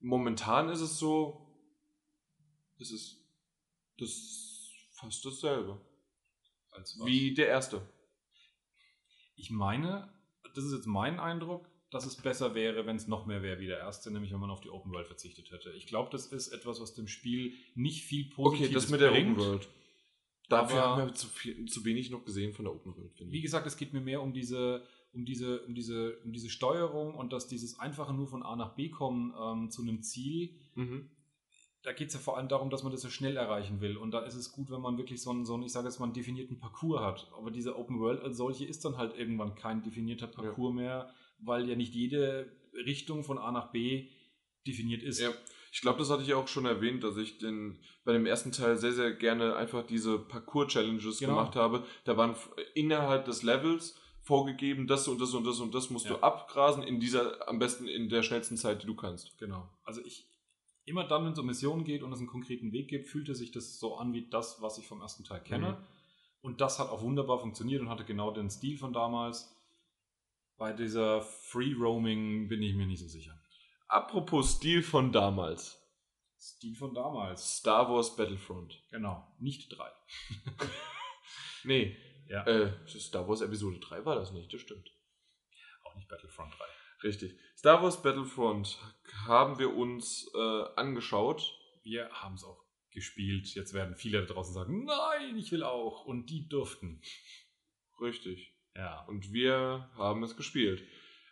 momentan 0.00 0.68
ist 0.68 0.80
es 0.80 0.98
so, 0.98 1.45
es 2.78 2.90
ist 2.90 3.22
das 3.98 4.10
ist 4.10 4.70
fast 4.92 5.24
dasselbe. 5.24 5.80
Wie 7.04 7.32
der 7.32 7.48
erste. 7.48 7.80
Ich 9.36 9.50
meine, 9.50 10.12
das 10.54 10.64
ist 10.64 10.72
jetzt 10.72 10.86
mein 10.86 11.18
Eindruck, 11.18 11.68
dass 11.90 12.04
es 12.04 12.16
besser 12.16 12.54
wäre, 12.54 12.84
wenn 12.86 12.96
es 12.96 13.06
noch 13.06 13.26
mehr 13.26 13.42
wäre 13.42 13.60
wie 13.60 13.66
der 13.66 13.78
erste, 13.78 14.10
nämlich 14.10 14.32
wenn 14.32 14.40
man 14.40 14.50
auf 14.50 14.60
die 14.60 14.70
Open 14.70 14.92
World 14.92 15.06
verzichtet 15.06 15.50
hätte. 15.50 15.70
Ich 15.72 15.86
glaube, 15.86 16.10
das 16.10 16.26
ist 16.26 16.48
etwas, 16.48 16.80
was 16.80 16.94
dem 16.94 17.08
Spiel 17.08 17.54
nicht 17.74 18.04
viel 18.04 18.28
Positives 18.28 18.66
Okay, 18.68 18.74
das 18.74 18.90
mit 18.90 19.00
der 19.00 19.10
bringt. 19.10 19.38
Open 19.38 19.44
World. 19.50 19.68
Dafür 20.48 20.82
Aber- 20.82 20.96
haben 21.02 21.08
wir 21.08 21.14
zu, 21.14 21.26
viel, 21.28 21.66
zu 21.66 21.84
wenig 21.84 22.10
noch 22.10 22.24
gesehen 22.24 22.52
von 22.52 22.64
der 22.66 22.74
Open 22.74 22.94
World, 22.96 23.14
finde 23.16 23.32
Wie 23.32 23.36
ich. 23.38 23.42
gesagt, 23.42 23.66
es 23.66 23.76
geht 23.76 23.92
mir 23.92 24.00
mehr 24.00 24.20
um 24.22 24.32
diese, 24.32 24.86
um 25.12 25.24
diese, 25.24 25.62
um 25.62 25.74
diese, 25.74 26.18
um 26.24 26.32
diese 26.32 26.50
Steuerung 26.50 27.14
und 27.14 27.32
dass 27.32 27.48
dieses 27.48 27.78
einfache 27.78 28.12
nur 28.14 28.28
von 28.28 28.42
A 28.42 28.54
nach 28.56 28.74
B 28.74 28.90
kommen 28.90 29.32
ähm, 29.40 29.70
zu 29.70 29.82
einem 29.82 30.02
Ziel. 30.02 30.54
Mhm. 30.74 31.10
Da 31.86 31.92
geht 31.92 32.08
es 32.08 32.14
ja 32.14 32.20
vor 32.20 32.36
allem 32.36 32.48
darum, 32.48 32.68
dass 32.68 32.82
man 32.82 32.90
das 32.90 33.00
so 33.02 33.08
schnell 33.10 33.36
erreichen 33.36 33.80
will. 33.80 33.96
Und 33.96 34.10
da 34.10 34.18
ist 34.20 34.34
es 34.34 34.50
gut, 34.50 34.72
wenn 34.72 34.80
man 34.80 34.98
wirklich 34.98 35.22
so 35.22 35.30
einen, 35.30 35.46
so 35.46 35.54
einen 35.54 35.62
ich 35.62 35.70
sage 35.70 35.86
jetzt 35.86 36.00
mal, 36.00 36.06
einen 36.06 36.14
definierten 36.14 36.58
Parcours 36.58 37.00
hat. 37.00 37.30
Aber 37.38 37.52
diese 37.52 37.78
Open 37.78 38.00
World 38.00 38.22
als 38.22 38.36
solche 38.38 38.64
ist 38.64 38.84
dann 38.84 38.96
halt 38.96 39.16
irgendwann 39.16 39.54
kein 39.54 39.84
definierter 39.84 40.26
Parcours 40.26 40.74
mehr, 40.74 41.14
weil 41.38 41.68
ja 41.68 41.76
nicht 41.76 41.94
jede 41.94 42.50
Richtung 42.74 43.22
von 43.22 43.38
A 43.38 43.52
nach 43.52 43.70
B 43.70 44.08
definiert 44.66 45.04
ist. 45.04 45.20
Ja, 45.20 45.30
ich 45.70 45.80
glaube, 45.80 46.00
das 46.00 46.10
hatte 46.10 46.24
ich 46.24 46.34
auch 46.34 46.48
schon 46.48 46.66
erwähnt, 46.66 47.04
dass 47.04 47.16
ich 47.18 47.38
den 47.38 47.78
bei 48.04 48.12
dem 48.12 48.26
ersten 48.26 48.50
Teil 48.50 48.76
sehr, 48.78 48.92
sehr 48.92 49.12
gerne 49.12 49.54
einfach 49.54 49.86
diese 49.86 50.18
Parcours-Challenges 50.18 51.20
Genau. 51.20 51.36
gemacht 51.36 51.54
habe. 51.54 51.84
Da 52.04 52.16
waren 52.16 52.34
innerhalb 52.74 53.26
des 53.26 53.44
Levels 53.44 53.96
vorgegeben, 54.22 54.88
das 54.88 55.06
und 55.06 55.20
das 55.20 55.34
und 55.34 55.46
das 55.46 55.60
und 55.60 55.72
das 55.72 55.90
musst 55.90 56.06
Ja. 56.06 56.14
du 56.14 56.20
abgrasen 56.20 56.82
in 56.82 56.98
dieser, 56.98 57.48
am 57.48 57.60
besten 57.60 57.86
in 57.86 58.08
der 58.08 58.24
schnellsten 58.24 58.56
Zeit, 58.56 58.82
die 58.82 58.86
du 58.88 58.96
kannst. 58.96 59.38
Genau. 59.38 59.68
Also 59.84 60.00
ich, 60.04 60.26
immer 60.86 61.04
dann, 61.04 61.24
wenn 61.24 61.32
es 61.32 61.38
um 61.38 61.46
Missionen 61.46 61.84
geht 61.84 62.02
und 62.02 62.12
es 62.12 62.18
einen 62.18 62.28
konkreten 62.28 62.72
Weg 62.72 62.88
gibt, 62.88 63.06
fühlte 63.08 63.34
sich 63.34 63.52
das 63.52 63.78
so 63.78 63.96
an 63.96 64.12
wie 64.12 64.28
das, 64.28 64.62
was 64.62 64.78
ich 64.78 64.86
vom 64.86 65.00
ersten 65.02 65.24
Teil 65.24 65.42
kenne. 65.42 65.72
Mhm. 65.72 65.86
Und 66.42 66.60
das 66.60 66.78
hat 66.78 66.88
auch 66.88 67.02
wunderbar 67.02 67.38
funktioniert 67.38 67.80
und 67.82 67.88
hatte 67.90 68.04
genau 68.04 68.30
den 68.30 68.48
Stil 68.50 68.78
von 68.78 68.92
damals. 68.92 69.52
Bei 70.56 70.72
dieser 70.72 71.20
Free 71.22 71.74
Roaming 71.74 72.48
bin 72.48 72.62
ich 72.62 72.74
mir 72.74 72.86
nicht 72.86 73.00
so 73.00 73.08
sicher. 73.08 73.38
Apropos 73.88 74.52
Stil 74.56 74.82
von 74.82 75.12
damals. 75.12 75.78
Stil 76.38 76.74
von 76.76 76.94
damals. 76.94 77.56
Star 77.58 77.90
Wars 77.90 78.14
Battlefront. 78.16 78.82
Genau. 78.90 79.26
Nicht 79.38 79.76
drei. 79.76 79.90
Nee, 81.64 81.96
Ja. 82.28 82.46
äh, 82.46 82.72
Star 82.86 83.28
Wars 83.28 83.40
Episode 83.40 83.80
3 83.80 84.04
war 84.04 84.14
das 84.14 84.30
nicht, 84.32 84.52
das 84.54 84.60
stimmt. 84.60 84.88
Auch 85.84 85.96
nicht 85.96 86.08
Battlefront 86.08 86.52
3. 86.52 86.64
Richtig. 87.06 87.38
Star 87.56 87.84
Wars 87.84 88.02
Battlefront 88.02 88.78
haben 89.26 89.60
wir 89.60 89.76
uns 89.76 90.28
äh, 90.34 90.64
angeschaut. 90.74 91.56
Wir 91.84 92.10
haben 92.10 92.34
es 92.34 92.42
auch 92.42 92.64
gespielt. 92.90 93.54
Jetzt 93.54 93.74
werden 93.74 93.94
viele 93.94 94.26
da 94.26 94.34
draußen 94.34 94.52
sagen, 94.52 94.84
nein, 94.84 95.36
ich 95.36 95.52
will 95.52 95.62
auch. 95.62 96.04
Und 96.04 96.30
die 96.30 96.48
durften. 96.48 97.00
Richtig. 98.00 98.52
Ja. 98.74 99.04
Und 99.06 99.32
wir 99.32 99.88
haben 99.96 100.24
es 100.24 100.36
gespielt. 100.36 100.82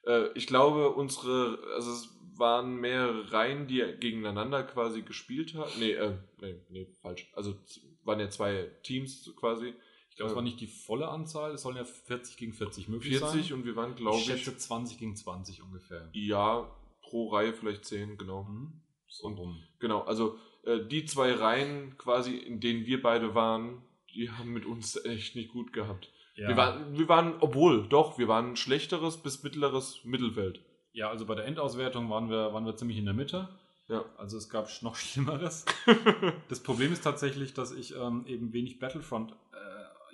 Äh, 0.07 0.29
ich 0.37 0.47
glaube, 0.47 0.91
unsere, 0.91 1.59
also 1.75 1.91
es 1.91 2.09
waren 2.37 2.77
mehrere 2.77 3.33
Reihen, 3.33 3.67
die 3.67 3.81
gegeneinander 3.99 4.63
quasi 4.63 5.03
gespielt 5.03 5.55
haben. 5.55 5.73
Nee, 5.81 5.95
äh, 5.95 6.17
nee, 6.41 6.63
nee, 6.69 6.87
falsch. 7.03 7.33
Also 7.35 7.59
waren 8.05 8.21
ja 8.21 8.31
zwei 8.31 8.71
Teams 8.85 9.35
quasi. 9.37 9.75
Ich 10.15 10.19
glaube, 10.19 10.31
es 10.31 10.37
war 10.37 10.43
nicht 10.45 10.61
die 10.61 10.69
volle 10.69 11.09
Anzahl. 11.09 11.55
Es 11.55 11.63
sollen 11.63 11.77
ja 11.77 11.85
40 11.85 12.37
gegen 12.37 12.53
40 12.53 12.89
möglich 12.89 13.19
40 13.19 13.49
sein. 13.49 13.59
und 13.59 13.65
wir 13.65 13.75
waren, 13.75 13.97
glaube 13.97 14.19
ich, 14.19 14.25
schätze 14.27 14.57
20 14.57 14.97
gegen 14.99 15.17
20 15.17 15.61
ungefähr. 15.63 16.09
ja, 16.13 16.71
pro 17.03 17.31
Reihe 17.31 17.53
vielleicht 17.53 17.85
10, 17.85 18.17
genau. 18.17 18.45
Mhm. 18.45 18.81
So 19.09 19.27
Und- 19.27 19.39
rum. 19.39 19.59
Genau, 19.81 20.03
also 20.03 20.39
äh, 20.65 20.85
die 20.87 21.05
zwei 21.05 21.33
Reihen 21.33 21.99
quasi, 21.99 22.37
in 22.37 22.61
denen 22.61 22.87
wir 22.87 23.03
beide 23.03 23.35
waren, 23.35 23.83
die 24.15 24.31
haben 24.31 24.53
mit 24.53 24.67
uns 24.67 25.05
echt 25.05 25.35
nicht 25.35 25.51
gut 25.53 25.73
gehabt. 25.73 26.13
Ja. 26.37 26.49
Wir, 26.49 26.57
waren, 26.57 26.97
wir 26.97 27.09
waren, 27.09 27.35
obwohl, 27.41 27.87
doch, 27.89 28.17
wir 28.17 28.29
waren 28.29 28.55
schlechteres 28.57 29.17
bis 29.17 29.43
mittleres 29.43 30.01
Mittelfeld. 30.05 30.61
Ja, 30.93 31.11
also 31.11 31.27
bei 31.27 31.35
der 31.35 31.45
Endauswertung 31.47 32.09
waren 32.09 32.31
wir, 32.31 32.53
waren 32.55 32.65
wir 32.65 32.77
ziemlich 32.77 32.99
in 32.99 33.05
der 33.05 33.15
Mitte. 33.15 33.49
Ja. 33.89 34.05
Also 34.17 34.39
es 34.39 34.49
gab 34.49 34.69
noch 34.83 34.95
Schlimmeres. 34.97 35.65
das 36.49 36.61
Problem 36.61 36.93
ist 36.93 37.03
tatsächlich, 37.03 37.53
dass 37.53 37.73
ich 37.73 37.95
ähm, 37.97 38.25
eben 38.27 38.53
wenig 38.53 38.79
Battlefront, 38.79 39.33
äh, 39.53 39.57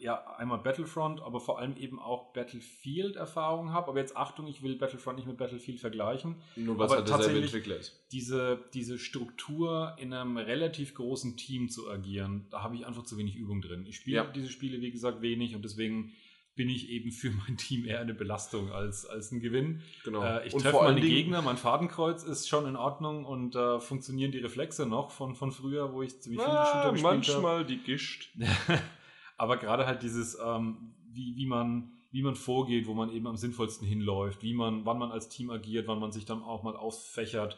ja, 0.01 0.25
einmal 0.39 0.59
Battlefront, 0.59 1.21
aber 1.21 1.41
vor 1.41 1.59
allem 1.59 1.77
eben 1.77 1.99
auch 1.99 2.33
Battlefield-Erfahrung 2.33 3.73
habe. 3.73 3.89
Aber 3.89 3.99
jetzt 4.01 4.17
Achtung, 4.17 4.47
ich 4.47 4.63
will 4.63 4.77
Battlefront 4.77 5.17
nicht 5.19 5.27
mit 5.29 5.37
Battlefield 5.37 5.79
vergleichen. 5.81 6.37
Nur 6.57 6.79
was 6.79 6.91
Aber 6.91 7.01
halt 7.01 7.09
tatsächlich- 7.09 7.45
Entwickler 7.45 7.77
ist. 7.77 8.01
Diese, 8.13 8.65
diese 8.75 8.99
Struktur 8.99 9.95
in 9.99 10.13
einem 10.13 10.37
relativ 10.37 10.95
großen 10.95 11.37
Team 11.37 11.69
zu 11.69 11.91
agieren, 11.91 12.47
da 12.51 12.63
habe 12.63 12.75
ich 12.77 12.87
einfach 12.87 13.05
zu 13.05 13.17
wenig 13.19 13.37
Übung 13.37 13.61
drin. 13.63 13.85
Ich 13.87 13.97
spiele 13.97 14.17
Ja. 14.17 14.25
diese 14.25 14.49
Spiele, 14.49 14.81
wie 14.81 14.91
gesagt, 14.91 15.23
wenig 15.23 15.55
und 15.55 15.65
deswegen 15.65 16.13
bin 16.57 16.69
ich 16.69 16.91
eben 16.91 17.11
für 17.13 17.31
mein 17.31 17.57
Team 17.57 17.85
eher 17.87 18.01
eine 18.01 18.13
Belastung 18.13 18.73
als, 18.73 19.07
als 19.07 19.31
ein 19.33 19.41
Gewinn. 19.41 19.83
Genau. 20.05 20.23
Äh, 20.23 20.47
ich 20.49 20.53
treffe 20.55 20.77
meine 20.83 21.01
Dingen- 21.01 21.15
Gegner, 21.15 21.41
mein 21.43 21.57
Fadenkreuz 21.57 22.23
ist 22.25 22.49
schon 22.49 22.67
in 22.67 22.77
Ordnung 22.77 23.25
und 23.25 23.55
äh, 23.55 23.79
funktionieren 23.81 24.33
die 24.33 24.39
Reflexe 24.39 24.85
noch 24.87 25.11
von, 25.11 25.35
von 25.37 25.53
früher, 25.53 25.93
wo 25.95 26.03
ich 26.03 26.21
ziemlich 26.21 26.43
viele 26.43 26.59
Ah, 26.59 26.67
Shooter 26.67 26.93
gespielt 26.93 27.07
habe. 27.07 27.17
manchmal 27.43 27.65
die 27.65 27.79
Gischt. 27.79 28.31
Aber 29.41 29.57
gerade 29.57 29.87
halt 29.87 30.03
dieses, 30.03 30.39
ähm, 30.39 30.93
wie, 31.15 31.35
wie, 31.35 31.47
man, 31.47 31.93
wie 32.11 32.21
man 32.21 32.37
vorgeht, 32.37 32.87
wo 32.87 32.93
man 32.93 33.11
eben 33.11 33.27
am 33.27 33.39
sinnvollsten 33.39 33.89
hinläuft, 33.89 34.43
wie 34.43 34.53
man, 34.53 34.85
wann 34.85 34.99
man 34.99 35.11
als 35.11 35.31
Team 35.31 35.49
agiert, 35.49 35.89
wann 35.89 35.99
man 35.99 36.13
sich 36.13 36.27
dann 36.27 36.43
auch 36.43 36.63
mal 36.63 36.77
ausfächert, 36.77 37.57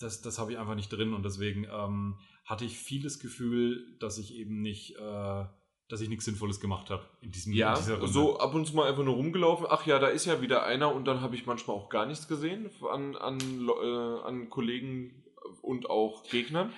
das, 0.00 0.20
das 0.20 0.40
habe 0.40 0.50
ich 0.50 0.58
einfach 0.58 0.74
nicht 0.74 0.88
drin 0.88 1.14
und 1.14 1.24
deswegen 1.24 1.64
ähm, 1.72 2.18
hatte 2.44 2.64
ich 2.64 2.76
viel 2.76 3.04
das 3.04 3.20
Gefühl, 3.20 3.96
dass 4.00 4.18
ich 4.18 4.34
eben 4.34 4.62
nicht, 4.62 4.96
äh, 4.96 5.44
dass 5.88 6.00
ich 6.00 6.08
nichts 6.08 6.24
Sinnvolles 6.24 6.58
gemacht 6.58 6.90
habe 6.90 7.04
in 7.20 7.30
diesem 7.30 7.52
Ja, 7.52 7.76
in 7.76 8.08
so 8.08 8.40
ab 8.40 8.52
und 8.52 8.66
zu 8.66 8.74
mal 8.74 8.90
einfach 8.90 9.04
nur 9.04 9.14
rumgelaufen. 9.14 9.66
Ach 9.70 9.86
ja, 9.86 10.00
da 10.00 10.08
ist 10.08 10.24
ja 10.24 10.40
wieder 10.40 10.64
einer 10.64 10.92
und 10.92 11.04
dann 11.04 11.20
habe 11.20 11.36
ich 11.36 11.46
manchmal 11.46 11.76
auch 11.76 11.88
gar 11.88 12.04
nichts 12.04 12.26
gesehen 12.26 12.68
an, 12.90 13.14
an, 13.14 13.38
äh, 13.80 14.26
an 14.26 14.50
Kollegen 14.50 15.22
und 15.60 15.88
auch 15.88 16.24
Gegnern. 16.24 16.72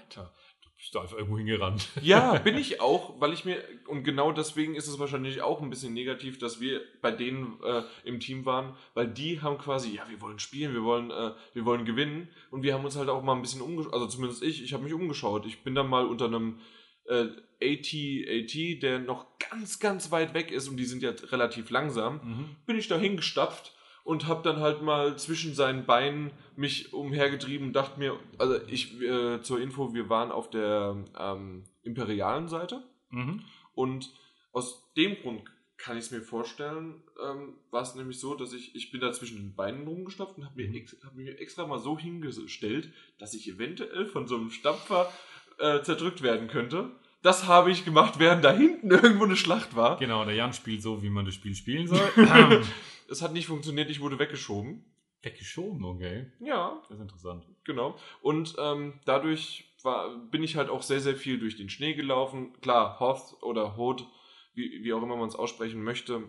Bist 0.85 0.95
da 0.95 1.01
einfach 1.01 1.17
irgendwo 1.17 1.39
hingerannt. 1.39 1.89
Ja, 2.03 2.35
bin 2.39 2.59
ich 2.59 2.81
auch, 2.83 3.19
weil 3.19 3.33
ich 3.33 3.47
mir, 3.47 3.57
und 3.87 4.05
genau 4.05 4.33
deswegen 4.33 4.75
ist 4.75 4.87
es 4.87 4.99
wahrscheinlich 4.99 5.41
auch 5.41 5.63
ein 5.63 5.71
bisschen 5.71 5.95
negativ, 5.95 6.39
dass 6.39 6.61
wir 6.61 6.83
bei 7.01 7.11
denen 7.11 7.59
äh, 7.65 7.83
im 8.05 8.21
Team 8.21 8.45
waren, 8.45 8.77
weil 8.93 9.09
die 9.09 9.41
haben 9.41 9.57
quasi, 9.57 9.95
ja, 9.95 10.03
wir 10.11 10.21
wollen 10.21 10.39
spielen, 10.39 10.75
wir 10.75 10.83
wollen, 10.85 11.11
äh, 11.11 11.33
wir 11.55 11.65
wollen 11.65 11.87
gewinnen 11.87 12.29
und 12.51 12.63
wir 12.63 12.75
haben 12.75 12.85
uns 12.85 12.97
halt 12.97 13.09
auch 13.09 13.23
mal 13.23 13.35
ein 13.35 13.41
bisschen 13.41 13.63
umgeschaut, 13.63 13.95
also 13.95 14.07
zumindest 14.07 14.43
ich, 14.43 14.63
ich 14.63 14.75
habe 14.75 14.85
mich 14.85 14.93
umgeschaut. 14.93 15.47
Ich 15.47 15.63
bin 15.65 15.75
dann 15.75 15.89
mal 15.89 16.05
unter 16.07 16.27
einem 16.27 16.59
äh, 17.07 17.29
AT, 17.63 17.95
AT, 18.29 18.83
der 18.83 18.99
noch 18.99 19.25
ganz, 19.51 19.79
ganz 19.81 20.11
weit 20.11 20.35
weg 20.35 20.51
ist 20.51 20.69
und 20.69 20.77
die 20.77 20.85
sind 20.85 21.03
ja 21.03 21.13
relativ 21.31 21.71
langsam, 21.71 22.21
Mhm. 22.23 22.57
bin 22.67 22.77
ich 22.79 22.89
da 22.89 22.99
hingestapft 22.99 23.74
und 24.05 24.27
habe 24.29 24.43
dann 24.43 24.61
halt 24.61 24.83
mal 24.83 25.17
zwischen 25.19 25.55
seinen 25.55 25.87
Beinen 25.87 26.31
mich 26.57 26.93
umhergetrieben 26.93 27.69
und 27.69 27.73
dachte 27.73 27.99
mir, 27.99 28.19
also 28.39 28.61
ich, 28.69 29.01
äh, 29.01 29.41
zur 29.43 29.61
Info, 29.61 29.95
wir 29.95 30.09
waren 30.09 30.31
auf 30.31 30.51
der 30.51 30.97
ähm, 31.19 31.65
imperialen 31.83 32.49
Seite 32.49 32.83
Mhm. 33.11 33.43
und 33.75 34.11
aus 34.53 34.93
dem 34.97 35.17
Grund 35.17 35.43
kann 35.77 35.97
ich 35.97 36.05
es 36.05 36.11
mir 36.13 36.21
vorstellen, 36.23 37.03
ähm, 37.23 37.55
war 37.71 37.83
es 37.83 37.95
nämlich 37.95 38.19
so, 38.21 38.35
dass 38.35 38.53
ich, 38.53 38.75
ich 38.77 38.91
bin 38.93 39.01
da 39.01 39.13
zwischen 39.13 39.37
den 39.39 39.55
Beinen 39.55 39.87
rumgestapft 39.87 40.39
und 40.39 40.45
habe 40.45 40.57
mir, 40.57 40.69
Mhm. 40.69 40.75
ex, 40.77 40.97
hab 41.05 41.15
mir 41.15 41.39
extra 41.41 41.67
mal 41.67 41.79
so 41.79 41.99
hingestellt, 41.99 42.93
dass 43.19 43.35
ich 43.35 43.49
eventuell 43.49 44.07
von 44.07 44.27
so 44.29 44.37
einem 44.37 44.51
Stampfer 44.51 45.13
äh, 45.59 45.83
zerdrückt 45.83 46.23
werden 46.23 46.49
könnte. 46.49 46.91
Das 47.25 47.47
habe 47.47 47.71
ich 47.71 47.87
gemacht, 47.87 48.19
während 48.19 48.45
da 48.45 48.53
hinten 48.53 48.91
irgendwo 48.91 49.25
eine 49.25 49.35
Schlacht 49.35 49.75
war. 49.75 49.97
Genau, 49.99 50.27
der 50.27 50.35
Jan 50.35 50.53
spielt 50.53 50.83
so, 50.83 51.03
wie 51.03 51.09
man 51.09 51.25
das 51.25 51.35
Spiel 51.35 51.55
spielen 51.55 51.89
soll. 51.89 52.07
Ähm, 52.17 52.63
Es 53.09 53.23
hat 53.23 53.33
nicht 53.33 53.47
funktioniert, 53.47 53.89
ich 53.89 54.01
wurde 54.01 54.19
weggeschoben. 54.19 54.85
Weggeschoben, 55.23 55.83
okay. 55.87 56.31
Ja, 56.41 56.79
Das 56.83 56.99
ist 56.99 57.01
interessant. 57.01 57.47
Genau. 57.65 57.97
Und 58.21 58.57
ähm, 58.59 59.01
dadurch 59.07 59.75
war, 59.83 60.19
bin 60.31 60.43
ich 60.43 60.57
halt 60.57 60.69
auch 60.69 60.83
sehr, 60.83 61.01
sehr 61.01 61.17
viel 61.17 61.39
durch 61.39 61.57
den 61.57 61.71
Schnee 61.71 61.95
gelaufen. 61.95 62.53
Klar, 62.61 63.01
Hoth 63.01 63.43
oder 63.43 63.79
Hoth, 63.79 64.07
wie, 64.53 64.85
wie 64.85 64.93
auch 64.93 65.03
immer 65.03 65.17
man 65.17 65.29
es 65.29 65.35
aussprechen 65.35 65.83
möchte, 65.83 66.29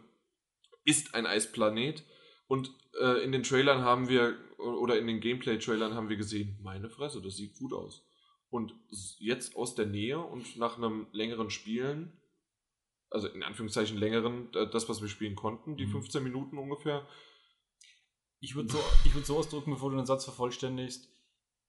ist 0.85 1.13
ein 1.13 1.25
Eisplanet. 1.25 2.05
Und 2.47 2.71
äh, 3.01 3.21
in 3.21 3.33
den 3.33 3.43
Trailern 3.43 3.81
haben 3.81 4.07
wir, 4.07 4.37
oder 4.57 4.97
in 4.97 5.07
den 5.07 5.19
Gameplay-Trailern 5.19 5.93
haben 5.93 6.07
wir 6.07 6.15
gesehen, 6.15 6.57
meine 6.63 6.89
Fresse, 6.89 7.21
das 7.21 7.35
sieht 7.35 7.57
gut 7.57 7.73
aus. 7.73 8.05
Und 8.49 8.73
jetzt 9.19 9.55
aus 9.55 9.75
der 9.75 9.85
Nähe 9.85 10.19
und 10.19 10.55
nach 10.57 10.77
einem 10.77 11.07
längeren 11.11 11.49
Spielen, 11.49 12.13
also 13.09 13.27
in 13.27 13.43
Anführungszeichen 13.43 13.97
längeren, 13.97 14.51
das, 14.51 14.87
was 14.89 15.01
wir 15.01 15.09
spielen 15.09 15.35
konnten, 15.35 15.77
die 15.77 15.85
Mhm. 15.87 15.91
15 15.91 16.23
Minuten 16.23 16.57
ungefähr, 16.57 17.07
Ich 18.41 18.53
würde 18.55 18.71
so, 18.71 18.79
ich 19.05 19.15
würd 19.15 19.25
so 19.25 19.37
ausdrücken, 19.37 19.71
bevor 19.71 19.89
du 19.89 19.97
den 19.97 20.05
Satz 20.05 20.25
vervollständigst, 20.25 21.09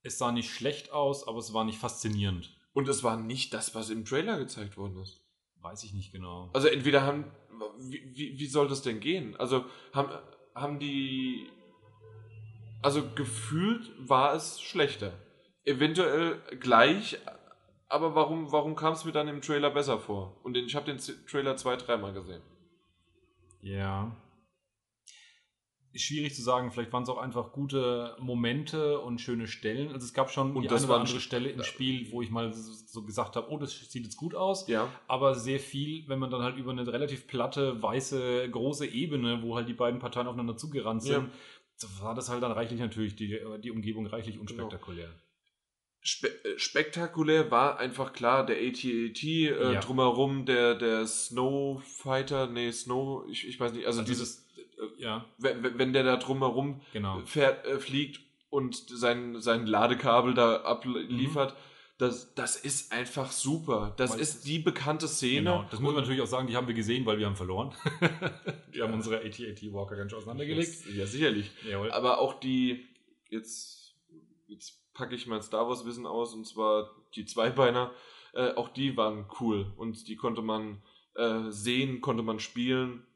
es 0.03 0.19
sah 0.19 0.31
nicht 0.33 0.51
schlecht 0.51 0.91
aus, 0.93 1.27
aber 1.27 1.39
es 1.39 1.53
war 1.55 1.65
nicht 1.65 1.79
faszinierend. 1.79 2.53
und 2.75 2.89
es 2.89 3.03
war 3.03 3.17
nicht 3.17 3.55
das, 3.55 3.75
was 3.75 3.89
im 3.89 4.05
Trailer 4.05 4.39
gezeigt 4.39 4.77
worden 4.77 5.01
ist. 5.01 5.23
Weiß 5.63 5.83
ich 5.85 5.95
nicht 5.95 6.13
genau. 6.13 6.51
Also 6.53 6.69
entweder 6.69 7.03
haben, 7.03 7.25
wie, 7.79 8.03
wie, 8.15 8.39
wie 8.39 8.47
soll 8.47 8.69
das 8.69 8.83
denn 8.83 9.01
gehen? 9.01 9.35
Also 9.37 9.65
haben, 9.95 10.11
haben 10.55 10.79
die, 10.79 11.49
also 12.83 13.03
gefühlt 13.15 13.91
war 13.99 14.35
es 14.35 14.61
schlechter. 14.61 15.15
Eventuell 15.67 16.41
gleich, 16.61 17.19
aber 17.89 18.15
warum, 18.15 18.53
warum 18.53 18.77
kam 18.77 18.93
es 18.95 19.05
mir 19.05 19.13
dann 19.13 19.29
im 19.29 19.43
Trailer 19.43 19.71
besser 19.71 19.99
vor? 19.99 20.41
Und 20.45 20.57
ich 20.57 20.75
habe 20.75 20.87
den 20.87 20.99
Trailer 21.29 21.57
zwei, 21.57 21.77
dreimal 21.77 22.13
gesehen. 22.13 22.41
Ja. 23.61 24.17
Schwierig 25.93 26.35
zu 26.35 26.43
sagen, 26.43 26.71
vielleicht 26.71 26.93
waren 26.93 27.05
es 27.05 27.09
auch 27.09 27.19
einfach 27.19 27.53
gute 27.53 28.17
Momente 28.21 29.01
und 29.01 29.19
schöne 29.21 29.47
Stellen. 29.49 29.93
Also 29.93 30.05
es 30.05 30.13
gab 30.13 30.31
schon 30.31 30.55
Und 30.55 30.63
die 30.63 30.69
eine 30.69 30.85
oder 30.85 30.99
andere 31.01 31.21
Stelle 31.21 31.49
im. 31.49 31.63
Spiel, 31.65 32.13
wo 32.13 32.21
ich 32.23 32.31
mal 32.31 32.53
so 32.53 33.03
gesagt 33.03 33.35
habe, 33.35 33.51
oh, 33.51 33.59
das 33.59 33.73
sieht 33.91 34.05
jetzt 34.05 34.17
gut 34.17 34.35
aus. 34.35 34.69
Ja. 34.69 34.89
aber 35.09 35.35
sehr 35.35 35.59
viel, 35.59 36.07
wenn 36.07 36.19
man 36.19 36.31
dann 36.31 36.43
halt 36.43 36.59
über 36.59 36.71
eine 36.71 36.87
relativ 36.87 37.27
platte, 37.27 37.83
weiße, 37.83 38.49
große 38.51 38.87
Ebene, 38.87 39.43
wo 39.43 39.57
halt 39.57 39.69
die 39.69 39.75
beiden 39.75 39.99
Parteien 39.99 40.27
aufeinander 40.27 40.57
zugerannt 40.57 41.03
sind, 41.03 41.31
Ja. 41.81 41.89
war 42.03 42.15
das 42.15 42.29
halt 42.29 42.43
dann 42.43 42.53
reichlich 42.53 42.79
natürlich, 42.79 43.17
die, 43.17 43.41
die 43.63 43.71
Umgebung 43.71 44.07
reichlich 44.07 44.39
unspektakulär. 44.39 45.09
Spe 46.07 46.29
äh, 46.29 46.59
spektakulär 46.59 47.51
war 47.51 47.79
einfach 47.81 48.13
klar 48.13 48.47
der 48.47 48.57
AT-AT 48.59 49.23
äh, 49.25 49.73
Ja. 49.75 49.81
drumherum, 49.81 50.47
der, 50.47 50.75
der 50.77 51.05
Snowfighter, 51.07 52.47
nee, 52.47 52.71
Snow, 52.71 53.25
ich, 53.29 53.47
ich 53.49 53.59
weiß 53.59 53.73
nicht, 53.73 53.87
also, 53.87 54.01
Also 54.01 54.13
dieses, 54.13 54.47
dieses, 54.55 54.99
ja, 54.99 55.25
wenn, 55.39 55.79
wenn- 55.79 55.93
der 55.93 56.05
da 56.05 56.17
drumherum 56.17 56.81
genau. 56.93 57.21
fährt, 57.25 57.67
äh, 57.67 57.79
fliegt 57.81 58.21
und 58.51 58.77
sein, 58.89 59.41
sein 59.41 59.67
Ladekabel 59.67 60.35
da 60.35 60.63
abliefert. 60.63 61.53
Mhm. 61.55 61.59
Das, 61.99 62.35
das 62.35 62.57
ist 62.57 62.93
einfach 62.93 63.33
super. 63.33 63.95
Das 63.97 64.13
Weil- 64.13 64.21
ist 64.21 64.47
die 64.47 64.59
bekannte 64.59 65.09
Szene. 65.09 65.39
Genau, 65.51 65.65
das 65.71 65.81
muss 65.81 65.93
man 65.95 66.03
natürlich 66.03 66.21
auch 66.21 66.27
sagen, 66.27 66.47
die 66.47 66.55
haben 66.55 66.67
wir 66.69 66.75
gesehen, 66.75 67.07
weil 67.07 67.19
wir 67.19 67.25
haben 67.27 67.37
verloren. 67.37 67.75
wir 68.71 68.85
haben 68.85 68.93
unsere 68.93 69.17
AT-AT 69.17 69.73
Walker 69.73 69.97
ganz 69.97 70.11
schön 70.11 70.19
auseinandergelegt. 70.19 70.87
Ja, 70.91 70.95
ja, 70.95 71.07
sicherlich. 71.07 71.51
Jawohl. 71.69 71.91
Aber 71.91 72.19
auch 72.21 72.39
die, 72.39 72.85
jetzt, 73.31 73.95
jetzt 74.47 74.79
packe 74.97 75.15
ich 75.15 75.27
mein 75.27 75.43
Star 75.43 75.69
Wars 75.69 75.85
Wissen 75.85 76.07
aus, 76.07 76.35
und 76.35 76.47
zwar 76.47 76.91
die 77.15 77.27
Zweibeiner, 77.27 77.93
äh, 78.33 78.55
auch 78.55 78.69
die 78.69 78.97
waren 78.97 79.27
cool. 79.41 79.73
Und 79.77 80.09
die 80.09 80.17
konnte 80.17 80.43
man 80.43 80.83
äh, 81.15 81.51
sehen, 81.51 82.01
konnte 82.01 82.23
man 82.23 82.41
spielen. 82.41 83.07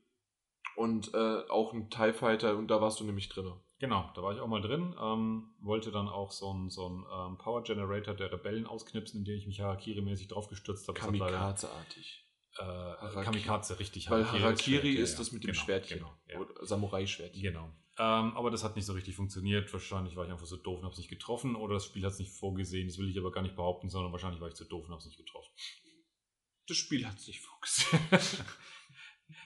Und 0.77 1.13
äh, 1.15 1.43
auch 1.49 1.73
ein 1.73 1.91
TIE 1.91 2.13
Fighter, 2.13 2.57
und 2.57 2.69
da 2.69 2.81
warst 2.81 3.01
du 3.01 3.05
nämlich 3.05 3.29
drin. 3.29 3.53
Genau, 3.81 4.11
da 4.15 4.23
war 4.23 4.33
ich 4.33 4.41
auch 4.41 4.47
mal 4.47 4.61
drin. 4.61 4.95
Ähm, 5.01 5.55
wollte 5.61 5.91
dann 5.91 6.09
auch 6.09 6.31
so 6.31 6.51
einen 6.51 6.71
so 6.71 6.87
ähm, 6.87 7.39
Power 7.39 7.63
Generator 7.63 8.15
der 8.15 8.31
Rebellen 8.31 8.67
ausknipsen, 8.67 9.21
in 9.21 9.25
den 9.25 9.39
ich 9.39 9.47
mich 9.47 9.61
Harakiri-mäßig 9.61 10.29
draufgestürzt 10.29 10.87
habe. 10.87 10.99
Kamikaze-artig. 10.99 12.25
Äh, 12.59 12.63
Harakiri. 12.63 13.25
Kamikaze, 13.25 13.79
richtig. 13.79 14.11
Weil 14.11 14.31
Harakiri 14.31 14.93
Schwert, 14.93 14.99
ist 14.99 15.19
das 15.19 15.33
mit 15.33 15.45
dem 15.45 15.53
genau, 15.53 15.65
Schwertchen. 15.65 15.99
Genau, 15.99 16.17
ja. 16.27 16.67
Samurai-Schwertchen. 16.67 17.43
genau. 17.43 17.73
Ähm, 17.99 18.37
aber 18.37 18.51
das 18.51 18.65
hat 18.65 18.77
nicht 18.77 18.87
so 18.87 18.93
richtig 18.93 19.15
funktioniert. 19.15 19.73
Wahrscheinlich 19.73 20.17
war 20.17 20.25
ich 20.25 20.33
einfach 20.33 20.47
so 20.47 20.57
doof 20.57 20.79
und 20.79 20.85
habe 20.85 20.93
es 20.93 20.99
nicht 20.99 21.11
getroffen. 21.11 21.55
Oder 21.55 21.75
das 21.75 21.85
Spiel 21.85 22.05
hat 22.05 22.13
es 22.13 22.19
nicht 22.19 22.33
vorgesehen. 22.33 22.89
Das 22.89 22.99
will 22.99 23.09
ich 23.09 23.19
aber 23.19 23.31
gar 23.31 23.43
nicht 23.43 23.57
behaupten, 23.57 23.89
sondern 23.89 24.13
wahrscheinlich 24.13 24.41
war 24.41 24.49
ich 24.49 24.55
zu 24.55 24.65
doof 24.65 24.85
und 24.85 24.91
habe 24.91 25.01
es 25.01 25.07
nicht 25.07 25.19
getroffen. 25.19 25.51
Das 26.67 26.77
Spiel 26.77 27.07
hat 27.07 27.19
es 27.19 27.27
nicht 27.27 27.41
fokussiert. 27.41 28.01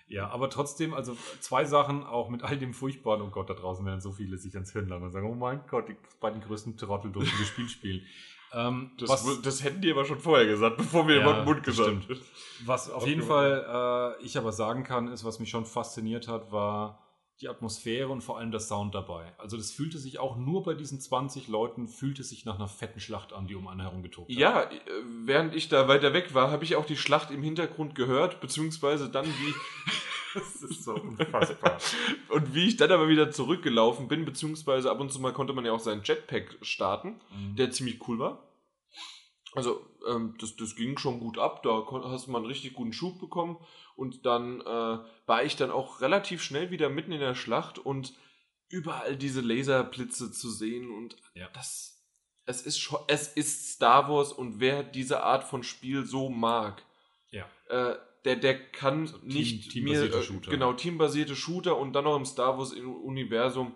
Ja, 0.07 0.28
aber 0.28 0.50
trotzdem, 0.50 0.92
also 0.92 1.16
zwei 1.40 1.64
Sachen, 1.64 2.05
auch 2.05 2.28
mit 2.28 2.42
all 2.42 2.59
dem 2.59 2.74
Furchtbaren, 2.74 3.22
oh 3.22 3.30
Gott, 3.30 3.48
da 3.48 3.55
draußen 3.55 3.84
werden 3.86 4.00
so 4.00 4.12
viele 4.12 4.36
sich 4.36 4.55
ans 4.55 4.72
Hirn 4.72 4.88
langen 4.88 5.05
und 5.05 5.12
sagen, 5.12 5.26
oh 5.26 5.34
mein 5.34 5.66
Gott, 5.66 5.88
die 5.88 5.96
beiden 6.20 6.40
größten 6.42 6.76
Trottel 6.76 7.11
durften 7.11 7.36
das 7.38 7.48
Spiel 7.48 7.68
spielen. 7.68 8.07
Ähm, 8.55 8.92
Das, 8.98 9.11
was, 9.11 9.42
das 9.42 9.64
hätten 9.64 9.80
die 9.80 9.90
aber 9.90 10.05
schon 10.05 10.18
vorher 10.20 10.46
gesagt, 10.46 10.76
bevor 10.78 11.07
wir 11.09 11.16
Ja, 11.16 11.32
den 11.32 11.44
Mund 11.44 11.62
gesagt 11.62 12.05
stimmt. 12.05 12.20
was 12.64 12.90
auf 12.90 13.07
jeden 13.07 13.22
Fall 13.22 14.16
äh, 14.20 14.24
ich 14.24 14.38
aber 14.38 14.52
sagen 14.52 14.84
kann, 14.84 15.09
ist, 15.09 15.24
was 15.24 15.38
mich 15.40 15.50
schon 15.50 15.66
fasziniert 15.66 16.28
hat, 16.28 16.52
war 16.52 17.00
die 17.40 17.48
Atmosphäre 17.48 18.11
und 18.11 18.20
vor 18.20 18.38
allem 18.38 18.52
der 18.52 18.61
Sound 18.61 18.94
dabei. 18.94 19.32
Also 19.38 19.57
das 19.57 19.72
fühlte 19.72 19.98
sich 19.98 20.20
auch 20.20 20.36
nur 20.36 20.62
bei 20.62 20.74
diesen 20.74 21.00
20 21.00 21.48
Leuten, 21.48 21.88
fühlte 21.88 22.22
sich 22.22 22.44
nach 22.44 22.55
einer 22.55 22.68
fetten 22.68 23.00
Schlacht 23.00 23.32
an, 23.32 23.48
die 23.48 23.57
um 23.57 23.66
einen 23.66 23.80
herum 23.80 24.05
getobt 24.05 24.30
hat. 24.30 24.38
Ja, 24.38 24.62
äh, 24.62 24.68
während 25.24 25.52
ich 25.55 25.68
da 25.68 25.88
weiter 25.88 26.12
weg 26.12 26.32
war, 26.32 26.52
habe 26.52 26.62
ich 26.62 26.76
auch 26.76 26.86
die 26.86 26.96
Schlacht 26.96 27.32
im 27.32 27.42
Hintergrund 27.42 27.96
gehört, 27.96 28.40
beziehungsweise 28.40 29.09
dann, 29.11 29.26
wie, 29.26 29.55
Das 30.35 30.62
ist 30.62 30.85
so 30.85 30.95
unfassbar. 30.95 31.78
und 32.28 32.55
wie 32.55 32.66
ich 32.66 32.76
dann 32.76 32.91
aber 32.91 33.09
wieder 33.09 33.30
zurückgelaufen 33.30 34.09
bin, 34.09 34.24
beziehungsweise 34.24 34.91
ab 34.91 35.01
und 35.01 35.12
zu 35.12 35.20
mal 35.20 35.32
konnte 35.32 35.53
man 35.53 35.64
ja 35.64 35.72
auch 35.72 35.80
seinen 35.80 36.03
Jetpack 36.03 36.59
starten, 36.62 37.20
mhm. 37.30 37.57
der 37.57 37.70
ziemlich 37.70 38.07
cool 38.09 38.18
war. 38.18 38.43
Also, 39.55 39.87
ähm, 40.09 40.35
das, 40.41 40.57
das 40.57 40.74
ging 40.74 40.99
schon 40.99 41.20
gut 41.20 41.39
ab, 41.39 41.62
da 41.62 41.87
hast 42.05 42.26
mal 42.26 42.39
einen 42.39 42.47
richtig 42.47 42.74
guten 42.74 42.93
Schub 42.93 43.20
bekommen 43.20 43.59
und 43.95 44.26
dann 44.26 44.61
äh, 44.61 44.64
war 44.64 45.45
ich 45.45 45.55
dann 45.55 45.70
auch 45.70 46.01
relativ 46.01 46.43
schnell 46.43 46.70
wieder 46.70 46.89
mitten 46.89 47.12
in 47.12 47.20
der 47.20 47.37
Schlacht 47.37 47.78
und 47.78 48.14
überall 48.68 49.16
diese 49.16 49.41
Laserblitze 49.41 50.32
zu 50.32 50.51
sehen 50.51 50.91
und 50.91 51.16
ja. 51.35 51.49
das 51.55 51.95
es 52.47 52.62
ist 52.62 52.78
schon, 52.78 53.01
es 53.07 53.28
ist 53.28 53.70
Star 53.70 54.09
Wars 54.09 54.32
und 54.32 54.61
wer 54.61 54.82
diese 54.82 55.22
Art 55.22 55.45
von 55.45 55.62
Spiel 55.62 56.05
so 56.05 56.28
mag, 56.28 56.82
ja. 57.30 57.49
äh, 57.68 57.97
der, 58.25 58.37
der 58.37 58.59
kann 58.70 59.07
so 59.07 59.18
nicht 59.22 59.70
Team, 59.70 59.85
mir, 59.85 60.03
äh, 60.03 60.22
Shooter. 60.22 60.51
genau, 60.51 60.72
teambasierte 60.72 61.37
Shooter 61.37 61.77
und 61.77 61.93
dann 61.93 62.05
noch 62.05 62.16
im 62.16 62.25
Star 62.25 62.59
Wars 62.59 62.72
Universum. 62.72 63.75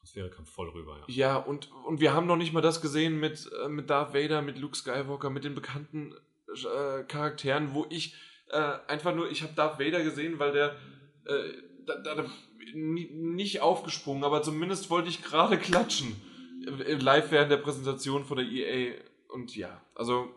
Das 0.00 0.14
wäre 0.14 0.30
kam 0.30 0.46
voll 0.46 0.68
rüber, 0.70 0.98
ja. 1.00 1.14
Ja, 1.14 1.36
und, 1.36 1.70
und 1.84 2.00
wir 2.00 2.14
haben 2.14 2.26
noch 2.26 2.36
nicht 2.36 2.52
mal 2.52 2.60
das 2.60 2.80
gesehen 2.80 3.18
mit, 3.18 3.50
äh, 3.64 3.68
mit 3.68 3.90
Darth 3.90 4.14
Vader, 4.14 4.40
mit 4.40 4.58
Luke 4.58 4.76
Skywalker, 4.76 5.30
mit 5.30 5.44
den 5.44 5.54
bekannten 5.54 6.14
äh, 6.48 7.02
Charakteren, 7.04 7.74
wo 7.74 7.86
ich 7.90 8.14
äh, 8.50 8.78
einfach 8.86 9.14
nur, 9.14 9.30
ich 9.30 9.42
habe 9.42 9.52
Darth 9.54 9.80
Vader 9.80 10.02
gesehen, 10.02 10.38
weil 10.38 10.52
der 10.52 10.76
äh, 11.24 11.52
da, 11.86 11.96
da, 11.96 12.24
nicht 12.74 13.60
aufgesprungen, 13.60 14.24
aber 14.24 14.42
zumindest 14.42 14.90
wollte 14.90 15.08
ich 15.08 15.22
gerade 15.22 15.58
klatschen. 15.58 16.16
Live 16.66 17.30
während 17.30 17.50
der 17.50 17.58
Präsentation 17.58 18.24
von 18.24 18.38
der 18.38 18.46
EA. 18.46 18.94
Und 19.28 19.54
ja, 19.54 19.80
also 19.94 20.28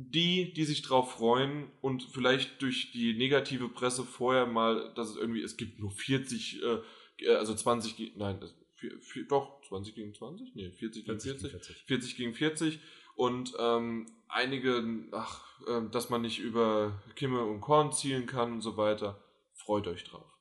die, 0.00 0.52
die 0.52 0.64
sich 0.64 0.82
drauf 0.82 1.12
freuen 1.14 1.72
und 1.80 2.04
vielleicht 2.04 2.62
durch 2.62 2.92
die 2.92 3.14
negative 3.14 3.68
Presse 3.68 4.04
vorher 4.04 4.46
mal, 4.46 4.94
dass 4.94 5.10
es 5.10 5.16
irgendwie, 5.16 5.42
es 5.42 5.56
gibt 5.56 5.80
nur 5.80 5.90
40, 5.90 6.62
äh, 6.62 7.28
also 7.34 7.52
20, 7.52 8.14
nein, 8.16 8.40
vier, 8.76 9.00
vier, 9.00 9.26
doch, 9.26 9.60
20 9.68 9.96
gegen 9.96 10.14
20? 10.14 10.54
Nee, 10.54 10.70
40 10.70 11.04
gegen 11.04 11.20
40. 11.20 11.50
40, 11.50 11.76
40 11.86 12.16
gegen 12.16 12.34
40. 12.34 12.78
Und 13.16 13.52
ähm, 13.58 14.06
einige, 14.28 15.08
ach, 15.10 15.60
äh, 15.66 15.90
dass 15.90 16.10
man 16.10 16.22
nicht 16.22 16.38
über 16.38 17.02
Kimme 17.16 17.44
und 17.44 17.60
Korn 17.60 17.90
zielen 17.90 18.26
kann 18.26 18.52
und 18.52 18.60
so 18.60 18.76
weiter. 18.76 19.20
Freut 19.54 19.88
euch 19.88 20.04
drauf. 20.04 20.32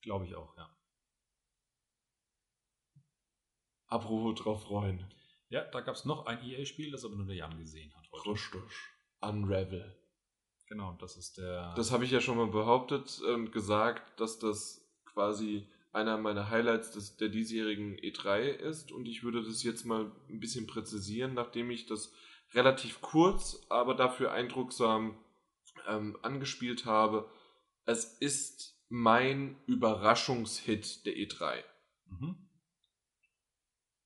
Glaube 0.00 0.24
ich 0.24 0.34
auch, 0.34 0.56
ja. 0.56 0.74
Apropos 3.88 4.40
drauf 4.40 4.62
freuen. 4.62 5.04
Ja, 5.50 5.66
da 5.66 5.82
gab 5.82 5.96
es 5.96 6.06
noch 6.06 6.24
ein 6.24 6.42
EA-Spiel, 6.42 6.90
das 6.90 7.04
aber 7.04 7.14
nur 7.14 7.26
der 7.26 7.36
Jan 7.36 7.58
gesehen 7.58 7.94
hat. 7.94 8.01
Richtig. 8.12 8.62
Unravel. 9.20 9.96
Genau, 10.68 10.96
das 11.00 11.16
ist 11.16 11.38
der. 11.38 11.74
Das 11.74 11.92
habe 11.92 12.04
ich 12.04 12.10
ja 12.10 12.20
schon 12.20 12.36
mal 12.36 12.46
behauptet 12.46 13.20
und 13.20 13.52
gesagt, 13.52 14.18
dass 14.20 14.38
das 14.38 14.80
quasi 15.04 15.68
einer 15.92 16.16
meiner 16.16 16.48
Highlights 16.48 16.92
des, 16.92 17.16
der 17.16 17.28
diesjährigen 17.28 17.96
E3 17.96 18.40
ist 18.40 18.92
und 18.92 19.06
ich 19.06 19.22
würde 19.22 19.42
das 19.42 19.62
jetzt 19.62 19.84
mal 19.84 20.10
ein 20.30 20.40
bisschen 20.40 20.66
präzisieren, 20.66 21.34
nachdem 21.34 21.70
ich 21.70 21.86
das 21.86 22.12
relativ 22.54 23.02
kurz, 23.02 23.66
aber 23.68 23.94
dafür 23.94 24.32
eindrucksam 24.32 25.18
ähm, 25.86 26.18
angespielt 26.22 26.86
habe. 26.86 27.28
Es 27.84 28.04
ist 28.18 28.78
mein 28.88 29.56
Überraschungshit 29.66 31.04
der 31.04 31.14
E3. 31.14 31.62
Mhm 32.06 32.48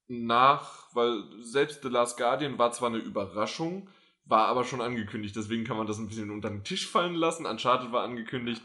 nach, 0.09 0.86
weil 0.97 1.23
selbst 1.41 1.83
The 1.83 1.89
Last 1.89 2.17
Guardian 2.17 2.59
war 2.59 2.73
zwar 2.73 2.89
eine 2.89 2.99
Überraschung, 2.99 3.89
war 4.25 4.49
aber 4.49 4.65
schon 4.65 4.81
angekündigt, 4.81 5.37
deswegen 5.37 5.65
kann 5.65 5.77
man 5.77 5.87
das 5.87 5.99
ein 5.99 6.09
bisschen 6.09 6.31
unter 6.31 6.51
den 6.51 6.65
Tisch 6.65 6.89
fallen 6.89 7.15
lassen. 7.15 7.47
Uncharted 7.47 7.93
war 7.93 8.03
angekündigt. 8.03 8.63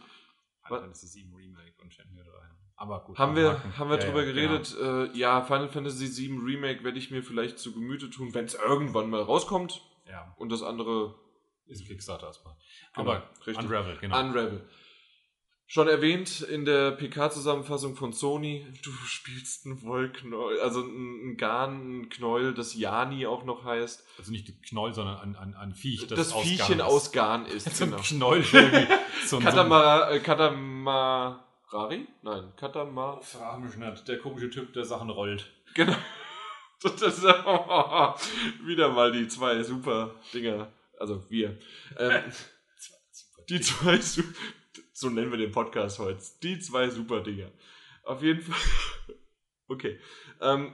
Final 0.66 0.82
Fantasy 0.82 1.08
7 1.08 1.34
Remake 1.36 1.74
und 1.82 1.94
Shenmue 1.94 2.24
3. 2.24 2.32
Aber 2.78 3.04
gut. 3.04 3.20
Haben 3.20 3.36
wir, 3.36 3.62
haben 3.78 3.90
wir 3.90 4.00
ja, 4.00 4.06
drüber 4.06 4.24
ja, 4.24 4.32
geredet. 4.32 4.76
Genau. 4.76 5.04
Äh, 5.04 5.18
ja, 5.18 5.42
Final 5.44 5.70
Fantasy 5.70 6.08
7 6.08 6.44
Remake 6.44 6.84
werde 6.84 6.98
ich 6.98 7.12
mir 7.12 7.22
vielleicht 7.22 7.60
zu 7.60 7.74
Gemüte 7.74 8.10
tun, 8.10 8.34
wenn 8.34 8.46
es 8.46 8.56
irgendwann 8.56 9.10
mal 9.10 9.22
rauskommt. 9.22 9.84
Ja. 10.10 10.34
Und 10.38 10.52
das 10.52 10.64
andere 10.64 11.14
ist 11.68 11.86
Kickstarter 11.86 12.28
erstmal. 12.28 12.56
Genau, 12.96 13.12
aber 13.12 13.30
richtig. 13.46 13.66
Unravel, 13.66 13.98
genau. 13.98 14.20
Unravel. 14.20 14.68
Schon 15.74 15.88
erwähnt 15.88 16.42
in 16.42 16.66
der 16.66 16.92
PK-Zusammenfassung 16.92 17.96
von 17.96 18.12
Sony, 18.12 18.68
du 18.84 18.92
spielst 19.06 19.66
ein 19.66 19.82
Wollknäuel, 19.84 20.60
also 20.60 20.82
ein 20.82 21.38
Garn, 21.38 22.02
ein 22.02 22.10
Knäuel, 22.10 22.54
das 22.54 22.76
Jani 22.76 23.26
auch 23.26 23.46
noch 23.46 23.64
heißt. 23.64 24.04
Also 24.18 24.34
nicht 24.34 24.52
Knäuel, 24.64 24.94
sondern 24.94 25.20
ein, 25.20 25.38
ein, 25.38 25.56
ein 25.56 25.74
Viech, 25.74 26.08
das, 26.08 26.20
das 26.20 26.34
aus 26.34 26.44
Viechchen 26.44 26.80
Garn 26.80 26.90
aus 26.90 27.12
Garn 27.14 27.46
ist. 27.56 27.80
genau. 27.80 27.96
ein 27.96 28.04
Knäuel. 28.04 28.44
so 29.26 29.40
Katamara, 29.40 30.12
äh, 30.12 30.20
Katamarari? 30.20 32.06
Nein, 32.22 32.52
Katamar... 32.58 33.22
Frag 33.22 33.62
mich 33.62 33.78
nicht, 33.78 34.08
der 34.10 34.20
komische 34.20 34.50
Typ, 34.50 34.74
der 34.74 34.84
Sachen 34.84 35.10
rollt. 35.10 35.50
Genau. 35.74 35.96
Das 36.84 37.00
ist, 37.00 37.24
oh, 37.24 38.14
wieder 38.66 38.90
mal 38.90 39.14
die 39.14 39.28
zwei 39.30 39.64
super 39.64 40.16
Dinger. 40.34 40.68
Also 41.00 41.24
wir. 41.30 41.60
Ähm, 41.98 42.24
die 43.48 43.62
zwei 43.62 44.02
super 44.02 44.34
so 45.02 45.10
nennen 45.10 45.32
wir 45.32 45.38
den 45.40 45.52
Podcast 45.52 45.98
heute. 45.98 46.22
Die 46.44 46.60
zwei 46.60 46.90
super 46.90 47.22
Dinger. 47.22 47.52
Auf 48.04 48.22
jeden 48.22 48.42
Fall. 48.42 49.16
okay. 49.68 50.00
Ähm, 50.40 50.74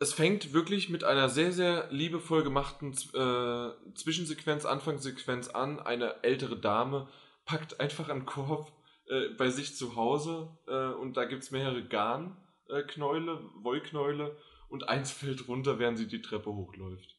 es 0.00 0.12
fängt 0.12 0.52
wirklich 0.52 0.88
mit 0.88 1.04
einer 1.04 1.28
sehr, 1.28 1.52
sehr 1.52 1.88
liebevoll 1.92 2.42
gemachten 2.42 2.92
äh, 2.92 3.94
Zwischensequenz, 3.94 4.64
Anfangssequenz 4.64 5.48
an. 5.50 5.78
Eine 5.78 6.24
ältere 6.24 6.58
Dame 6.58 7.08
packt 7.44 7.78
einfach 7.78 8.08
einen 8.08 8.26
Korb 8.26 8.72
äh, 9.06 9.28
bei 9.38 9.48
sich 9.50 9.76
zu 9.76 9.94
Hause 9.94 10.58
äh, 10.66 10.92
und 10.94 11.16
da 11.16 11.26
gibt 11.26 11.44
es 11.44 11.52
mehrere 11.52 11.86
Garnknäule, 11.86 13.40
Wollknäule 13.62 14.36
und 14.68 14.88
eins 14.88 15.12
fällt 15.12 15.46
runter, 15.46 15.78
während 15.78 15.98
sie 15.98 16.08
die 16.08 16.22
Treppe 16.22 16.50
hochläuft. 16.50 17.16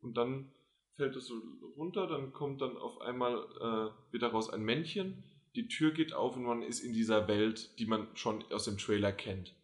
Und 0.00 0.16
dann 0.16 0.50
fällt 0.96 1.16
es 1.16 1.26
so 1.26 1.34
runter, 1.76 2.06
dann 2.06 2.32
kommt 2.32 2.60
dann 2.60 2.76
auf 2.76 3.00
einmal 3.00 3.34
äh, 3.34 4.12
wird 4.12 4.22
daraus 4.22 4.50
ein 4.50 4.62
Männchen, 4.62 5.24
die 5.54 5.68
Tür 5.68 5.92
geht 5.92 6.12
auf 6.12 6.36
und 6.36 6.44
man 6.44 6.62
ist 6.62 6.80
in 6.80 6.92
dieser 6.92 7.28
Welt, 7.28 7.78
die 7.78 7.86
man 7.86 8.08
schon 8.14 8.44
aus 8.52 8.64
dem 8.64 8.78
Trailer 8.78 9.12
kennt. 9.12 9.54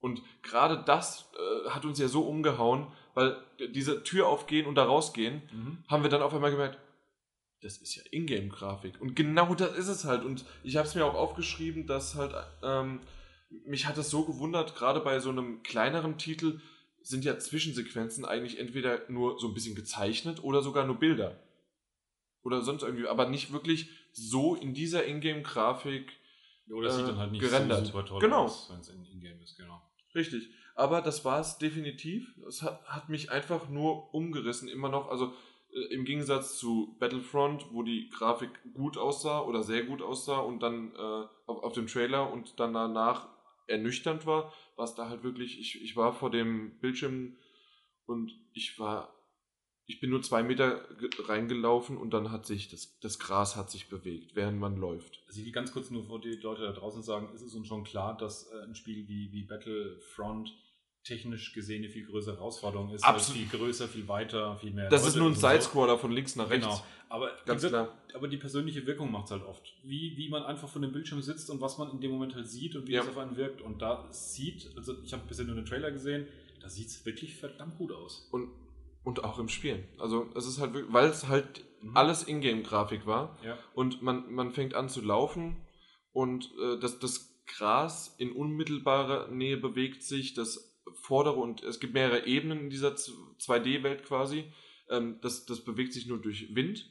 Und 0.00 0.22
gerade 0.42 0.82
das 0.84 1.30
äh, 1.34 1.70
hat 1.70 1.84
uns 1.84 1.98
ja 1.98 2.08
so 2.08 2.22
umgehauen, 2.22 2.88
weil 3.14 3.36
diese 3.74 4.02
Tür 4.02 4.28
aufgehen 4.28 4.66
und 4.66 4.74
da 4.74 4.84
rausgehen, 4.84 5.42
mhm. 5.52 5.78
haben 5.88 6.02
wir 6.02 6.10
dann 6.10 6.22
auf 6.22 6.34
einmal 6.34 6.50
gemerkt, 6.50 6.78
das 7.62 7.78
ist 7.78 7.96
ja 7.96 8.02
Ingame-Grafik. 8.10 9.00
Und 9.00 9.16
genau 9.16 9.54
das 9.54 9.76
ist 9.76 9.88
es 9.88 10.04
halt. 10.04 10.24
Und 10.24 10.44
ich 10.62 10.76
habe 10.76 10.86
es 10.86 10.94
mir 10.94 11.04
auch 11.04 11.14
aufgeschrieben, 11.14 11.86
dass 11.86 12.14
halt, 12.14 12.34
ähm, 12.62 13.00
mich 13.64 13.86
hat 13.86 13.96
das 13.96 14.10
so 14.10 14.24
gewundert, 14.24 14.76
gerade 14.76 15.00
bei 15.00 15.18
so 15.18 15.30
einem 15.30 15.62
kleineren 15.62 16.18
Titel, 16.18 16.60
sind 17.06 17.24
ja 17.24 17.38
Zwischensequenzen 17.38 18.24
eigentlich 18.24 18.58
entweder 18.58 19.08
nur 19.08 19.38
so 19.38 19.46
ein 19.46 19.54
bisschen 19.54 19.76
gezeichnet 19.76 20.42
oder 20.42 20.60
sogar 20.60 20.84
nur 20.86 20.98
Bilder. 20.98 21.40
Oder 22.42 22.62
sonst 22.62 22.82
irgendwie, 22.82 23.06
aber 23.06 23.28
nicht 23.28 23.52
wirklich 23.52 23.90
so 24.12 24.56
in 24.56 24.74
dieser 24.74 25.06
Ingame-Grafik 25.06 26.12
Oder 26.68 26.88
das 26.88 26.96
sieht 26.96 27.06
dann 27.06 27.18
halt 27.18 27.32
nicht 27.32 27.40
gerendert. 27.40 27.80
so 27.80 27.92
super 27.92 28.04
toll 28.06 28.20
genau. 28.20 28.44
aus, 28.44 28.68
wenn 28.70 28.80
es 28.80 28.88
in 28.88 29.04
Ingame 29.04 29.42
ist, 29.42 29.56
genau. 29.56 29.80
Richtig. 30.14 30.48
Aber 30.74 31.00
das 31.00 31.24
war 31.24 31.40
es 31.40 31.58
definitiv. 31.58 32.34
Es 32.48 32.62
hat, 32.62 32.84
hat 32.84 33.08
mich 33.08 33.30
einfach 33.30 33.68
nur 33.68 34.12
umgerissen, 34.12 34.68
immer 34.68 34.88
noch. 34.88 35.08
Also 35.08 35.32
äh, 35.72 35.94
im 35.94 36.04
Gegensatz 36.04 36.58
zu 36.58 36.96
Battlefront, 36.98 37.66
wo 37.72 37.82
die 37.84 38.10
Grafik 38.10 38.50
gut 38.74 38.98
aussah 38.98 39.40
oder 39.42 39.62
sehr 39.62 39.84
gut 39.84 40.02
aussah 40.02 40.38
und 40.38 40.60
dann 40.60 40.92
äh, 40.92 41.26
auf, 41.46 41.62
auf 41.62 41.72
dem 41.72 41.86
Trailer 41.86 42.32
und 42.32 42.58
dann 42.58 42.74
danach 42.74 43.28
ernüchternd 43.68 44.26
war, 44.26 44.52
war 44.76 44.84
es 44.84 44.94
da 44.94 45.08
halt 45.08 45.22
wirklich, 45.22 45.58
ich, 45.58 45.82
ich 45.82 45.96
war 45.96 46.12
vor 46.12 46.30
dem 46.30 46.78
Bildschirm 46.80 47.36
und 48.04 48.32
ich 48.52 48.78
war, 48.78 49.12
ich 49.86 50.00
bin 50.00 50.10
nur 50.10 50.22
zwei 50.22 50.42
Meter 50.42 50.86
reingelaufen 51.26 51.96
und 51.96 52.10
dann 52.10 52.30
hat 52.30 52.46
sich, 52.46 52.68
das, 52.68 52.98
das 53.00 53.18
Gras 53.18 53.56
hat 53.56 53.70
sich 53.70 53.88
bewegt, 53.88 54.36
während 54.36 54.58
man 54.58 54.76
läuft. 54.76 55.22
Also 55.26 55.40
ich 55.40 55.46
will 55.46 55.52
ganz 55.52 55.72
kurz 55.72 55.90
nur 55.90 56.04
vor 56.04 56.20
die 56.20 56.36
Leute 56.36 56.62
da 56.62 56.72
draußen 56.72 57.02
sagen, 57.02 57.32
ist 57.34 57.42
es 57.42 57.54
uns 57.54 57.66
schon 57.66 57.84
klar, 57.84 58.16
dass 58.16 58.50
äh, 58.50 58.62
ein 58.64 58.74
Spiel 58.74 59.08
wie, 59.08 59.32
wie 59.32 59.44
Battlefront 59.44 60.52
technisch 61.06 61.52
gesehen 61.52 61.84
eine 61.84 61.88
viel 61.88 62.04
größere 62.04 62.36
Herausforderung 62.36 62.90
ist. 62.90 63.04
Absolut. 63.04 63.40
Viel 63.40 63.58
größer, 63.58 63.86
viel 63.86 64.08
weiter, 64.08 64.56
viel 64.56 64.72
mehr. 64.72 64.88
Das 64.88 65.02
Leute 65.02 65.10
ist 65.10 65.16
nur 65.16 65.28
ein 65.28 65.34
Sidescroller 65.34 65.94
so. 65.94 65.98
von 65.98 66.12
links 66.12 66.34
nach 66.36 66.50
rechts. 66.50 66.66
Genau. 66.66 66.82
Aber, 67.08 67.30
Ganz 67.44 67.62
gesagt, 67.62 67.90
klar. 67.90 67.98
aber 68.14 68.26
die 68.26 68.36
persönliche 68.36 68.84
Wirkung 68.86 69.12
macht 69.12 69.26
es 69.26 69.30
halt 69.30 69.44
oft. 69.44 69.72
Wie, 69.84 70.16
wie 70.16 70.28
man 70.28 70.42
einfach 70.42 70.68
vor 70.68 70.82
dem 70.82 70.92
Bildschirm 70.92 71.22
sitzt 71.22 71.48
und 71.50 71.60
was 71.60 71.78
man 71.78 71.92
in 71.92 72.00
dem 72.00 72.10
Moment 72.10 72.34
halt 72.34 72.48
sieht 72.48 72.74
und 72.74 72.88
wie 72.88 72.92
ja. 72.92 73.02
es 73.02 73.08
auf 73.08 73.16
einen 73.18 73.36
wirkt. 73.36 73.62
Und 73.62 73.80
da 73.80 74.08
sieht, 74.10 74.72
also 74.76 74.94
ich 75.04 75.12
habe 75.12 75.22
bisher 75.28 75.44
nur 75.44 75.56
einen 75.56 75.64
Trailer 75.64 75.92
gesehen, 75.92 76.26
da 76.60 76.68
sieht 76.68 76.88
es 76.88 77.06
wirklich 77.06 77.36
verdammt 77.36 77.78
gut 77.78 77.92
aus. 77.92 78.28
Und, 78.32 78.50
und 79.04 79.22
auch 79.22 79.38
im 79.38 79.48
Spielen. 79.48 79.84
Also 79.98 80.28
es 80.34 80.46
ist 80.46 80.58
halt 80.58 80.74
wirklich, 80.74 80.92
weil 80.92 81.08
es 81.08 81.28
halt 81.28 81.64
mhm. 81.82 81.96
alles 81.96 82.26
Ingame-Grafik 82.26 83.06
war. 83.06 83.38
Ja. 83.44 83.56
Und 83.74 84.02
man, 84.02 84.32
man 84.32 84.50
fängt 84.50 84.74
an 84.74 84.88
zu 84.88 85.00
laufen 85.00 85.64
und 86.12 86.50
äh, 86.60 86.80
das, 86.80 86.98
das 86.98 87.32
Gras 87.46 88.16
in 88.18 88.32
unmittelbarer 88.32 89.28
Nähe 89.28 89.56
bewegt 89.56 90.02
sich, 90.02 90.34
das 90.34 90.75
vordere 90.94 91.36
und 91.36 91.62
es 91.62 91.80
gibt 91.80 91.94
mehrere 91.94 92.26
Ebenen 92.26 92.60
in 92.60 92.70
dieser 92.70 92.94
2D-Welt 92.94 94.04
quasi. 94.04 94.44
Ähm, 94.88 95.18
das, 95.22 95.46
das 95.46 95.64
bewegt 95.64 95.92
sich 95.92 96.06
nur 96.06 96.18
durch 96.18 96.54
Wind 96.54 96.88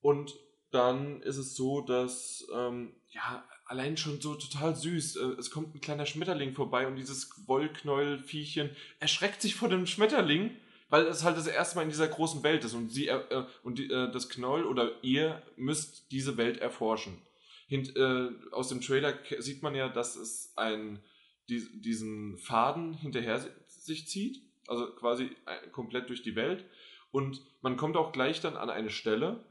Und 0.00 0.34
dann 0.70 1.22
ist 1.22 1.36
es 1.36 1.54
so, 1.54 1.80
dass, 1.80 2.46
ähm, 2.52 2.94
ja, 3.10 3.44
allein 3.66 3.96
schon 3.96 4.20
so 4.20 4.34
total 4.34 4.74
süß. 4.74 5.16
Äh, 5.16 5.24
es 5.38 5.50
kommt 5.50 5.74
ein 5.74 5.80
kleiner 5.80 6.06
Schmetterling 6.06 6.52
vorbei 6.52 6.86
und 6.86 6.96
dieses 6.96 7.30
Wollknäuelviechchen 7.46 8.70
erschreckt 9.00 9.40
sich 9.40 9.54
vor 9.54 9.68
dem 9.68 9.86
Schmetterling, 9.86 10.56
weil 10.90 11.06
es 11.06 11.24
halt 11.24 11.36
das 11.36 11.46
erste 11.46 11.76
Mal 11.76 11.82
in 11.82 11.90
dieser 11.90 12.08
großen 12.08 12.42
Welt 12.42 12.64
ist 12.64 12.74
und 12.74 12.90
sie 12.90 13.08
äh, 13.08 13.44
und 13.62 13.78
die, 13.78 13.90
äh, 13.90 14.10
das 14.10 14.28
Knoll 14.28 14.64
oder 14.64 15.02
ihr 15.02 15.42
müsst 15.56 16.10
diese 16.10 16.36
Welt 16.36 16.58
erforschen. 16.58 17.18
Hint, 17.66 17.96
äh, 17.96 18.28
aus 18.52 18.68
dem 18.68 18.80
Trailer 18.80 19.14
sieht 19.38 19.62
man 19.62 19.74
ja, 19.74 19.88
dass 19.88 20.16
es 20.16 20.52
ein, 20.56 21.00
die, 21.48 21.80
diesen 21.80 22.38
Faden 22.38 22.94
hinterher 22.94 23.38
sich 23.66 24.08
zieht, 24.08 24.42
also 24.66 24.94
quasi 24.94 25.30
äh, 25.46 25.68
komplett 25.70 26.08
durch 26.08 26.22
die 26.22 26.36
Welt. 26.36 26.64
Und 27.10 27.42
man 27.62 27.76
kommt 27.76 27.96
auch 27.96 28.12
gleich 28.12 28.40
dann 28.40 28.56
an 28.56 28.70
eine 28.70 28.90
Stelle, 28.90 29.44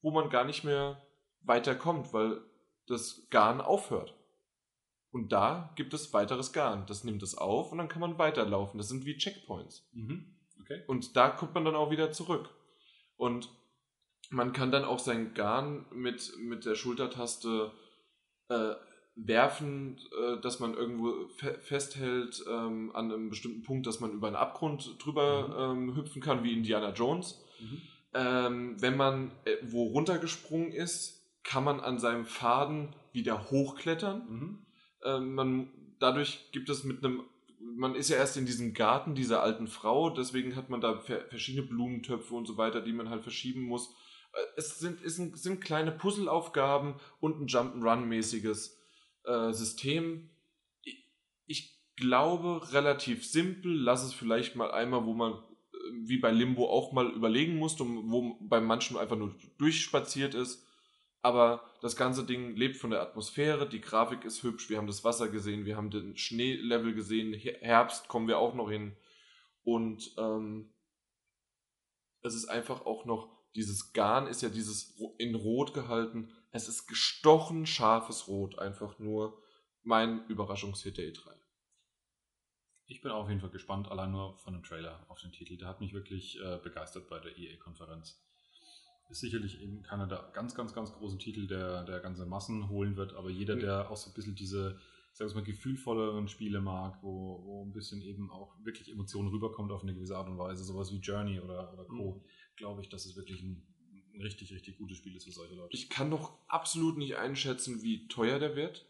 wo 0.00 0.10
man 0.10 0.30
gar 0.30 0.44
nicht 0.44 0.64
mehr 0.64 1.02
weiterkommt, 1.42 2.12
weil 2.12 2.40
das 2.86 3.26
Garn 3.30 3.60
aufhört. 3.60 4.14
Und 5.10 5.32
da 5.32 5.72
gibt 5.76 5.94
es 5.94 6.12
weiteres 6.12 6.52
Garn. 6.52 6.86
Das 6.86 7.04
nimmt 7.04 7.22
es 7.22 7.36
auf 7.36 7.72
und 7.72 7.78
dann 7.78 7.88
kann 7.88 8.00
man 8.00 8.18
weiterlaufen. 8.18 8.78
Das 8.78 8.88
sind 8.88 9.04
wie 9.04 9.16
Checkpoints. 9.16 9.88
Mhm. 9.92 10.34
Okay. 10.60 10.82
Und 10.86 11.16
da 11.16 11.30
kommt 11.30 11.54
man 11.54 11.64
dann 11.64 11.76
auch 11.76 11.90
wieder 11.90 12.10
zurück. 12.10 12.50
Und 13.16 13.48
man 14.30 14.52
kann 14.52 14.72
dann 14.72 14.84
auch 14.84 14.98
sein 14.98 15.34
Garn 15.34 15.86
mit, 15.92 16.32
mit 16.38 16.64
der 16.64 16.74
Schultertaste 16.74 17.70
äh, 18.48 18.74
werfen, 19.16 19.98
äh, 20.20 20.40
dass 20.40 20.60
man 20.60 20.74
irgendwo 20.74 21.28
fe 21.28 21.58
festhält 21.60 22.44
ähm, 22.48 22.90
an 22.94 23.12
einem 23.12 23.30
bestimmten 23.30 23.62
Punkt, 23.62 23.86
dass 23.86 24.00
man 24.00 24.12
über 24.12 24.26
einen 24.26 24.36
Abgrund 24.36 24.96
drüber 24.98 25.74
mhm. 25.74 25.88
ähm, 25.88 25.96
hüpfen 25.96 26.20
kann, 26.20 26.42
wie 26.42 26.52
Indiana 26.52 26.92
Jones. 26.92 27.40
Mhm. 27.60 27.82
Ähm, 28.14 28.76
wenn 28.80 28.96
man 28.96 29.30
äh, 29.44 29.56
wo 29.62 29.84
runtergesprungen 29.84 30.72
ist, 30.72 31.22
kann 31.44 31.64
man 31.64 31.80
an 31.80 31.98
seinem 31.98 32.24
Faden 32.24 32.94
wieder 33.12 33.50
hochklettern. 33.50 34.26
Mhm. 34.28 34.58
Ähm, 35.04 35.34
man, 35.34 35.68
dadurch 36.00 36.50
gibt 36.52 36.68
es 36.68 36.84
mit 36.84 37.04
einem, 37.04 37.22
man 37.60 37.94
ist 37.94 38.08
ja 38.08 38.16
erst 38.16 38.36
in 38.36 38.46
diesem 38.46 38.74
Garten 38.74 39.14
dieser 39.14 39.42
alten 39.42 39.68
Frau, 39.68 40.10
deswegen 40.10 40.56
hat 40.56 40.70
man 40.70 40.80
da 40.80 40.98
verschiedene 40.98 41.66
Blumentöpfe 41.66 42.34
und 42.34 42.46
so 42.46 42.56
weiter, 42.56 42.80
die 42.80 42.92
man 42.92 43.10
halt 43.10 43.22
verschieben 43.22 43.62
muss. 43.62 43.94
Äh, 44.32 44.38
es 44.56 44.78
sind, 44.80 45.04
es 45.04 45.14
sind, 45.16 45.38
sind 45.38 45.60
kleine 45.60 45.92
Puzzleaufgaben 45.92 46.94
und 47.20 47.40
ein 47.40 47.46
Jump'n'Run-mäßiges 47.46 48.72
äh, 49.24 49.52
System. 49.52 50.30
Ich, 50.82 51.06
ich 51.46 51.80
glaube, 51.96 52.72
relativ 52.72 53.26
simpel. 53.26 53.72
Lass 53.74 54.04
es 54.04 54.12
vielleicht 54.12 54.56
mal 54.56 54.70
einmal, 54.70 55.04
wo 55.04 55.14
man 55.14 55.32
äh, 55.32 55.76
wie 56.04 56.18
bei 56.18 56.30
Limbo 56.30 56.68
auch 56.68 56.92
mal 56.92 57.10
überlegen 57.10 57.56
musste, 57.56 57.84
wo 57.84 58.36
bei 58.40 58.60
manchen 58.60 58.96
einfach 58.96 59.16
nur 59.16 59.34
durchspaziert 59.58 60.34
ist 60.34 60.64
aber 61.24 61.64
das 61.80 61.96
ganze 61.96 62.26
Ding 62.26 62.54
lebt 62.54 62.76
von 62.76 62.90
der 62.90 63.00
Atmosphäre, 63.00 63.66
die 63.66 63.80
Grafik 63.80 64.26
ist 64.26 64.42
hübsch, 64.42 64.68
wir 64.68 64.76
haben 64.76 64.86
das 64.86 65.04
Wasser 65.04 65.30
gesehen, 65.30 65.64
wir 65.64 65.74
haben 65.74 65.90
den 65.90 66.18
Schneelevel 66.18 66.94
gesehen, 66.94 67.32
Herbst 67.32 68.08
kommen 68.08 68.28
wir 68.28 68.38
auch 68.38 68.54
noch 68.54 68.70
hin. 68.70 68.94
Und 69.62 70.14
ähm, 70.18 70.70
es 72.20 72.34
ist 72.34 72.44
einfach 72.44 72.84
auch 72.84 73.06
noch, 73.06 73.30
dieses 73.54 73.94
Garn 73.94 74.26
ist 74.26 74.42
ja 74.42 74.50
dieses 74.50 74.98
in 75.16 75.34
Rot 75.34 75.72
gehalten. 75.72 76.30
Es 76.54 76.68
ist 76.68 76.86
gestochen 76.86 77.66
scharfes 77.66 78.28
Rot, 78.28 78.58
einfach 78.58 78.98
nur 78.98 79.42
mein 79.82 80.24
Überraschungshit 80.28 80.96
der 80.96 81.12
E3. 81.12 81.28
Ich 82.86 83.02
bin 83.02 83.10
auf 83.10 83.28
jeden 83.28 83.40
Fall 83.40 83.50
gespannt, 83.50 83.88
allein 83.88 84.12
nur 84.12 84.38
von 84.38 84.52
dem 84.52 84.62
Trailer 84.62 85.04
auf 85.08 85.20
den 85.20 85.32
Titel. 85.32 85.56
Der 85.56 85.68
hat 85.68 85.80
mich 85.80 85.92
wirklich 85.92 86.40
äh, 86.40 86.58
begeistert 86.62 87.08
bei 87.08 87.18
der 87.18 87.36
EA-Konferenz 87.36 88.24
ist 89.10 89.20
sicherlich 89.20 89.60
eben 89.60 89.82
keiner 89.82 90.06
der 90.06 90.30
ganz, 90.32 90.54
ganz, 90.54 90.74
ganz 90.74 90.92
großen 90.92 91.18
Titel, 91.18 91.46
der, 91.46 91.84
der 91.84 92.00
ganze 92.00 92.26
Massen 92.26 92.68
holen 92.68 92.96
wird, 92.96 93.14
aber 93.14 93.30
jeder, 93.30 93.56
der 93.56 93.90
auch 93.90 93.96
so 93.96 94.10
ein 94.10 94.14
bisschen 94.14 94.34
diese, 94.34 94.78
sagen 95.12 95.30
wir 95.30 95.36
mal, 95.36 95.44
gefühlvolleren 95.44 96.28
Spiele 96.28 96.60
mag, 96.60 96.98
wo, 97.02 97.42
wo 97.44 97.64
ein 97.64 97.72
bisschen 97.72 98.00
eben 98.02 98.30
auch 98.30 98.54
wirklich 98.64 98.90
Emotionen 98.90 99.28
rüberkommt 99.28 99.72
auf 99.72 99.82
eine 99.82 99.94
gewisse 99.94 100.16
Art 100.16 100.28
und 100.28 100.38
Weise, 100.38 100.64
sowas 100.64 100.92
wie 100.92 100.98
Journey 100.98 101.40
oder, 101.40 101.72
oder 101.72 101.84
Co., 101.84 102.14
mhm. 102.14 102.28
glaube 102.56 102.82
ich, 102.82 102.88
dass 102.88 103.04
es 103.04 103.16
wirklich 103.16 103.42
ein, 103.42 103.62
ein 104.14 104.20
richtig, 104.20 104.52
richtig 104.52 104.78
gutes 104.78 104.98
Spiel 104.98 105.16
ist 105.16 105.24
für 105.24 105.32
solche 105.32 105.54
Leute. 105.54 105.74
Ich 105.74 105.90
kann 105.90 106.10
doch 106.10 106.38
absolut 106.48 106.96
nicht 106.96 107.16
einschätzen, 107.16 107.82
wie 107.82 108.06
teuer 108.08 108.38
der 108.38 108.56
wird. 108.56 108.86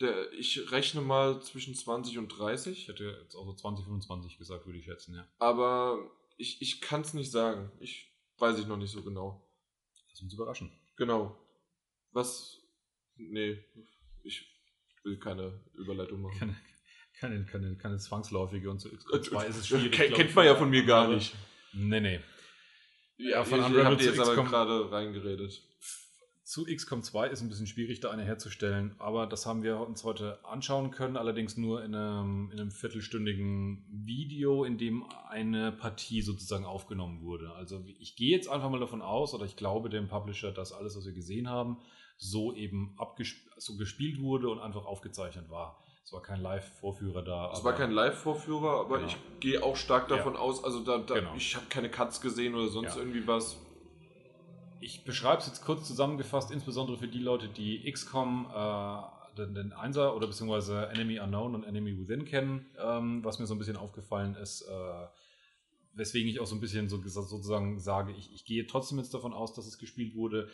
Der, 0.00 0.32
ich 0.32 0.70
rechne 0.72 1.00
mal 1.00 1.42
zwischen 1.42 1.74
20 1.74 2.18
und 2.18 2.28
30. 2.28 2.78
Ich 2.78 2.88
hätte 2.88 3.18
jetzt 3.22 3.34
auch 3.34 3.44
so 3.44 3.54
20, 3.54 3.84
25 3.84 4.38
gesagt, 4.38 4.66
würde 4.66 4.78
ich 4.78 4.84
schätzen, 4.84 5.14
ja. 5.14 5.26
Aber 5.38 5.98
ich, 6.38 6.62
ich 6.62 6.80
kann 6.80 7.02
es 7.02 7.14
nicht 7.14 7.30
sagen. 7.30 7.70
Ich 7.80 8.10
weiß 8.38 8.58
ich 8.58 8.66
noch 8.66 8.76
nicht 8.76 8.90
so 8.90 9.02
genau. 9.02 9.46
Lass 10.10 10.22
uns 10.22 10.34
überraschen. 10.34 10.72
Genau. 10.96 11.36
Was? 12.12 12.58
Nee, 13.16 13.64
ich 14.22 14.46
will 15.04 15.18
keine 15.18 15.60
Überleitung 15.74 16.22
machen. 16.22 16.56
Keine, 17.18 17.44
keine, 17.44 17.44
keine, 17.44 17.76
keine 17.76 17.98
zwangsläufige 17.98 18.70
und 18.70 18.80
so. 18.80 18.88
Zwei 19.20 19.46
ist 19.46 19.56
es 19.56 19.68
schwierig. 19.68 19.92
Kennt, 19.92 20.14
kennt 20.14 20.34
man 20.34 20.46
ja 20.46 20.56
von 20.56 20.70
mir 20.70 20.84
gar 20.84 21.08
nicht. 21.08 21.34
Nee, 21.72 22.00
nee. 22.00 22.20
Ja, 23.16 23.44
von 23.44 23.60
ich 23.60 23.84
habe 23.84 24.02
jetzt 24.02 24.18
aber 24.18 24.34
gerade 24.34 24.90
reingeredet 24.90 25.62
zu 26.52 26.66
XCOM 26.66 27.02
2 27.02 27.28
ist 27.28 27.40
ein 27.40 27.48
bisschen 27.48 27.66
schwierig, 27.66 28.00
da 28.00 28.10
eine 28.10 28.24
herzustellen, 28.24 28.94
aber 28.98 29.26
das 29.26 29.46
haben 29.46 29.62
wir 29.62 29.78
uns 29.78 30.04
heute 30.04 30.44
anschauen 30.44 30.90
können, 30.90 31.16
allerdings 31.16 31.56
nur 31.56 31.82
in 31.82 31.94
einem, 31.94 32.50
in 32.52 32.60
einem 32.60 32.70
viertelstündigen 32.70 33.86
Video, 33.90 34.62
in 34.64 34.76
dem 34.76 35.02
eine 35.30 35.72
Partie 35.72 36.20
sozusagen 36.20 36.66
aufgenommen 36.66 37.22
wurde. 37.22 37.52
Also 37.52 37.82
ich 37.98 38.16
gehe 38.16 38.36
jetzt 38.36 38.48
einfach 38.48 38.68
mal 38.68 38.80
davon 38.80 39.00
aus, 39.00 39.32
oder 39.32 39.46
ich 39.46 39.56
glaube 39.56 39.88
dem 39.88 40.08
Publisher, 40.08 40.52
dass 40.52 40.72
alles, 40.72 40.94
was 40.94 41.06
wir 41.06 41.14
gesehen 41.14 41.48
haben, 41.48 41.78
so 42.18 42.52
eben 42.52 42.98
so 43.56 43.78
gespielt 43.78 44.20
wurde 44.20 44.50
und 44.50 44.58
einfach 44.60 44.84
aufgezeichnet 44.84 45.48
war. 45.48 45.82
Es 46.04 46.12
war 46.12 46.22
kein 46.22 46.40
Live-Vorführer 46.40 47.22
da. 47.22 47.52
Es 47.52 47.64
war 47.64 47.74
kein 47.74 47.92
Live-Vorführer, 47.92 48.80
aber 48.80 48.98
genau. 48.98 49.08
ich 49.08 49.16
gehe 49.40 49.62
auch 49.62 49.76
stark 49.76 50.08
davon 50.08 50.34
ja. 50.34 50.40
aus, 50.40 50.62
also 50.64 50.80
da, 50.80 50.98
da 50.98 51.14
genau. 51.14 51.34
ich 51.36 51.54
habe 51.54 51.66
keine 51.66 51.90
Cuts 51.90 52.20
gesehen 52.20 52.54
oder 52.54 52.68
sonst 52.68 52.94
ja. 52.94 53.00
irgendwie 53.00 53.26
was 53.26 53.56
ich 54.82 55.04
beschreibe 55.04 55.40
es 55.40 55.46
jetzt 55.46 55.64
kurz 55.64 55.86
zusammengefasst, 55.86 56.50
insbesondere 56.50 56.98
für 56.98 57.06
die 57.06 57.20
Leute, 57.20 57.48
die 57.48 57.90
XCOM, 57.90 58.48
äh, 58.52 59.38
den, 59.38 59.54
den 59.54 59.72
Einser 59.72 60.14
oder 60.16 60.26
beziehungsweise 60.26 60.88
Enemy 60.88 61.20
Unknown 61.20 61.54
und 61.54 61.64
Enemy 61.64 61.98
Within 61.98 62.24
kennen, 62.24 62.66
ähm, 62.78 63.24
was 63.24 63.38
mir 63.38 63.46
so 63.46 63.54
ein 63.54 63.58
bisschen 63.58 63.76
aufgefallen 63.76 64.34
ist, 64.34 64.62
äh, 64.62 65.06
weswegen 65.94 66.28
ich 66.28 66.40
auch 66.40 66.46
so 66.46 66.56
ein 66.56 66.60
bisschen 66.60 66.88
so, 66.88 67.00
sozusagen 67.00 67.78
sage, 67.78 68.12
ich, 68.12 68.34
ich, 68.34 68.44
gehe 68.44 68.66
trotzdem 68.66 68.98
jetzt 68.98 69.14
davon 69.14 69.32
aus, 69.32 69.54
dass 69.54 69.66
es 69.66 69.78
gespielt 69.78 70.14
wurde. 70.16 70.48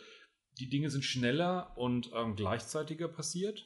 Die 0.59 0.69
Dinge 0.69 0.89
sind 0.89 1.03
schneller 1.03 1.73
und 1.75 2.11
ähm, 2.13 2.35
gleichzeitiger 2.35 3.07
passiert. 3.07 3.65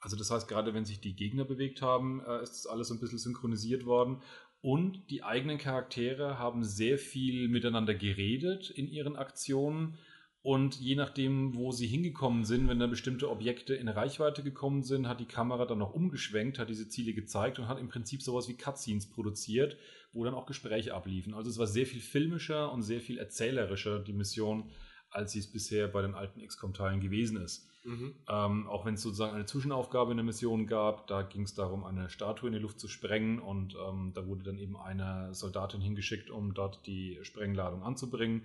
Also 0.00 0.16
das 0.16 0.30
heißt, 0.30 0.48
gerade 0.48 0.74
wenn 0.74 0.84
sich 0.84 1.00
die 1.00 1.16
Gegner 1.16 1.44
bewegt 1.44 1.82
haben, 1.82 2.20
äh, 2.24 2.42
ist 2.42 2.52
das 2.52 2.66
alles 2.66 2.90
ein 2.90 3.00
bisschen 3.00 3.18
synchronisiert 3.18 3.86
worden. 3.86 4.22
Und 4.60 5.10
die 5.10 5.22
eigenen 5.22 5.58
Charaktere 5.58 6.38
haben 6.38 6.64
sehr 6.64 6.98
viel 6.98 7.48
miteinander 7.48 7.94
geredet 7.94 8.70
in 8.70 8.88
ihren 8.88 9.16
Aktionen. 9.16 9.98
Und 10.42 10.78
je 10.78 10.94
nachdem, 10.94 11.56
wo 11.56 11.72
sie 11.72 11.88
hingekommen 11.88 12.44
sind, 12.44 12.68
wenn 12.68 12.78
da 12.78 12.86
bestimmte 12.86 13.30
Objekte 13.30 13.74
in 13.74 13.88
Reichweite 13.88 14.44
gekommen 14.44 14.84
sind, 14.84 15.08
hat 15.08 15.18
die 15.18 15.26
Kamera 15.26 15.66
dann 15.66 15.78
noch 15.78 15.92
umgeschwenkt, 15.92 16.60
hat 16.60 16.68
diese 16.68 16.88
Ziele 16.88 17.14
gezeigt 17.14 17.58
und 17.58 17.66
hat 17.66 17.80
im 17.80 17.88
Prinzip 17.88 18.22
sowas 18.22 18.48
wie 18.48 18.56
Cutscenes 18.56 19.10
produziert, 19.10 19.76
wo 20.12 20.24
dann 20.24 20.34
auch 20.34 20.46
Gespräche 20.46 20.94
abliefen. 20.94 21.34
Also 21.34 21.50
es 21.50 21.58
war 21.58 21.66
sehr 21.66 21.84
viel 21.84 22.00
filmischer 22.00 22.72
und 22.72 22.82
sehr 22.82 23.00
viel 23.00 23.18
erzählerischer, 23.18 23.98
die 23.98 24.12
Mission, 24.12 24.70
als 25.10 25.32
sie 25.32 25.40
es 25.40 25.50
bisher 25.50 25.88
bei 25.88 26.02
den 26.02 26.14
alten 26.14 26.46
XCOM-Teilen 26.46 27.00
gewesen 27.00 27.38
ist. 27.38 27.68
Mhm. 27.86 28.14
Ähm, 28.28 28.66
auch 28.66 28.84
wenn 28.84 28.94
es 28.94 29.02
sozusagen 29.02 29.34
eine 29.36 29.46
Zwischenaufgabe 29.46 30.10
in 30.10 30.16
der 30.16 30.24
Mission 30.24 30.66
gab, 30.66 31.06
da 31.06 31.22
ging 31.22 31.42
es 31.42 31.54
darum, 31.54 31.84
eine 31.84 32.10
Statue 32.10 32.48
in 32.48 32.52
die 32.52 32.58
Luft 32.58 32.80
zu 32.80 32.88
sprengen 32.88 33.38
und 33.38 33.76
ähm, 33.76 34.10
da 34.12 34.26
wurde 34.26 34.42
dann 34.42 34.58
eben 34.58 34.76
eine 34.76 35.32
Soldatin 35.32 35.80
hingeschickt, 35.80 36.28
um 36.28 36.52
dort 36.52 36.84
die 36.88 37.20
Sprengladung 37.22 37.84
anzubringen. 37.84 38.44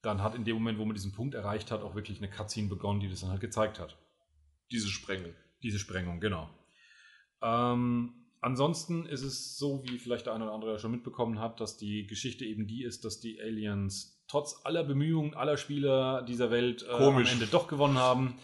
Dann 0.00 0.22
hat 0.22 0.34
in 0.34 0.44
dem 0.44 0.56
Moment, 0.56 0.78
wo 0.78 0.86
man 0.86 0.94
diesen 0.94 1.12
Punkt 1.12 1.34
erreicht 1.34 1.70
hat, 1.70 1.82
auch 1.82 1.94
wirklich 1.94 2.16
eine 2.18 2.30
Cutscene 2.30 2.68
begonnen, 2.68 3.00
die 3.00 3.10
das 3.10 3.20
dann 3.20 3.30
halt 3.30 3.42
gezeigt 3.42 3.78
hat. 3.78 3.98
Diese 4.72 4.88
Sprengung. 4.88 5.34
Diese 5.62 5.78
Sprengung, 5.78 6.18
genau. 6.18 6.48
Ähm, 7.42 8.14
ansonsten 8.40 9.04
ist 9.04 9.22
es 9.22 9.58
so, 9.58 9.82
wie 9.84 9.98
vielleicht 9.98 10.26
der 10.26 10.34
eine 10.34 10.44
oder 10.44 10.54
andere 10.54 10.78
schon 10.78 10.92
mitbekommen 10.92 11.40
hat, 11.40 11.60
dass 11.60 11.76
die 11.76 12.06
Geschichte 12.06 12.46
eben 12.46 12.66
die 12.66 12.84
ist, 12.84 13.04
dass 13.04 13.20
die 13.20 13.38
Aliens 13.38 14.24
trotz 14.28 14.62
aller 14.64 14.84
Bemühungen 14.84 15.34
aller 15.34 15.58
Spieler 15.58 16.22
dieser 16.22 16.50
Welt 16.50 16.86
äh, 16.88 16.92
am 16.92 17.18
Ende 17.18 17.46
doch 17.46 17.68
gewonnen 17.68 17.98
haben. 17.98 18.38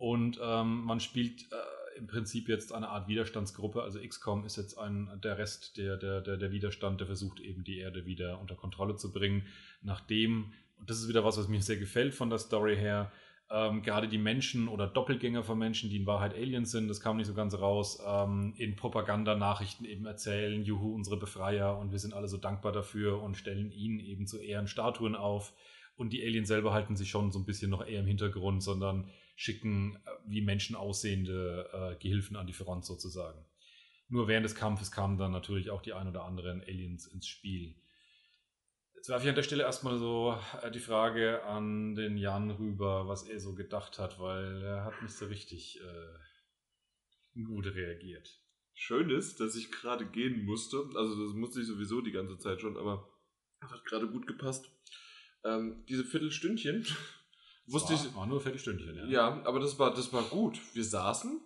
Und 0.00 0.40
ähm, 0.42 0.84
man 0.84 0.98
spielt 0.98 1.42
äh, 1.52 1.98
im 1.98 2.06
Prinzip 2.06 2.48
jetzt 2.48 2.72
eine 2.72 2.88
Art 2.88 3.06
Widerstandsgruppe. 3.06 3.82
Also 3.82 4.00
XCOM 4.00 4.46
ist 4.46 4.56
jetzt 4.56 4.78
ein, 4.78 5.10
der 5.22 5.36
Rest 5.36 5.76
der, 5.76 5.98
der, 5.98 6.22
der, 6.22 6.38
der 6.38 6.50
Widerstand, 6.50 7.00
der 7.00 7.06
versucht 7.06 7.38
eben 7.38 7.64
die 7.64 7.76
Erde 7.76 8.06
wieder 8.06 8.40
unter 8.40 8.54
Kontrolle 8.54 8.96
zu 8.96 9.12
bringen. 9.12 9.44
Nachdem, 9.82 10.54
und 10.78 10.88
das 10.88 11.00
ist 11.00 11.10
wieder 11.10 11.22
was, 11.22 11.36
was 11.36 11.48
mir 11.48 11.60
sehr 11.60 11.76
gefällt 11.76 12.14
von 12.14 12.30
der 12.30 12.38
Story 12.38 12.76
her, 12.76 13.12
ähm, 13.50 13.82
gerade 13.82 14.08
die 14.08 14.16
Menschen 14.16 14.68
oder 14.68 14.86
Doppelgänger 14.86 15.44
von 15.44 15.58
Menschen, 15.58 15.90
die 15.90 15.98
in 15.98 16.06
Wahrheit 16.06 16.32
Aliens 16.32 16.70
sind, 16.70 16.88
das 16.88 17.02
kam 17.02 17.18
nicht 17.18 17.26
so 17.26 17.34
ganz 17.34 17.52
raus, 17.52 18.02
ähm, 18.02 18.54
in 18.56 18.76
Propagandanachrichten 18.76 19.84
eben 19.84 20.06
erzählen, 20.06 20.62
juhu, 20.62 20.94
unsere 20.94 21.18
Befreier 21.18 21.76
und 21.76 21.92
wir 21.92 21.98
sind 21.98 22.14
alle 22.14 22.28
so 22.28 22.38
dankbar 22.38 22.72
dafür 22.72 23.20
und 23.20 23.36
stellen 23.36 23.70
ihnen 23.70 24.00
eben 24.00 24.26
zu 24.26 24.38
Ehren 24.38 24.66
Statuen 24.66 25.14
auf 25.14 25.52
Und 25.94 26.14
die 26.14 26.22
Aliens 26.24 26.48
selber 26.48 26.72
halten 26.72 26.96
sich 26.96 27.10
schon 27.10 27.32
so 27.32 27.38
ein 27.38 27.44
bisschen 27.44 27.70
noch 27.70 27.86
eher 27.86 28.00
im 28.00 28.06
Hintergrund, 28.06 28.62
sondern 28.62 29.10
schicken 29.40 29.96
äh, 29.96 30.10
wie 30.26 30.42
Menschen 30.42 30.76
aussehende 30.76 31.70
äh, 31.72 32.02
Gehilfen 32.02 32.36
an 32.36 32.46
die 32.46 32.52
Front 32.52 32.84
sozusagen. 32.84 33.42
Nur 34.08 34.28
während 34.28 34.44
des 34.44 34.54
Kampfes 34.54 34.92
kamen 34.92 35.16
dann 35.16 35.32
natürlich 35.32 35.70
auch 35.70 35.80
die 35.80 35.94
ein 35.94 36.08
oder 36.08 36.24
anderen 36.24 36.60
Aliens 36.60 37.06
ins 37.06 37.26
Spiel. 37.26 37.74
Jetzt 38.94 39.08
werfe 39.08 39.24
ich 39.24 39.28
an 39.30 39.36
der 39.36 39.42
Stelle 39.42 39.62
erstmal 39.62 39.96
so 39.96 40.38
äh, 40.60 40.70
die 40.70 40.78
Frage 40.78 41.42
an 41.44 41.94
den 41.94 42.18
Jan 42.18 42.50
rüber, 42.50 43.08
was 43.08 43.22
er 43.22 43.40
so 43.40 43.54
gedacht 43.54 43.98
hat, 43.98 44.20
weil 44.20 44.62
er 44.62 44.84
hat 44.84 45.00
nicht 45.00 45.14
so 45.14 45.24
richtig 45.24 45.80
äh, 45.80 47.42
gut 47.42 47.64
reagiert. 47.64 48.42
Schön 48.74 49.08
ist, 49.08 49.40
dass 49.40 49.56
ich 49.56 49.72
gerade 49.72 50.04
gehen 50.04 50.44
musste. 50.44 50.84
Also 50.94 51.24
das 51.24 51.34
musste 51.34 51.60
ich 51.60 51.66
sowieso 51.66 52.02
die 52.02 52.12
ganze 52.12 52.36
Zeit 52.36 52.60
schon, 52.60 52.76
aber 52.76 53.10
hat 53.62 53.86
gerade 53.86 54.06
gut 54.06 54.26
gepasst. 54.26 54.70
Ähm, 55.44 55.82
diese 55.88 56.04
Viertelstündchen 56.04 56.86
wusste 57.72 57.94
war, 57.94 58.04
ich. 58.04 58.14
War 58.14 58.26
nur 58.26 58.38
ein 58.38 58.42
Viertelstündchen, 58.42 58.96
ja. 58.96 59.06
Ja, 59.06 59.42
aber 59.44 59.60
das 59.60 59.78
war, 59.78 59.92
das 59.94 60.12
war 60.12 60.22
gut. 60.22 60.60
Wir 60.74 60.84
saßen, 60.84 61.40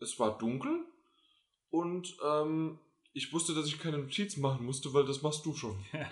es 0.00 0.18
war 0.18 0.36
dunkel 0.38 0.84
und 1.70 2.16
ähm, 2.24 2.78
ich 3.12 3.32
wusste, 3.32 3.54
dass 3.54 3.66
ich 3.66 3.78
keine 3.78 3.98
Notizen 3.98 4.40
machen 4.40 4.64
musste, 4.64 4.92
weil 4.94 5.04
das 5.04 5.22
machst 5.22 5.44
du 5.46 5.54
schon. 5.54 5.84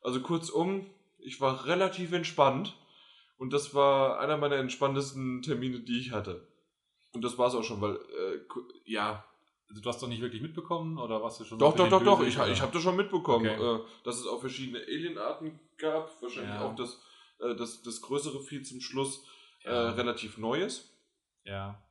Also 0.00 0.20
kurzum, 0.20 0.86
ich 1.18 1.40
war 1.40 1.66
relativ 1.66 2.12
entspannt 2.12 2.76
und 3.36 3.52
das 3.52 3.74
war 3.74 4.20
einer 4.20 4.36
meiner 4.36 4.54
entspanntesten 4.56 5.42
Termine, 5.42 5.80
die 5.80 5.98
ich 5.98 6.12
hatte. 6.12 6.46
Und 7.12 7.22
das 7.24 7.36
war 7.36 7.48
es 7.48 7.54
auch 7.56 7.64
schon, 7.64 7.80
weil, 7.80 7.96
äh, 7.96 8.38
ja, 8.84 9.24
Also 9.68 9.82
du 9.82 9.88
hast 9.88 10.00
doch 10.00 10.06
nicht 10.08 10.22
wirklich 10.22 10.40
mitbekommen 10.40 10.98
oder 10.98 11.20
warst 11.20 11.40
du 11.40 11.44
schon 11.44 11.58
doch, 11.58 11.74
doch, 11.74 11.88
doch, 11.90 12.02
doch, 12.02 12.20
ich, 12.24 12.36
oder? 12.38 12.48
ich 12.48 12.60
habe 12.62 12.72
das 12.72 12.80
schon 12.82 12.94
mitbekommen, 12.96 13.46
Okay. 13.48 13.60
äh, 13.60 13.80
dass 14.04 14.20
es 14.20 14.26
auch 14.28 14.40
verschiedene 14.40 14.78
Alienarten 14.78 15.58
gab, 15.78 16.22
wahrscheinlich 16.22 16.54
Ja. 16.54 16.62
auch 16.62 16.76
das, 16.76 17.00
äh, 17.40 17.54
das, 17.56 17.82
das 17.82 18.00
größere 18.00 18.42
Vieh 18.42 18.62
zum 18.62 18.80
Schluss 18.80 19.24
äh, 19.64 19.70
Ja. 19.70 19.90
relativ 19.92 20.38
Neues. 20.38 20.90
Ja. 21.44 21.82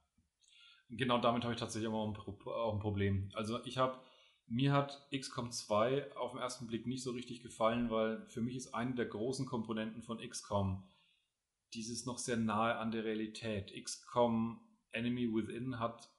Genau 0.90 1.20
damit 1.20 1.44
habe 1.44 1.54
ich 1.54 1.60
tatsächlich 1.60 1.90
auch 1.92 2.08
ein, 2.08 2.14
Pro- 2.14 2.52
auch 2.52 2.74
ein 2.74 2.80
Problem. 2.80 3.30
Also 3.34 3.64
ich 3.66 3.78
habe, 3.78 4.00
mir 4.46 4.72
hat 4.72 5.08
XCOM 5.14 5.52
2 5.52 6.16
auf 6.16 6.32
den 6.32 6.40
ersten 6.40 6.68
Blick 6.68 6.88
nicht 6.88 7.04
so 7.04 7.12
richtig 7.12 7.42
gefallen, 7.42 7.90
weil 7.90 8.26
für 8.30 8.42
mich 8.42 8.56
ist 8.56 8.74
eine 8.74 8.96
der 8.96 9.06
großen 9.08 9.46
Komponenten 9.46 10.02
von 10.04 10.20
XCOM 10.20 10.88
dieses 11.74 12.06
noch 12.06 12.18
sehr 12.18 12.38
nahe 12.38 12.76
an 12.78 12.92
der 12.92 13.04
Realität. 13.04 13.74
XCOM 13.84 14.62
Enemy 14.92 15.34
Within 15.34 15.80
hat 15.80 16.10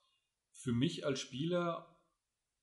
für 0.52 0.72
mich 0.72 1.06
als 1.06 1.20
Spieler 1.20 1.96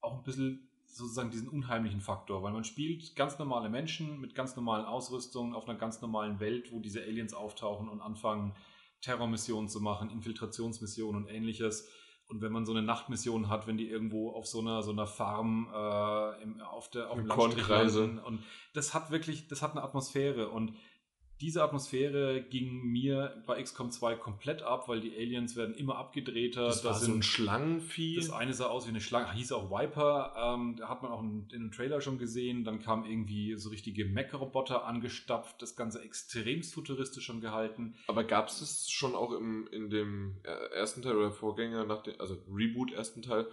auch 0.02 0.18
ein 0.18 0.24
bisschen 0.24 0.70
sozusagen 0.96 1.30
diesen 1.30 1.50
unheimlichen 1.50 2.00
Faktor, 2.00 2.42
weil 2.42 2.54
man 2.54 2.64
spielt 2.64 3.18
ganz 3.18 3.38
normale 3.38 3.70
Menschen 3.70 4.22
mit 4.22 4.34
ganz 4.34 4.56
normalen 4.56 4.86
Ausrüstungen 4.86 5.54
auf 5.54 5.68
einer 5.68 5.78
ganz 5.78 6.02
normalen 6.02 6.40
Welt, 6.40 6.72
wo 6.72 6.80
diese 6.80 7.02
Aliens 7.02 7.34
auftauchen 7.34 7.90
und 7.90 8.00
anfangen, 8.00 8.56
Terrormissionen 9.02 9.68
zu 9.68 9.82
machen, 9.82 10.10
Infiltrationsmissionen 10.10 11.24
und 11.24 11.30
ähnliches. 11.30 11.90
Und 12.28 12.42
wenn 12.42 12.54
man 12.54 12.66
so 12.66 12.72
eine 12.72 12.82
Nachtmission 12.82 13.50
hat, 13.50 13.68
wenn 13.68 13.78
die 13.78 13.90
irgendwo 13.90 14.32
auf 14.32 14.48
so 14.48 14.62
einer 14.62 14.84
so 14.84 14.92
einer 14.92 15.06
Farm 15.06 15.68
äh, 15.72 16.44
im, 16.44 16.62
auf 16.62 16.90
der 16.90 17.12
auf 17.12 17.18
dem 17.18 17.28
Landstrich 17.28 17.68
landen. 17.68 18.18
und 18.20 18.44
das 18.74 18.94
hat 18.94 19.12
wirklich, 19.12 19.50
das 19.50 19.62
hat 19.62 19.72
eine 19.72 19.84
Atmosphäre 19.84 20.50
und 20.50 20.74
diese 21.42 21.64
Atmosphäre 21.64 22.42
ging 22.42 22.84
mir 22.84 23.44
bei 23.46 23.62
XCOM 23.62 23.92
2 23.92 24.16
komplett 24.16 24.62
ab, 24.62 24.88
weil 24.88 25.02
die 25.02 25.16
Aliens 25.16 25.56
werden 25.56 25.76
immer 25.76 25.98
abgedrehter. 25.98 26.68
Das 26.68 26.82
Da 26.82 26.90
war 26.90 26.96
so 26.96 27.12
ein 27.12 27.24
Schlangenvieh. 27.24 28.16
das 28.16 28.30
eine 28.30 28.54
sah 28.54 28.68
aus 28.68 28.86
wie 28.86 28.90
eine 28.90 29.02
Schlange, 29.02 29.34
hieß 29.34 29.52
auch 29.52 29.70
Viper, 29.70 30.34
ähm, 30.38 30.76
da 30.78 30.88
hat 30.88 31.04
man 31.04 31.12
auch 31.12 31.22
in, 31.22 31.48
in 31.52 31.62
dem 31.64 31.72
Trailer 31.72 32.00
schon 32.00 32.18
gesehen. 32.18 32.64
Dann 32.64 32.80
kam 32.80 33.06
irgendwie 33.06 33.56
so 33.58 33.70
richtige 33.70 34.06
Mech-Roboter 34.06 34.86
angestapft, 34.86 35.62
das 35.62 35.76
Ganze 35.76 36.02
extremst 36.02 36.74
futuristisch 36.74 37.26
schon 37.26 37.42
gehalten. 37.42 37.96
Aber 38.08 38.24
gab 38.24 38.48
es 38.48 38.60
das 38.60 38.90
schon 38.90 39.16
auch 39.16 39.32
im, 39.32 39.68
in 39.72 39.90
dem 39.90 40.38
äh, 40.44 40.76
ersten 40.76 41.02
Teil 41.02 41.18
oder 41.18 41.32
Vorgänger, 41.32 41.86
nach 41.86 42.04
dem, 42.04 42.20
also 42.20 42.38
Reboot 42.50 42.94
ersten 42.94 43.22
Teil, 43.22 43.48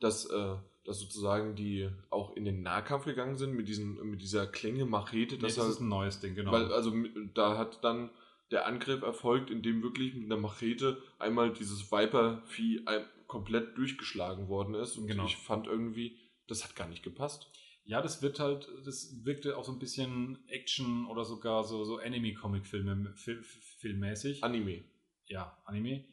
dass, 0.00 0.26
äh, 0.26 0.56
dass 0.88 1.00
sozusagen 1.00 1.54
die 1.54 1.88
auch 2.10 2.34
in 2.34 2.44
den 2.44 2.62
Nahkampf 2.62 3.04
gegangen 3.04 3.36
sind 3.36 3.52
mit, 3.54 3.68
diesen, 3.68 3.94
mit 4.10 4.22
dieser 4.22 4.46
Klinge 4.46 4.86
Machete? 4.86 5.36
Nee, 5.36 5.42
Das 5.42 5.58
halt, 5.58 5.70
ist 5.70 5.80
ein 5.80 5.88
neues 5.88 6.20
Ding, 6.20 6.34
genau. 6.34 6.50
weil, 6.50 6.72
also 6.72 6.92
da 7.34 7.56
hat 7.58 7.84
dann 7.84 8.10
der 8.50 8.66
Angriff 8.66 9.02
erfolgt, 9.02 9.50
indem 9.50 9.82
wirklich 9.82 10.14
mit 10.14 10.24
einer 10.24 10.40
Machete 10.40 11.02
einmal 11.18 11.52
dieses 11.52 11.92
Viper-Vieh 11.92 12.84
komplett 13.26 13.76
durchgeschlagen 13.76 14.48
worden 14.48 14.74
ist. 14.74 14.96
Und 14.96 15.06
Genau. 15.06 15.26
ich 15.26 15.36
fand 15.36 15.66
irgendwie, 15.66 16.16
das 16.46 16.64
hat 16.64 16.74
gar 16.74 16.88
nicht 16.88 17.02
gepasst. 17.02 17.50
ja, 17.84 18.00
das 18.02 18.20
wird 18.22 18.38
halt, 18.40 18.68
das 18.84 19.24
wirkte 19.24 19.56
auch 19.56 19.64
so 19.64 19.72
ein 19.72 19.78
bisschen 19.78 20.38
Action 20.48 21.06
oder 21.06 21.24
sogar 21.24 21.64
so, 21.64 21.84
so 21.84 21.98
Anime-Comic-Filme, 21.98 23.12
Fil 23.16 23.42
filmmäßig. 23.42 24.42
Anime. 24.44 24.84
ja, 25.26 25.56
Anime. 25.64 26.04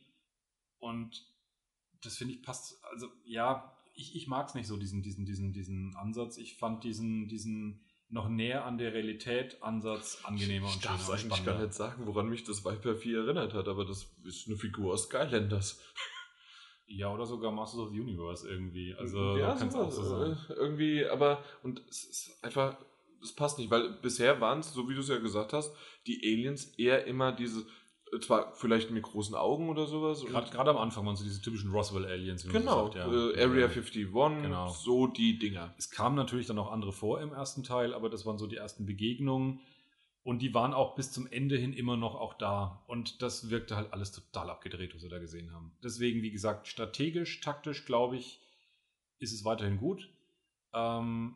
Und 0.79 1.25
das 2.03 2.17
finde 2.17 2.33
ich 2.33 2.43
passt, 2.43 2.83
also 2.83 3.07
ja, 3.25 3.71
ich, 3.95 4.15
ich 4.15 4.27
mag 4.27 4.47
es 4.47 4.55
nicht 4.55 4.67
so, 4.67 4.77
diesen, 4.77 5.01
diesen, 5.01 5.25
diesen, 5.25 5.53
diesen 5.53 5.95
Ansatz. 5.95 6.37
Ich 6.37 6.57
fand 6.57 6.83
diesen, 6.83 7.27
diesen 7.27 7.81
noch 8.09 8.29
näher 8.29 8.65
an 8.65 8.77
der 8.77 8.93
Realität 8.93 9.61
Ansatz 9.63 10.19
angenehmer 10.23 10.67
ich 10.67 10.75
und 10.75 10.85
es 10.85 11.05
schöner 11.05 11.09
und 11.09 11.13
eigentlich 11.13 11.45
gar 11.45 11.59
nicht 11.59 11.73
sagen, 11.73 12.05
woran 12.05 12.29
mich 12.29 12.43
das 12.43 12.63
Viper-Vieh 12.63 13.15
erinnert 13.15 13.53
hat, 13.53 13.67
aber 13.67 13.83
das 13.85 14.15
ist 14.23 14.47
eine 14.47 14.57
Figur 14.57 14.93
aus 14.93 15.03
Skylanders. 15.03 15.81
Ja, 16.87 17.11
oder 17.11 17.25
sogar 17.25 17.51
Masters 17.51 17.79
of 17.79 17.89
the 17.91 17.99
Universe 17.99 18.47
irgendwie. 18.47 18.93
Also 18.93 19.37
ja, 19.37 19.55
kann 19.55 19.69
es 19.69 19.73
auch 19.73 19.91
so 19.91 20.03
sein. 20.03 20.37
äh, 20.49 20.53
Irgendwie, 20.53 21.03
aber, 21.03 21.43
und 21.63 21.81
es 21.89 22.03
ist 22.03 22.43
einfach, 22.43 22.77
das 23.21 23.33
passt 23.33 23.57
nicht, 23.57 23.71
weil 23.71 23.89
bisher 24.03 24.39
waren 24.39 24.59
es, 24.59 24.71
so 24.71 24.87
wie 24.87 24.93
du 24.93 24.99
es 24.99 25.09
ja 25.09 25.17
gesagt 25.17 25.51
hast, 25.51 25.75
die 26.05 26.21
Aliens 26.23 26.65
eher 26.77 27.05
immer 27.07 27.31
diese, 27.31 27.65
zwar 28.21 28.53
vielleicht 28.55 28.91
mit 28.91 29.03
großen 29.03 29.35
Augen 29.35 29.69
oder 29.69 29.85
sowas. 29.87 30.23
Gerade 30.25 30.69
am 30.71 30.77
Anfang 30.77 31.05
waren 31.05 31.15
so 31.15 31.23
diese 31.23 31.41
typischen 31.41 31.71
Roswell-Aliens, 31.71 32.47
genau, 32.47 32.87
so 32.87 32.93
sagt. 32.93 32.95
Ja. 32.95 33.05
äh, 33.11 33.43
Area 33.43 33.65
51, 33.67 34.11
Genau. 34.13 34.69
so 34.69 35.07
die 35.07 35.37
Dinger. 35.39 35.73
Es 35.77 35.89
kamen 35.89 36.15
natürlich 36.15 36.47
dann 36.47 36.57
auch 36.59 36.71
andere 36.71 36.91
vor 36.93 37.19
im 37.21 37.33
ersten 37.33 37.63
Teil, 37.63 37.93
aber 37.93 38.09
das 38.09 38.25
waren 38.25 38.37
so 38.37 38.47
die 38.47 38.57
ersten 38.57 38.85
Begegnungen. 38.85 39.59
Und 40.23 40.39
die 40.41 40.55
waren 40.55 40.73
auch 40.73 40.95
bis 40.95 41.11
zum 41.11 41.27
Ende 41.27 41.55
hin 41.55 41.71
immer 41.71 41.97
noch 41.97 42.15
auch 42.15 42.33
da. 42.33 42.83
Und 42.87 43.21
das 43.21 43.51
wirkte 43.51 43.75
halt 43.75 43.93
alles 43.93 44.11
total 44.11 44.49
abgedreht, 44.49 44.95
was 44.95 45.03
wir 45.03 45.09
da 45.11 45.19
gesehen 45.19 45.53
haben. 45.53 45.71
Deswegen, 45.83 46.23
wie 46.23 46.31
gesagt, 46.31 46.67
strategisch, 46.67 47.41
taktisch, 47.41 47.85
glaube 47.85 48.17
ich, 48.17 48.39
ist 49.19 49.33
es 49.33 49.45
weiterhin 49.45 49.77
gut. 49.77 50.09
Ähm, 50.73 51.35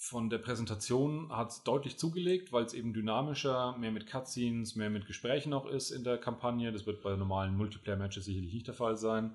von 0.00 0.30
der 0.30 0.38
Präsentation 0.38 1.28
hat 1.36 1.50
es 1.50 1.64
deutlich 1.64 1.98
zugelegt, 1.98 2.52
weil 2.52 2.64
es 2.64 2.72
eben 2.72 2.92
dynamischer, 2.94 3.76
mehr 3.78 3.90
mit 3.90 4.06
Cutscenes, 4.06 4.76
mehr 4.76 4.90
mit 4.90 5.06
Gesprächen 5.06 5.52
auch 5.52 5.66
ist 5.66 5.90
in 5.90 6.04
der 6.04 6.18
Kampagne. 6.18 6.70
Das 6.70 6.86
wird 6.86 7.02
bei 7.02 7.16
normalen 7.16 7.56
Multiplayer-Matches 7.56 8.24
sicherlich 8.24 8.54
nicht 8.54 8.68
der 8.68 8.74
Fall 8.74 8.96
sein. 8.96 9.34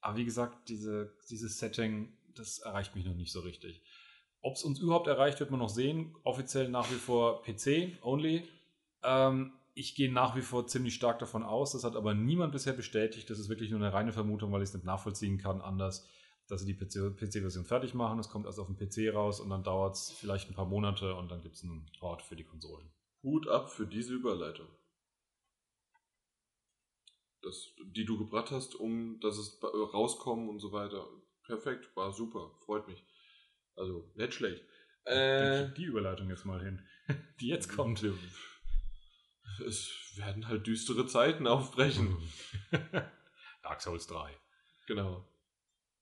Aber 0.00 0.16
wie 0.16 0.24
gesagt, 0.24 0.68
diese, 0.68 1.14
dieses 1.30 1.58
Setting, 1.58 2.12
das 2.34 2.58
erreicht 2.58 2.96
mich 2.96 3.06
noch 3.06 3.14
nicht 3.14 3.30
so 3.30 3.38
richtig. 3.38 3.82
Ob 4.42 4.56
es 4.56 4.64
uns 4.64 4.80
überhaupt 4.80 5.06
erreicht, 5.06 5.38
wird 5.38 5.52
man 5.52 5.60
noch 5.60 5.68
sehen. 5.68 6.16
Offiziell 6.24 6.68
nach 6.68 6.90
wie 6.90 6.96
vor 6.96 7.42
PC 7.42 8.02
only. 8.02 8.48
Ähm, 9.04 9.52
ich 9.74 9.94
gehe 9.94 10.12
nach 10.12 10.34
wie 10.34 10.42
vor 10.42 10.66
ziemlich 10.66 10.96
stark 10.96 11.20
davon 11.20 11.44
aus. 11.44 11.70
Das 11.70 11.84
hat 11.84 11.94
aber 11.94 12.14
niemand 12.14 12.50
bisher 12.50 12.72
bestätigt. 12.72 13.30
Das 13.30 13.38
ist 13.38 13.48
wirklich 13.48 13.70
nur 13.70 13.78
eine 13.78 13.92
reine 13.92 14.12
Vermutung, 14.12 14.50
weil 14.50 14.62
ich 14.62 14.70
es 14.70 14.74
nicht 14.74 14.84
nachvollziehen 14.84 15.38
kann 15.38 15.60
anders, 15.60 16.04
dass 16.50 16.62
sie 16.62 16.74
die 16.74 16.78
PC-Version 16.78 17.64
fertig 17.64 17.94
machen. 17.94 18.18
Es 18.18 18.28
kommt 18.28 18.46
erst 18.46 18.58
auf 18.58 18.66
den 18.66 18.76
PC 18.76 19.14
raus 19.14 19.40
und 19.40 19.50
dann 19.50 19.62
dauert 19.62 19.94
es 19.94 20.10
vielleicht 20.10 20.50
ein 20.50 20.54
paar 20.54 20.66
Monate 20.66 21.14
und 21.14 21.30
dann 21.30 21.40
gibt 21.40 21.56
es 21.56 21.62
einen 21.62 21.86
Port 21.98 22.22
für 22.22 22.36
die 22.36 22.44
Konsolen. 22.44 22.90
Hut 23.22 23.48
ab 23.48 23.70
für 23.70 23.86
diese 23.86 24.14
Überleitung. 24.14 24.66
Das, 27.42 27.74
die 27.94 28.04
du 28.04 28.18
gebracht 28.18 28.50
hast, 28.50 28.74
um 28.74 29.18
dass 29.20 29.38
es 29.38 29.58
äh, 29.62 29.66
rauskommen 29.66 30.48
und 30.48 30.58
so 30.58 30.72
weiter. 30.72 31.06
Perfekt, 31.44 31.94
war 31.96 32.12
super, 32.12 32.50
freut 32.64 32.86
mich. 32.86 33.02
Also, 33.76 34.10
nicht 34.14 34.34
schlecht. 34.34 34.62
Äh, 35.04 35.72
Die, 35.72 35.84
Überleitung 35.84 36.28
jetzt 36.28 36.44
mal 36.44 36.62
hin, 36.62 36.86
die 37.40 37.48
jetzt 37.48 37.74
kommt. 37.74 38.04
Es 39.66 39.90
werden 40.16 40.48
halt 40.48 40.66
düstere 40.66 41.06
Zeiten 41.06 41.46
aufbrechen. 41.46 42.16
Dark 43.62 43.80
Souls 43.80 44.06
3. 44.06 44.36
Genau. 44.86 45.26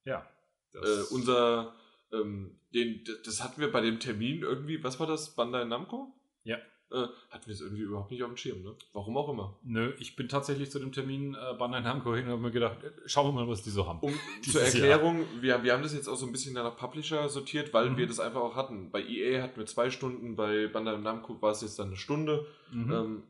Ja. 0.05 0.29
Äh, 0.75 1.03
unser, 1.11 1.75
ähm, 2.13 2.59
den, 2.75 3.05
das 3.25 3.43
hatten 3.43 3.61
wir 3.61 3.73
bei 3.73 3.81
dem 3.81 3.99
Termin 4.01 4.43
irgendwie, 4.43 4.83
was 4.85 5.01
war 5.01 5.07
das? 5.07 5.35
Bandai 5.35 5.65
Namco? 5.65 6.15
Ja. 6.45 6.57
Äh, 6.91 7.07
hatten 7.29 7.47
wir 7.47 7.53
es 7.53 7.61
irgendwie 7.61 7.83
überhaupt 7.83 8.11
nicht 8.11 8.23
auf 8.23 8.31
dem 8.31 8.39
Schirm, 8.39 8.63
ne? 8.63 8.75
Warum 8.95 9.19
auch 9.19 9.29
immer. 9.29 9.59
Nö, 9.63 9.93
ich 9.99 10.17
bin 10.17 10.27
tatsächlich 10.27 10.71
zu 10.71 10.79
dem 10.79 10.91
Termin 10.91 11.35
äh, 11.35 11.55
Bandai 11.59 11.81
Namco 11.81 12.15
hin 12.15 12.25
und 12.25 12.31
habe 12.33 12.41
mir 12.41 12.51
gedacht, 12.51 12.83
äh, 12.83 12.91
schauen 13.05 13.27
wir 13.29 13.33
mal, 13.43 13.49
was 13.49 13.63
die 13.63 13.69
so 13.69 13.87
haben. 13.87 13.99
Um 14.01 14.15
zur 14.43 14.63
Erklärung, 14.63 15.27
wir, 15.41 15.63
wir 15.63 15.75
haben 15.75 15.83
das 15.83 15.93
jetzt 15.93 16.09
auch 16.09 16.17
so 16.17 16.25
ein 16.25 16.33
bisschen 16.33 16.55
nach 16.55 16.77
Publisher 16.77 17.29
sortiert, 17.29 17.75
weil 17.75 17.91
Mhm. 17.91 17.97
wir 17.99 18.07
das 18.07 18.21
einfach 18.21 18.41
auch 18.41 18.57
hatten. 18.57 18.91
Bei 18.91 19.03
EA 19.03 19.43
hatten 19.43 19.59
wir 19.59 19.67
zwei 19.67 19.91
Stunden, 19.91 20.35
bei 20.35 20.67
Bandai 20.69 20.97
Namco 20.97 21.41
war 21.43 21.51
es 21.51 21.61
jetzt 21.61 21.79
dann 21.79 21.89
eine 21.89 21.97
Stunde. 21.97 22.47
Mhm. 22.73 22.93
Ähm, 22.93 23.23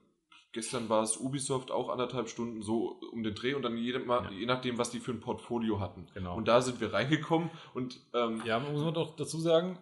gestern 0.52 0.88
war 0.88 1.02
es 1.02 1.16
Ubisoft 1.16 1.70
auch 1.70 1.88
anderthalb 1.88 2.28
Stunden 2.28 2.62
so 2.62 2.98
um 3.12 3.22
den 3.22 3.34
Dreh 3.34 3.54
und 3.54 3.62
dann 3.62 3.76
jede, 3.76 3.98
mal, 4.00 4.24
Ja. 4.24 4.30
je 4.30 4.46
nachdem, 4.46 4.78
was 4.78 4.90
die 4.90 5.00
für 5.00 5.12
ein 5.12 5.20
Portfolio 5.20 5.80
hatten. 5.80 6.06
genau. 6.14 6.36
Und 6.36 6.48
da 6.48 6.60
sind 6.60 6.80
wir 6.80 6.92
reingekommen 6.92 7.50
und 7.74 8.00
ähm, 8.14 8.42
ja, 8.44 8.58
muss 8.58 8.82
man 8.82 8.94
doch 8.94 9.16
dazu 9.16 9.38
sagen, 9.38 9.78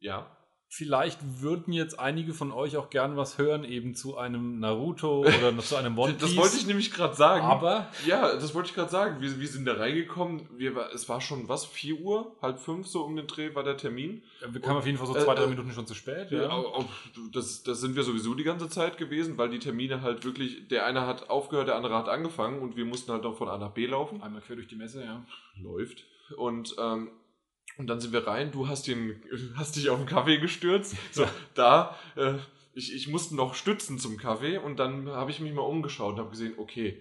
ja. 0.00 0.26
Vielleicht 0.76 1.20
würden 1.40 1.72
jetzt 1.72 2.00
einige 2.00 2.34
von 2.34 2.50
euch 2.50 2.76
auch 2.76 2.90
gern 2.90 3.16
was 3.16 3.38
hören, 3.38 3.62
eben 3.62 3.94
zu 3.94 4.16
einem 4.16 4.58
Naruto 4.58 5.20
oder 5.20 5.56
zu 5.58 5.76
einem 5.76 5.96
One 5.98 6.14
Piece. 6.14 6.22
Das 6.22 6.36
wollte 6.36 6.56
ich 6.56 6.66
nämlich 6.66 6.90
gerade 6.90 7.14
sagen. 7.14 7.44
Aber 7.44 7.88
ja, 8.04 8.34
das 8.34 8.56
wollte 8.56 8.70
ich 8.70 8.74
gerade 8.74 8.90
sagen. 8.90 9.20
Wir, 9.20 9.38
wir 9.38 9.46
sind 9.46 9.66
da 9.66 9.74
reingekommen. 9.74 10.48
Wir, 10.56 10.76
es 10.92 11.08
war 11.08 11.20
schon 11.20 11.48
was, 11.48 11.64
4 11.64 12.00
Uhr, 12.00 12.34
halb 12.42 12.58
fünf, 12.58 12.88
so 12.88 13.04
um 13.04 13.14
den 13.14 13.28
Dreh 13.28 13.54
war 13.54 13.62
der 13.62 13.76
Termin. 13.76 14.22
wir 14.48 14.60
kamen 14.60 14.78
auf 14.78 14.86
jeden 14.86 14.98
Fall 14.98 15.06
so 15.06 15.14
Äh, 15.14 15.22
zwei, 15.22 15.36
drei 15.36 15.44
äh, 15.44 15.48
Minuten 15.48 15.70
schon 15.70 15.86
zu 15.86 15.94
spät. 15.94 16.32
Ja. 16.32 16.42
Ja. 16.42 16.64
Das, 17.32 17.62
das 17.62 17.80
sind 17.80 17.94
wir 17.94 18.02
sowieso 18.02 18.34
die 18.34 18.44
ganze 18.44 18.68
Zeit 18.68 18.98
gewesen, 18.98 19.38
weil 19.38 19.50
die 19.50 19.60
Termine 19.60 20.02
halt 20.02 20.24
wirklich, 20.24 20.66
der 20.66 20.86
eine 20.86 21.06
hat 21.06 21.30
aufgehört, 21.30 21.68
der 21.68 21.76
andere 21.76 21.96
hat 21.96 22.08
angefangen 22.08 22.60
und 22.60 22.76
wir 22.76 22.84
mussten 22.84 23.12
halt 23.12 23.22
noch 23.22 23.36
von 23.36 23.48
A 23.48 23.58
nach 23.58 23.70
B 23.70 23.86
laufen. 23.86 24.22
Einmal 24.22 24.42
quer 24.42 24.56
durch 24.56 24.68
die 24.68 24.76
Messe, 24.76 25.04
ja. 25.04 25.24
Läuft. 25.62 26.04
Und, 26.36 26.74
ähm, 26.80 27.10
und 27.76 27.88
dann 27.88 28.00
sind 28.00 28.12
wir 28.12 28.26
rein, 28.26 28.52
du 28.52 28.68
hast, 28.68 28.86
den, 28.86 29.22
hast 29.56 29.76
dich 29.76 29.90
auf 29.90 29.98
den 29.98 30.06
Kaffee 30.06 30.38
gestürzt. 30.38 30.96
So, 31.12 31.24
da, 31.54 31.98
äh, 32.16 32.34
ich, 32.74 32.94
ich 32.94 33.08
musste 33.08 33.36
noch 33.36 33.54
stützen 33.54 33.98
zum 33.98 34.16
Kaffee 34.16 34.58
und 34.58 34.78
dann 34.78 35.08
habe 35.08 35.30
ich 35.30 35.40
mich 35.40 35.52
mal 35.52 35.62
umgeschaut 35.62 36.14
und 36.14 36.18
habe 36.20 36.30
gesehen, 36.30 36.54
okay, 36.56 37.00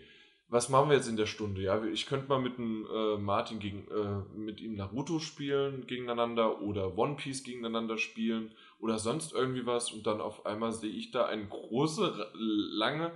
was 0.54 0.70
machen 0.70 0.90
wir 0.90 0.96
jetzt 0.96 1.08
in 1.08 1.18
der 1.18 1.26
Stunde? 1.26 1.64
Ja, 1.64 1.84
ich 1.84 2.06
könnte 2.06 2.30
mal 2.30 2.40
mit 2.40 2.60
dem 2.60 2.86
äh, 2.86 3.18
Martin 3.18 3.58
gegen, 3.58 3.88
äh, 3.88 4.38
mit 4.38 4.62
ihm 4.62 4.76
Naruto 4.76 5.18
spielen 5.18 5.88
gegeneinander 5.88 6.62
oder 6.62 6.96
One 6.96 7.16
Piece 7.16 7.44
gegeneinander 7.44 7.98
spielen 7.98 8.52
oder 8.80 9.00
sonst 9.00 9.34
irgendwie 9.34 9.66
was 9.66 9.92
und 9.92 10.06
dann 10.06 10.22
auf 10.22 10.46
einmal 10.46 10.72
sehe 10.72 10.92
ich 10.92 11.10
da 11.10 11.26
ein 11.26 11.50
großes, 11.50 12.18
lange, 12.34 13.12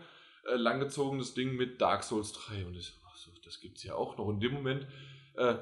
äh, 0.47 0.55
langgezogenes 0.55 1.35
Ding 1.35 1.55
mit 1.55 1.79
Dark 1.79 2.03
Souls 2.03 2.33
3 2.33 2.65
und 2.65 2.75
ich 2.75 2.93
ach 3.07 3.15
so, 3.15 3.29
das 3.45 3.59
gibt's 3.61 3.83
ja 3.83 3.93
auch 3.93 4.17
noch. 4.17 4.29
In 4.29 4.39
dem 4.39 4.53
Moment 4.53 4.87
äh, 5.37 5.57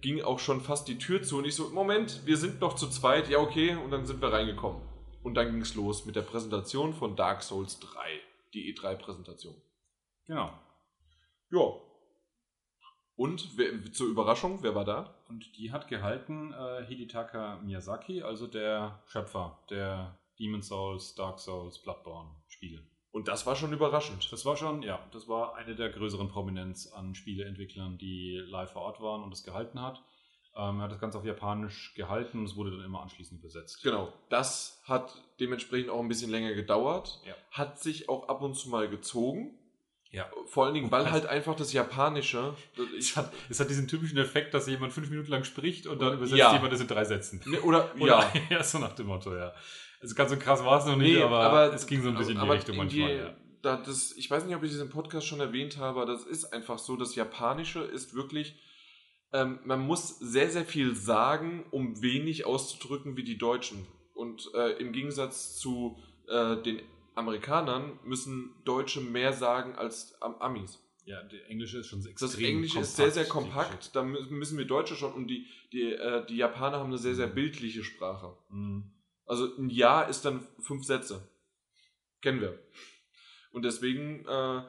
ging 0.00 0.22
auch 0.22 0.38
schon 0.38 0.60
fast 0.60 0.88
die 0.88 0.98
Tür 0.98 1.22
zu 1.22 1.38
und 1.38 1.44
ich 1.44 1.54
so, 1.54 1.70
Moment, 1.70 2.26
wir 2.26 2.36
sind 2.36 2.60
noch 2.60 2.74
zu 2.74 2.88
zweit, 2.88 3.28
ja 3.28 3.38
okay, 3.38 3.74
und 3.76 3.90
dann 3.90 4.06
sind 4.06 4.20
wir 4.20 4.32
reingekommen. 4.32 4.82
Und 5.22 5.34
dann 5.34 5.52
ging's 5.52 5.74
los 5.74 6.04
mit 6.04 6.16
der 6.16 6.22
Präsentation 6.22 6.94
von 6.94 7.14
Dark 7.16 7.42
Souls 7.42 7.78
3, 7.78 7.88
die 8.54 8.74
E3-Präsentation. 8.74 9.54
Genau. 10.26 10.52
Ja. 11.50 11.72
Und 13.14 13.56
wer, 13.56 13.92
zur 13.92 14.08
Überraschung, 14.08 14.62
wer 14.62 14.74
war 14.74 14.84
da? 14.84 15.14
Und 15.28 15.56
die 15.56 15.70
hat 15.70 15.86
gehalten 15.86 16.52
äh, 16.52 16.84
Hidetaka 16.86 17.60
Miyazaki, 17.62 18.22
also 18.22 18.46
der 18.46 19.02
Schöpfer 19.06 19.58
der 19.70 20.18
Demon 20.38 20.62
Souls, 20.62 21.14
Dark 21.14 21.38
Souls, 21.38 21.80
Bloodborne 21.82 22.30
Spiele. 22.48 22.82
Und 23.12 23.28
das 23.28 23.46
war 23.46 23.54
schon 23.56 23.72
überraschend. 23.72 24.32
Das 24.32 24.44
war 24.46 24.56
schon, 24.56 24.82
ja, 24.82 24.98
das 25.12 25.28
war 25.28 25.54
eine 25.56 25.74
der 25.74 25.90
größeren 25.90 26.28
Prominenz 26.28 26.90
an 26.92 27.14
Spieleentwicklern, 27.14 27.98
die 27.98 28.42
live 28.48 28.72
vor 28.72 28.82
Ort 28.82 29.00
waren 29.02 29.22
und 29.22 29.30
das 29.30 29.44
gehalten 29.44 29.80
hat. 29.80 30.02
Ähm, 30.56 30.78
er 30.80 30.84
hat 30.84 30.92
das 30.92 30.98
Ganze 30.98 31.18
auf 31.18 31.24
Japanisch 31.24 31.94
gehalten 31.94 32.38
und 32.40 32.44
es 32.46 32.56
wurde 32.56 32.70
dann 32.72 32.84
immer 32.84 33.02
anschließend 33.02 33.40
übersetzt. 33.40 33.82
Genau. 33.82 34.12
Das 34.30 34.80
hat 34.84 35.14
dementsprechend 35.40 35.90
auch 35.90 36.00
ein 36.00 36.08
bisschen 36.08 36.30
länger 36.30 36.54
gedauert. 36.54 37.20
Ja. 37.26 37.34
Hat 37.50 37.78
sich 37.80 38.08
auch 38.08 38.28
ab 38.28 38.40
und 38.42 38.54
zu 38.54 38.68
mal 38.70 38.88
gezogen. 38.88 39.58
Ja. 40.10 40.30
Vor 40.46 40.66
allen 40.66 40.74
Dingen, 40.74 40.90
weil 40.90 41.04
Was? 41.04 41.10
halt 41.12 41.26
einfach 41.26 41.56
das 41.56 41.72
Japanische. 41.72 42.54
Es 42.98 43.16
hat, 43.16 43.32
es 43.48 43.60
hat 43.60 43.70
diesen 43.70 43.88
typischen 43.88 44.18
Effekt, 44.18 44.52
dass 44.52 44.66
jemand 44.68 44.92
fünf 44.92 45.08
Minuten 45.08 45.30
lang 45.30 45.44
spricht 45.44 45.86
und 45.86 46.02
dann 46.02 46.14
übersetzt 46.14 46.38
Ja. 46.38 46.52
jemand 46.52 46.70
das 46.72 46.80
in 46.80 46.88
drei 46.88 47.04
Sätzen. 47.04 47.40
ne, 47.46 47.60
oder, 47.62 47.90
Oder, 47.98 48.06
ja. 48.06 48.32
ja, 48.50 48.62
so 48.62 48.78
nach 48.78 48.92
dem 48.92 49.06
Motto, 49.06 49.34
ja. 49.34 49.54
Also 50.02 50.14
ganz 50.14 50.30
so 50.30 50.36
krass 50.36 50.64
war 50.64 50.78
es 50.80 50.84
noch 50.86 50.96
nicht, 50.96 51.14
Nee, 51.16 51.22
aber, 51.22 51.72
es 51.72 51.86
ging 51.86 52.02
so 52.02 52.08
ein 52.08 52.16
bisschen 52.16 52.32
in 52.34 52.38
die 52.38 52.42
aber 52.42 52.54
Richtung 52.54 52.76
manchmal, 52.76 53.08
die- 53.10 53.16
ja. 53.22 53.36
Da, 53.62 53.76
das, 53.76 54.12
ich 54.16 54.28
weiß 54.28 54.44
nicht, 54.44 54.56
ob 54.56 54.64
ich 54.64 54.76
im 54.76 54.90
Podcast 54.90 55.24
schon 55.26 55.38
erwähnt 55.38 55.78
habe, 55.78 56.00
aber 56.00 56.12
das 56.12 56.24
ist 56.24 56.52
einfach 56.52 56.78
so, 56.80 56.96
das 56.96 57.14
Japanische 57.14 57.80
ist 57.80 58.12
wirklich, 58.12 58.56
ähm, 59.32 59.60
man 59.64 59.78
muss 59.86 60.18
sehr, 60.18 60.50
sehr 60.50 60.64
viel 60.64 60.96
sagen, 60.96 61.64
um 61.70 62.02
wenig 62.02 62.44
auszudrücken 62.44 63.16
wie 63.16 63.22
die 63.22 63.38
Deutschen. 63.38 63.86
Und 64.14 64.50
äh, 64.54 64.72
im 64.80 64.90
Gegensatz 64.92 65.56
zu 65.58 65.96
äh, 66.28 66.56
den 66.62 66.80
Amerikanern 67.14 67.98
müssen 68.04 68.50
Deutsche 68.64 69.00
mehr 69.00 69.32
sagen 69.32 69.76
als 69.76 70.20
Am 70.20 70.34
Amis. 70.40 70.80
Ja, 71.04 71.22
der 71.22 71.48
Englische 71.48 71.78
ist 71.78 71.86
schon 71.86 72.04
extrem 72.04 72.28
Das 72.28 72.38
Englische 72.38 72.80
ist 72.80 72.96
sehr, 72.96 73.10
sehr 73.10 73.26
kompakt, 73.26 73.94
da 73.94 74.02
mü- 74.02 74.28
müssen 74.30 74.56
wir 74.58 74.64
Deutsche 74.66 74.94
schon, 74.96 75.12
und 75.12 75.28
die, 75.28 75.46
die, 75.72 75.92
äh, 75.92 76.24
die 76.26 76.36
Japaner 76.36 76.78
haben 76.78 76.88
eine 76.88 76.98
sehr, 76.98 77.14
sehr 77.14 77.26
bildliche 77.28 77.82
Sprache. 77.84 78.36
Mhm. 78.50 78.84
Also 79.26 79.56
ein 79.56 79.70
Ja 79.70 80.02
ist 80.02 80.24
dann 80.24 80.46
fünf 80.60 80.84
Sätze. 80.84 81.28
Kennen 82.20 82.40
wir. 82.40 82.58
Und 83.52 83.64
deswegen 83.64 84.24
äh, 84.24 84.62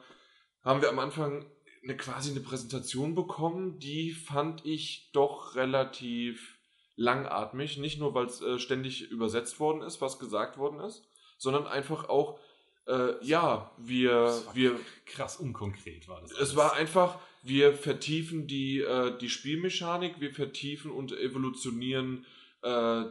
haben 0.62 0.82
wir 0.82 0.88
am 0.88 0.98
Anfang 0.98 1.46
eine 1.82 1.96
quasi 1.96 2.30
eine 2.30 2.40
Präsentation 2.40 3.14
bekommen, 3.14 3.78
die 3.78 4.12
fand 4.12 4.64
ich 4.64 5.10
doch 5.12 5.54
relativ 5.54 6.58
langatmig. 6.96 7.78
Nicht 7.78 7.98
nur, 7.98 8.14
weil 8.14 8.26
es 8.26 8.40
äh, 8.40 8.58
ständig 8.58 9.10
übersetzt 9.10 9.60
worden 9.60 9.82
ist, 9.82 10.00
was 10.00 10.18
gesagt 10.18 10.58
worden 10.58 10.80
ist, 10.80 11.04
sondern 11.38 11.66
einfach 11.66 12.08
auch, 12.08 12.38
äh, 12.86 13.24
ja, 13.24 13.70
wir, 13.78 14.42
wir, 14.54 14.78
Krass 15.06 15.36
unkonkret 15.36 16.08
war 16.08 16.20
das. 16.20 16.32
es 16.32 16.38
alles. 16.38 16.56
war 16.56 16.74
einfach, 16.74 17.18
wir 17.42 17.74
vertiefen 17.74 18.46
die, 18.46 18.80
äh, 18.80 19.16
die 19.18 19.28
Spielmechanik, 19.28 20.20
wir 20.20 20.32
vertiefen 20.32 20.90
und 20.90 21.12
evolutionieren 21.12 22.24
äh, 22.62 23.04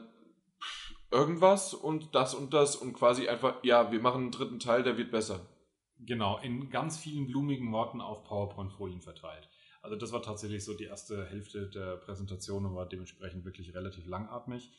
irgendwas 1.13 1.73
und 1.73 2.15
das 2.15 2.33
und 2.33 2.53
das 2.53 2.75
und 2.75 2.93
quasi 2.93 3.27
einfach, 3.27 3.63
ja, 3.63 3.91
wir 3.91 4.01
machen 4.01 4.23
einen 4.23 4.31
dritten 4.31 4.59
Teil, 4.59 4.83
der 4.83 4.97
wird 4.97 5.11
besser. 5.11 5.39
Genau, 5.99 6.39
in 6.39 6.69
ganz 6.69 6.97
vielen 6.97 7.27
blumigen 7.27 7.71
Worten 7.71 8.01
auf 8.01 8.23
PowerPoint-Folien 8.23 9.01
verteilt. 9.01 9.47
Also 9.81 9.95
das 9.95 10.11
war 10.11 10.21
tatsächlich 10.21 10.65
so 10.65 10.73
die 10.73 10.85
erste 10.85 11.25
Hälfte 11.25 11.69
der 11.69 11.97
Präsentation 11.97 12.65
und 12.65 12.75
war 12.75 12.87
dementsprechend 12.87 13.45
wirklich 13.45 13.73
relativ 13.75 14.05
langatmig. 14.07 14.71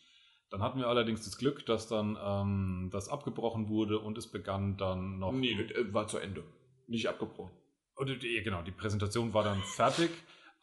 Dann 0.50 0.62
hatten 0.62 0.78
wir 0.78 0.88
allerdings 0.88 1.24
das 1.24 1.38
Glück, 1.38 1.64
dass 1.66 1.88
dann 1.88 2.18
ähm, 2.22 2.88
das 2.92 3.08
abgebrochen 3.08 3.68
wurde 3.68 3.98
und 3.98 4.18
es 4.18 4.26
begann 4.26 4.76
dann 4.76 5.18
noch. 5.18 5.32
Nee, 5.32 5.52
äh, 5.52 5.92
war 5.92 6.08
zu 6.08 6.18
Ende. 6.18 6.42
Nicht 6.86 7.08
abgebrochen. 7.08 7.52
Oder 7.96 8.16
die, 8.16 8.42
genau, 8.42 8.62
die 8.62 8.70
Präsentation 8.70 9.32
war 9.32 9.44
dann 9.44 9.62
fertig, 9.62 10.10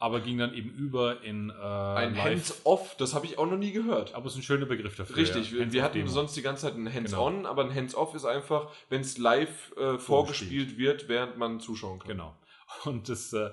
aber 0.02 0.18
ging 0.18 0.36
dann 0.36 0.52
eben 0.52 0.70
über 0.70 1.22
in 1.22 1.50
äh, 1.50 1.52
Ein. 1.52 2.20
Hands-off, 2.20 2.96
das 2.96 3.14
habe 3.14 3.24
ich 3.24 3.38
auch 3.38 3.46
noch 3.46 3.56
nie 3.56 3.70
gehört. 3.70 4.16
Aber 4.16 4.26
es 4.26 4.32
ist 4.32 4.40
ein 4.40 4.42
schöner 4.42 4.66
Begriff 4.66 4.96
dafür. 4.96 5.16
Richtig, 5.16 5.52
ja. 5.52 5.58
wir, 5.58 5.72
wir 5.72 5.82
hatten 5.84 6.00
Hands-off-Demo. 6.00 6.10
sonst 6.10 6.36
die 6.36 6.42
ganze 6.42 6.62
Zeit 6.62 6.74
ein 6.74 6.92
Hands-on, 6.92 7.46
aber 7.46 7.62
ein 7.62 7.72
Hands-off 7.72 8.12
ist 8.16 8.24
einfach, 8.24 8.68
wenn 8.88 9.02
es 9.02 9.16
live 9.18 9.72
äh, 9.76 9.98
vorgespielt 9.98 10.76
wird, 10.76 11.08
während 11.08 11.38
man 11.38 11.60
zuschauen 11.60 12.00
kann. 12.00 12.08
Genau. 12.08 12.36
Und 12.84 13.08
das, 13.08 13.32
äh, 13.32 13.50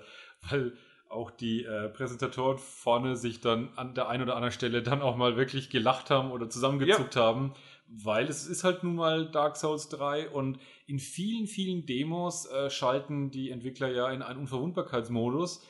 weil 0.49 0.73
auch 1.07 1.29
die 1.29 1.65
äh, 1.65 1.87
Präsentatoren 1.89 2.57
vorne 2.57 3.15
sich 3.15 3.41
dann 3.41 3.69
an 3.75 3.93
der 3.93 4.09
einen 4.09 4.23
oder 4.23 4.35
anderen 4.35 4.51
Stelle 4.51 4.81
dann 4.81 5.03
auch 5.03 5.15
mal 5.15 5.37
wirklich 5.37 5.69
gelacht 5.69 6.09
haben 6.09 6.31
oder 6.31 6.49
zusammengezuckt 6.49 7.15
haben, 7.15 7.53
weil 7.87 8.27
es 8.27 8.47
ist 8.47 8.63
halt 8.63 8.83
nun 8.83 8.95
mal 8.95 9.29
Dark 9.29 9.55
Souls 9.55 9.89
3 9.89 10.29
und 10.29 10.57
in 10.87 10.97
vielen, 10.97 11.45
vielen 11.45 11.85
Demos 11.85 12.47
äh, 12.47 12.71
schalten 12.71 13.29
die 13.29 13.51
Entwickler 13.51 13.89
ja 13.91 14.09
in 14.09 14.23
einen 14.23 14.39
Unverwundbarkeitsmodus, 14.39 15.63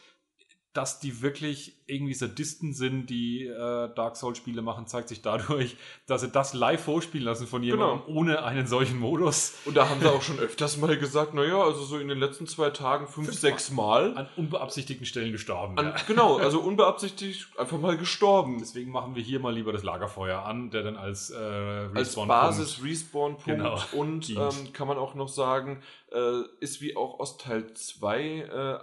dass 0.74 1.00
die 1.00 1.22
wirklich 1.24 1.78
irgendwie 1.88 2.14
Sadisten 2.14 2.74
sind, 2.74 3.08
die 3.08 3.44
äh, 3.48 3.90
Dark 3.96 4.16
Souls-Spiele 4.16 4.62
machen, 4.62 4.86
zeigt 4.86 5.10
sich 5.10 5.24
dadurch, 5.24 5.76
dass 6.06 6.22
sie 6.22 6.30
das 6.30 6.54
live 6.54 6.84
vorspielen 6.84 7.26
lassen 7.26 7.48
von 7.48 7.64
jemandem 7.64 8.02
ohne 8.16 8.44
einen 8.44 8.68
solchen 8.68 9.00
Modus. 9.00 9.54
Und 9.66 9.76
da 9.76 9.90
haben 9.90 10.00
sie 10.00 10.06
auch 10.08 10.22
schon 10.22 10.38
öfters 10.38 10.78
mal 10.78 10.96
gesagt, 10.96 11.34
naja, 11.34 11.60
also 11.64 11.84
so 11.84 11.98
in 11.98 12.08
den 12.08 12.20
letzten 12.20 12.46
zwei 12.46 12.70
Tagen 12.70 13.08
fünf, 13.08 13.28
Fünfmal. 13.30 13.34
sechs 13.52 13.72
Mal. 13.72 14.16
An 14.16 14.30
unbeabsichtigten 14.38 15.08
Stellen 15.08 15.32
gestorben. 15.32 15.78
An, 15.80 15.88
ja. 15.88 15.96
Genau, 16.08 16.38
also 16.38 16.60
unbeabsichtigt 16.60 17.48
einfach 17.58 17.80
mal 17.80 17.98
gestorben. 17.98 18.58
Deswegen 18.60 18.92
machen 18.92 19.16
wir 19.16 19.24
hier 19.24 19.40
mal 19.40 19.54
lieber 19.54 19.74
das 19.74 19.82
Lagerfeuer 19.84 20.44
an, 20.46 20.70
der 20.70 20.84
dann 20.84 20.98
als, 20.98 21.32
äh, 21.32 21.36
Als 21.36 21.96
Respawn-Punkt- 21.96 22.28
Basis 22.28 22.84
Respawn-Punkt 22.84 23.46
Genau. 23.46 23.80
und 23.94 24.30
ähm, 24.30 24.72
kann 24.74 24.88
man 24.88 24.98
auch 25.00 25.16
noch 25.16 25.30
sagen, 25.30 25.82
äh, 26.12 26.42
ist 26.60 26.80
wie 26.82 26.96
auch 26.96 27.20
aus 27.20 27.38
Teil 27.38 27.74
2 27.74 28.22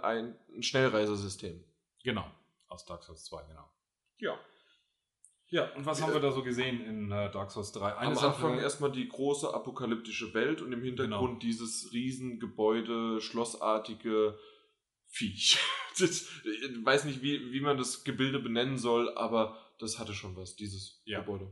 äh, 0.01 0.05
ein 0.05 0.35
Schnellreisesystem. 0.59 1.63
Genau, 2.07 2.25
aus 2.69 2.85
Dark 2.85 3.03
Souls 3.03 3.25
2, 3.25 3.43
genau. 3.49 3.69
Ja. 4.19 4.39
Ja, 5.49 5.73
und 5.73 5.85
was 5.85 5.99
Äh, 5.99 6.03
haben 6.03 6.13
wir 6.13 6.21
da 6.21 6.31
so 6.31 6.41
gesehen 6.41 6.79
in 6.79 7.11
äh, 7.11 7.29
Dark 7.31 7.51
Souls 7.51 7.73
3? 7.73 7.95
Am 7.97 8.17
Anfang 8.17 8.59
erstmal 8.59 8.93
die 8.93 9.09
große 9.09 9.53
apokalyptische 9.53 10.33
Welt 10.33 10.61
und 10.61 10.71
im 10.71 10.81
Hintergrund 10.83 11.43
dieses 11.43 11.91
Riesengebäude, 11.91 13.19
schlossartige 13.19 14.39
Viech. 15.07 15.59
Das, 15.99 16.11
ich 16.11 16.85
weiß 16.85 17.05
nicht, 17.05 17.23
wie, 17.23 17.51
wie 17.51 17.59
man 17.59 17.75
das 17.75 18.03
Gebilde 18.03 18.37
benennen 18.37 18.77
soll, 18.77 19.17
aber 19.17 19.57
das 19.79 19.97
hatte 19.97 20.13
schon 20.13 20.35
was, 20.37 20.55
dieses 20.55 21.01
Ja. 21.05 21.21
Gebäude. 21.21 21.51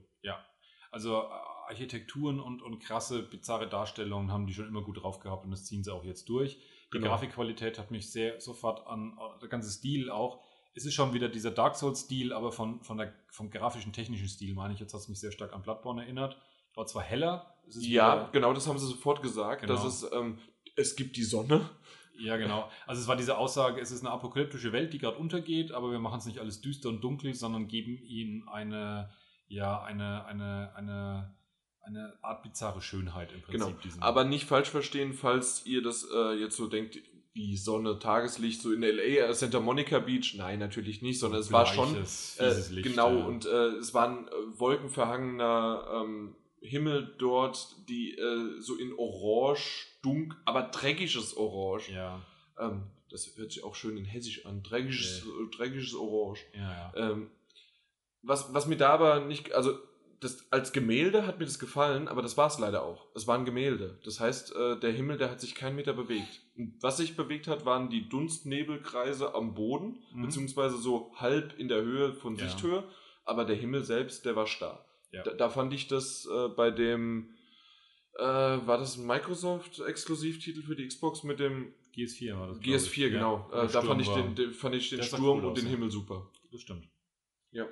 Also 0.92 1.24
äh, 1.24 1.26
Architekturen 1.68 2.40
und, 2.40 2.62
und 2.62 2.80
krasse, 2.80 3.24
bizarre 3.24 3.68
Darstellungen 3.68 4.32
haben 4.32 4.46
die 4.48 4.54
schon 4.54 4.68
immer 4.68 4.84
gut 4.84 5.02
drauf 5.02 5.20
gehabt 5.20 5.44
und 5.44 5.52
das 5.52 5.66
ziehen 5.66 5.84
sie 5.84 5.92
auch 5.92 6.06
jetzt 6.06 6.30
durch. 6.30 6.58
Die 6.94 6.98
Genau. 7.00 7.08
Grafikqualität 7.10 7.78
hat 7.80 7.92
mich 7.92 8.12
sehr 8.12 8.40
sofort 8.40 8.86
an, 8.88 9.18
der 9.42 9.50
ganze 9.50 9.70
Stil 9.70 10.10
auch. 10.10 10.40
Es 10.76 10.86
ist 10.86 10.94
schon 10.94 11.14
wieder 11.14 11.30
dieser 11.30 11.52
Dark 11.52 11.76
Souls-Stil, 11.76 12.32
aber 12.34 12.52
von, 12.52 12.82
von 12.84 12.98
der, 12.98 13.14
vom 13.32 13.50
grafischen, 13.50 13.94
technischen 13.94 14.28
Stil 14.28 14.54
meine 14.54 14.74
ich, 14.74 14.80
jetzt 14.80 14.94
hat 14.94 15.02
es 15.02 15.08
mich 15.10 15.20
sehr 15.20 15.32
stark 15.32 15.54
an 15.54 15.62
Bloodborne 15.62 16.04
erinnert. 16.04 16.38
War 16.74 16.86
zwar 16.86 17.04
heller, 17.04 17.56
es 17.68 17.86
Ja, 17.88 18.16
wieder- 18.16 18.30
genau, 18.32 18.54
das 18.54 18.68
haben 18.68 18.78
sie 18.78 18.88
sofort 18.88 19.22
gesagt. 19.22 19.62
Genau. 19.62 19.74
Das 19.74 19.86
ist, 19.86 20.10
ähm, 20.14 20.38
es 20.76 20.96
gibt 20.96 21.16
die 21.18 21.24
Sonne. 21.24 21.70
Ja, 22.18 22.38
genau. 22.38 22.70
Also 22.86 23.02
es 23.02 23.08
war 23.10 23.16
diese 23.18 23.38
Aussage, 23.38 23.82
es 23.82 23.92
ist 23.92 24.02
eine 24.02 24.12
apokalyptische 24.12 24.72
Welt, 24.72 24.94
die 24.94 25.00
gerade 25.00 25.18
untergeht, 25.18 25.72
aber 25.74 25.92
wir 25.92 26.00
machen 26.00 26.20
es 26.20 26.26
nicht 26.26 26.40
alles 26.40 26.62
düster 26.62 26.88
und 26.90 27.02
dunkel, 27.02 27.34
sondern 27.34 27.68
geben 27.68 27.98
ihnen 27.98 28.48
eine, 28.48 29.12
ja, 29.48 29.82
eine, 29.84 30.24
eine, 30.26 30.74
eine 30.76 31.36
eine 31.86 32.14
Art 32.22 32.44
bizarre 32.44 32.82
Schönheit 32.82 33.32
im 33.32 33.42
Genau. 33.52 33.66
Prinzip. 33.68 33.82
diesen- 33.84 34.02
Aber 34.02 34.24
nicht 34.24 34.46
falsch 34.46 34.70
verstehen, 34.70 35.14
falls 35.14 35.66
ihr 35.66 35.82
das 35.82 36.08
äh, 36.14 36.34
jetzt 36.34 36.56
so 36.58 36.68
denkt, 36.68 36.98
wie 37.34 37.58
Sonne, 37.58 38.00
Tageslicht, 38.00 38.62
so 38.62 38.72
in 38.72 38.82
LA, 38.82 39.28
äh, 39.28 39.34
Santa 39.34 39.60
Monica 39.60 40.00
Beach. 40.00 40.36
Nein, 40.38 40.58
natürlich 40.60 41.02
nicht, 41.02 41.20
sondern 41.20 41.42
es 41.42 41.52
war 41.52 41.66
schon 41.66 41.94
Äh, 41.96 42.54
Licht, 42.72 42.84
genau, 42.84 43.10
ja. 43.18 43.26
und 43.26 43.46
äh, 43.46 43.50
es 43.78 43.94
war 43.94 44.08
ein 44.08 44.28
äh, 44.28 44.32
wolkenverhangener 44.58 46.02
ähm, 46.04 46.36
Himmel 46.62 47.14
dort, 47.20 47.76
die 47.90 48.18
äh, 48.18 48.60
so 48.62 48.76
in 48.76 48.94
Orange, 48.98 49.86
dunk, 50.02 50.36
aber 50.46 50.64
dreckiges 50.64 51.36
Orange. 51.38 51.92
ja, 51.92 52.22
Ähm, 52.58 52.84
das 53.12 53.36
hört 53.38 53.52
sich 53.52 53.64
auch 53.64 53.76
schön 53.76 53.98
in 53.98 54.06
Hessisch 54.06 54.46
an. 54.46 54.64
Dreckiges, 54.64 55.24
äh, 55.26 55.56
dreckiges 55.56 55.94
Orange. 55.94 56.42
ja, 56.56 56.62
ja. 56.62 57.12
Ähm, 57.12 57.30
was, 58.24 58.54
was 58.54 58.66
mir 58.66 58.78
da 58.78 58.90
aber 58.90 59.20
nicht, 59.20 59.54
also 59.54 59.78
das, 60.26 60.46
als 60.52 60.74
Gemälde 60.74 61.26
hat 61.28 61.40
mir 61.40 61.46
das 61.46 61.60
gefallen, 61.60 62.08
aber 62.08 62.22
das 62.22 62.36
war 62.36 62.48
es 62.48 62.60
leider 62.60 62.84
auch. 62.84 63.08
Es 63.16 63.28
war 63.28 63.38
ein 63.38 63.46
Gemälde. 63.46 64.00
Das 64.04 64.20
heißt, 64.20 64.56
äh, 64.56 64.80
der 64.80 64.92
Himmel, 64.92 65.18
der 65.18 65.30
hat 65.32 65.40
sich 65.40 65.56
keinen 65.56 65.76
Meter 65.76 65.94
bewegt. 65.94 66.42
Und 66.58 66.76
was 66.82 66.98
sich 66.98 67.16
bewegt 67.16 67.48
hat, 67.48 67.66
waren 67.66 67.90
die 67.90 68.10
Dunstnebelkreise 68.10 69.34
am 69.36 69.54
Boden, 69.54 70.00
Mhm. 70.14 70.24
beziehungsweise 70.24 70.78
so 70.78 71.12
halb 71.16 71.58
in 71.58 71.68
der 71.68 71.82
Höhe 71.82 72.14
von 72.14 72.36
Ja. 72.36 72.48
Sichthöhe, 72.48 72.84
aber 73.24 73.46
der 73.46 73.56
Himmel 73.56 73.84
selbst, 73.84 74.26
der 74.26 74.36
war 74.36 74.48
starr. 74.48 74.86
Ja. 75.12 75.24
Da, 75.24 75.32
da 75.32 75.50
fand 75.50 75.74
ich 75.74 75.88
das 75.88 76.28
äh, 76.30 76.50
bei 76.50 76.72
dem, 76.72 77.30
äh, 78.18 78.24
war 78.24 78.78
das 78.78 78.98
ein 78.98 79.06
Microsoft-Exklusivtitel 79.08 80.62
für 80.64 80.76
die 80.76 80.88
Xbox 80.88 81.24
mit 81.24 81.40
dem 81.40 81.74
GS4 81.96 82.38
war 82.38 82.48
das. 82.48 82.60
glaub 82.60 82.76
GS4, 82.76 83.06
ich. 83.06 83.12
genau. 83.14 83.50
Ja, 83.52 83.64
Äh, 83.64 83.68
da 83.72 83.82
fand 83.82 84.02
ich 84.02 84.10
den, 84.10 84.36
den, 84.36 84.52
fand 84.54 84.76
ich 84.76 84.90
den 84.90 85.02
Sturm 85.04 85.46
und 85.46 85.58
den. 85.58 85.68
Himmel 85.68 85.90
super. 85.92 86.30
Das 86.52 86.62
stimmt. 86.62 86.88
Ja. 87.52 87.66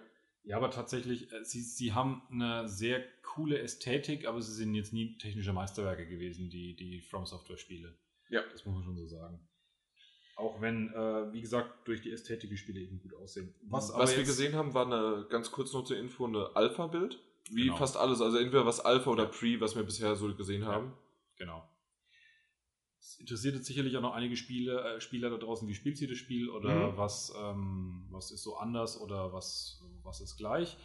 Ja, 0.46 0.58
aber 0.58 0.72
tatsächlich, 0.72 1.32
äh, 1.32 1.44
sie, 1.44 1.62
sie 1.62 1.94
haben 1.94 2.22
eine 2.30 2.68
sehr 2.68 3.04
coole 3.22 3.60
Ästhetik, 3.60 4.28
aber 4.28 4.42
sie 4.42 4.54
sind 4.54 4.76
jetzt 4.76 4.92
nie 4.94 5.18
technische 5.18 5.54
Meisterwerke 5.54 6.08
gewesen, 6.08 6.50
die, 6.50 6.76
die 6.76 7.02
From 7.02 7.26
Software 7.26 7.58
Spiele. 7.58 7.98
Ja. 8.30 8.42
Das 8.52 8.66
muss 8.66 8.76
man 8.76 8.84
schon 8.84 8.98
so 8.98 9.08
sagen. 9.08 9.40
Auch 10.36 10.60
wenn, 10.62 10.92
äh, 10.94 11.32
wie 11.32 11.42
gesagt, 11.42 11.88
durch 11.88 12.02
die 12.02 12.12
Ästhetik 12.12 12.50
die 12.50 12.58
Spiele 12.58 12.82
eben 12.82 13.00
gut 13.00 13.14
aussehen. 13.14 13.54
Was, 13.70 13.92
aber 13.92 14.10
wir 14.10 14.24
gesehen 14.24 14.56
haben, 14.56 14.74
war 14.74 14.86
eine, 14.86 15.28
ganz 15.30 15.52
kurz 15.52 15.72
noch 15.74 15.84
zur 15.84 15.98
Info, 15.98 16.26
eine 16.26 16.56
Alpha-Bild. 16.56 17.20
Wie 17.52 17.66
Genau. 17.66 17.78
fast 17.78 17.98
alles. 17.98 18.20
Also 18.22 18.38
entweder 18.38 18.66
was 18.66 18.80
Alpha 18.80 19.12
oder 19.12 19.24
Ja. 19.26 19.30
Pre, 19.30 19.62
was 19.62 19.76
wir 19.76 19.84
bisher 19.84 20.16
so 20.16 20.34
gesehen 20.34 20.66
haben. 20.66 20.94
Genau. 21.38 21.64
Es 23.06 23.20
interessiert 23.20 23.56
jetzt 23.56 23.66
sicherlich 23.68 23.98
auch 23.98 24.02
noch 24.02 24.14
einige 24.14 24.38
Spiele, 24.38 24.96
äh, 24.96 25.02
Spieler 25.02 25.30
da 25.30 25.38
draußen, 25.38 25.68
wie 25.68 25.76
spielt 25.76 25.98
sie 25.98 26.08
das 26.08 26.18
Spiel 26.18 26.50
oder 26.50 26.94
Mhm. 26.94 26.98
was, 26.98 27.34
ähm, 27.38 28.06
was 28.12 28.32
ist 28.32 28.44
so 28.44 28.56
anders 28.56 29.00
oder 29.00 29.34
was, 29.34 29.84
was 30.04 30.22
ist 30.22 30.38
gleich. 30.38 30.78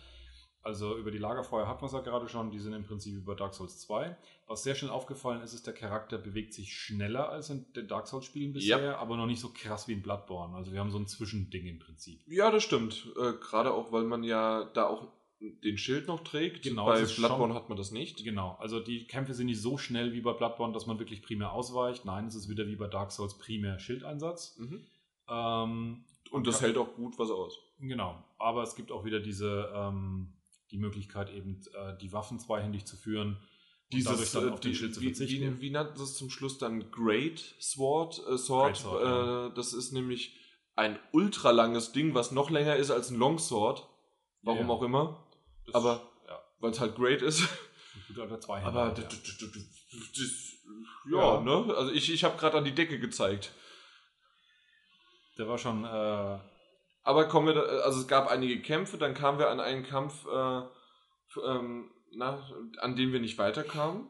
Also 0.63 0.99
über 0.99 1.13
die 1.13 1.19
Lagerfeuer 1.19 1.69
hat 1.69 1.81
man 1.81 1.87
es 1.87 1.93
ja 1.93 2.01
gerade 2.01 2.29
schon, 2.29 2.51
die 2.51 2.59
sind 2.59 2.73
im 2.73 2.85
Prinzip 2.85 3.15
über 3.15 3.37
Dark 3.37 3.55
Souls 3.55 3.79
2. 3.79 4.17
Was 4.49 4.65
sehr 4.65 4.75
schnell 4.75 4.91
aufgefallen 4.91 5.41
ist, 5.43 5.55
ist, 5.55 5.67
der 5.69 5.73
Charakter 5.73 6.19
bewegt 6.19 6.53
sich 6.53 6.77
schneller 6.77 7.29
als 7.31 7.49
in 7.51 7.73
den 7.75 7.87
Dark 7.87 8.09
Souls-Spielen 8.09 8.53
bisher, 8.53 8.99
aber 8.99 9.17
noch 9.17 9.27
nicht 9.27 9.41
so 9.41 9.51
krass 9.55 9.87
wie 9.87 9.93
in 9.93 10.03
Bloodborne. 10.03 10.57
Also 10.57 10.73
wir 10.73 10.81
haben 10.81 10.91
so 10.91 10.99
ein 10.99 11.07
Zwischending 11.07 11.67
im 11.67 11.79
Prinzip. 11.79 12.21
Ja, 12.27 12.51
das 12.51 12.65
stimmt. 12.65 13.07
Äh, 13.17 13.35
Gerade 13.35 13.73
auch, 13.73 13.93
weil 13.93 14.03
man 14.05 14.25
ja 14.25 14.65
da 14.75 14.89
auch 14.89 15.07
den 15.41 15.79
Schild 15.79 16.09
noch 16.09 16.25
trägt. 16.25 16.63
Genau, 16.65 16.87
Bei 16.87 17.03
Bloodborne 17.05 17.53
schon- 17.53 17.55
hat 17.55 17.69
man 17.69 17.79
das 17.79 17.91
nicht. 17.93 18.25
Genau, 18.25 18.57
also 18.59 18.81
die 18.81 19.07
Kämpfe 19.07 19.35
sind 19.35 19.47
nicht 19.47 19.61
so 19.61 19.79
schnell 19.79 20.13
wie 20.13 20.21
bei 20.21 20.33
Bloodborne, 20.33 20.73
dass 20.73 20.87
man 20.87 20.99
wirklich 20.99 21.23
primär 21.23 21.53
ausweicht. 21.53 22.05
Nein, 22.05 22.27
es 22.27 22.35
ist 22.35 22.49
wieder 22.49 22.67
wie 22.67 22.77
bei 22.77 22.89
Dark 22.89 23.13
Souls 23.13 23.39
primär 23.39 23.79
Schildeinsatz. 23.79 24.57
Mhm. 24.59 24.87
Ähm, 25.29 26.05
Und 26.31 26.47
das 26.47 26.61
hält 26.61 26.77
auch 26.77 26.95
gut 26.95 27.19
was 27.19 27.31
aus. 27.31 27.59
Genau, 27.79 28.23
aber 28.39 28.63
es 28.63 28.75
gibt 28.75 28.91
auch 28.91 29.05
wieder 29.05 29.21
diese 29.21 29.71
ähm, 29.75 30.33
die 30.71 30.79
Möglichkeit 30.79 31.31
eben 31.33 31.61
äh, 31.75 31.97
die 31.99 32.13
Waffen 32.13 32.39
zweihändig 32.39 32.85
zu 32.87 32.97
führen 32.97 33.39
dann 33.91 34.05
äh, 34.19 34.51
auf 34.51 34.61
den 34.61 34.73
die- 34.73 34.77
Schild 34.77 34.95
zu 34.95 35.01
wie, 35.01 35.07
verzichten. 35.15 35.57
wie, 35.57 35.61
wie 35.63 35.71
nannten 35.71 35.97
sie 35.97 36.03
es 36.05 36.17
zum 36.17 36.29
Schluss 36.29 36.59
dann? 36.59 36.91
Great 36.91 37.39
Sword? 37.61 38.21
Äh, 38.29 38.37
Sword. 38.37 38.67
Great 38.67 38.77
Sword, 38.77 39.03
ja. 39.03 39.47
äh, 39.47 39.55
das 39.55 39.73
ist 39.73 39.93
nämlich 39.93 40.37
ein 40.77 40.99
ultralanges 41.13 41.93
Ding, 41.93 42.13
was 42.15 42.31
noch 42.33 42.51
länger 42.51 42.77
ist 42.77 42.91
als 42.91 43.11
ein 43.11 43.17
Longsword. 43.17 43.89
Warum 44.43 44.67
Ja. 44.69 44.73
auch 44.75 44.83
immer. 44.83 45.27
Das- 45.73 45.75
aber- 45.75 46.03
ja, 46.27 46.39
Weil 46.61 46.71
es 46.73 46.81
halt 46.81 46.95
great 46.97 47.23
ist. 47.23 47.49
guter 48.09 48.23
alter 48.23 48.41
Zweihänder. 48.41 48.69
Aber 48.83 48.95
ja. 49.01 49.09
ja, 51.11 51.35
Ja. 51.35 51.41
ne? 51.41 51.75
Also 51.77 51.93
ich, 51.93 52.13
ich 52.13 52.25
habe 52.25 52.37
gerade 52.39 52.59
an 52.59 52.65
die 52.65 52.75
Decke 52.75 52.99
gezeigt. 52.99 53.53
der 55.39 55.49
war 55.49 55.59
schon 55.59 55.85
äh, 55.85 56.39
Aber 57.05 57.29
kommen 57.29 57.47
wir, 57.47 57.55
da, 57.55 57.61
also 57.85 58.01
es 58.01 58.09
gab 58.09 58.29
einige 58.29 58.61
Kämpfe, 58.61 58.99
dann 58.99 59.15
kamen 59.15 59.39
wir 59.39 59.51
an 59.51 59.61
einen 59.61 59.85
Kampf, 59.85 60.27
äh, 60.27 60.63
ähm, 61.45 61.91
na, 62.13 62.43
an 62.79 62.97
dem 62.97 63.13
wir 63.13 63.21
nicht 63.21 63.39
weiterkamen 63.39 64.09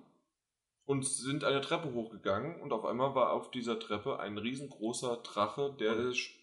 und 0.87 1.05
sind 1.07 1.45
eine 1.45 1.61
Treppe 1.61 1.93
hochgegangen 1.93 2.61
und 2.63 2.73
auf 2.73 2.85
einmal 2.87 3.15
war 3.15 3.33
auf 3.33 3.51
dieser 3.51 3.79
Treppe 3.79 4.19
ein 4.21 4.39
riesengroßer 4.39 5.19
Drache, 5.19 5.77
der, 5.79 5.95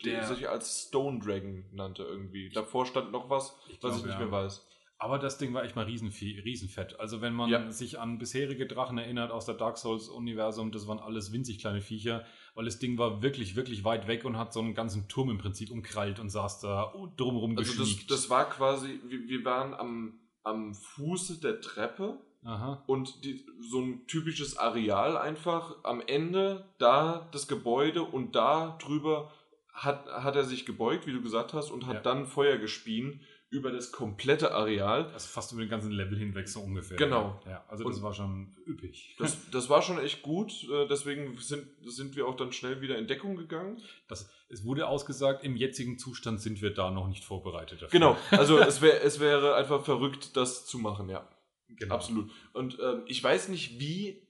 der- 0.04 0.24
sich 0.28 0.48
als 0.50 0.88
Stone 0.88 1.20
Dragon 1.20 1.66
nannte 1.74 2.04
irgendwie. 2.04 2.50
Davor 2.50 2.86
stand 2.86 3.12
noch 3.12 3.30
was, 3.30 3.58
Ich 3.68 3.74
was 3.76 3.80
glaub, 3.80 3.96
ich 3.98 4.04
nicht 4.06 4.14
ja. 4.14 4.20
mehr 4.20 4.32
weiß. 4.32 4.66
Aber 4.98 5.20
das 5.20 5.38
Ding 5.38 5.54
war 5.54 5.64
echt 5.66 5.76
mal 5.76 5.84
riesenfett. 5.86 7.00
Also 7.00 7.20
wenn 7.22 7.34
man 7.34 7.50
Ja. 7.50 7.70
sich 7.72 8.00
an 8.00 8.18
bisherige 8.18 8.66
Drachen 8.66 8.98
erinnert 8.98 9.30
aus 9.30 9.46
der 9.46 9.56
Dark 9.56 9.78
Souls-Universum, 9.78 10.72
das 10.72 10.88
waren 10.88 11.00
alles 11.00 11.34
winzig 11.34 11.60
kleine 11.60 11.82
Viecher, 11.82 12.26
weil 12.54 12.66
das 12.66 12.80
Ding 12.80 12.98
war 12.98 13.22
wirklich, 13.22 13.56
wirklich 13.58 13.84
weit 13.84 14.08
weg 14.08 14.24
und 14.24 14.38
hat 14.38 14.54
so 14.54 14.62
einen 14.62 14.74
ganzen 14.74 15.08
Turm 15.10 15.30
im 15.30 15.38
Prinzip 15.38 15.70
umkrallt 15.70 16.20
und 16.20 16.30
saß 16.30 16.62
da 16.62 16.94
drumherum 17.18 17.58
Also 17.58 17.78
das, 17.78 18.08
das 18.08 18.30
war 18.30 18.50
quasi, 18.50 19.02
wir, 19.06 19.28
wir 19.28 19.44
waren 19.44 19.74
am, 19.74 20.20
am 20.44 20.74
Fuße 20.74 21.42
der 21.42 21.60
Treppe 21.60 22.18
Aha. 22.44 22.84
und 22.88 23.26
die, 23.26 23.46
so 23.60 23.82
ein 23.82 24.08
typisches 24.08 24.56
Areal 24.58 25.18
einfach 25.18 25.76
am 25.84 26.02
Ende 26.08 26.70
da 26.78 27.28
das 27.34 27.48
Gebäude 27.50 28.02
und 28.04 28.36
da 28.36 28.78
drüber 28.82 29.30
hat, 29.74 30.06
hat 30.08 30.38
er 30.38 30.46
sich 30.46 30.66
gebeugt, 30.66 31.06
wie 31.06 31.12
du 31.12 31.22
gesagt 31.22 31.54
hast, 31.54 31.70
und 31.70 31.86
hat 31.86 31.96
Ja. 31.96 32.02
dann 32.02 32.28
Feuer 32.28 32.58
gespien 32.58 33.20
über 33.56 33.72
das 33.72 33.91
komplette 33.91 34.53
Areal. 34.53 35.06
Also 35.14 35.27
fast 35.27 35.52
über 35.53 35.61
den 35.61 35.69
ganzen 35.69 35.91
Level 35.91 36.18
hinweg 36.18 36.48
so 36.49 36.60
ungefähr. 36.60 36.98
Genau. 36.98 37.41
Ja, 37.48 37.64
also 37.69 37.86
das 37.86 37.98
Und- 37.98 38.03
war 38.03 38.14
schon 38.14 38.56
üppig. 38.68 39.15
Das, 39.18 39.38
das 39.49 39.69
war 39.69 39.82
schon 39.82 39.98
echt 39.99 40.22
gut, 40.22 40.52
äh, 40.69 40.88
deswegen 40.88 41.38
sind, 41.38 41.68
sind 41.86 42.15
wir 42.15 42.27
auch 42.27 42.36
dann 42.36 42.52
schnell 42.52 42.82
wieder 42.82 42.98
in 42.98 43.07
Deckung 43.07 43.38
gegangen. 43.38 43.82
Das, 44.07 44.30
es 44.49 44.65
wurde 44.65 44.88
ausgesagt, 44.88 45.44
im 45.44 45.56
jetzigen 45.56 45.98
Zustand 45.98 46.41
sind 46.41 46.61
wir 46.61 46.73
da 46.73 46.91
noch 46.91 47.07
nicht 47.07 47.23
vorbereitet 47.23 47.82
dafür. 47.82 47.90
Genau, 47.90 48.18
also 48.32 48.60
es, 48.60 48.82
wär, 48.82 49.03
es 49.03 49.19
wäre 49.19 49.56
einfach 49.56 49.84
verrückt, 49.86 50.36
das 50.36 50.65
zu 50.65 50.77
machen, 50.77 51.10
ja. 51.10 51.27
genau. 51.69 51.95
Absolut. 51.95 52.30
Und 52.53 52.77
ähm, 52.82 53.03
ich 53.07 53.23
weiß 53.23 53.48
nicht, 53.48 53.80
wie 53.80 54.22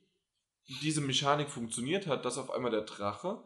diese 0.82 1.02
Mechanik 1.02 1.50
funktioniert 1.50 2.08
hat, 2.08 2.26
dass 2.26 2.38
auf 2.38 2.52
einmal 2.52 2.72
der 2.72 2.82
Drache 2.82 3.40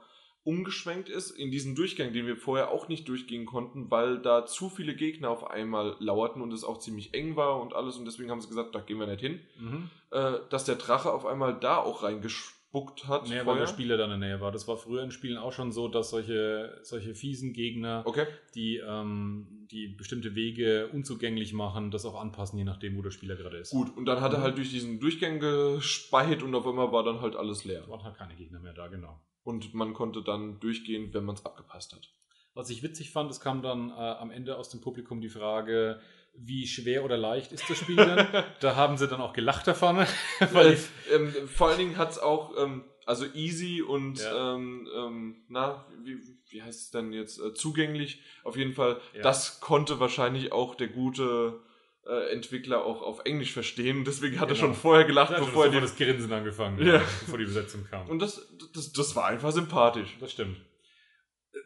umgeschwenkt 0.43 1.09
ist 1.09 1.31
in 1.31 1.51
diesen 1.51 1.75
Durchgang, 1.75 2.13
den 2.13 2.25
wir 2.25 2.37
vorher 2.37 2.71
auch 2.71 2.87
nicht 2.87 3.07
durchgehen 3.07 3.45
konnten, 3.45 3.91
weil 3.91 4.19
da 4.19 4.45
zu 4.45 4.69
viele 4.69 4.95
Gegner 4.95 5.29
auf 5.29 5.49
einmal 5.49 5.95
lauerten 5.99 6.41
und 6.41 6.53
es 6.53 6.63
auch 6.63 6.79
ziemlich 6.79 7.13
eng 7.13 7.35
war 7.35 7.61
und 7.61 7.73
alles 7.75 7.97
und 7.97 8.05
deswegen 8.05 8.31
haben 8.31 8.41
sie 8.41 8.47
gesagt, 8.49 8.73
da 8.73 8.79
gehen 8.79 8.97
wir 8.99 9.07
nicht 9.07 9.19
hin. 9.21 9.39
Mhm. 9.59 9.89
Äh, 10.11 10.39
dass 10.49 10.65
der 10.65 10.75
Drache 10.75 11.11
auf 11.13 11.25
einmal 11.25 11.59
da 11.59 11.77
auch 11.77 12.01
reingespuckt 12.03 13.07
hat. 13.07 13.27
Nee, 13.29 13.41
weil 13.45 13.57
der 13.59 13.67
Spieler 13.67 13.97
da 13.97 14.05
in 14.05 14.09
der 14.11 14.17
Nähe 14.19 14.41
war. 14.41 14.51
Das 14.51 14.67
war 14.67 14.77
früher 14.77 15.03
in 15.03 15.11
Spielen 15.11 15.37
auch 15.37 15.51
schon 15.53 15.71
so, 15.71 15.87
dass 15.87 16.09
solche, 16.09 16.79
solche 16.83 17.13
fiesen 17.15 17.53
Gegner, 17.53 18.03
Okay. 18.05 18.25
die, 18.55 18.77
ähm, 18.77 19.67
die 19.71 19.87
bestimmte 19.89 20.33
Wege 20.35 20.87
unzugänglich 20.91 21.53
machen, 21.53 21.91
das 21.91 22.05
auch 22.05 22.19
anpassen, 22.19 22.57
je 22.57 22.63
nachdem, 22.65 22.97
wo 22.97 23.01
der 23.03 23.11
Spieler 23.11 23.35
gerade 23.35 23.57
ist. 23.57 23.69
Gut, 23.71 23.95
und 23.95 24.05
dann 24.05 24.21
hat 24.21 24.33
er 24.33 24.39
Mhm. 24.39 24.43
halt 24.43 24.57
durch 24.57 24.69
diesen 24.71 24.99
Durchgang 24.99 25.39
gespeit 25.39 26.41
und 26.43 26.55
auf 26.55 26.65
einmal 26.65 26.91
war 26.91 27.03
dann 27.03 27.21
halt 27.21 27.35
alles 27.35 27.65
leer. 27.65 27.81
Es 27.83 27.89
waren 27.89 28.03
halt 28.03 28.15
keine 28.17 28.35
Gegner 28.35 28.59
mehr 28.59 28.73
da, 28.73 28.87
genau. 28.87 29.19
Und 29.49 29.73
man 29.73 29.95
konnte 29.95 30.21
dann 30.21 30.59
durchgehen, 30.59 31.11
wenn 31.11 31.25
man 31.25 31.33
es 31.33 31.43
abgepasst 31.43 31.93
hat. 31.93 32.07
Was 32.53 32.69
ich 32.69 32.83
witzig 32.83 33.09
fand, 33.09 33.31
es 33.31 33.39
kam 33.39 33.63
dann 33.63 33.89
äh, 33.89 33.93
am 33.93 34.29
Ende 34.29 34.57
aus 34.57 34.69
dem 34.69 34.79
Publikum 34.79 35.21
die 35.21 35.29
Frage, 35.29 35.99
wie 36.35 36.67
schwer 36.67 37.03
oder 37.03 37.17
leicht 37.17 37.51
ist 37.51 37.67
das 37.67 37.79
Spiel 37.79 37.95
denn? 37.95 38.27
da 38.59 38.75
haben 38.75 38.97
sie 38.99 39.07
dann 39.07 39.21
auch 39.21 39.33
gelacht 39.33 39.65
davon. 39.65 40.05
weil 40.51 40.73
Äh, 40.73 40.77
ähm, 41.15 41.33
vor 41.47 41.69
allen 41.69 41.79
Dingen 41.79 41.97
hat 41.97 42.11
es 42.11 42.19
auch, 42.19 42.55
ähm, 42.59 42.83
also 43.07 43.25
easy 43.33 43.81
und, 43.81 44.19
Ja. 44.19 44.53
ähm, 44.55 44.87
ähm, 44.95 45.45
na, 45.47 45.83
wie, 46.03 46.19
wie 46.49 46.61
heißt 46.61 46.81
es 46.81 46.91
denn 46.91 47.11
jetzt, 47.11 47.39
äh, 47.39 47.55
zugänglich. 47.55 48.21
Auf 48.43 48.55
jeden 48.55 48.73
Fall, 48.73 49.01
Ja. 49.15 49.23
das 49.23 49.61
konnte 49.61 49.99
wahrscheinlich 49.99 50.51
auch 50.51 50.75
der 50.75 50.89
gute 50.89 51.59
äh, 52.07 52.31
Entwickler 52.33 52.83
auch 52.85 53.01
auf 53.01 53.21
Englisch 53.25 53.53
verstehen. 53.53 54.03
Deswegen 54.05 54.39
hat 54.39 54.49
er 54.49 54.55
Genau. 54.55 54.67
schon 54.67 54.75
vorher 54.75 55.05
gelacht, 55.05 55.35
schon 55.35 55.45
bevor 55.45 55.65
er 55.65 55.71
die... 55.71 55.79
das 55.81 55.95
Grinsen 55.95 56.31
angefangen, 56.33 56.85
Ja. 56.85 56.99
bevor 57.21 57.37
die 57.37 57.45
Besetzung 57.45 57.85
kam. 57.85 58.09
Und 58.09 58.19
das, 58.19 58.47
das, 58.73 58.91
das 58.93 59.15
war 59.15 59.25
einfach 59.27 59.51
sympathisch. 59.51 60.17
Das 60.19 60.31
stimmt. 60.31 60.57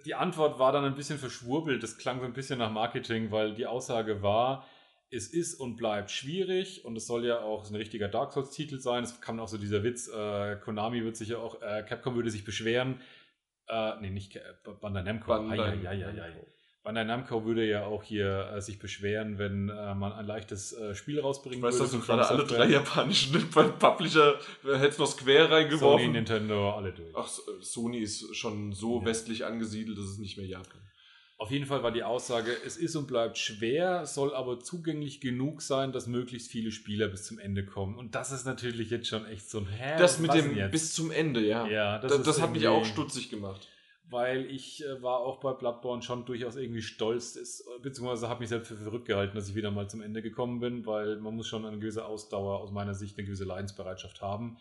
Die 0.06 0.16
Antwort 0.16 0.60
war 0.60 0.72
dann 0.72 0.86
ein 0.86 0.96
bisschen 0.96 1.20
verschwurbelt. 1.20 1.84
Das 1.84 1.98
klang 1.98 2.20
so 2.20 2.26
ein 2.26 2.34
bisschen 2.34 2.60
nach 2.60 2.72
Marketing, 2.72 3.32
weil 3.32 3.54
die 3.54 3.66
Aussage 3.66 4.22
war, 4.22 4.68
es 5.12 5.28
ist 5.28 5.56
und 5.56 5.76
bleibt 5.76 6.10
schwierig 6.10 6.84
und 6.86 6.96
es 6.96 7.06
soll 7.06 7.26
ja 7.26 7.40
auch 7.42 7.70
ein 7.70 7.76
richtiger 7.76 8.08
Dark 8.08 8.32
Souls-Titel 8.34 8.80
sein. 8.80 9.04
Es 9.04 9.22
kam 9.22 9.40
auch 9.40 9.48
so 9.48 9.58
dieser 9.58 9.84
Witz, 9.84 10.08
äh, 10.08 10.56
Konami 10.58 11.04
wird 11.04 11.16
sich 11.16 11.30
ja 11.30 11.38
auch, 11.38 11.62
äh, 11.62 11.84
Capcom 11.88 12.16
würde 12.16 12.32
sich 12.32 12.44
beschweren. 12.44 13.00
Äh, 13.68 13.92
nee, 14.02 14.10
nicht 14.10 14.34
Ca- 14.34 14.72
Bandai 14.82 15.04
Namco. 15.04 15.32
Bandai- 15.32 15.60
Ei, 15.60 15.88
ei, 15.88 16.06
ei, 16.06 16.06
ei, 16.06 16.22
ei. 16.24 16.48
Bandai 16.84 17.06
Namco 17.06 17.46
würde 17.46 17.66
ja 17.66 17.86
auch 17.86 18.04
hier 18.04 18.50
äh, 18.54 18.62
sich 18.62 18.78
beschweren, 18.78 19.38
wenn 19.38 19.70
äh, 19.70 19.96
man 19.96 20.12
ein 20.12 20.26
leichtes 20.26 20.74
äh, 20.74 20.94
Spiel 20.94 21.22
rausbringen 21.22 21.60
Ich 21.60 21.64
weiß, 21.64 21.76
würde. 21.76 21.84
dass 21.86 21.92
du 21.94 22.06
gerade 22.06 22.28
alle 22.28 22.44
drei 22.44 22.66
japanischen 22.70 23.50
Publisher 23.80 24.36
äh, 24.66 24.76
hättest 24.78 25.00
noch 25.00 25.08
Square 25.08 25.44
Sony, 25.48 25.54
reingeworfen. 25.54 26.12
Nintendo, 26.12 26.72
alle 26.72 26.92
durch. 26.92 27.16
Ach, 27.16 27.30
Sony 27.62 28.00
ist 28.00 28.36
schon 28.36 28.74
so 28.74 29.00
Ja. 29.00 29.06
westlich 29.06 29.46
angesiedelt, 29.46 29.98
dass 29.98 30.06
es 30.06 30.18
nicht 30.18 30.38
mehr 30.38 30.46
Japan. 30.46 30.82
Auf 31.38 31.52
jeden 31.52 31.66
Fall 31.66 31.84
war 31.84 31.92
die 31.92 32.04
Aussage, 32.04 32.52
es 32.66 32.78
ist 32.78 32.96
und 32.96 33.08
bleibt 33.08 33.38
schwer, 33.38 34.06
soll 34.06 34.34
aber 34.36 34.60
zugänglich 34.60 35.20
genug 35.20 35.62
sein, 35.62 35.92
dass 35.92 36.08
möglichst 36.08 36.50
viele 36.52 36.72
Spieler 36.72 37.08
bis 37.08 37.24
zum 37.26 37.40
Ende 37.40 37.66
kommen. 37.66 37.98
Und 37.98 38.14
das 38.16 38.32
ist 38.32 38.46
natürlich 38.46 38.90
jetzt 38.92 39.08
schon 39.08 39.26
echt 39.26 39.50
so 39.50 39.60
ein 39.60 39.68
Hä, 39.68 39.96
Das 39.98 40.20
mit 40.20 40.34
dem 40.34 40.56
jetzt? 40.56 40.72
bis 40.72 40.94
zum 40.94 41.12
Ende, 41.12 41.42
ja. 41.46 41.66
ja, 41.68 41.98
das 42.00 42.14
ist 42.14 42.28
das 42.28 42.42
hat 42.42 42.52
mich 42.52 42.68
auch 42.68 42.86
stutzig 42.86 43.30
gemacht. 43.30 43.68
Weil 44.10 44.46
ich 44.46 44.84
äh, 44.86 45.02
war 45.02 45.20
auch 45.20 45.40
bei 45.40 45.54
Bloodborne 45.54 46.02
schon 46.02 46.26
durchaus 46.26 46.56
irgendwie 46.56 46.82
stolz, 46.82 47.36
ist, 47.36 47.66
beziehungsweise 47.82 48.28
habe 48.30 48.42
mich 48.42 48.50
selbst 48.50 48.68
für 48.68 48.76
verrückt 48.76 49.06
gehalten, 49.08 49.36
dass 49.36 49.50
ich 49.50 49.56
wieder 49.56 49.72
mal 49.72 49.90
zum 49.90 50.02
Ende 50.02 50.22
gekommen 50.22 50.60
bin, 50.60 50.86
weil 50.86 51.18
man 51.20 51.36
muss 51.36 51.48
schon 51.48 51.66
eine 51.66 51.80
gewisse 51.80 52.06
Ausdauer 52.06 52.60
aus 52.60 52.72
meiner 52.72 52.94
Sicht, 52.94 53.18
eine 53.18 53.26
gewisse 53.26 53.46
Leidensbereitschaft 53.46 54.22
haben. 54.22 54.58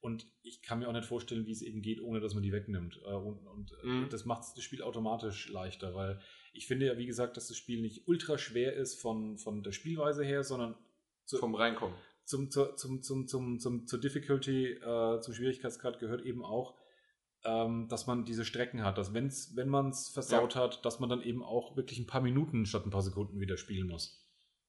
Und 0.00 0.26
ich 0.42 0.60
kann 0.60 0.80
mir 0.80 0.88
auch 0.88 0.92
nicht 0.92 1.06
vorstellen, 1.06 1.46
wie 1.46 1.52
es 1.52 1.62
eben 1.62 1.80
geht, 1.80 2.02
ohne 2.02 2.20
dass 2.20 2.34
man 2.34 2.42
die 2.42 2.52
wegnimmt. 2.52 3.00
Äh, 3.06 3.14
Und, 3.14 3.46
und 3.46 3.72
äh, 3.82 3.86
Mhm. 3.86 4.08
das 4.10 4.26
macht 4.26 4.42
das 4.54 4.62
Spiel 4.62 4.82
automatisch 4.82 5.48
leichter, 5.50 5.94
weil 5.94 6.20
ich 6.52 6.66
finde 6.66 6.86
ja, 6.86 6.98
wie 6.98 7.06
gesagt, 7.06 7.36
dass 7.38 7.48
das 7.48 7.56
Spiel 7.56 7.80
nicht 7.80 8.06
ultra 8.06 8.36
schwer 8.38 8.74
ist 8.74 9.00
von, 9.00 9.38
von 9.38 9.62
der 9.62 9.72
Spielweise 9.72 10.22
her, 10.22 10.44
sondern 10.44 10.74
zu, 11.24 11.38
Vom 11.38 11.54
Reinkommen. 11.54 11.96
zum, 12.24 12.50
zur- 12.50 12.76
zum, 12.76 13.02
zum, 13.02 13.26
zum, 13.26 13.58
zum, 13.58 13.86
zur 13.86 13.98
Difficulty, 13.98 14.72
äh, 14.74 15.20
zum 15.20 15.32
Schwierigkeitsgrad 15.34 15.98
gehört 15.98 16.22
eben 16.26 16.44
auch, 16.44 16.74
ähm, 17.44 17.88
dass 17.88 18.06
man 18.06 18.24
diese 18.24 18.44
Strecken 18.44 18.84
hat, 18.84 18.98
dass 18.98 19.14
wenn's, 19.14 19.54
wenn 19.56 19.68
man 19.68 19.90
es 19.90 20.08
versaut 20.08 20.56
hat, 20.56 20.84
dass 20.84 21.00
man 21.00 21.08
dann 21.08 21.22
eben 21.22 21.42
auch 21.42 21.76
wirklich 21.76 21.98
ein 21.98 22.06
paar 22.06 22.20
Minuten 22.20 22.66
statt 22.66 22.86
ein 22.86 22.90
paar 22.90 23.02
Sekunden 23.02 23.40
wieder 23.40 23.56
spielen 23.56 23.88
muss. 23.88 24.20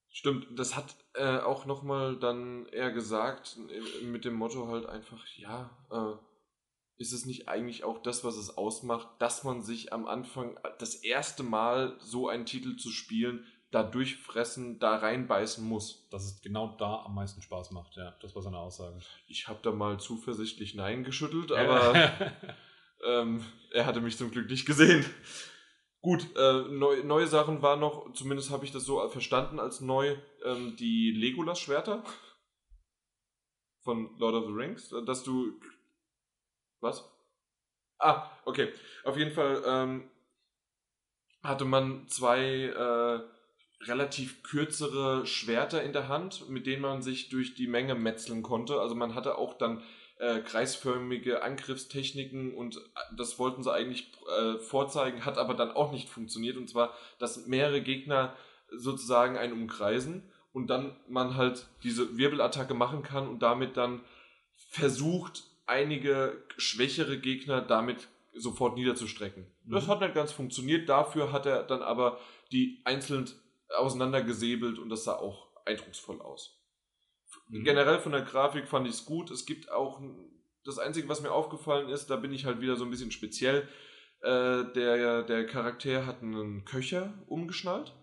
Stimmt, 0.10 0.48
das 0.58 0.78
hat 0.78 0.96
äh, 1.14 1.40
auch 1.40 1.66
nochmal 1.66 2.18
dann 2.18 2.68
eher 2.68 2.92
gesagt, 2.92 3.58
äh, 3.70 4.06
mit 4.06 4.24
dem 4.24 4.36
Motto 4.36 4.68
halt 4.68 4.86
einfach, 4.86 5.26
ja, 5.36 5.70
äh, 5.92 6.18
ist 6.98 7.12
es 7.12 7.26
nicht 7.26 7.50
eigentlich 7.50 7.84
auch 7.84 8.02
das, 8.02 8.24
was 8.24 8.38
es 8.38 8.58
ausmacht, 8.58 9.10
dass 9.20 9.44
man 9.44 9.62
sich 9.62 9.92
am 9.92 10.08
Anfang 10.08 10.58
das 10.80 10.96
erste 10.96 11.44
Mal 11.44 11.98
so 12.00 12.30
einen 12.30 12.46
Titel 12.46 12.78
zu 12.78 12.92
spielen, 12.92 13.46
da 13.72 13.84
durchfressen, 13.84 14.80
da 14.80 14.96
reinbeißen 14.96 15.68
muss. 15.68 16.08
Dass 16.10 16.24
es 16.24 16.42
genau 16.42 16.76
da 16.78 17.04
am 17.04 17.16
meisten 17.16 17.42
Spaß 17.42 17.72
macht, 17.72 17.98
ja. 17.98 18.16
Das 18.22 18.34
war 18.34 18.42
seine 18.42 18.58
Aussage. 18.58 19.00
Ich 19.28 19.50
habe 19.50 19.60
da 19.64 19.72
mal 19.74 20.00
zuversichtlich 20.00 20.76
Nein 20.76 21.04
geschüttelt, 21.04 21.52
aber 21.52 21.94
ähm, 23.06 23.46
er 23.72 23.86
hatte 23.86 24.02
mich 24.02 24.18
zum 24.18 24.32
Glück 24.32 24.50
nicht 24.50 24.66
gesehen. 24.66 25.06
Gut, 26.02 26.28
äh, 26.36 26.62
neu, 26.70 27.04
neue 27.04 27.28
Sachen 27.28 27.62
war 27.62 27.78
noch, 27.78 28.14
zumindest 28.14 28.52
habe 28.52 28.64
ich 28.64 28.72
das 28.72 28.86
so 28.86 29.08
verstanden 29.10 29.60
als 29.60 29.82
neu, 29.82 30.16
ähm, 30.44 30.76
die 30.78 31.12
Legolas-Schwerter 31.12 32.04
von 33.84 34.16
Lord 34.18 34.36
of 34.36 34.46
the 34.48 34.54
Rings, 34.54 34.92
äh, 34.92 35.04
dass 35.04 35.24
du. 35.24 35.60
Was? 36.82 37.10
Ah, 37.98 38.30
okay. 38.46 38.72
Auf 39.04 39.18
jeden 39.18 39.32
Fall 39.32 39.64
ähm, 39.66 40.10
hatte 41.42 41.66
man 41.66 42.08
zwei 42.08 42.66
äh, 42.66 43.20
relativ 43.86 44.44
kürzere 44.44 45.26
Schwerter 45.26 45.84
in 45.84 45.94
der 45.94 46.08
Hand, 46.08 46.50
mit 46.50 46.66
denen 46.68 46.82
man 46.82 47.02
sich 47.02 47.30
durch 47.30 47.56
die 47.56 47.68
Menge 47.68 47.96
metzeln 47.96 48.42
konnte. 48.42 48.80
Also 48.80 48.96
man 48.96 49.16
hatte 49.16 49.38
auch 49.38 49.58
dann 49.58 49.82
äh, 50.20 50.40
kreisförmige 50.40 51.44
Angriffstechniken 51.44 52.54
und 52.54 52.78
äh, 52.78 52.80
das 53.18 53.38
wollten 53.40 53.64
sie 53.64 53.74
eigentlich 53.74 54.12
äh, 54.40 54.58
vorzeigen, 54.60 55.26
hat 55.26 55.38
aber 55.38 55.54
dann 55.54 55.72
auch 55.72 55.92
nicht 55.92 56.10
funktioniert. 56.10 56.58
Und 56.58 56.70
zwar, 56.70 56.94
dass 57.20 57.48
mehrere 57.48 57.82
Gegner 57.82 58.36
sozusagen 58.72 59.38
einen 59.38 59.54
umkreisen 59.54 60.24
und 60.54 60.68
dann 60.68 60.96
man 61.08 61.36
halt 61.36 61.68
diese 61.84 62.18
Wirbelattacke 62.18 62.74
machen 62.74 63.04
kann 63.04 63.28
und 63.28 63.40
damit 63.40 63.78
dann 63.78 64.02
versucht, 64.56 65.44
einige 65.68 66.44
schwächere 66.58 67.18
Gegner 67.18 67.62
damit 67.62 68.08
sofort 68.34 68.76
niederzustrecken. 68.76 69.48
Das 69.64 69.86
Mhm. 69.88 69.92
hat 69.92 70.02
nicht 70.02 70.14
ganz 70.14 70.32
funktioniert. 70.32 70.88
Dafür 70.90 71.32
hat 71.32 71.46
er 71.46 71.64
dann 71.64 71.82
aber 71.82 72.20
die 72.52 72.82
einzeln 72.84 73.30
auseinandergesäbelt 73.78 74.78
und 74.80 74.90
das 74.90 75.04
sah 75.04 75.16
auch 75.16 75.48
eindrucksvoll 75.66 76.22
aus. 76.22 76.58
Generell 77.50 78.00
von 78.00 78.12
der 78.12 78.22
Grafik 78.22 78.68
fand 78.68 78.88
ich 78.88 78.94
es 78.94 79.06
gut. 79.06 79.30
Es 79.32 79.46
gibt 79.46 79.72
auch 79.72 80.02
das 80.64 80.80
Einzige, 80.80 81.08
was 81.10 81.22
mir 81.22 81.32
aufgefallen 81.32 81.90
ist, 81.90 82.08
da 82.10 82.16
bin 82.16 82.34
ich 82.34 82.46
halt 82.46 82.60
wieder 82.60 82.76
so 82.76 82.86
ein 82.86 82.90
bisschen 82.90 83.12
speziell. 83.12 83.68
Äh, 84.22 84.64
der, 84.74 85.22
der 85.24 85.46
Charakter 85.46 86.06
hat 86.08 86.24
einen 86.24 86.66
Köcher 86.66 87.14
umgeschnallt 87.28 87.94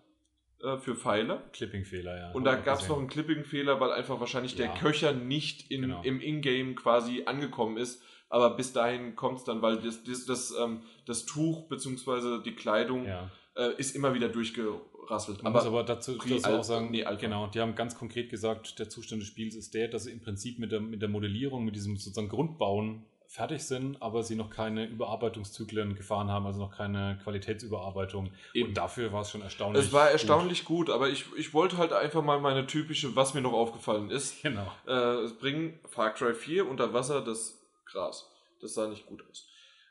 äh, 0.62 0.77
für 0.78 0.94
Pfeile. 0.94 1.43
Clipping-Fehler, 1.52 2.16
ja. 2.16 2.31
Und 2.32 2.44
da 2.44 2.55
gab 2.55 2.78
es 2.81 2.89
noch 2.89 2.98
einen 2.98 3.09
Clipping-Fehler, 3.09 3.81
weil 3.81 3.90
einfach 3.90 4.20
wahrscheinlich 4.20 4.55
der 4.55 4.66
Ja. 4.66 4.74
Köcher 4.77 5.12
nicht 5.12 5.70
in, 5.73 5.82
Genau. 5.82 6.02
im 6.02 6.20
Ingame 6.20 6.74
quasi 6.77 7.24
angekommen 7.27 7.77
ist. 7.78 8.02
Aber 8.28 8.56
bis 8.56 8.73
dahin 8.73 9.16
kommt 9.16 9.39
es 9.40 9.44
dann, 9.44 9.60
weil 9.60 9.78
das, 9.78 10.05
das, 10.05 10.24
das, 10.24 10.55
ähm, 10.59 10.82
das 11.05 11.27
Tuch 11.27 11.69
bzw. 11.69 12.43
die 12.44 12.55
Kleidung 12.55 13.05
Ja. 13.06 13.28
Äh, 13.56 13.74
ist 13.76 13.94
immer 13.94 14.14
wieder 14.14 14.28
durchgerasselt. 14.28 15.42
Man 15.42 15.52
muss 15.52 15.66
aber 15.66 15.84
dazu, 15.84 16.16
dazu 16.16 16.48
auch 16.48 16.64
sagen, 16.64 16.90
nee, 16.90 17.04
genau, 17.18 17.46
die 17.48 17.60
haben 17.60 17.74
ganz 17.74 17.96
konkret 17.96 18.30
gesagt, 18.30 18.78
der 18.78 18.88
Zustand 18.88 19.22
des 19.22 19.28
Spiels 19.28 19.54
ist 19.54 19.74
der, 19.74 19.88
dass 19.88 20.04
sie 20.04 20.12
im 20.12 20.20
Prinzip 20.20 20.58
mit 20.58 20.72
der, 20.72 20.80
mit 20.80 21.02
der 21.02 21.08
Modellierung, 21.08 21.64
mit 21.64 21.76
diesem 21.76 21.96
sozusagen 21.96 22.28
Grundbauen 22.28 23.04
fertig 23.32 23.64
sind, 23.64 24.02
aber 24.02 24.22
sie 24.22 24.36
noch 24.36 24.50
keine 24.50 24.84
Überarbeitungszyklen 24.84 25.94
gefahren 25.94 26.30
haben, 26.30 26.44
also 26.44 26.60
noch 26.60 26.76
keine 26.76 27.18
Qualitätsüberarbeitung. 27.24 28.30
Eben. 28.52 28.68
Und 28.68 28.76
dafür 28.76 29.10
war 29.10 29.22
es 29.22 29.30
schon 29.30 29.40
erstaunlich. 29.40 29.86
es 29.86 29.92
war 29.92 30.04
gut. 30.04 30.12
erstaunlich 30.12 30.64
gut, 30.66 30.90
aber 30.90 31.08
ich, 31.08 31.24
ich 31.38 31.54
wollte 31.54 31.78
halt 31.78 31.94
einfach 31.94 32.22
mal 32.22 32.40
meine 32.40 32.66
typische, 32.66 33.16
was 33.16 33.32
mir 33.32 33.40
noch 33.40 33.54
aufgefallen 33.54 34.10
ist. 34.10 34.42
Genau. 34.42 34.70
Äh, 34.86 35.24
es 35.24 35.32
bringen 35.38 35.80
Far 35.88 36.12
Cry 36.12 36.34
4 36.34 36.68
unter 36.68 36.92
Wasser 36.92 37.22
das 37.22 37.58
Gras. 37.86 38.30
Das 38.60 38.74
sah 38.74 38.86
nicht 38.86 39.06
gut 39.06 39.24
aus. 39.30 39.48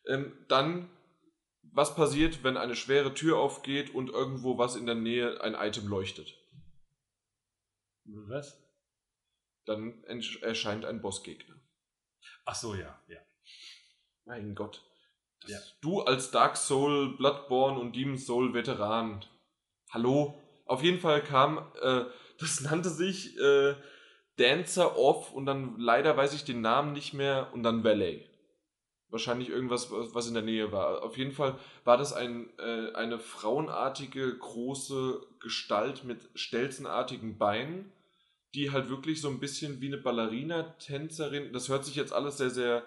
Ähm, 0.07 0.33
dann, 0.47 0.89
was 1.71 1.95
passiert, 1.95 2.43
wenn 2.43 2.57
eine 2.57 2.75
schwere 2.75 3.13
Tür 3.13 3.37
aufgeht 3.37 3.93
und 3.93 4.09
irgendwo 4.09 4.57
was 4.57 4.75
in 4.75 4.85
der 4.85 4.95
Nähe 4.95 5.41
ein 5.41 5.55
Item 5.55 5.87
leuchtet? 5.87 6.37
Was? 8.05 8.57
Dann 9.65 10.03
erscheint 10.03 10.85
ein 10.85 11.01
Bossgegner. 11.01 11.55
Ach 12.45 12.55
so, 12.55 12.75
ja, 12.75 12.99
ja. 13.07 13.19
Mein 14.25 14.55
Gott. 14.55 14.83
Ja. 15.47 15.57
Du 15.81 16.01
als 16.01 16.31
Dark 16.31 16.57
Soul, 16.57 17.15
Bloodborne 17.17 17.79
und 17.79 17.95
Demon's 17.95 18.25
Soul 18.25 18.53
Veteran. 18.53 19.25
Hallo? 19.91 20.39
Auf 20.65 20.83
jeden 20.83 20.99
Fall 20.99 21.23
kam, 21.23 21.71
äh, 21.81 22.05
das 22.39 22.61
nannte 22.61 22.89
sich 22.89 23.37
äh, 23.37 23.75
Dancer 24.37 24.97
Off 24.97 25.31
und 25.31 25.45
dann 25.45 25.79
leider 25.79 26.17
weiß 26.17 26.33
ich 26.33 26.43
den 26.43 26.61
Namen 26.61 26.93
nicht 26.93 27.13
mehr 27.13 27.49
und 27.53 27.63
dann 27.63 27.83
Valet. 27.83 28.30
Wahrscheinlich 29.11 29.49
irgendwas, 29.49 29.91
was 29.91 30.27
in 30.27 30.33
der 30.33 30.43
Nähe 30.43 30.71
war. 30.71 31.03
Auf 31.03 31.17
jeden 31.17 31.33
Fall 31.33 31.59
war 31.83 31.97
das 31.97 32.13
ein, 32.13 32.49
äh, 32.57 32.93
eine 32.93 33.19
frauenartige, 33.19 34.37
große 34.37 35.21
Gestalt 35.39 36.03
mit 36.05 36.29
stelzenartigen 36.33 37.37
Beinen, 37.37 37.91
die 38.55 38.71
halt 38.71 38.89
wirklich 38.89 39.21
so 39.21 39.29
ein 39.29 39.39
bisschen 39.39 39.81
wie 39.81 39.87
eine 39.87 39.97
Ballerina-Tänzerin, 39.97 41.53
das 41.53 41.69
hört 41.69 41.85
sich 41.85 41.95
jetzt 41.95 42.13
alles 42.13 42.37
sehr, 42.37 42.49
sehr 42.49 42.83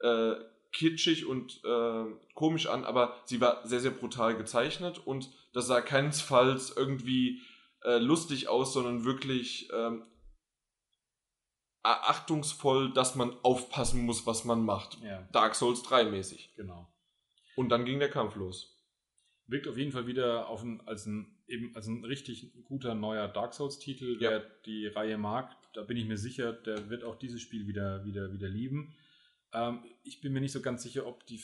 äh, 0.00 0.34
kitschig 0.72 1.26
und 1.26 1.60
äh, 1.64 2.04
komisch 2.34 2.66
an, 2.66 2.84
aber 2.84 3.16
sie 3.24 3.40
war 3.40 3.66
sehr, 3.66 3.80
sehr 3.80 3.90
brutal 3.90 4.36
gezeichnet 4.36 5.00
und 5.04 5.30
das 5.52 5.66
sah 5.66 5.80
keinesfalls 5.80 6.74
irgendwie 6.76 7.42
äh, 7.82 7.98
lustig 7.98 8.48
aus, 8.48 8.72
sondern 8.72 9.04
wirklich 9.04 9.68
ähm, 9.72 10.04
achtungsvoll, 11.82 12.92
dass 12.92 13.14
man 13.14 13.34
aufpassen 13.42 14.04
muss, 14.04 14.26
was 14.26 14.44
man 14.44 14.64
macht. 14.64 14.98
Ja, 15.02 15.26
Dark 15.32 15.54
Souls 15.54 15.82
3 15.82 16.04
mäßig. 16.04 16.52
genau. 16.56 16.92
Und 17.56 17.68
dann 17.68 17.84
ging 17.84 17.98
der 17.98 18.10
Kampf 18.10 18.36
los. 18.36 18.76
Wirkt 19.46 19.66
auf 19.66 19.76
jeden 19.76 19.92
Fall 19.92 20.06
wieder 20.06 20.48
auf 20.48 20.62
ein, 20.62 20.80
als, 20.86 21.06
ein, 21.06 21.42
eben, 21.48 21.74
als 21.74 21.86
ein 21.88 22.04
richtig 22.04 22.52
guter 22.64 22.94
neuer 22.94 23.28
Dark 23.28 23.52
Souls-Titel. 23.54 24.16
Ja. 24.20 24.30
Wer 24.30 24.40
die 24.64 24.86
Reihe 24.86 25.18
mag, 25.18 25.56
da 25.74 25.82
bin 25.82 25.96
ich 25.96 26.06
mir 26.06 26.16
sicher, 26.16 26.52
der 26.52 26.88
wird 26.88 27.04
auch 27.04 27.16
dieses 27.16 27.40
Spiel 27.40 27.66
wieder, 27.66 28.04
wieder, 28.04 28.32
wieder 28.32 28.48
lieben. 28.48 28.94
Ähm, 29.52 29.80
ich 30.04 30.20
bin 30.20 30.32
mir 30.32 30.40
nicht 30.40 30.52
so 30.52 30.60
ganz 30.60 30.82
sicher, 30.82 31.06
ob 31.06 31.26
die, 31.26 31.42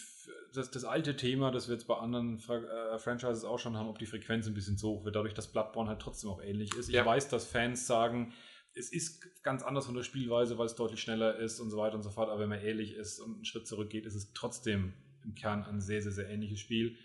das, 0.54 0.70
das 0.70 0.84
alte 0.84 1.16
Thema, 1.16 1.50
das 1.50 1.68
wir 1.68 1.74
jetzt 1.74 1.86
bei 1.86 1.96
anderen 1.96 2.38
Fra 2.38 2.58
äh, 2.94 2.98
Franchises 2.98 3.44
auch 3.44 3.58
schon 3.58 3.76
haben, 3.76 3.88
ob 3.88 3.98
die 3.98 4.06
Frequenz 4.06 4.46
ein 4.46 4.54
bisschen 4.54 4.78
zu 4.78 4.88
hoch 4.88 5.04
wird, 5.04 5.16
dadurch, 5.16 5.34
dass 5.34 5.50
Bloodborne 5.50 5.90
halt 5.90 6.00
trotzdem 6.00 6.30
auch 6.30 6.40
ähnlich 6.40 6.72
ist. 6.74 6.88
Ja. 6.88 7.00
Ich 7.00 7.06
weiß, 7.06 7.28
dass 7.28 7.46
Fans 7.46 7.86
sagen, 7.86 8.32
es 8.76 8.92
ist 8.92 9.42
ganz 9.42 9.62
anders 9.62 9.86
von 9.86 9.94
der 9.94 10.02
Spielweise, 10.02 10.58
weil 10.58 10.66
es 10.66 10.74
deutlich 10.74 11.00
schneller 11.00 11.36
ist 11.36 11.60
und 11.60 11.70
so 11.70 11.78
weiter 11.78 11.96
und 11.96 12.02
so 12.02 12.10
fort. 12.10 12.28
Aber 12.28 12.40
wenn 12.40 12.48
man 12.48 12.60
ehrlich 12.60 12.94
ist 12.94 13.20
und 13.20 13.36
einen 13.36 13.44
Schritt 13.44 13.66
zurückgeht, 13.66 14.04
ist 14.04 14.14
es 14.14 14.32
trotzdem 14.32 14.92
im 15.24 15.34
Kern 15.34 15.64
ein 15.64 15.80
sehr, 15.80 16.02
sehr, 16.02 16.12
sehr 16.12 16.28
ähnliches 16.28 16.60
Spiel. 16.60 16.96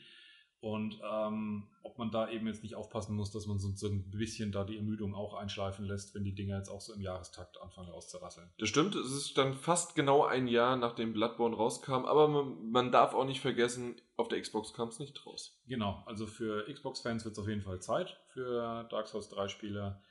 Und 0.60 1.00
ähm, 1.04 1.68
ob 1.82 1.98
man 1.98 2.12
da 2.12 2.30
eben 2.30 2.46
jetzt 2.46 2.62
nicht 2.62 2.76
aufpassen 2.76 3.16
muss, 3.16 3.32
dass 3.32 3.48
man 3.48 3.58
so, 3.58 3.88
ein 3.88 4.12
bisschen 4.12 4.52
da 4.52 4.64
die 4.64 4.78
Ermüdung 4.78 5.16
auch 5.16 5.34
einschleifen 5.34 5.86
lässt, 5.86 6.14
wenn 6.14 6.24
die 6.24 6.36
Dinger 6.36 6.58
jetzt 6.58 6.70
auch 6.70 6.82
so 6.82 6.94
im 6.94 7.02
Jahrestakt 7.02 7.60
anfangen 7.60 7.90
auszurasseln. 7.90 8.48
Das 8.60 8.70
stimmt, 8.70 8.94
es 8.94 9.12
ist 9.12 9.36
dann 9.40 9.56
fast 9.56 9.96
genau 9.96 10.24
ein 10.24 10.48
Jahr, 10.48 10.78
nachdem 10.78 11.14
Bloodborne 11.14 11.56
rauskam, 11.56 12.06
aber 12.06 12.28
man, 12.28 12.70
man 12.70 12.92
darf 12.92 13.16
auch 13.16 13.26
nicht 13.26 13.42
vergessen, 13.42 13.96
auf 14.18 14.28
der 14.28 14.40
Xbox 14.40 14.72
kam 14.74 14.90
es 14.90 15.00
nicht 15.00 15.26
raus. 15.26 15.60
Genau, 15.68 16.04
also 16.06 16.28
für 16.28 16.72
Xbox-Fans 16.72 17.26
wird 17.26 17.34
es 17.34 17.40
auf 17.40 17.48
jeden 17.48 17.64
Fall 17.64 17.82
Zeit 17.82 18.20
für 18.28 18.84
Dark 18.92 19.08
Souls 19.08 19.30
3 19.30 19.48
Spieler. 19.48 20.04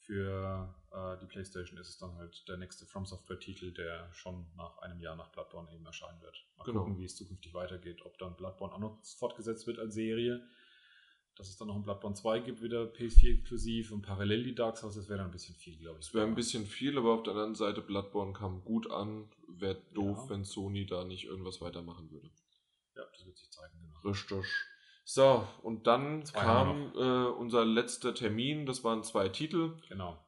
Für 0.00 0.74
äh, 0.94 1.18
die 1.20 1.26
PlayStation 1.26 1.78
ist 1.78 1.88
es 1.88 1.98
dann 1.98 2.14
halt 2.16 2.48
der 2.48 2.56
nächste 2.56 2.86
From 2.86 3.04
Software-Titel, 3.04 3.72
der 3.72 4.12
schon 4.12 4.46
nach 4.56 4.78
einem 4.78 5.00
Jahr 5.00 5.16
nach 5.16 5.28
Bloodborne 5.32 5.72
eben 5.74 5.84
erscheinen 5.84 6.20
wird. 6.22 6.36
Mal 6.56 6.64
Genau. 6.64 6.80
gucken, 6.80 6.98
wie 6.98 7.04
es 7.04 7.16
zukünftig 7.16 7.52
weitergeht. 7.54 8.02
Ob 8.04 8.16
dann 8.18 8.36
Bloodborne 8.36 8.74
auch 8.74 8.78
noch 8.78 8.98
fortgesetzt 9.18 9.66
wird 9.66 9.78
als 9.78 9.94
Serie. 9.94 10.46
Dass 11.36 11.48
es 11.48 11.56
dann 11.56 11.66
noch 11.66 11.74
ein 11.74 11.82
Bloodborne 11.82 12.14
2 12.14 12.38
gibt, 12.40 12.62
wieder 12.62 12.84
PS4 12.84 13.38
exklusiv 13.38 13.90
und 13.90 14.02
parallel 14.02 14.44
die 14.44 14.54
Dark 14.54 14.76
Souls, 14.76 14.94
das 14.94 15.08
wäre 15.08 15.18
dann 15.18 15.26
ein 15.28 15.32
bisschen 15.32 15.56
viel, 15.56 15.76
glaube 15.78 15.98
ich. 15.98 16.06
Es 16.06 16.14
wäre 16.14 16.26
ein 16.26 16.36
bisschen 16.36 16.64
viel, 16.64 16.96
aber 16.96 17.12
auf 17.12 17.24
der 17.24 17.32
anderen 17.32 17.56
Seite, 17.56 17.80
Bloodborne 17.80 18.32
kam 18.32 18.64
gut 18.64 18.88
an. 18.88 19.28
Wäre 19.48 19.82
doof, 19.94 20.18
Ja. 20.24 20.30
wenn 20.30 20.44
Sony 20.44 20.86
da 20.86 21.04
nicht 21.04 21.24
irgendwas 21.24 21.60
weitermachen 21.60 22.08
würde. 22.12 22.30
Ja, 22.94 23.02
das 23.12 23.26
wird 23.26 23.36
sich 23.36 23.50
zeigen, 23.50 23.74
genau. 23.80 23.98
Richtig. 24.08 24.44
So, 25.06 25.46
und 25.62 25.88
dann 25.88 26.24
Zwei 26.24 26.40
kam 26.40 26.92
äh, 26.96 27.26
unser 27.32 27.64
letzter 27.64 28.14
Termin. 28.14 28.64
Das 28.64 28.84
waren 28.84 29.02
zwei 29.02 29.28
Titel. 29.28 29.76
Genau. 29.88 30.23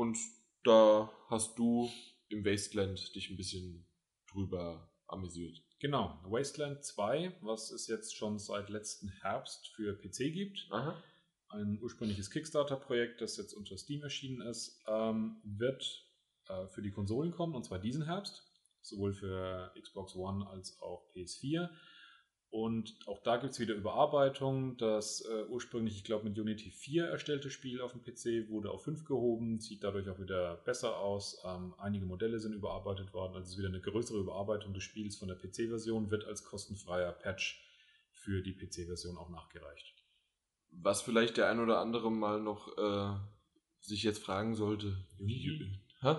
Und 0.00 0.16
da 0.64 1.12
hast 1.28 1.58
du 1.58 1.90
im 2.30 2.42
Wasteland 2.42 3.14
dich 3.14 3.28
ein 3.28 3.36
bisschen 3.36 3.86
drüber 4.32 4.90
amüsiert. 5.06 5.62
Genau, 5.78 6.18
Wasteland 6.24 6.82
2, 6.82 7.36
was 7.42 7.70
es 7.70 7.86
jetzt 7.86 8.16
schon 8.16 8.38
seit 8.38 8.70
letzten 8.70 9.10
Herbst 9.20 9.68
für 9.68 9.92
PC 9.92 10.32
gibt. 10.32 10.66
Aha. 10.70 10.96
ein 11.50 11.78
ursprüngliches 11.82 12.30
Kickstarter-Projekt, 12.30 13.20
das 13.20 13.36
jetzt 13.36 13.52
unter 13.52 13.76
Steam 13.76 14.02
erschienen 14.02 14.40
ist, 14.40 14.82
ähm, 14.88 15.42
wird 15.44 15.84
äh, 16.48 16.66
für 16.68 16.80
die 16.80 16.92
Konsolen 16.92 17.32
kommen, 17.32 17.54
und 17.54 17.66
zwar 17.66 17.78
diesen 17.78 18.06
Herbst, 18.06 18.42
sowohl 18.80 19.12
für 19.12 19.70
Xbox 19.78 20.16
One 20.16 20.48
als 20.48 20.80
auch 20.80 21.10
PS4. 21.14 21.68
Und 22.50 22.96
auch 23.06 23.22
da 23.22 23.36
gibt 23.36 23.52
es 23.52 23.60
wieder 23.60 23.74
Überarbeitung. 23.74 24.76
Das 24.76 25.20
äh, 25.20 25.44
ursprünglich, 25.48 25.94
ich 25.96 26.04
glaube, 26.04 26.28
mit 26.28 26.36
Unity 26.36 26.70
4 26.70 27.06
erstellte 27.06 27.48
Spiel 27.48 27.80
auf 27.80 27.92
dem 27.92 28.02
PC 28.02 28.50
wurde 28.50 28.72
auf 28.72 28.82
5 28.82 29.04
gehoben, 29.04 29.60
sieht 29.60 29.84
dadurch 29.84 30.08
auch 30.08 30.18
wieder 30.18 30.56
besser 30.64 30.98
aus. 30.98 31.40
Ähm, 31.44 31.74
einige 31.78 32.06
Modelle 32.06 32.40
sind 32.40 32.52
überarbeitet 32.52 33.14
worden, 33.14 33.34
also 33.34 33.44
es 33.44 33.50
ist 33.50 33.58
wieder 33.58 33.68
eine 33.68 33.80
größere 33.80 34.18
Überarbeitung 34.18 34.74
des 34.74 34.82
Spiels 34.82 35.14
von 35.14 35.28
der 35.28 35.36
PC-Version, 35.36 36.10
wird 36.10 36.24
als 36.24 36.44
kostenfreier 36.44 37.12
Patch 37.12 37.64
für 38.10 38.42
die 38.42 38.52
PC-Version 38.52 39.16
auch 39.16 39.30
nachgereicht. 39.30 39.94
Was 40.72 41.02
vielleicht 41.02 41.36
der 41.36 41.48
ein 41.48 41.60
oder 41.60 41.78
andere 41.78 42.10
mal 42.10 42.40
noch 42.40 42.76
äh, 42.76 43.16
sich 43.80 44.02
jetzt 44.02 44.22
fragen 44.24 44.56
sollte. 44.56 44.96
Unity? 45.20 45.78
Hä? 46.00 46.16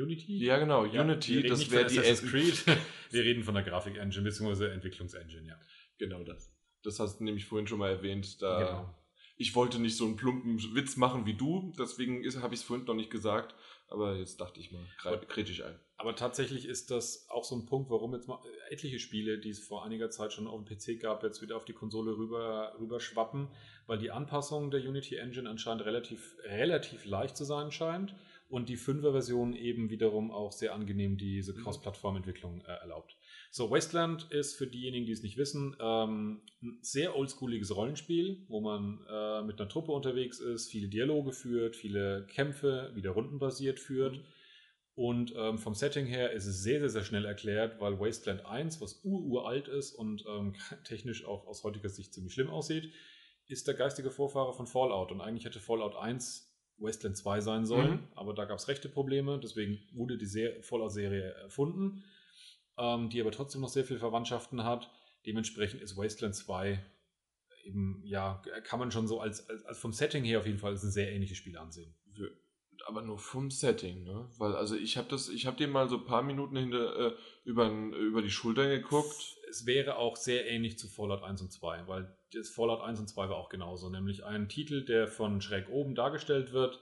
Unity? 0.00 0.44
Ja, 0.44 0.58
genau, 0.58 0.84
Ja, 0.84 1.02
Unity, 1.02 1.42
das 1.42 1.70
wäre 1.70 1.86
die 1.86 1.98
Assassin's 1.98 2.30
Creed. 2.30 2.64
Wir 3.10 3.22
reden 3.22 3.42
von 3.42 3.54
der 3.54 3.62
Grafik-Engine 3.62 4.24
bzw. 4.24 4.66
Entwicklungs-Engine, 4.66 5.46
ja. 5.46 5.60
Genau 5.98 6.22
das. 6.24 6.52
Das 6.82 6.98
hast 6.98 7.20
du 7.20 7.24
nämlich 7.24 7.44
vorhin 7.44 7.66
schon 7.66 7.78
mal 7.78 7.90
erwähnt. 7.90 8.42
Da 8.42 8.58
Genau. 8.58 8.94
Ich 9.36 9.54
wollte 9.56 9.80
nicht 9.80 9.96
so 9.96 10.04
einen 10.04 10.16
plumpen 10.16 10.58
Witz 10.74 10.96
machen 10.96 11.26
wie 11.26 11.34
du, 11.34 11.72
deswegen 11.78 12.24
habe 12.42 12.54
ich 12.54 12.60
es 12.60 12.66
vorhin 12.66 12.86
noch 12.86 12.94
nicht 12.94 13.10
gesagt. 13.10 13.54
Aber 13.88 14.16
jetzt 14.16 14.40
dachte 14.40 14.60
ich 14.60 14.72
mal, 14.72 14.86
kritisch 15.28 15.62
ein. 15.62 15.78
Aber 15.96 16.16
tatsächlich 16.16 16.64
ist 16.66 16.90
das 16.90 17.26
auch 17.28 17.44
so 17.44 17.56
ein 17.56 17.66
Punkt, 17.66 17.90
warum 17.90 18.14
jetzt 18.14 18.26
mal 18.26 18.38
äh, 18.44 18.72
etliche 18.72 18.98
Spiele, 18.98 19.38
die 19.38 19.50
es 19.50 19.60
vor 19.60 19.84
einiger 19.84 20.10
Zeit 20.10 20.32
schon 20.32 20.46
auf 20.46 20.64
dem 20.64 20.64
PC 20.64 21.00
gab, 21.00 21.22
jetzt 21.22 21.42
wieder 21.42 21.56
auf 21.56 21.64
die 21.64 21.74
Konsole 21.74 22.16
rüber, 22.16 22.74
rüber 22.80 23.00
schwappen, 23.00 23.48
weil 23.86 23.98
die 23.98 24.10
Anpassung 24.10 24.70
der 24.70 24.80
Unity 24.80 25.16
Engine 25.16 25.48
anscheinend 25.48 25.84
relativ, 25.84 26.36
relativ 26.44 27.04
leicht 27.04 27.36
zu 27.36 27.44
sein 27.44 27.70
scheint 27.70 28.14
und 28.52 28.68
die 28.68 28.76
5er-Version 28.76 29.54
eben 29.56 29.88
wiederum 29.88 30.30
auch 30.30 30.52
sehr 30.52 30.74
angenehm 30.74 31.16
diese 31.16 31.54
Mhm. 31.54 31.62
Cross-Plattform-Entwicklung 31.62 32.60
äh, 32.60 32.72
erlaubt. 32.82 33.16
So, 33.50 33.70
Wasteland 33.70 34.30
ist 34.30 34.56
für 34.56 34.66
diejenigen, 34.66 35.06
die 35.06 35.12
es 35.12 35.22
nicht 35.22 35.38
wissen, 35.38 35.74
ähm, 35.80 36.42
ein 36.62 36.78
sehr 36.82 37.16
oldschooliges 37.16 37.74
Rollenspiel, 37.74 38.44
wo 38.48 38.60
man 38.60 39.06
äh, 39.08 39.42
mit 39.42 39.58
einer 39.58 39.70
Truppe 39.70 39.92
unterwegs 39.92 40.38
ist, 40.38 40.70
viele 40.70 40.88
Dialoge 40.88 41.32
führt, 41.32 41.76
viele 41.76 42.26
Kämpfe 42.26 42.90
wieder 42.94 43.12
rundenbasiert 43.12 43.80
führt. 43.80 44.20
Und 44.94 45.32
ähm, 45.34 45.56
vom 45.56 45.74
Setting 45.74 46.04
her 46.04 46.32
ist 46.32 46.44
es 46.44 46.62
sehr, 46.62 46.80
sehr, 46.80 46.90
sehr 46.90 47.04
schnell 47.04 47.24
erklärt, 47.24 47.80
weil 47.80 47.98
Wasteland 47.98 48.44
1, 48.44 48.82
was 48.82 49.00
uralt 49.02 49.68
ist 49.68 49.92
und 49.94 50.26
ähm, 50.28 50.56
technisch 50.84 51.24
auch 51.24 51.46
aus 51.46 51.64
heutiger 51.64 51.88
Sicht 51.88 52.12
ziemlich 52.12 52.34
schlimm 52.34 52.50
aussieht, 52.50 52.92
ist 53.46 53.66
der 53.66 53.74
geistige 53.74 54.10
Vorfahre 54.10 54.52
von 54.52 54.66
Fallout. 54.66 55.10
Und 55.10 55.22
eigentlich 55.22 55.46
hätte 55.46 55.58
Fallout 55.58 55.96
1 55.96 56.51
Wasteland 56.78 57.16
2 57.16 57.40
sein 57.40 57.64
sollen, 57.66 57.90
Mhm. 57.92 58.08
aber 58.14 58.34
da 58.34 58.44
gab 58.44 58.58
es 58.58 58.68
rechte 58.68 58.88
Probleme, 58.88 59.38
deswegen 59.42 59.78
wurde 59.92 60.18
die 60.18 60.26
Ser- 60.26 60.62
Fallout-Serie 60.62 61.32
erfunden, 61.34 62.04
ähm, 62.78 63.08
die 63.10 63.20
aber 63.20 63.30
trotzdem 63.30 63.60
noch 63.60 63.68
sehr 63.68 63.84
viele 63.84 63.98
Verwandtschaften 64.00 64.64
hat. 64.64 64.90
Dementsprechend 65.26 65.80
ist 65.82 65.96
Wasteland 65.96 66.34
2 66.34 66.84
eben, 67.64 68.02
ja, 68.04 68.42
kann 68.64 68.80
man 68.80 68.90
schon 68.90 69.06
so 69.06 69.20
als, 69.20 69.48
als, 69.48 69.64
als 69.64 69.78
vom 69.78 69.92
Setting 69.92 70.24
her 70.24 70.40
auf 70.40 70.46
jeden 70.46 70.58
Fall 70.58 70.72
als 70.72 70.82
ein 70.82 70.90
sehr 70.90 71.12
ähnliches 71.12 71.36
Spiel 71.38 71.56
ansehen. 71.56 71.94
Aber 72.86 73.02
nur 73.02 73.18
vom 73.18 73.48
Setting, 73.52 74.02
ne? 74.02 74.28
Weil, 74.38 74.56
also 74.56 74.74
ich 74.74 74.96
habe 74.96 75.08
das, 75.08 75.28
ich 75.28 75.46
habe 75.46 75.56
dem 75.56 75.70
mal 75.70 75.88
so 75.88 75.98
ein 75.98 76.04
paar 76.04 76.22
Minuten 76.24 76.56
hinter, 76.56 77.12
äh, 77.12 77.14
über, 77.44 77.70
über 77.70 78.22
die 78.22 78.30
Schultern 78.30 78.70
geguckt. 78.70 79.36
Es 79.48 79.66
wäre 79.66 79.96
auch 79.98 80.16
sehr 80.16 80.48
ähnlich 80.50 80.78
zu 80.78 80.88
Fallout 80.88 81.22
1 81.22 81.40
und 81.42 81.52
2, 81.52 81.86
weil 81.86 82.16
das 82.34 82.50
Fallout 82.50 82.80
1 82.80 83.00
und 83.00 83.08
2 83.08 83.28
war 83.28 83.36
auch 83.36 83.48
genauso, 83.48 83.88
nämlich 83.88 84.24
ein 84.24 84.48
Titel, 84.48 84.84
der 84.84 85.06
von 85.06 85.40
schräg 85.40 85.68
oben 85.68 85.94
dargestellt 85.94 86.52
wird, 86.52 86.80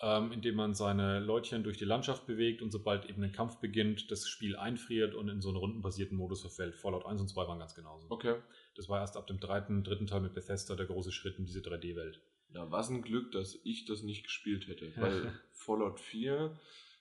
ähm, 0.00 0.32
indem 0.32 0.54
man 0.54 0.74
seine 0.74 1.20
Leutchen 1.20 1.62
durch 1.62 1.76
die 1.76 1.84
Landschaft 1.84 2.26
bewegt 2.26 2.62
und 2.62 2.70
sobald 2.70 3.04
eben 3.08 3.22
ein 3.22 3.32
Kampf 3.32 3.58
beginnt, 3.58 4.10
das 4.10 4.28
Spiel 4.28 4.56
einfriert 4.56 5.14
und 5.14 5.28
in 5.28 5.40
so 5.40 5.48
einen 5.48 5.58
rundenbasierten 5.58 6.16
Modus 6.16 6.40
verfällt. 6.40 6.74
Fallout 6.76 7.04
1 7.04 7.20
und 7.20 7.28
2 7.28 7.46
waren 7.46 7.58
ganz 7.58 7.74
genauso. 7.74 8.06
Okay. 8.10 8.36
Das 8.76 8.88
war 8.88 9.00
erst 9.00 9.16
ab 9.16 9.26
dem 9.26 9.40
dritten, 9.40 9.84
dritten 9.84 10.06
Teil 10.06 10.20
mit 10.20 10.34
Bethesda 10.34 10.74
der 10.74 10.86
große 10.86 11.12
Schritt 11.12 11.38
in 11.38 11.44
diese 11.44 11.60
3D-Welt. 11.60 12.20
Ja, 12.54 12.70
was 12.70 12.88
ein 12.88 13.02
Glück, 13.02 13.32
dass 13.32 13.58
ich 13.64 13.84
das 13.84 14.02
nicht 14.02 14.24
gespielt 14.24 14.66
hätte. 14.68 14.90
Weil 14.96 15.32
Fallout 15.52 16.00
4 16.00 16.56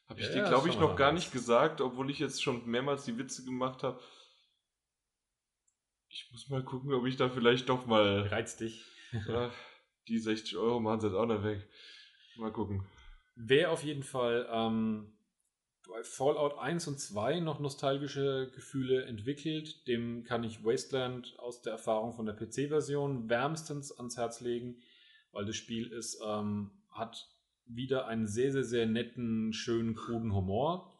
habe 0.07 0.19
ich 0.19 0.27
Ja, 0.27 0.33
dir, 0.33 0.43
glaube 0.49 0.69
ich, 0.69 0.79
noch 0.79 0.95
gar 0.95 1.13
nicht 1.13 1.31
gesagt, 1.31 1.81
obwohl 1.81 2.09
ich 2.09 2.19
jetzt 2.19 2.43
schon 2.43 2.65
mehrmals 2.69 3.05
die 3.05 3.17
Witze 3.17 3.45
gemacht 3.45 3.83
habe. 3.83 3.99
Ich 6.09 6.27
muss 6.31 6.49
mal 6.49 6.63
gucken, 6.63 6.91
ob 6.93 7.05
ich 7.05 7.17
da 7.17 7.29
vielleicht 7.29 7.69
doch 7.69 7.85
mal. 7.85 8.21
Reizt 8.27 8.61
dich. 8.61 8.83
Die 10.07 10.17
60 10.17 10.57
Euro 10.57 10.79
machen 10.79 11.01
sie 11.01 11.07
jetzt 11.07 11.15
auch 11.15 11.27
noch 11.27 11.43
weg. 11.43 11.67
Mal 12.37 12.51
gucken. 12.51 12.83
Wer 13.35 13.71
auf 13.71 13.83
jeden 13.83 14.03
Fall 14.03 14.47
ähm, 14.51 15.13
bei 15.87 16.03
Fallout 16.03 16.57
1 16.57 16.87
und 16.87 16.99
2 16.99 17.39
noch 17.39 17.59
nostalgische 17.59 18.51
Gefühle 18.55 19.05
entwickelt, 19.05 19.87
dem 19.87 20.23
kann 20.23 20.43
ich 20.43 20.63
Wasteland 20.63 21.37
aus 21.39 21.61
der 21.61 21.73
Erfahrung 21.73 22.13
von 22.13 22.25
der 22.25 22.33
PC-Version 22.33 23.29
wärmstens 23.29 23.91
ans 23.91 24.17
Herz 24.17 24.41
legen, 24.41 24.81
weil 25.31 25.45
das 25.45 25.55
Spiel 25.55 25.91
ist, 25.91 26.21
ähm, 26.25 26.71
hat 26.89 27.27
wieder 27.65 28.07
einen 28.07 28.27
sehr, 28.27 28.51
sehr, 28.51 28.63
sehr 28.63 28.85
netten, 28.87 29.53
schönen, 29.53 29.95
kruden 29.95 30.33
Humor. 30.33 30.91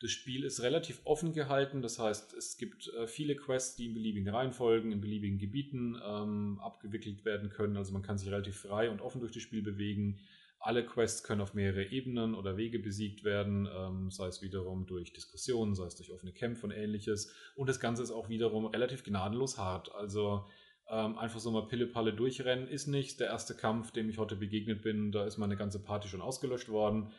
Das 0.00 0.10
Spiel 0.10 0.44
ist 0.44 0.62
relativ 0.62 1.00
offen 1.04 1.32
gehalten, 1.32 1.80
das 1.80 1.98
heißt, 1.98 2.34
es 2.34 2.58
gibt 2.58 2.88
äh, 2.88 3.06
viele 3.06 3.34
Quests, 3.34 3.76
die 3.76 3.86
in 3.86 3.94
beliebigen 3.94 4.28
Reihenfolgen, 4.28 4.92
in 4.92 5.00
beliebigen 5.00 5.38
Gebieten 5.38 5.98
ähm, 6.04 6.60
abgewickelt 6.62 7.24
werden 7.24 7.48
können. 7.48 7.78
Also 7.78 7.94
man 7.94 8.02
kann 8.02 8.18
sich 8.18 8.28
relativ 8.28 8.56
frei 8.56 8.90
und 8.90 9.00
offen 9.00 9.20
durch 9.20 9.32
das 9.32 9.42
Spiel 9.42 9.62
bewegen. 9.62 10.20
Alle 10.58 10.84
Quests 10.84 11.22
können 11.22 11.40
auf 11.40 11.54
mehrere 11.54 11.84
Ebenen 11.84 12.34
oder 12.34 12.58
Wege 12.58 12.78
besiegt 12.78 13.24
werden, 13.24 13.68
ähm, 13.74 14.10
sei 14.10 14.26
es 14.26 14.42
wiederum 14.42 14.86
durch 14.86 15.14
Diskussionen, 15.14 15.74
sei 15.74 15.86
es 15.86 15.96
durch 15.96 16.12
offene 16.12 16.32
Kämpfe 16.32 16.66
und 16.66 16.72
ähnliches. 16.72 17.32
Und 17.54 17.68
das 17.68 17.80
Ganze 17.80 18.02
ist 18.02 18.10
auch 18.10 18.28
wiederum 18.28 18.66
relativ 18.66 19.02
gnadenlos 19.02 19.56
hart. 19.56 19.94
Also 19.94 20.44
ähm, 20.88 21.18
einfach 21.18 21.40
so 21.40 21.50
mal 21.50 21.66
Pille-Palle 21.66 22.12
durchrennen 22.12 22.68
ist 22.68 22.86
nichts. 22.86 23.16
Der 23.16 23.28
erste 23.28 23.54
Kampf, 23.54 23.92
dem 23.92 24.08
ich 24.08 24.18
heute 24.18 24.36
begegnet 24.36 24.82
bin, 24.82 25.10
da 25.10 25.24
ist 25.24 25.38
meine 25.38 25.56
ganze 25.56 25.82
Party 25.82 26.08
schon 26.08 26.20
ausgelöscht 26.20 26.68
worden, 26.68 27.12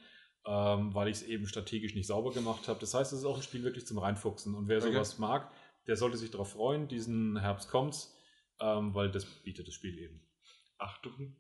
ähm, 0.47 0.95
weil 0.95 1.09
ich 1.09 1.17
es 1.17 1.23
eben 1.23 1.45
strategisch 1.45 1.93
nicht 1.93 2.07
sauber 2.07 2.31
gemacht 2.31 2.67
habe. 2.69 2.79
Das 2.79 2.93
heißt, 2.93 3.11
es 3.11 3.19
ist 3.19 3.25
auch 3.25 3.35
ein 3.35 3.43
Spiel 3.43 3.63
wirklich 3.63 3.85
zum 3.85 3.97
Reinfuchsen. 3.99 4.55
Und 4.55 4.69
wer 4.69 4.77
Okay. 4.77 4.93
sowas 4.93 5.17
mag, 5.19 5.51
der 5.87 5.97
sollte 5.97 6.17
sich 6.17 6.31
darauf 6.31 6.53
freuen. 6.53 6.87
Diesen 6.87 7.37
Herbst 7.37 7.69
kommt's, 7.69 8.15
ähm, 8.61 8.95
weil 8.95 9.11
das 9.11 9.25
bietet 9.25 9.67
das 9.67 9.73
Spiel 9.73 9.97
eben. 9.99 10.25
Achtung. 10.77 11.35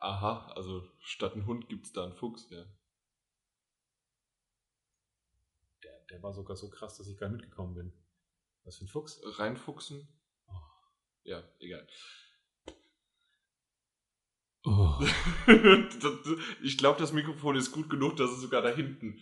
Aha, 0.00 0.52
also 0.54 0.86
statt 1.00 1.34
ein 1.34 1.46
Hund 1.46 1.68
gibt 1.68 1.86
es 1.86 1.92
da 1.92 2.04
einen 2.04 2.14
Fuchs, 2.14 2.48
ja. 2.50 2.64
Der, 5.82 5.98
der 6.10 6.22
war 6.22 6.32
sogar 6.32 6.56
so 6.56 6.70
krass, 6.70 6.98
dass 6.98 7.08
ich 7.08 7.18
gar 7.18 7.28
nicht 7.28 7.40
mitgekommen 7.40 7.74
bin. 7.74 7.92
Was 8.64 8.78
für 8.78 8.84
ein 8.84 8.88
Fuchs? 8.88 9.20
Reinfuchsen? 9.38 10.08
Oh. 10.46 10.52
Ja, 11.24 11.42
egal. 11.58 11.86
Oh. 14.64 14.94
Ich 16.62 16.78
glaube, 16.78 17.00
das 17.00 17.12
Mikrofon 17.12 17.56
ist 17.56 17.72
gut 17.72 17.90
genug, 17.90 18.16
dass 18.16 18.30
es 18.30 18.40
sogar 18.40 18.62
da 18.62 18.68
hinten 18.70 19.20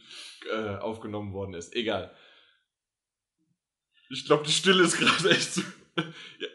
äh, 0.53 0.77
aufgenommen 0.77 1.33
worden 1.33 1.55
ist. 1.55 1.75
Egal. 1.75 2.15
Ich 4.11 4.27
glaube, 4.27 4.45
die 4.45 4.53
Stille 4.53 4.83
ist 4.83 4.99
gerade 4.99 5.31
echt 5.31 5.55
so. 5.55 5.63
ja, 5.97 6.49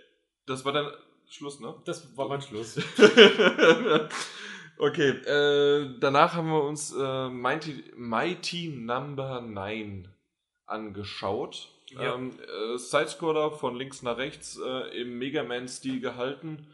das 0.45 0.63
war 0.65 0.73
dann 0.73 0.91
Schluss, 1.29 1.59
ne? 1.59 1.75
Das 1.85 2.15
war 2.15 2.27
mein 2.27 2.41
Schluss. 2.41 2.77
okay, 4.77 5.09
äh, 5.09 5.97
danach 5.99 6.33
haben 6.33 6.49
wir 6.49 6.63
uns 6.63 6.93
äh, 6.93 7.29
Mighty, 7.29 7.83
Mighty 7.95 8.69
Number 8.69 9.41
9 9.41 10.07
angeschaut. 10.67 11.71
Ja. 11.89 12.15
Ähm, 12.15 12.37
äh, 12.39 12.77
Sidescroller 12.77 13.51
von 13.51 13.75
links 13.75 14.01
nach 14.01 14.17
rechts 14.17 14.59
äh, 14.63 15.01
im 15.01 15.17
Mega 15.17 15.43
Man-Stil 15.43 15.99
gehalten. 15.99 16.67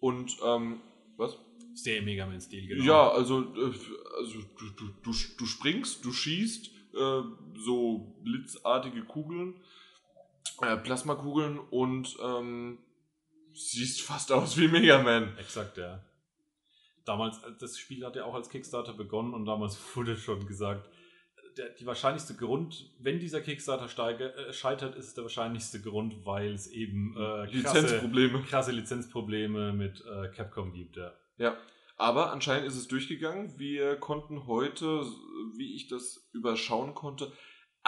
Und, 0.00 0.36
ähm, 0.44 0.80
was? 1.18 1.38
Sehr 1.74 2.02
Mega 2.02 2.26
Man-Stil, 2.26 2.66
genau. 2.66 2.84
Ja, 2.84 3.10
also, 3.10 3.40
äh, 3.54 3.72
also 4.18 4.40
du, 4.58 4.70
du, 4.76 5.12
du, 5.36 5.46
springst, 5.46 6.04
du 6.04 6.12
schießt, 6.12 6.70
äh, 6.94 7.22
so 7.56 8.16
blitzartige 8.24 9.04
Kugeln, 9.04 9.60
äh, 10.62 10.76
Plasmakugeln 10.76 11.58
und 11.58 12.16
ähm, 12.20 12.78
siehst 13.52 14.02
fast 14.02 14.32
aus 14.32 14.56
wie 14.56 14.68
Mega 14.68 15.02
Man. 15.02 15.36
Exakt, 15.38 15.76
ja. 15.76 16.02
Damals, 17.04 17.38
äh, 17.38 17.52
das 17.58 17.78
Spiel 17.78 18.04
hat 18.04 18.16
ja 18.16 18.24
auch 18.24 18.34
als 18.34 18.48
Kickstarter 18.48 18.92
begonnen 18.92 19.34
und 19.34 19.44
damals 19.44 19.78
wurde 19.94 20.16
schon 20.16 20.46
gesagt, 20.46 20.88
der, 21.58 21.70
die 21.70 21.86
wahrscheinlichste 21.86 22.34
Grund, 22.34 22.90
wenn 22.98 23.18
dieser 23.18 23.40
Kickstarter 23.40 23.88
steige, 23.88 24.34
äh, 24.34 24.52
scheitert, 24.52 24.96
ist 24.96 25.16
der 25.16 25.24
wahrscheinlichste 25.24 25.80
Grund, 25.80 26.24
weil 26.24 26.52
es 26.52 26.68
eben 26.68 27.12
äh, 27.12 27.16
krasse, 27.16 27.56
Lizenzprobleme. 27.56 28.42
krasse 28.42 28.72
Lizenzprobleme 28.72 29.72
mit 29.72 30.04
äh, 30.06 30.28
Capcom 30.28 30.72
gibt. 30.72 30.96
Ja. 30.96 31.12
Ja, 31.36 31.56
aber 31.96 32.32
anscheinend 32.32 32.66
ist 32.66 32.76
es 32.76 32.88
durchgegangen. 32.88 33.58
Wir 33.58 33.96
konnten 33.96 34.46
heute, 34.46 35.02
wie 35.56 35.74
ich 35.74 35.88
das 35.88 36.28
überschauen 36.32 36.94
konnte, 36.94 37.32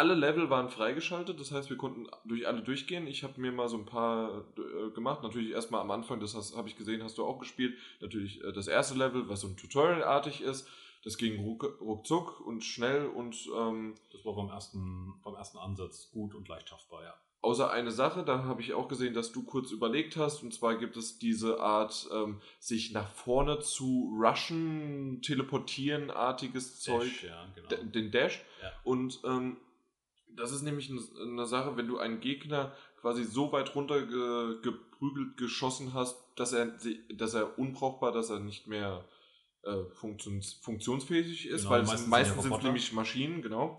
alle 0.01 0.15
Level 0.15 0.49
waren 0.49 0.71
freigeschaltet, 0.71 1.39
das 1.41 1.53
heißt, 1.53 1.69
wir 1.69 1.77
konnten 1.77 2.07
durch 2.25 2.47
alle 2.47 2.63
durchgehen. 2.63 3.07
Ich 3.07 3.23
habe 3.23 3.41
mir 3.41 3.53
mal 3.53 3.69
so 3.69 3.77
ein 3.77 3.85
paar 3.85 4.47
äh, 4.57 4.91
gemacht. 4.95 5.23
Natürlich 5.23 5.51
erstmal 5.51 5.83
am 5.83 5.91
Anfang, 5.91 6.21
das 6.21 6.35
habe 6.57 6.69
ich 6.69 6.77
gesehen, 6.77 7.03
hast 7.03 7.19
du 7.19 7.25
auch 7.25 7.39
gespielt. 7.39 7.77
Natürlich 8.01 8.43
äh, 8.43 8.53
das 8.53 8.67
erste 8.67 8.95
Level, 8.95 9.29
was 9.29 9.43
so 9.43 9.49
ein 9.49 9.57
Tutorial-artig 9.57 10.41
ist. 10.41 10.67
Das 11.03 11.17
ging 11.17 11.43
ruck, 11.43 11.79
ruckzuck 11.81 12.41
und 12.41 12.63
schnell 12.63 13.07
und 13.07 13.49
ähm, 13.57 13.95
das 14.13 14.25
war 14.25 14.35
beim 14.35 14.49
ersten, 14.49 15.15
beim 15.25 15.35
ersten 15.35 15.59
Ansatz 15.59 16.11
gut 16.13 16.35
und 16.35 16.49
leicht 16.49 16.69
schaffbar, 16.69 17.03
ja. 17.03 17.15
Außer 17.43 17.71
eine 17.71 17.91
Sache, 17.91 18.23
da 18.23 18.45
habe 18.45 18.61
ich 18.61 18.75
auch 18.75 18.87
gesehen, 18.87 19.15
dass 19.15 19.33
du 19.33 19.43
kurz 19.45 19.71
überlegt 19.71 20.19
hast, 20.19 20.43
und 20.43 20.53
zwar 20.53 20.77
gibt 20.77 20.99
es 20.99 21.19
diese 21.19 21.59
Art, 21.59 22.07
ähm, 22.13 22.43
sich 22.59 22.93
nach 22.93 23.09
vorne 23.09 23.61
zu 23.61 24.15
rushen, 24.21 25.23
teleportieren 25.23 26.11
artiges 26.11 26.81
Zeug, 26.81 27.23
ja, 27.23 27.47
genau. 27.55 27.83
den 27.83 28.11
Dash. 28.11 28.45
Ja. 28.63 28.73
Und 28.85 29.21
ähm, 29.25 29.57
das 30.37 30.53
ist 30.53 30.63
nämlich 30.63 30.91
eine 30.91 31.47
Sache, 31.47 31.79
wenn 31.79 31.89
du 31.89 31.99
einen 31.99 32.21
Gegner 32.21 32.73
quasi 33.01 33.25
so 33.25 33.53
weit 33.53 33.75
runter 33.75 34.03
ge 34.03 34.61
geprügelt, 34.61 35.39
geschossen 35.39 35.95
hast, 35.95 36.23
dass 36.37 36.53
er, 36.53 36.77
dass 37.15 37.33
er 37.33 37.59
unbrauchbar, 37.59 38.13
dass 38.13 38.29
er 38.29 38.41
nicht 38.41 38.67
mehr 38.67 39.03
äh, 39.65 39.85
funktions 39.93 40.55
funktionsfähig 40.55 41.47
ist, 41.47 41.63
Genau, 41.63 41.71
weil 41.71 41.81
meistens 41.83 42.01
sind 42.01 42.11
meistens 42.11 42.37
ja 42.37 42.43
sind 42.43 42.51
es 42.51 42.53
Roboter. 42.53 42.65
nämlich 42.69 42.93
Maschinen, 42.93 43.43
genau. 43.43 43.79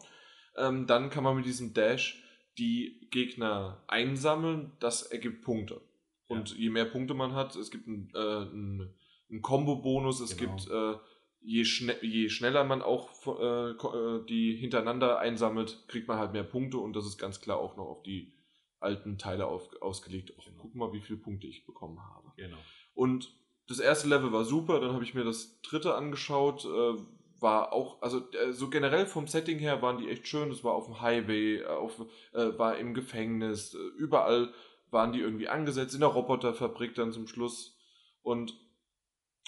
Ähm, 0.57 0.85
dann 0.87 1.09
kann 1.09 1.23
man 1.23 1.35
mit 1.35 1.45
diesem 1.45 1.73
Dash 1.73 2.21
die 2.57 3.07
Gegner 3.11 3.83
einsammeln, 3.87 4.73
das 4.79 5.03
ergibt 5.03 5.41
Punkte. 5.43 5.81
Und 6.27 6.57
je 6.57 6.69
mehr 6.69 6.85
Punkte 6.85 7.13
man 7.13 7.33
hat, 7.33 7.55
es 7.55 7.71
gibt 7.71 7.87
einen, 7.87 8.09
äh, 8.13 8.17
einen, 8.17 8.93
einen 9.29 9.41
Combo-Bonus, 9.41 10.19
es 10.21 10.37
Genau. 10.37 10.55
gibt, 10.55 10.69
äh, 10.69 10.93
je, 11.41 11.65
schne 11.65 11.95
je 12.01 12.29
schneller 12.29 12.63
man 12.63 12.81
auch 12.81 13.09
äh, 13.27 13.71
äh, 13.71 14.25
die 14.27 14.55
hintereinander 14.55 15.19
einsammelt, 15.19 15.85
kriegt 15.87 16.07
man 16.07 16.19
halt 16.19 16.31
mehr 16.33 16.43
Punkte 16.43 16.77
und 16.77 16.93
das 16.95 17.05
ist 17.05 17.17
ganz 17.17 17.41
klar 17.41 17.57
auch 17.57 17.75
noch 17.75 17.85
auf 17.87 18.03
die 18.03 18.31
alten 18.79 19.17
Teile 19.17 19.45
auf, 19.47 19.69
ausgelegt. 19.81 20.33
Genau. 20.45 20.57
Guck 20.61 20.75
mal, 20.75 20.93
wie 20.93 21.01
viele 21.01 21.19
Punkte 21.19 21.47
ich 21.47 21.65
bekommen 21.65 21.99
habe. 22.01 22.31
Genau. 22.37 22.57
Und 22.93 23.33
das 23.67 23.79
erste 23.79 24.07
Level 24.07 24.31
war 24.31 24.43
super, 24.43 24.79
dann 24.79 24.93
habe 24.93 25.03
ich 25.03 25.13
mir 25.13 25.23
das 25.23 25.61
dritte 25.61 25.95
angeschaut, 25.95 26.65
äh, 26.65 26.93
war 27.39 27.73
auch, 27.73 28.01
also 28.01 28.19
äh, 28.31 28.53
so 28.53 28.69
generell 28.69 29.05
vom 29.05 29.27
Setting 29.27 29.59
her 29.59 29.81
waren 29.81 29.97
die 29.97 30.09
echt 30.09 30.27
schön, 30.27 30.49
das 30.49 30.63
war 30.63 30.73
auf 30.73 30.85
dem 30.85 31.01
Highway, 31.01 31.57
äh, 31.57 31.65
auf, 31.65 31.99
äh, 32.33 32.57
war 32.57 32.77
im 32.77 32.93
Gefängnis, 32.93 33.73
äh, 33.73 33.77
überall 33.97 34.53
waren 34.89 35.13
die 35.13 35.19
irgendwie 35.19 35.47
angesetzt, 35.47 35.93
in 35.93 36.01
der 36.01 36.09
Roboterfabrik 36.09 36.95
dann 36.95 37.13
zum 37.13 37.27
Schluss 37.27 37.77
und 38.21 38.53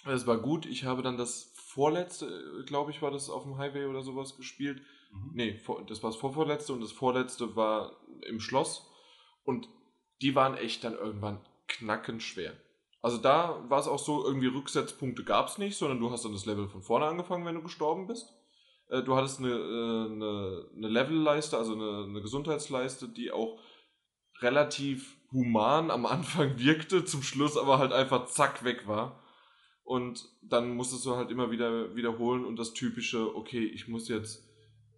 es 0.06 0.28
war 0.28 0.38
gut, 0.38 0.66
ich 0.66 0.86
habe 0.86 1.02
dann 1.02 1.18
das 1.18 1.54
vorletzte, 1.56 2.64
glaube 2.66 2.92
ich, 2.92 3.02
war 3.02 3.12
das 3.12 3.30
auf 3.30 3.44
dem 3.44 3.58
Highway 3.58 3.86
oder 3.86 4.02
sowas 4.02 4.36
gespielt, 4.36 4.82
Mhm. 5.14 5.32
Nee, 5.34 5.60
das 5.88 6.04
war 6.04 6.10
das 6.10 6.20
vorvorletzte 6.20 6.74
und 6.74 6.82
das 6.82 6.92
vorletzte 6.92 7.56
war 7.56 7.98
im 8.28 8.40
Schloss. 8.40 8.90
Und 9.44 9.68
die 10.22 10.36
waren 10.36 10.56
echt 10.56 10.84
dann 10.84 10.94
irgendwann 10.94 11.46
knackenschwer. 11.68 12.54
Also 13.04 13.18
da 13.18 13.62
war 13.68 13.82
es 13.82 13.88
auch 13.90 14.00
so, 14.00 14.26
irgendwie 14.26 14.48
Rücksetzpunkte 14.48 15.26
gab 15.26 15.50
es 15.50 15.58
nicht, 15.58 15.78
sondern 15.78 16.00
du 16.00 16.10
hast 16.10 16.24
dann 16.24 16.32
das 16.32 16.46
Level 16.46 16.70
von 16.70 16.82
vorne 16.82 17.06
angefangen, 17.06 17.46
wenn 17.46 17.56
du 17.56 17.62
gestorben 17.62 18.08
bist. 18.08 18.34
Äh, 18.90 19.04
Du 19.04 19.18
hattest 19.18 19.40
eine, 19.40 19.50
äh, 19.50 20.06
eine, 20.12 20.70
eine 20.78 20.88
Levelleiste, 20.88 21.58
also 21.58 21.74
eine, 21.74 22.06
eine 22.06 22.22
Gesundheitsleiste, 22.22 23.10
die 23.10 23.32
auch 23.34 23.60
relativ 24.40 25.18
human 25.34 25.92
am 25.92 26.06
Anfang 26.06 26.58
wirkte, 26.58 27.04
zum 27.04 27.24
Schluss 27.24 27.58
aber 27.58 27.78
halt 27.78 27.92
einfach 27.92 28.28
zack 28.28 28.64
weg 28.64 28.88
war. 28.88 29.22
Und 29.84 30.30
dann 30.42 30.74
musstest 30.74 31.06
du 31.06 31.18
halt 31.18 31.30
immer 31.30 31.52
wieder 31.52 31.94
wiederholen 31.98 32.46
und 32.46 32.58
das 32.58 32.74
typische, 32.74 33.36
okay, 33.36 33.66
ich 33.66 33.90
muss 33.90 34.08
jetzt 34.08 34.48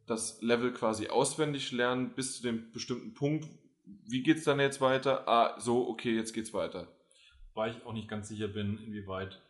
das 0.05 0.39
Level 0.43 0.71
quasi 0.73 1.07
auswendig 1.07 1.71
lernen 1.71 2.13
bis 2.13 2.37
zu 2.37 2.43
dem 2.43 2.71
bestimmten 2.71 3.15
Punkt. 3.15 3.47
Wie 3.83 4.21
geht's 4.21 4.43
dann 4.43 4.59
jetzt 4.59 4.79
weiter? 4.79 5.27
Ah, 5.27 5.59
so, 5.59 5.89
okay, 5.89 6.15
jetzt 6.15 6.33
geht's 6.33 6.53
weiter. 6.53 6.87
Weil 7.55 7.71
ich 7.71 7.85
auch 7.85 7.93
nicht 7.93 8.07
ganz 8.07 8.27
sicher 8.27 8.47
bin, 8.47 8.77
inwieweit 8.77 9.41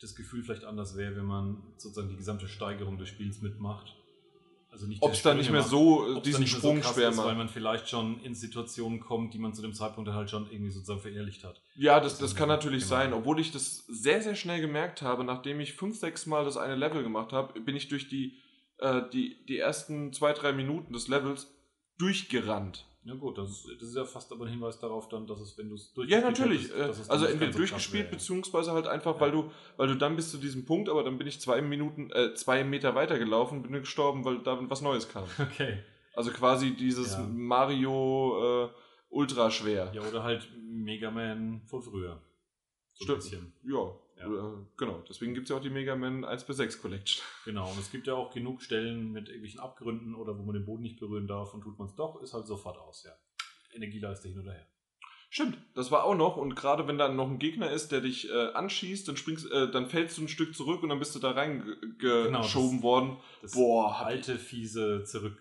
das 0.00 0.14
Gefühl 0.14 0.42
vielleicht 0.42 0.64
anders 0.64 0.96
wäre, 0.96 1.16
wenn 1.16 1.24
man 1.24 1.62
sozusagen 1.76 2.08
die 2.08 2.16
gesamte 2.16 2.48
Steigerung 2.48 2.98
des 2.98 3.08
Spiels 3.08 3.42
mitmacht. 3.42 3.94
Also 4.70 4.86
nicht 4.86 5.02
Ob 5.02 5.12
es 5.12 5.20
dann 5.20 5.36
nicht 5.36 5.46
Sprünge 5.46 5.58
mehr 5.58 5.62
macht, 5.62 5.70
so 5.70 6.16
äh, 6.16 6.22
diesen 6.22 6.40
nicht 6.40 6.56
Sprung 6.56 6.80
krass 6.80 6.94
schwer 6.94 7.10
ist, 7.10 7.18
weil 7.18 7.26
macht. 7.26 7.36
man 7.36 7.48
vielleicht 7.50 7.90
schon 7.90 8.18
in 8.22 8.34
Situationen 8.34 9.00
kommt, 9.00 9.34
die 9.34 9.38
man 9.38 9.52
zu 9.52 9.60
dem 9.60 9.74
Zeitpunkt 9.74 10.08
dann 10.08 10.14
halt 10.14 10.30
schon 10.30 10.50
irgendwie 10.50 10.70
sozusagen 10.70 11.00
verinnerlicht 11.00 11.44
hat. 11.44 11.60
Ja, 11.76 12.00
das, 12.00 12.18
das 12.18 12.34
kann 12.34 12.48
natürlich 12.48 12.86
sein. 12.86 13.12
Obwohl 13.12 13.38
ich 13.38 13.52
das 13.52 13.84
sehr, 13.86 14.22
sehr 14.22 14.34
schnell 14.34 14.62
gemerkt 14.62 15.02
habe, 15.02 15.24
nachdem 15.24 15.60
ich 15.60 15.74
fünf, 15.74 15.98
sechs 15.98 16.24
Mal 16.24 16.46
das 16.46 16.56
eine 16.56 16.74
Level 16.74 17.02
gemacht 17.02 17.32
habe, 17.32 17.60
bin 17.60 17.76
ich 17.76 17.88
durch 17.88 18.08
die, 18.08 18.38
äh, 18.78 19.02
die, 19.12 19.44
die 19.44 19.58
ersten 19.58 20.14
zwei, 20.14 20.32
drei 20.32 20.52
Minuten 20.52 20.94
des 20.94 21.06
Levels 21.06 21.52
durchgerannt. 21.98 22.86
Ja 23.04 23.14
gut, 23.14 23.36
das 23.36 23.50
ist, 23.50 23.68
das 23.80 23.88
ist 23.88 23.96
ja 23.96 24.04
fast 24.04 24.30
aber 24.30 24.44
ein 24.46 24.52
Hinweis 24.52 24.78
darauf 24.78 25.08
dann, 25.08 25.26
dass 25.26 25.40
es, 25.40 25.58
wenn 25.58 25.68
du 25.68 25.74
es 25.74 25.88
Ja, 25.88 26.20
durchgespielt 26.20 26.24
natürlich. 26.38 26.62
hättest, 26.72 27.08
äh, 27.08 27.12
Also 27.12 27.26
entweder 27.26 27.50
durchgespielt, 27.50 28.04
wäre. 28.04 28.12
beziehungsweise 28.14 28.72
halt 28.72 28.86
einfach, 28.86 29.16
Ja. 29.16 29.20
weil 29.20 29.32
du, 29.32 29.50
weil 29.76 29.88
du 29.88 29.96
dann 29.96 30.14
bis 30.14 30.30
zu 30.30 30.38
diesem 30.38 30.64
Punkt, 30.64 30.88
aber 30.88 31.02
dann 31.02 31.18
bin 31.18 31.26
ich 31.26 31.40
zwei 31.40 31.60
Minuten, 31.62 32.10
äh, 32.12 32.34
zwei 32.34 32.62
Meter 32.62 32.94
weitergelaufen, 32.94 33.62
bin 33.62 33.72
gestorben, 33.72 34.24
weil 34.24 34.38
da 34.38 34.58
was 34.70 34.82
Neues 34.82 35.08
kam. 35.08 35.24
Okay. 35.38 35.78
Also 36.14 36.30
quasi 36.30 36.76
dieses 36.76 37.14
Ja. 37.14 37.26
Mario 37.28 38.66
äh, 38.66 38.68
ultra 39.08 39.50
schwer. 39.50 39.90
Ja, 39.94 40.02
oder 40.02 40.22
halt 40.22 40.48
Mega 40.64 41.10
Man 41.10 41.62
von 41.66 41.82
früher. 41.82 42.20
So 42.94 43.04
Stimmt. 43.04 43.18
ein 43.18 43.22
bisschen. 43.22 43.52
Ja, 43.64 43.92
Ja. 44.28 44.54
Äh, 44.54 44.56
genau. 44.76 45.02
Deswegen 45.08 45.34
gibt 45.34 45.44
es 45.46 45.50
ja 45.50 45.56
auch 45.56 45.62
die 45.62 45.70
Mega 45.70 45.96
Man 45.96 46.24
1 46.24 46.44
bis 46.44 46.56
6 46.56 46.80
Collection. 46.80 47.22
Genau, 47.44 47.70
und 47.70 47.78
es 47.78 47.90
gibt 47.90 48.06
ja 48.06 48.14
auch 48.14 48.32
genug 48.32 48.62
Stellen 48.62 49.12
mit 49.12 49.28
irgendwelchen 49.28 49.60
Abgründen 49.60 50.14
oder 50.14 50.38
wo 50.38 50.42
man 50.42 50.54
den 50.54 50.64
Boden 50.64 50.82
nicht 50.82 50.98
berühren 51.00 51.26
darf 51.26 51.54
und 51.54 51.62
tut 51.62 51.78
man 51.78 51.88
es 51.88 51.94
doch, 51.94 52.20
ist 52.22 52.34
halt 52.34 52.46
sofort 52.46 52.78
aus, 52.78 53.04
ja. 53.04 53.12
Energieleiste 53.74 54.28
hin 54.28 54.38
oder 54.40 54.52
her. 54.52 54.66
Stimmt, 55.30 55.56
das 55.74 55.90
war 55.90 56.04
auch 56.04 56.14
noch. 56.14 56.36
Und 56.36 56.54
gerade 56.56 56.86
wenn 56.86 56.98
dann 56.98 57.16
noch 57.16 57.26
ein 57.26 57.38
Gegner 57.38 57.70
ist, 57.70 57.90
der 57.90 58.02
dich 58.02 58.28
äh, 58.30 58.52
anschießt, 58.52 59.08
dann 59.08 59.16
springst, 59.16 59.50
äh, 59.50 59.70
dann 59.70 59.88
fällst 59.88 60.18
du 60.18 60.22
ein 60.22 60.28
Stück 60.28 60.54
zurück 60.54 60.82
und 60.82 60.90
dann 60.90 60.98
bist 60.98 61.14
du 61.14 61.18
da 61.20 61.30
reingeschoben 61.30 61.96
Genau, 61.98 62.82
worden. 62.82 63.16
Das 63.40 63.52
Boah, 63.52 63.96
alte, 64.04 64.38
fiese 64.38 65.04
Zurück, 65.04 65.40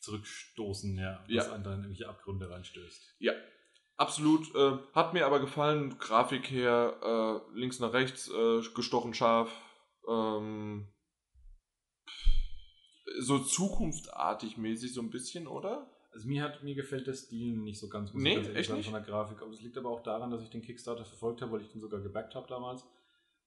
Zurückstoßen, 0.00 0.96
ja, 0.96 1.22
Ja. 1.28 1.36
das 1.42 1.50
einen 1.50 1.64
dann 1.64 1.72
in 1.74 1.78
irgendwelche 1.80 2.08
Abgründe 2.08 2.48
reinstößt. 2.48 3.16
Absolut, 3.96 4.54
äh, 4.54 4.78
hat 4.94 5.14
mir 5.14 5.24
aber 5.24 5.40
gefallen, 5.40 5.98
Grafik 5.98 6.50
her, 6.50 7.42
äh, 7.54 7.58
links 7.58 7.80
nach 7.80 7.94
rechts, 7.94 8.28
äh, 8.28 8.60
gestochen 8.74 9.14
scharf, 9.14 9.50
ähm, 10.06 10.86
so 13.20 13.38
zukunftartig 13.38 14.58
mäßig 14.58 14.92
so 14.92 15.00
ein 15.00 15.10
bisschen, 15.10 15.46
oder? 15.46 15.90
Also 16.12 16.28
mir 16.28 16.42
hat 16.42 16.62
mir 16.62 16.74
gefällt 16.74 17.06
der 17.06 17.14
Stil 17.14 17.56
nicht 17.56 17.78
so 17.78 17.88
ganz, 17.88 18.12
muss 18.12 18.22
Nee, 18.22 18.36
ganz 18.36 18.48
echt 18.48 18.68
sagen, 18.68 18.78
nicht? 18.78 18.90
von 18.90 18.94
der 18.94 19.02
Grafik. 19.02 19.40
Aber 19.42 19.50
das 19.50 19.60
liegt 19.60 19.76
aber 19.76 19.90
auch 19.90 20.02
daran, 20.02 20.30
dass 20.30 20.42
ich 20.42 20.50
den 20.50 20.62
Kickstarter 20.62 21.04
verfolgt 21.04 21.42
habe, 21.42 21.52
weil 21.52 21.60
ich 21.62 21.70
den 21.70 21.80
sogar 21.80 22.00
gebackt 22.00 22.34
habe 22.34 22.46
damals. 22.48 22.86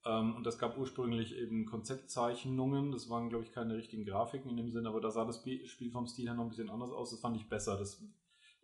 Ähm, 0.05 0.35
und 0.35 0.45
das 0.45 0.59
gab 0.59 0.77
ursprünglich 0.77 1.35
eben 1.35 1.65
Konzeptzeichnungen. 1.65 2.91
Das 2.91 3.09
waren, 3.09 3.30
glaube 3.30 3.43
ich, 3.43 3.51
keine 3.51 3.76
richtigen 3.76 4.05
Grafiken 4.05 4.49
in 4.51 4.57
dem 4.57 4.69
Sinn, 4.69 4.85
aber 4.88 5.01
da 5.01 5.09
sah 5.11 5.26
das 5.26 5.43
Spiel 5.65 5.91
vom 5.91 6.07
Stil 6.07 6.26
her 6.27 6.35
noch 6.35 6.43
ein 6.43 6.49
bisschen 6.49 6.69
anders 6.69 6.91
aus. 6.91 7.11
Das 7.11 7.19
fand 7.19 7.38
ich 7.38 7.49
besser. 7.49 7.77
Das, 7.77 8.01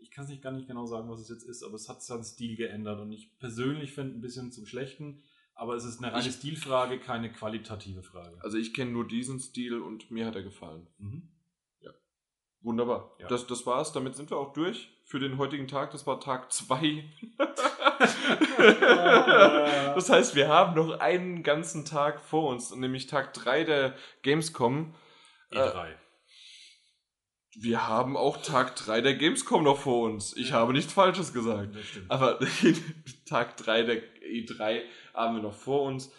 ich 0.06 0.12
kann 0.12 0.24
es 0.26 0.30
nicht 0.30 0.44
gar 0.44 0.52
nicht 0.52 0.68
genau 0.68 0.86
sagen, 0.86 1.10
was 1.10 1.20
es 1.20 1.30
jetzt 1.30 1.44
ist, 1.44 1.64
aber 1.64 1.74
es 1.76 1.90
hat 1.90 2.02
seinen 2.04 2.24
Stil 2.24 2.56
geändert. 2.56 3.00
Und 3.00 3.12
ich 3.12 3.38
persönlich 3.40 3.92
finde 3.94 4.18
ein 4.18 4.22
bisschen 4.22 4.52
zum 4.52 4.66
Schlechten. 4.66 5.24
Aber 5.56 5.74
es 5.76 5.84
ist 5.86 5.98
eine 6.04 6.14
reine 6.14 6.28
Ich- 6.28 6.36
Stilfrage, 6.36 7.00
keine 7.00 7.32
qualitative 7.32 8.04
Frage. 8.04 8.38
Also 8.42 8.58
ich 8.58 8.74
kenne 8.74 8.92
nur 8.92 9.08
diesen 9.08 9.40
Stil 9.40 9.82
und 9.82 10.12
mir 10.12 10.26
hat 10.28 10.36
er 10.36 10.44
gefallen. 10.44 10.88
Mhm. 11.00 11.30
Wunderbar. 12.62 13.16
Ja. 13.20 13.28
Das, 13.28 13.46
das 13.46 13.64
war's. 13.68 13.92
Damit 13.94 14.16
sind 14.16 14.32
wir 14.32 14.38
auch 14.38 14.52
durch 14.52 14.90
für 15.04 15.20
den 15.20 15.38
heutigen 15.38 15.68
Tag. 15.68 15.92
Das 15.92 16.08
war 16.08 16.20
Tag 16.20 16.52
2. 16.52 17.04
das 19.94 20.10
heißt, 20.10 20.34
wir 20.34 20.48
haben 20.48 20.76
noch 20.76 21.00
einen 21.00 21.44
ganzen 21.44 21.86
Tag 21.86 22.20
vor 22.20 22.50
uns, 22.50 22.76
nämlich 22.76 23.06
Tag 23.06 23.34
3 23.36 23.66
der 23.66 23.96
Gamescom. 24.24 24.96
Äh, 25.52 25.60
E3. 25.60 25.90
Wir 27.58 27.88
haben 27.88 28.18
auch 28.18 28.42
Tag 28.42 28.76
3 28.76 29.02
der 29.02 29.16
Gamescom 29.16 29.64
noch 29.64 29.80
vor 29.80 30.04
uns. 30.04 30.36
Ich 30.36 30.52
habe 30.52 30.74
nichts 30.74 30.94
Falsches 30.94 31.34
gesagt. 31.34 31.76
Aber 32.10 32.40
Tag 33.26 33.58
3 33.58 33.84
der 33.84 34.02
E3 34.24 34.82
haben 35.14 35.36
wir 35.36 35.42
noch 35.42 35.54
vor 35.54 35.84
uns. 35.84 36.12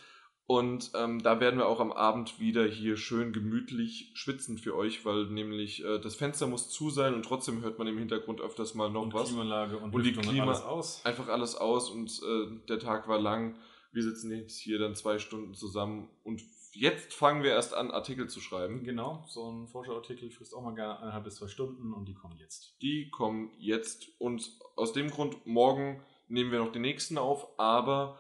Und 0.48 0.92
ähm, 0.94 1.22
da 1.24 1.40
werden 1.40 1.58
wir 1.58 1.66
auch 1.66 1.80
am 1.80 1.90
Abend 1.90 2.38
wieder 2.38 2.64
hier 2.64 2.96
schön 2.96 3.32
gemütlich 3.32 4.12
schwitzen 4.14 4.58
für 4.58 4.76
euch, 4.76 5.04
weil 5.04 5.26
nämlich 5.26 5.84
äh, 5.84 5.98
das 5.98 6.14
Fenster 6.14 6.46
muss 6.46 6.70
zu 6.70 6.88
sein 6.88 7.14
und 7.14 7.24
trotzdem 7.24 7.62
hört 7.62 7.80
man 7.80 7.88
im 7.88 7.98
Hintergrund 7.98 8.40
öfters 8.40 8.74
mal 8.74 8.88
noch 8.88 9.02
und 9.02 9.12
was. 9.12 9.28
Klimaanlage 9.28 9.76
und, 9.78 9.92
und 9.92 10.02
die 10.04 10.12
Klima 10.12 10.44
alles 10.44 10.62
aus. 10.62 11.04
einfach 11.04 11.26
alles 11.26 11.56
aus 11.56 11.90
und 11.90 12.22
äh, 12.22 12.60
der 12.68 12.78
Tag 12.78 13.08
war 13.08 13.18
lang. 13.18 13.56
Wir 13.90 14.04
sitzen 14.04 14.30
jetzt 14.30 14.56
hier 14.56 14.78
dann 14.78 14.94
zwei 14.94 15.18
Stunden 15.18 15.54
zusammen 15.54 16.08
und 16.22 16.40
jetzt 16.78 17.14
fangen 17.14 17.42
wir 17.42 17.50
erst 17.50 17.74
an, 17.74 17.90
Artikel 17.90 18.28
zu 18.28 18.40
schreiben. 18.40 18.84
Genau, 18.84 19.24
so 19.28 19.50
ein 19.50 19.66
Vorschauartikel 19.66 20.30
frisst 20.30 20.54
auch 20.54 20.62
mal 20.62 20.74
gerne 20.74 20.98
eineinhalb 20.98 21.24
bis 21.24 21.36
zwei 21.36 21.48
Stunden 21.48 21.92
und 21.92 22.06
die 22.06 22.14
kommen 22.14 22.36
jetzt. 22.38 22.76
Die 22.82 23.10
kommen 23.10 23.52
jetzt 23.58 24.08
und 24.18 24.50
aus 24.76 24.92
dem 24.92 25.10
Grund, 25.10 25.46
morgen 25.46 26.02
nehmen 26.28 26.52
wir 26.52 26.58
noch 26.58 26.72
den 26.72 26.82
nächsten 26.82 27.18
auf, 27.18 27.58
aber 27.58 28.18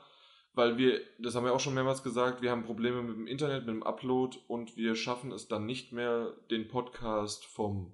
weil 0.54 0.78
wir, 0.78 1.02
das 1.18 1.34
haben 1.34 1.44
wir 1.44 1.52
auch 1.52 1.60
schon 1.60 1.74
mehrmals 1.74 2.02
gesagt, 2.02 2.40
wir 2.40 2.50
haben 2.50 2.64
Probleme 2.64 3.02
mit 3.02 3.16
dem 3.16 3.26
Internet, 3.26 3.66
mit 3.66 3.74
dem 3.74 3.82
Upload 3.82 4.38
und 4.48 4.76
wir 4.76 4.96
schaffen 4.96 5.30
es 5.32 5.48
dann 5.48 5.66
nicht 5.66 5.92
mehr, 5.92 6.32
den 6.50 6.66
Podcast 6.66 7.44
vom, 7.44 7.92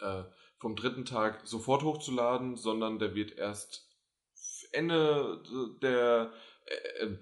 äh, 0.00 0.24
vom 0.58 0.74
dritten 0.74 1.04
Tag 1.04 1.46
sofort 1.46 1.84
hochzuladen, 1.84 2.56
sondern 2.56 2.98
der 2.98 3.14
wird 3.14 3.38
erst 3.38 3.88
Ende 4.72 5.42
der, 5.80 6.32
äh, 6.66 7.04
äh, 7.04 7.18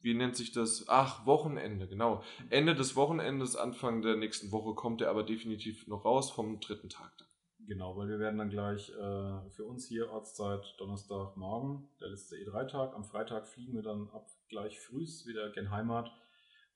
wie 0.00 0.14
nennt 0.14 0.36
sich 0.36 0.52
das? 0.52 0.84
Ach, 0.88 1.26
Wochenende, 1.26 1.88
genau. 1.88 2.22
Ende 2.50 2.74
des 2.74 2.96
Wochenendes, 2.96 3.56
Anfang 3.56 4.02
der 4.02 4.16
nächsten 4.16 4.52
Woche 4.52 4.74
kommt 4.74 5.00
er 5.00 5.10
aber 5.10 5.24
definitiv 5.24 5.86
noch 5.88 6.04
raus 6.04 6.30
vom 6.30 6.60
dritten 6.60 6.88
Tag 6.88 7.16
dann. 7.18 7.26
Genau, 7.66 7.96
weil 7.96 8.08
wir 8.08 8.20
werden 8.20 8.38
dann 8.38 8.50
gleich 8.50 8.90
äh, 8.90 9.50
für 9.50 9.64
uns 9.64 9.88
hier 9.88 10.10
Ortszeit 10.10 10.62
Donnerstagmorgen, 10.78 11.88
der 12.00 12.10
letzte 12.10 12.36
E3-Tag. 12.36 12.94
Am 12.94 13.04
Freitag 13.04 13.48
fliegen 13.48 13.74
wir 13.74 13.82
dann 13.82 14.08
ab 14.10 14.28
gleich 14.48 14.78
frühs 14.78 15.26
wieder 15.26 15.50
gen 15.50 15.70
Heimat, 15.70 16.12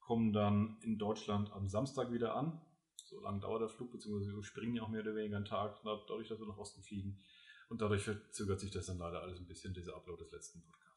kommen 0.00 0.32
dann 0.32 0.78
in 0.82 0.98
Deutschland 0.98 1.52
am 1.52 1.68
Samstag 1.68 2.10
wieder 2.10 2.34
an. 2.34 2.60
So 3.04 3.20
lange 3.20 3.40
dauert 3.40 3.62
der 3.62 3.68
Flug, 3.68 3.92
beziehungsweise 3.92 4.34
wir 4.34 4.42
springen 4.42 4.74
ja 4.74 4.82
auch 4.82 4.88
mehr 4.88 5.02
oder 5.02 5.14
weniger 5.14 5.36
einen 5.36 5.44
Tag, 5.44 5.80
dadurch, 5.84 6.28
dass 6.28 6.40
wir 6.40 6.46
nach 6.46 6.58
Osten 6.58 6.82
fliegen. 6.82 7.22
Und 7.68 7.80
dadurch 7.80 8.02
verzögert 8.02 8.58
sich 8.58 8.72
das 8.72 8.86
dann 8.86 8.98
leider 8.98 9.22
alles 9.22 9.38
ein 9.38 9.46
bisschen, 9.46 9.72
dieser 9.72 9.94
Upload 9.94 10.20
des 10.20 10.32
letzten 10.32 10.60
Podcasts. 10.60 10.89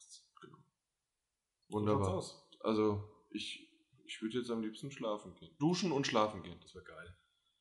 Wunderbar. 1.73 2.15
aus. 2.15 2.43
Also, 2.61 3.03
ich, 3.31 3.69
ich 4.05 4.21
würde 4.21 4.37
jetzt 4.37 4.49
am 4.51 4.61
liebsten 4.61 4.91
schlafen 4.91 5.35
gehen. 5.35 5.55
Duschen 5.59 5.91
und 5.91 6.07
schlafen 6.07 6.43
gehen. 6.43 6.59
Das 6.61 6.73
wäre 6.75 6.85
geil. 6.85 7.15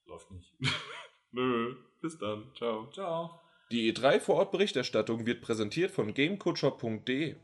Läuft 0.06 0.30
nicht. 0.30 0.52
Nö. 1.32 1.76
Bis 2.00 2.18
dann. 2.18 2.52
Ciao. 2.54 2.90
Ciao. 2.90 3.40
Die 3.70 3.92
E3 3.92 4.20
vor 4.20 4.36
Ort 4.36 4.50
Berichterstattung 4.52 5.24
wird 5.24 5.40
präsentiert 5.40 5.90
von 5.90 6.12
gamecoacher.de. 6.12 7.36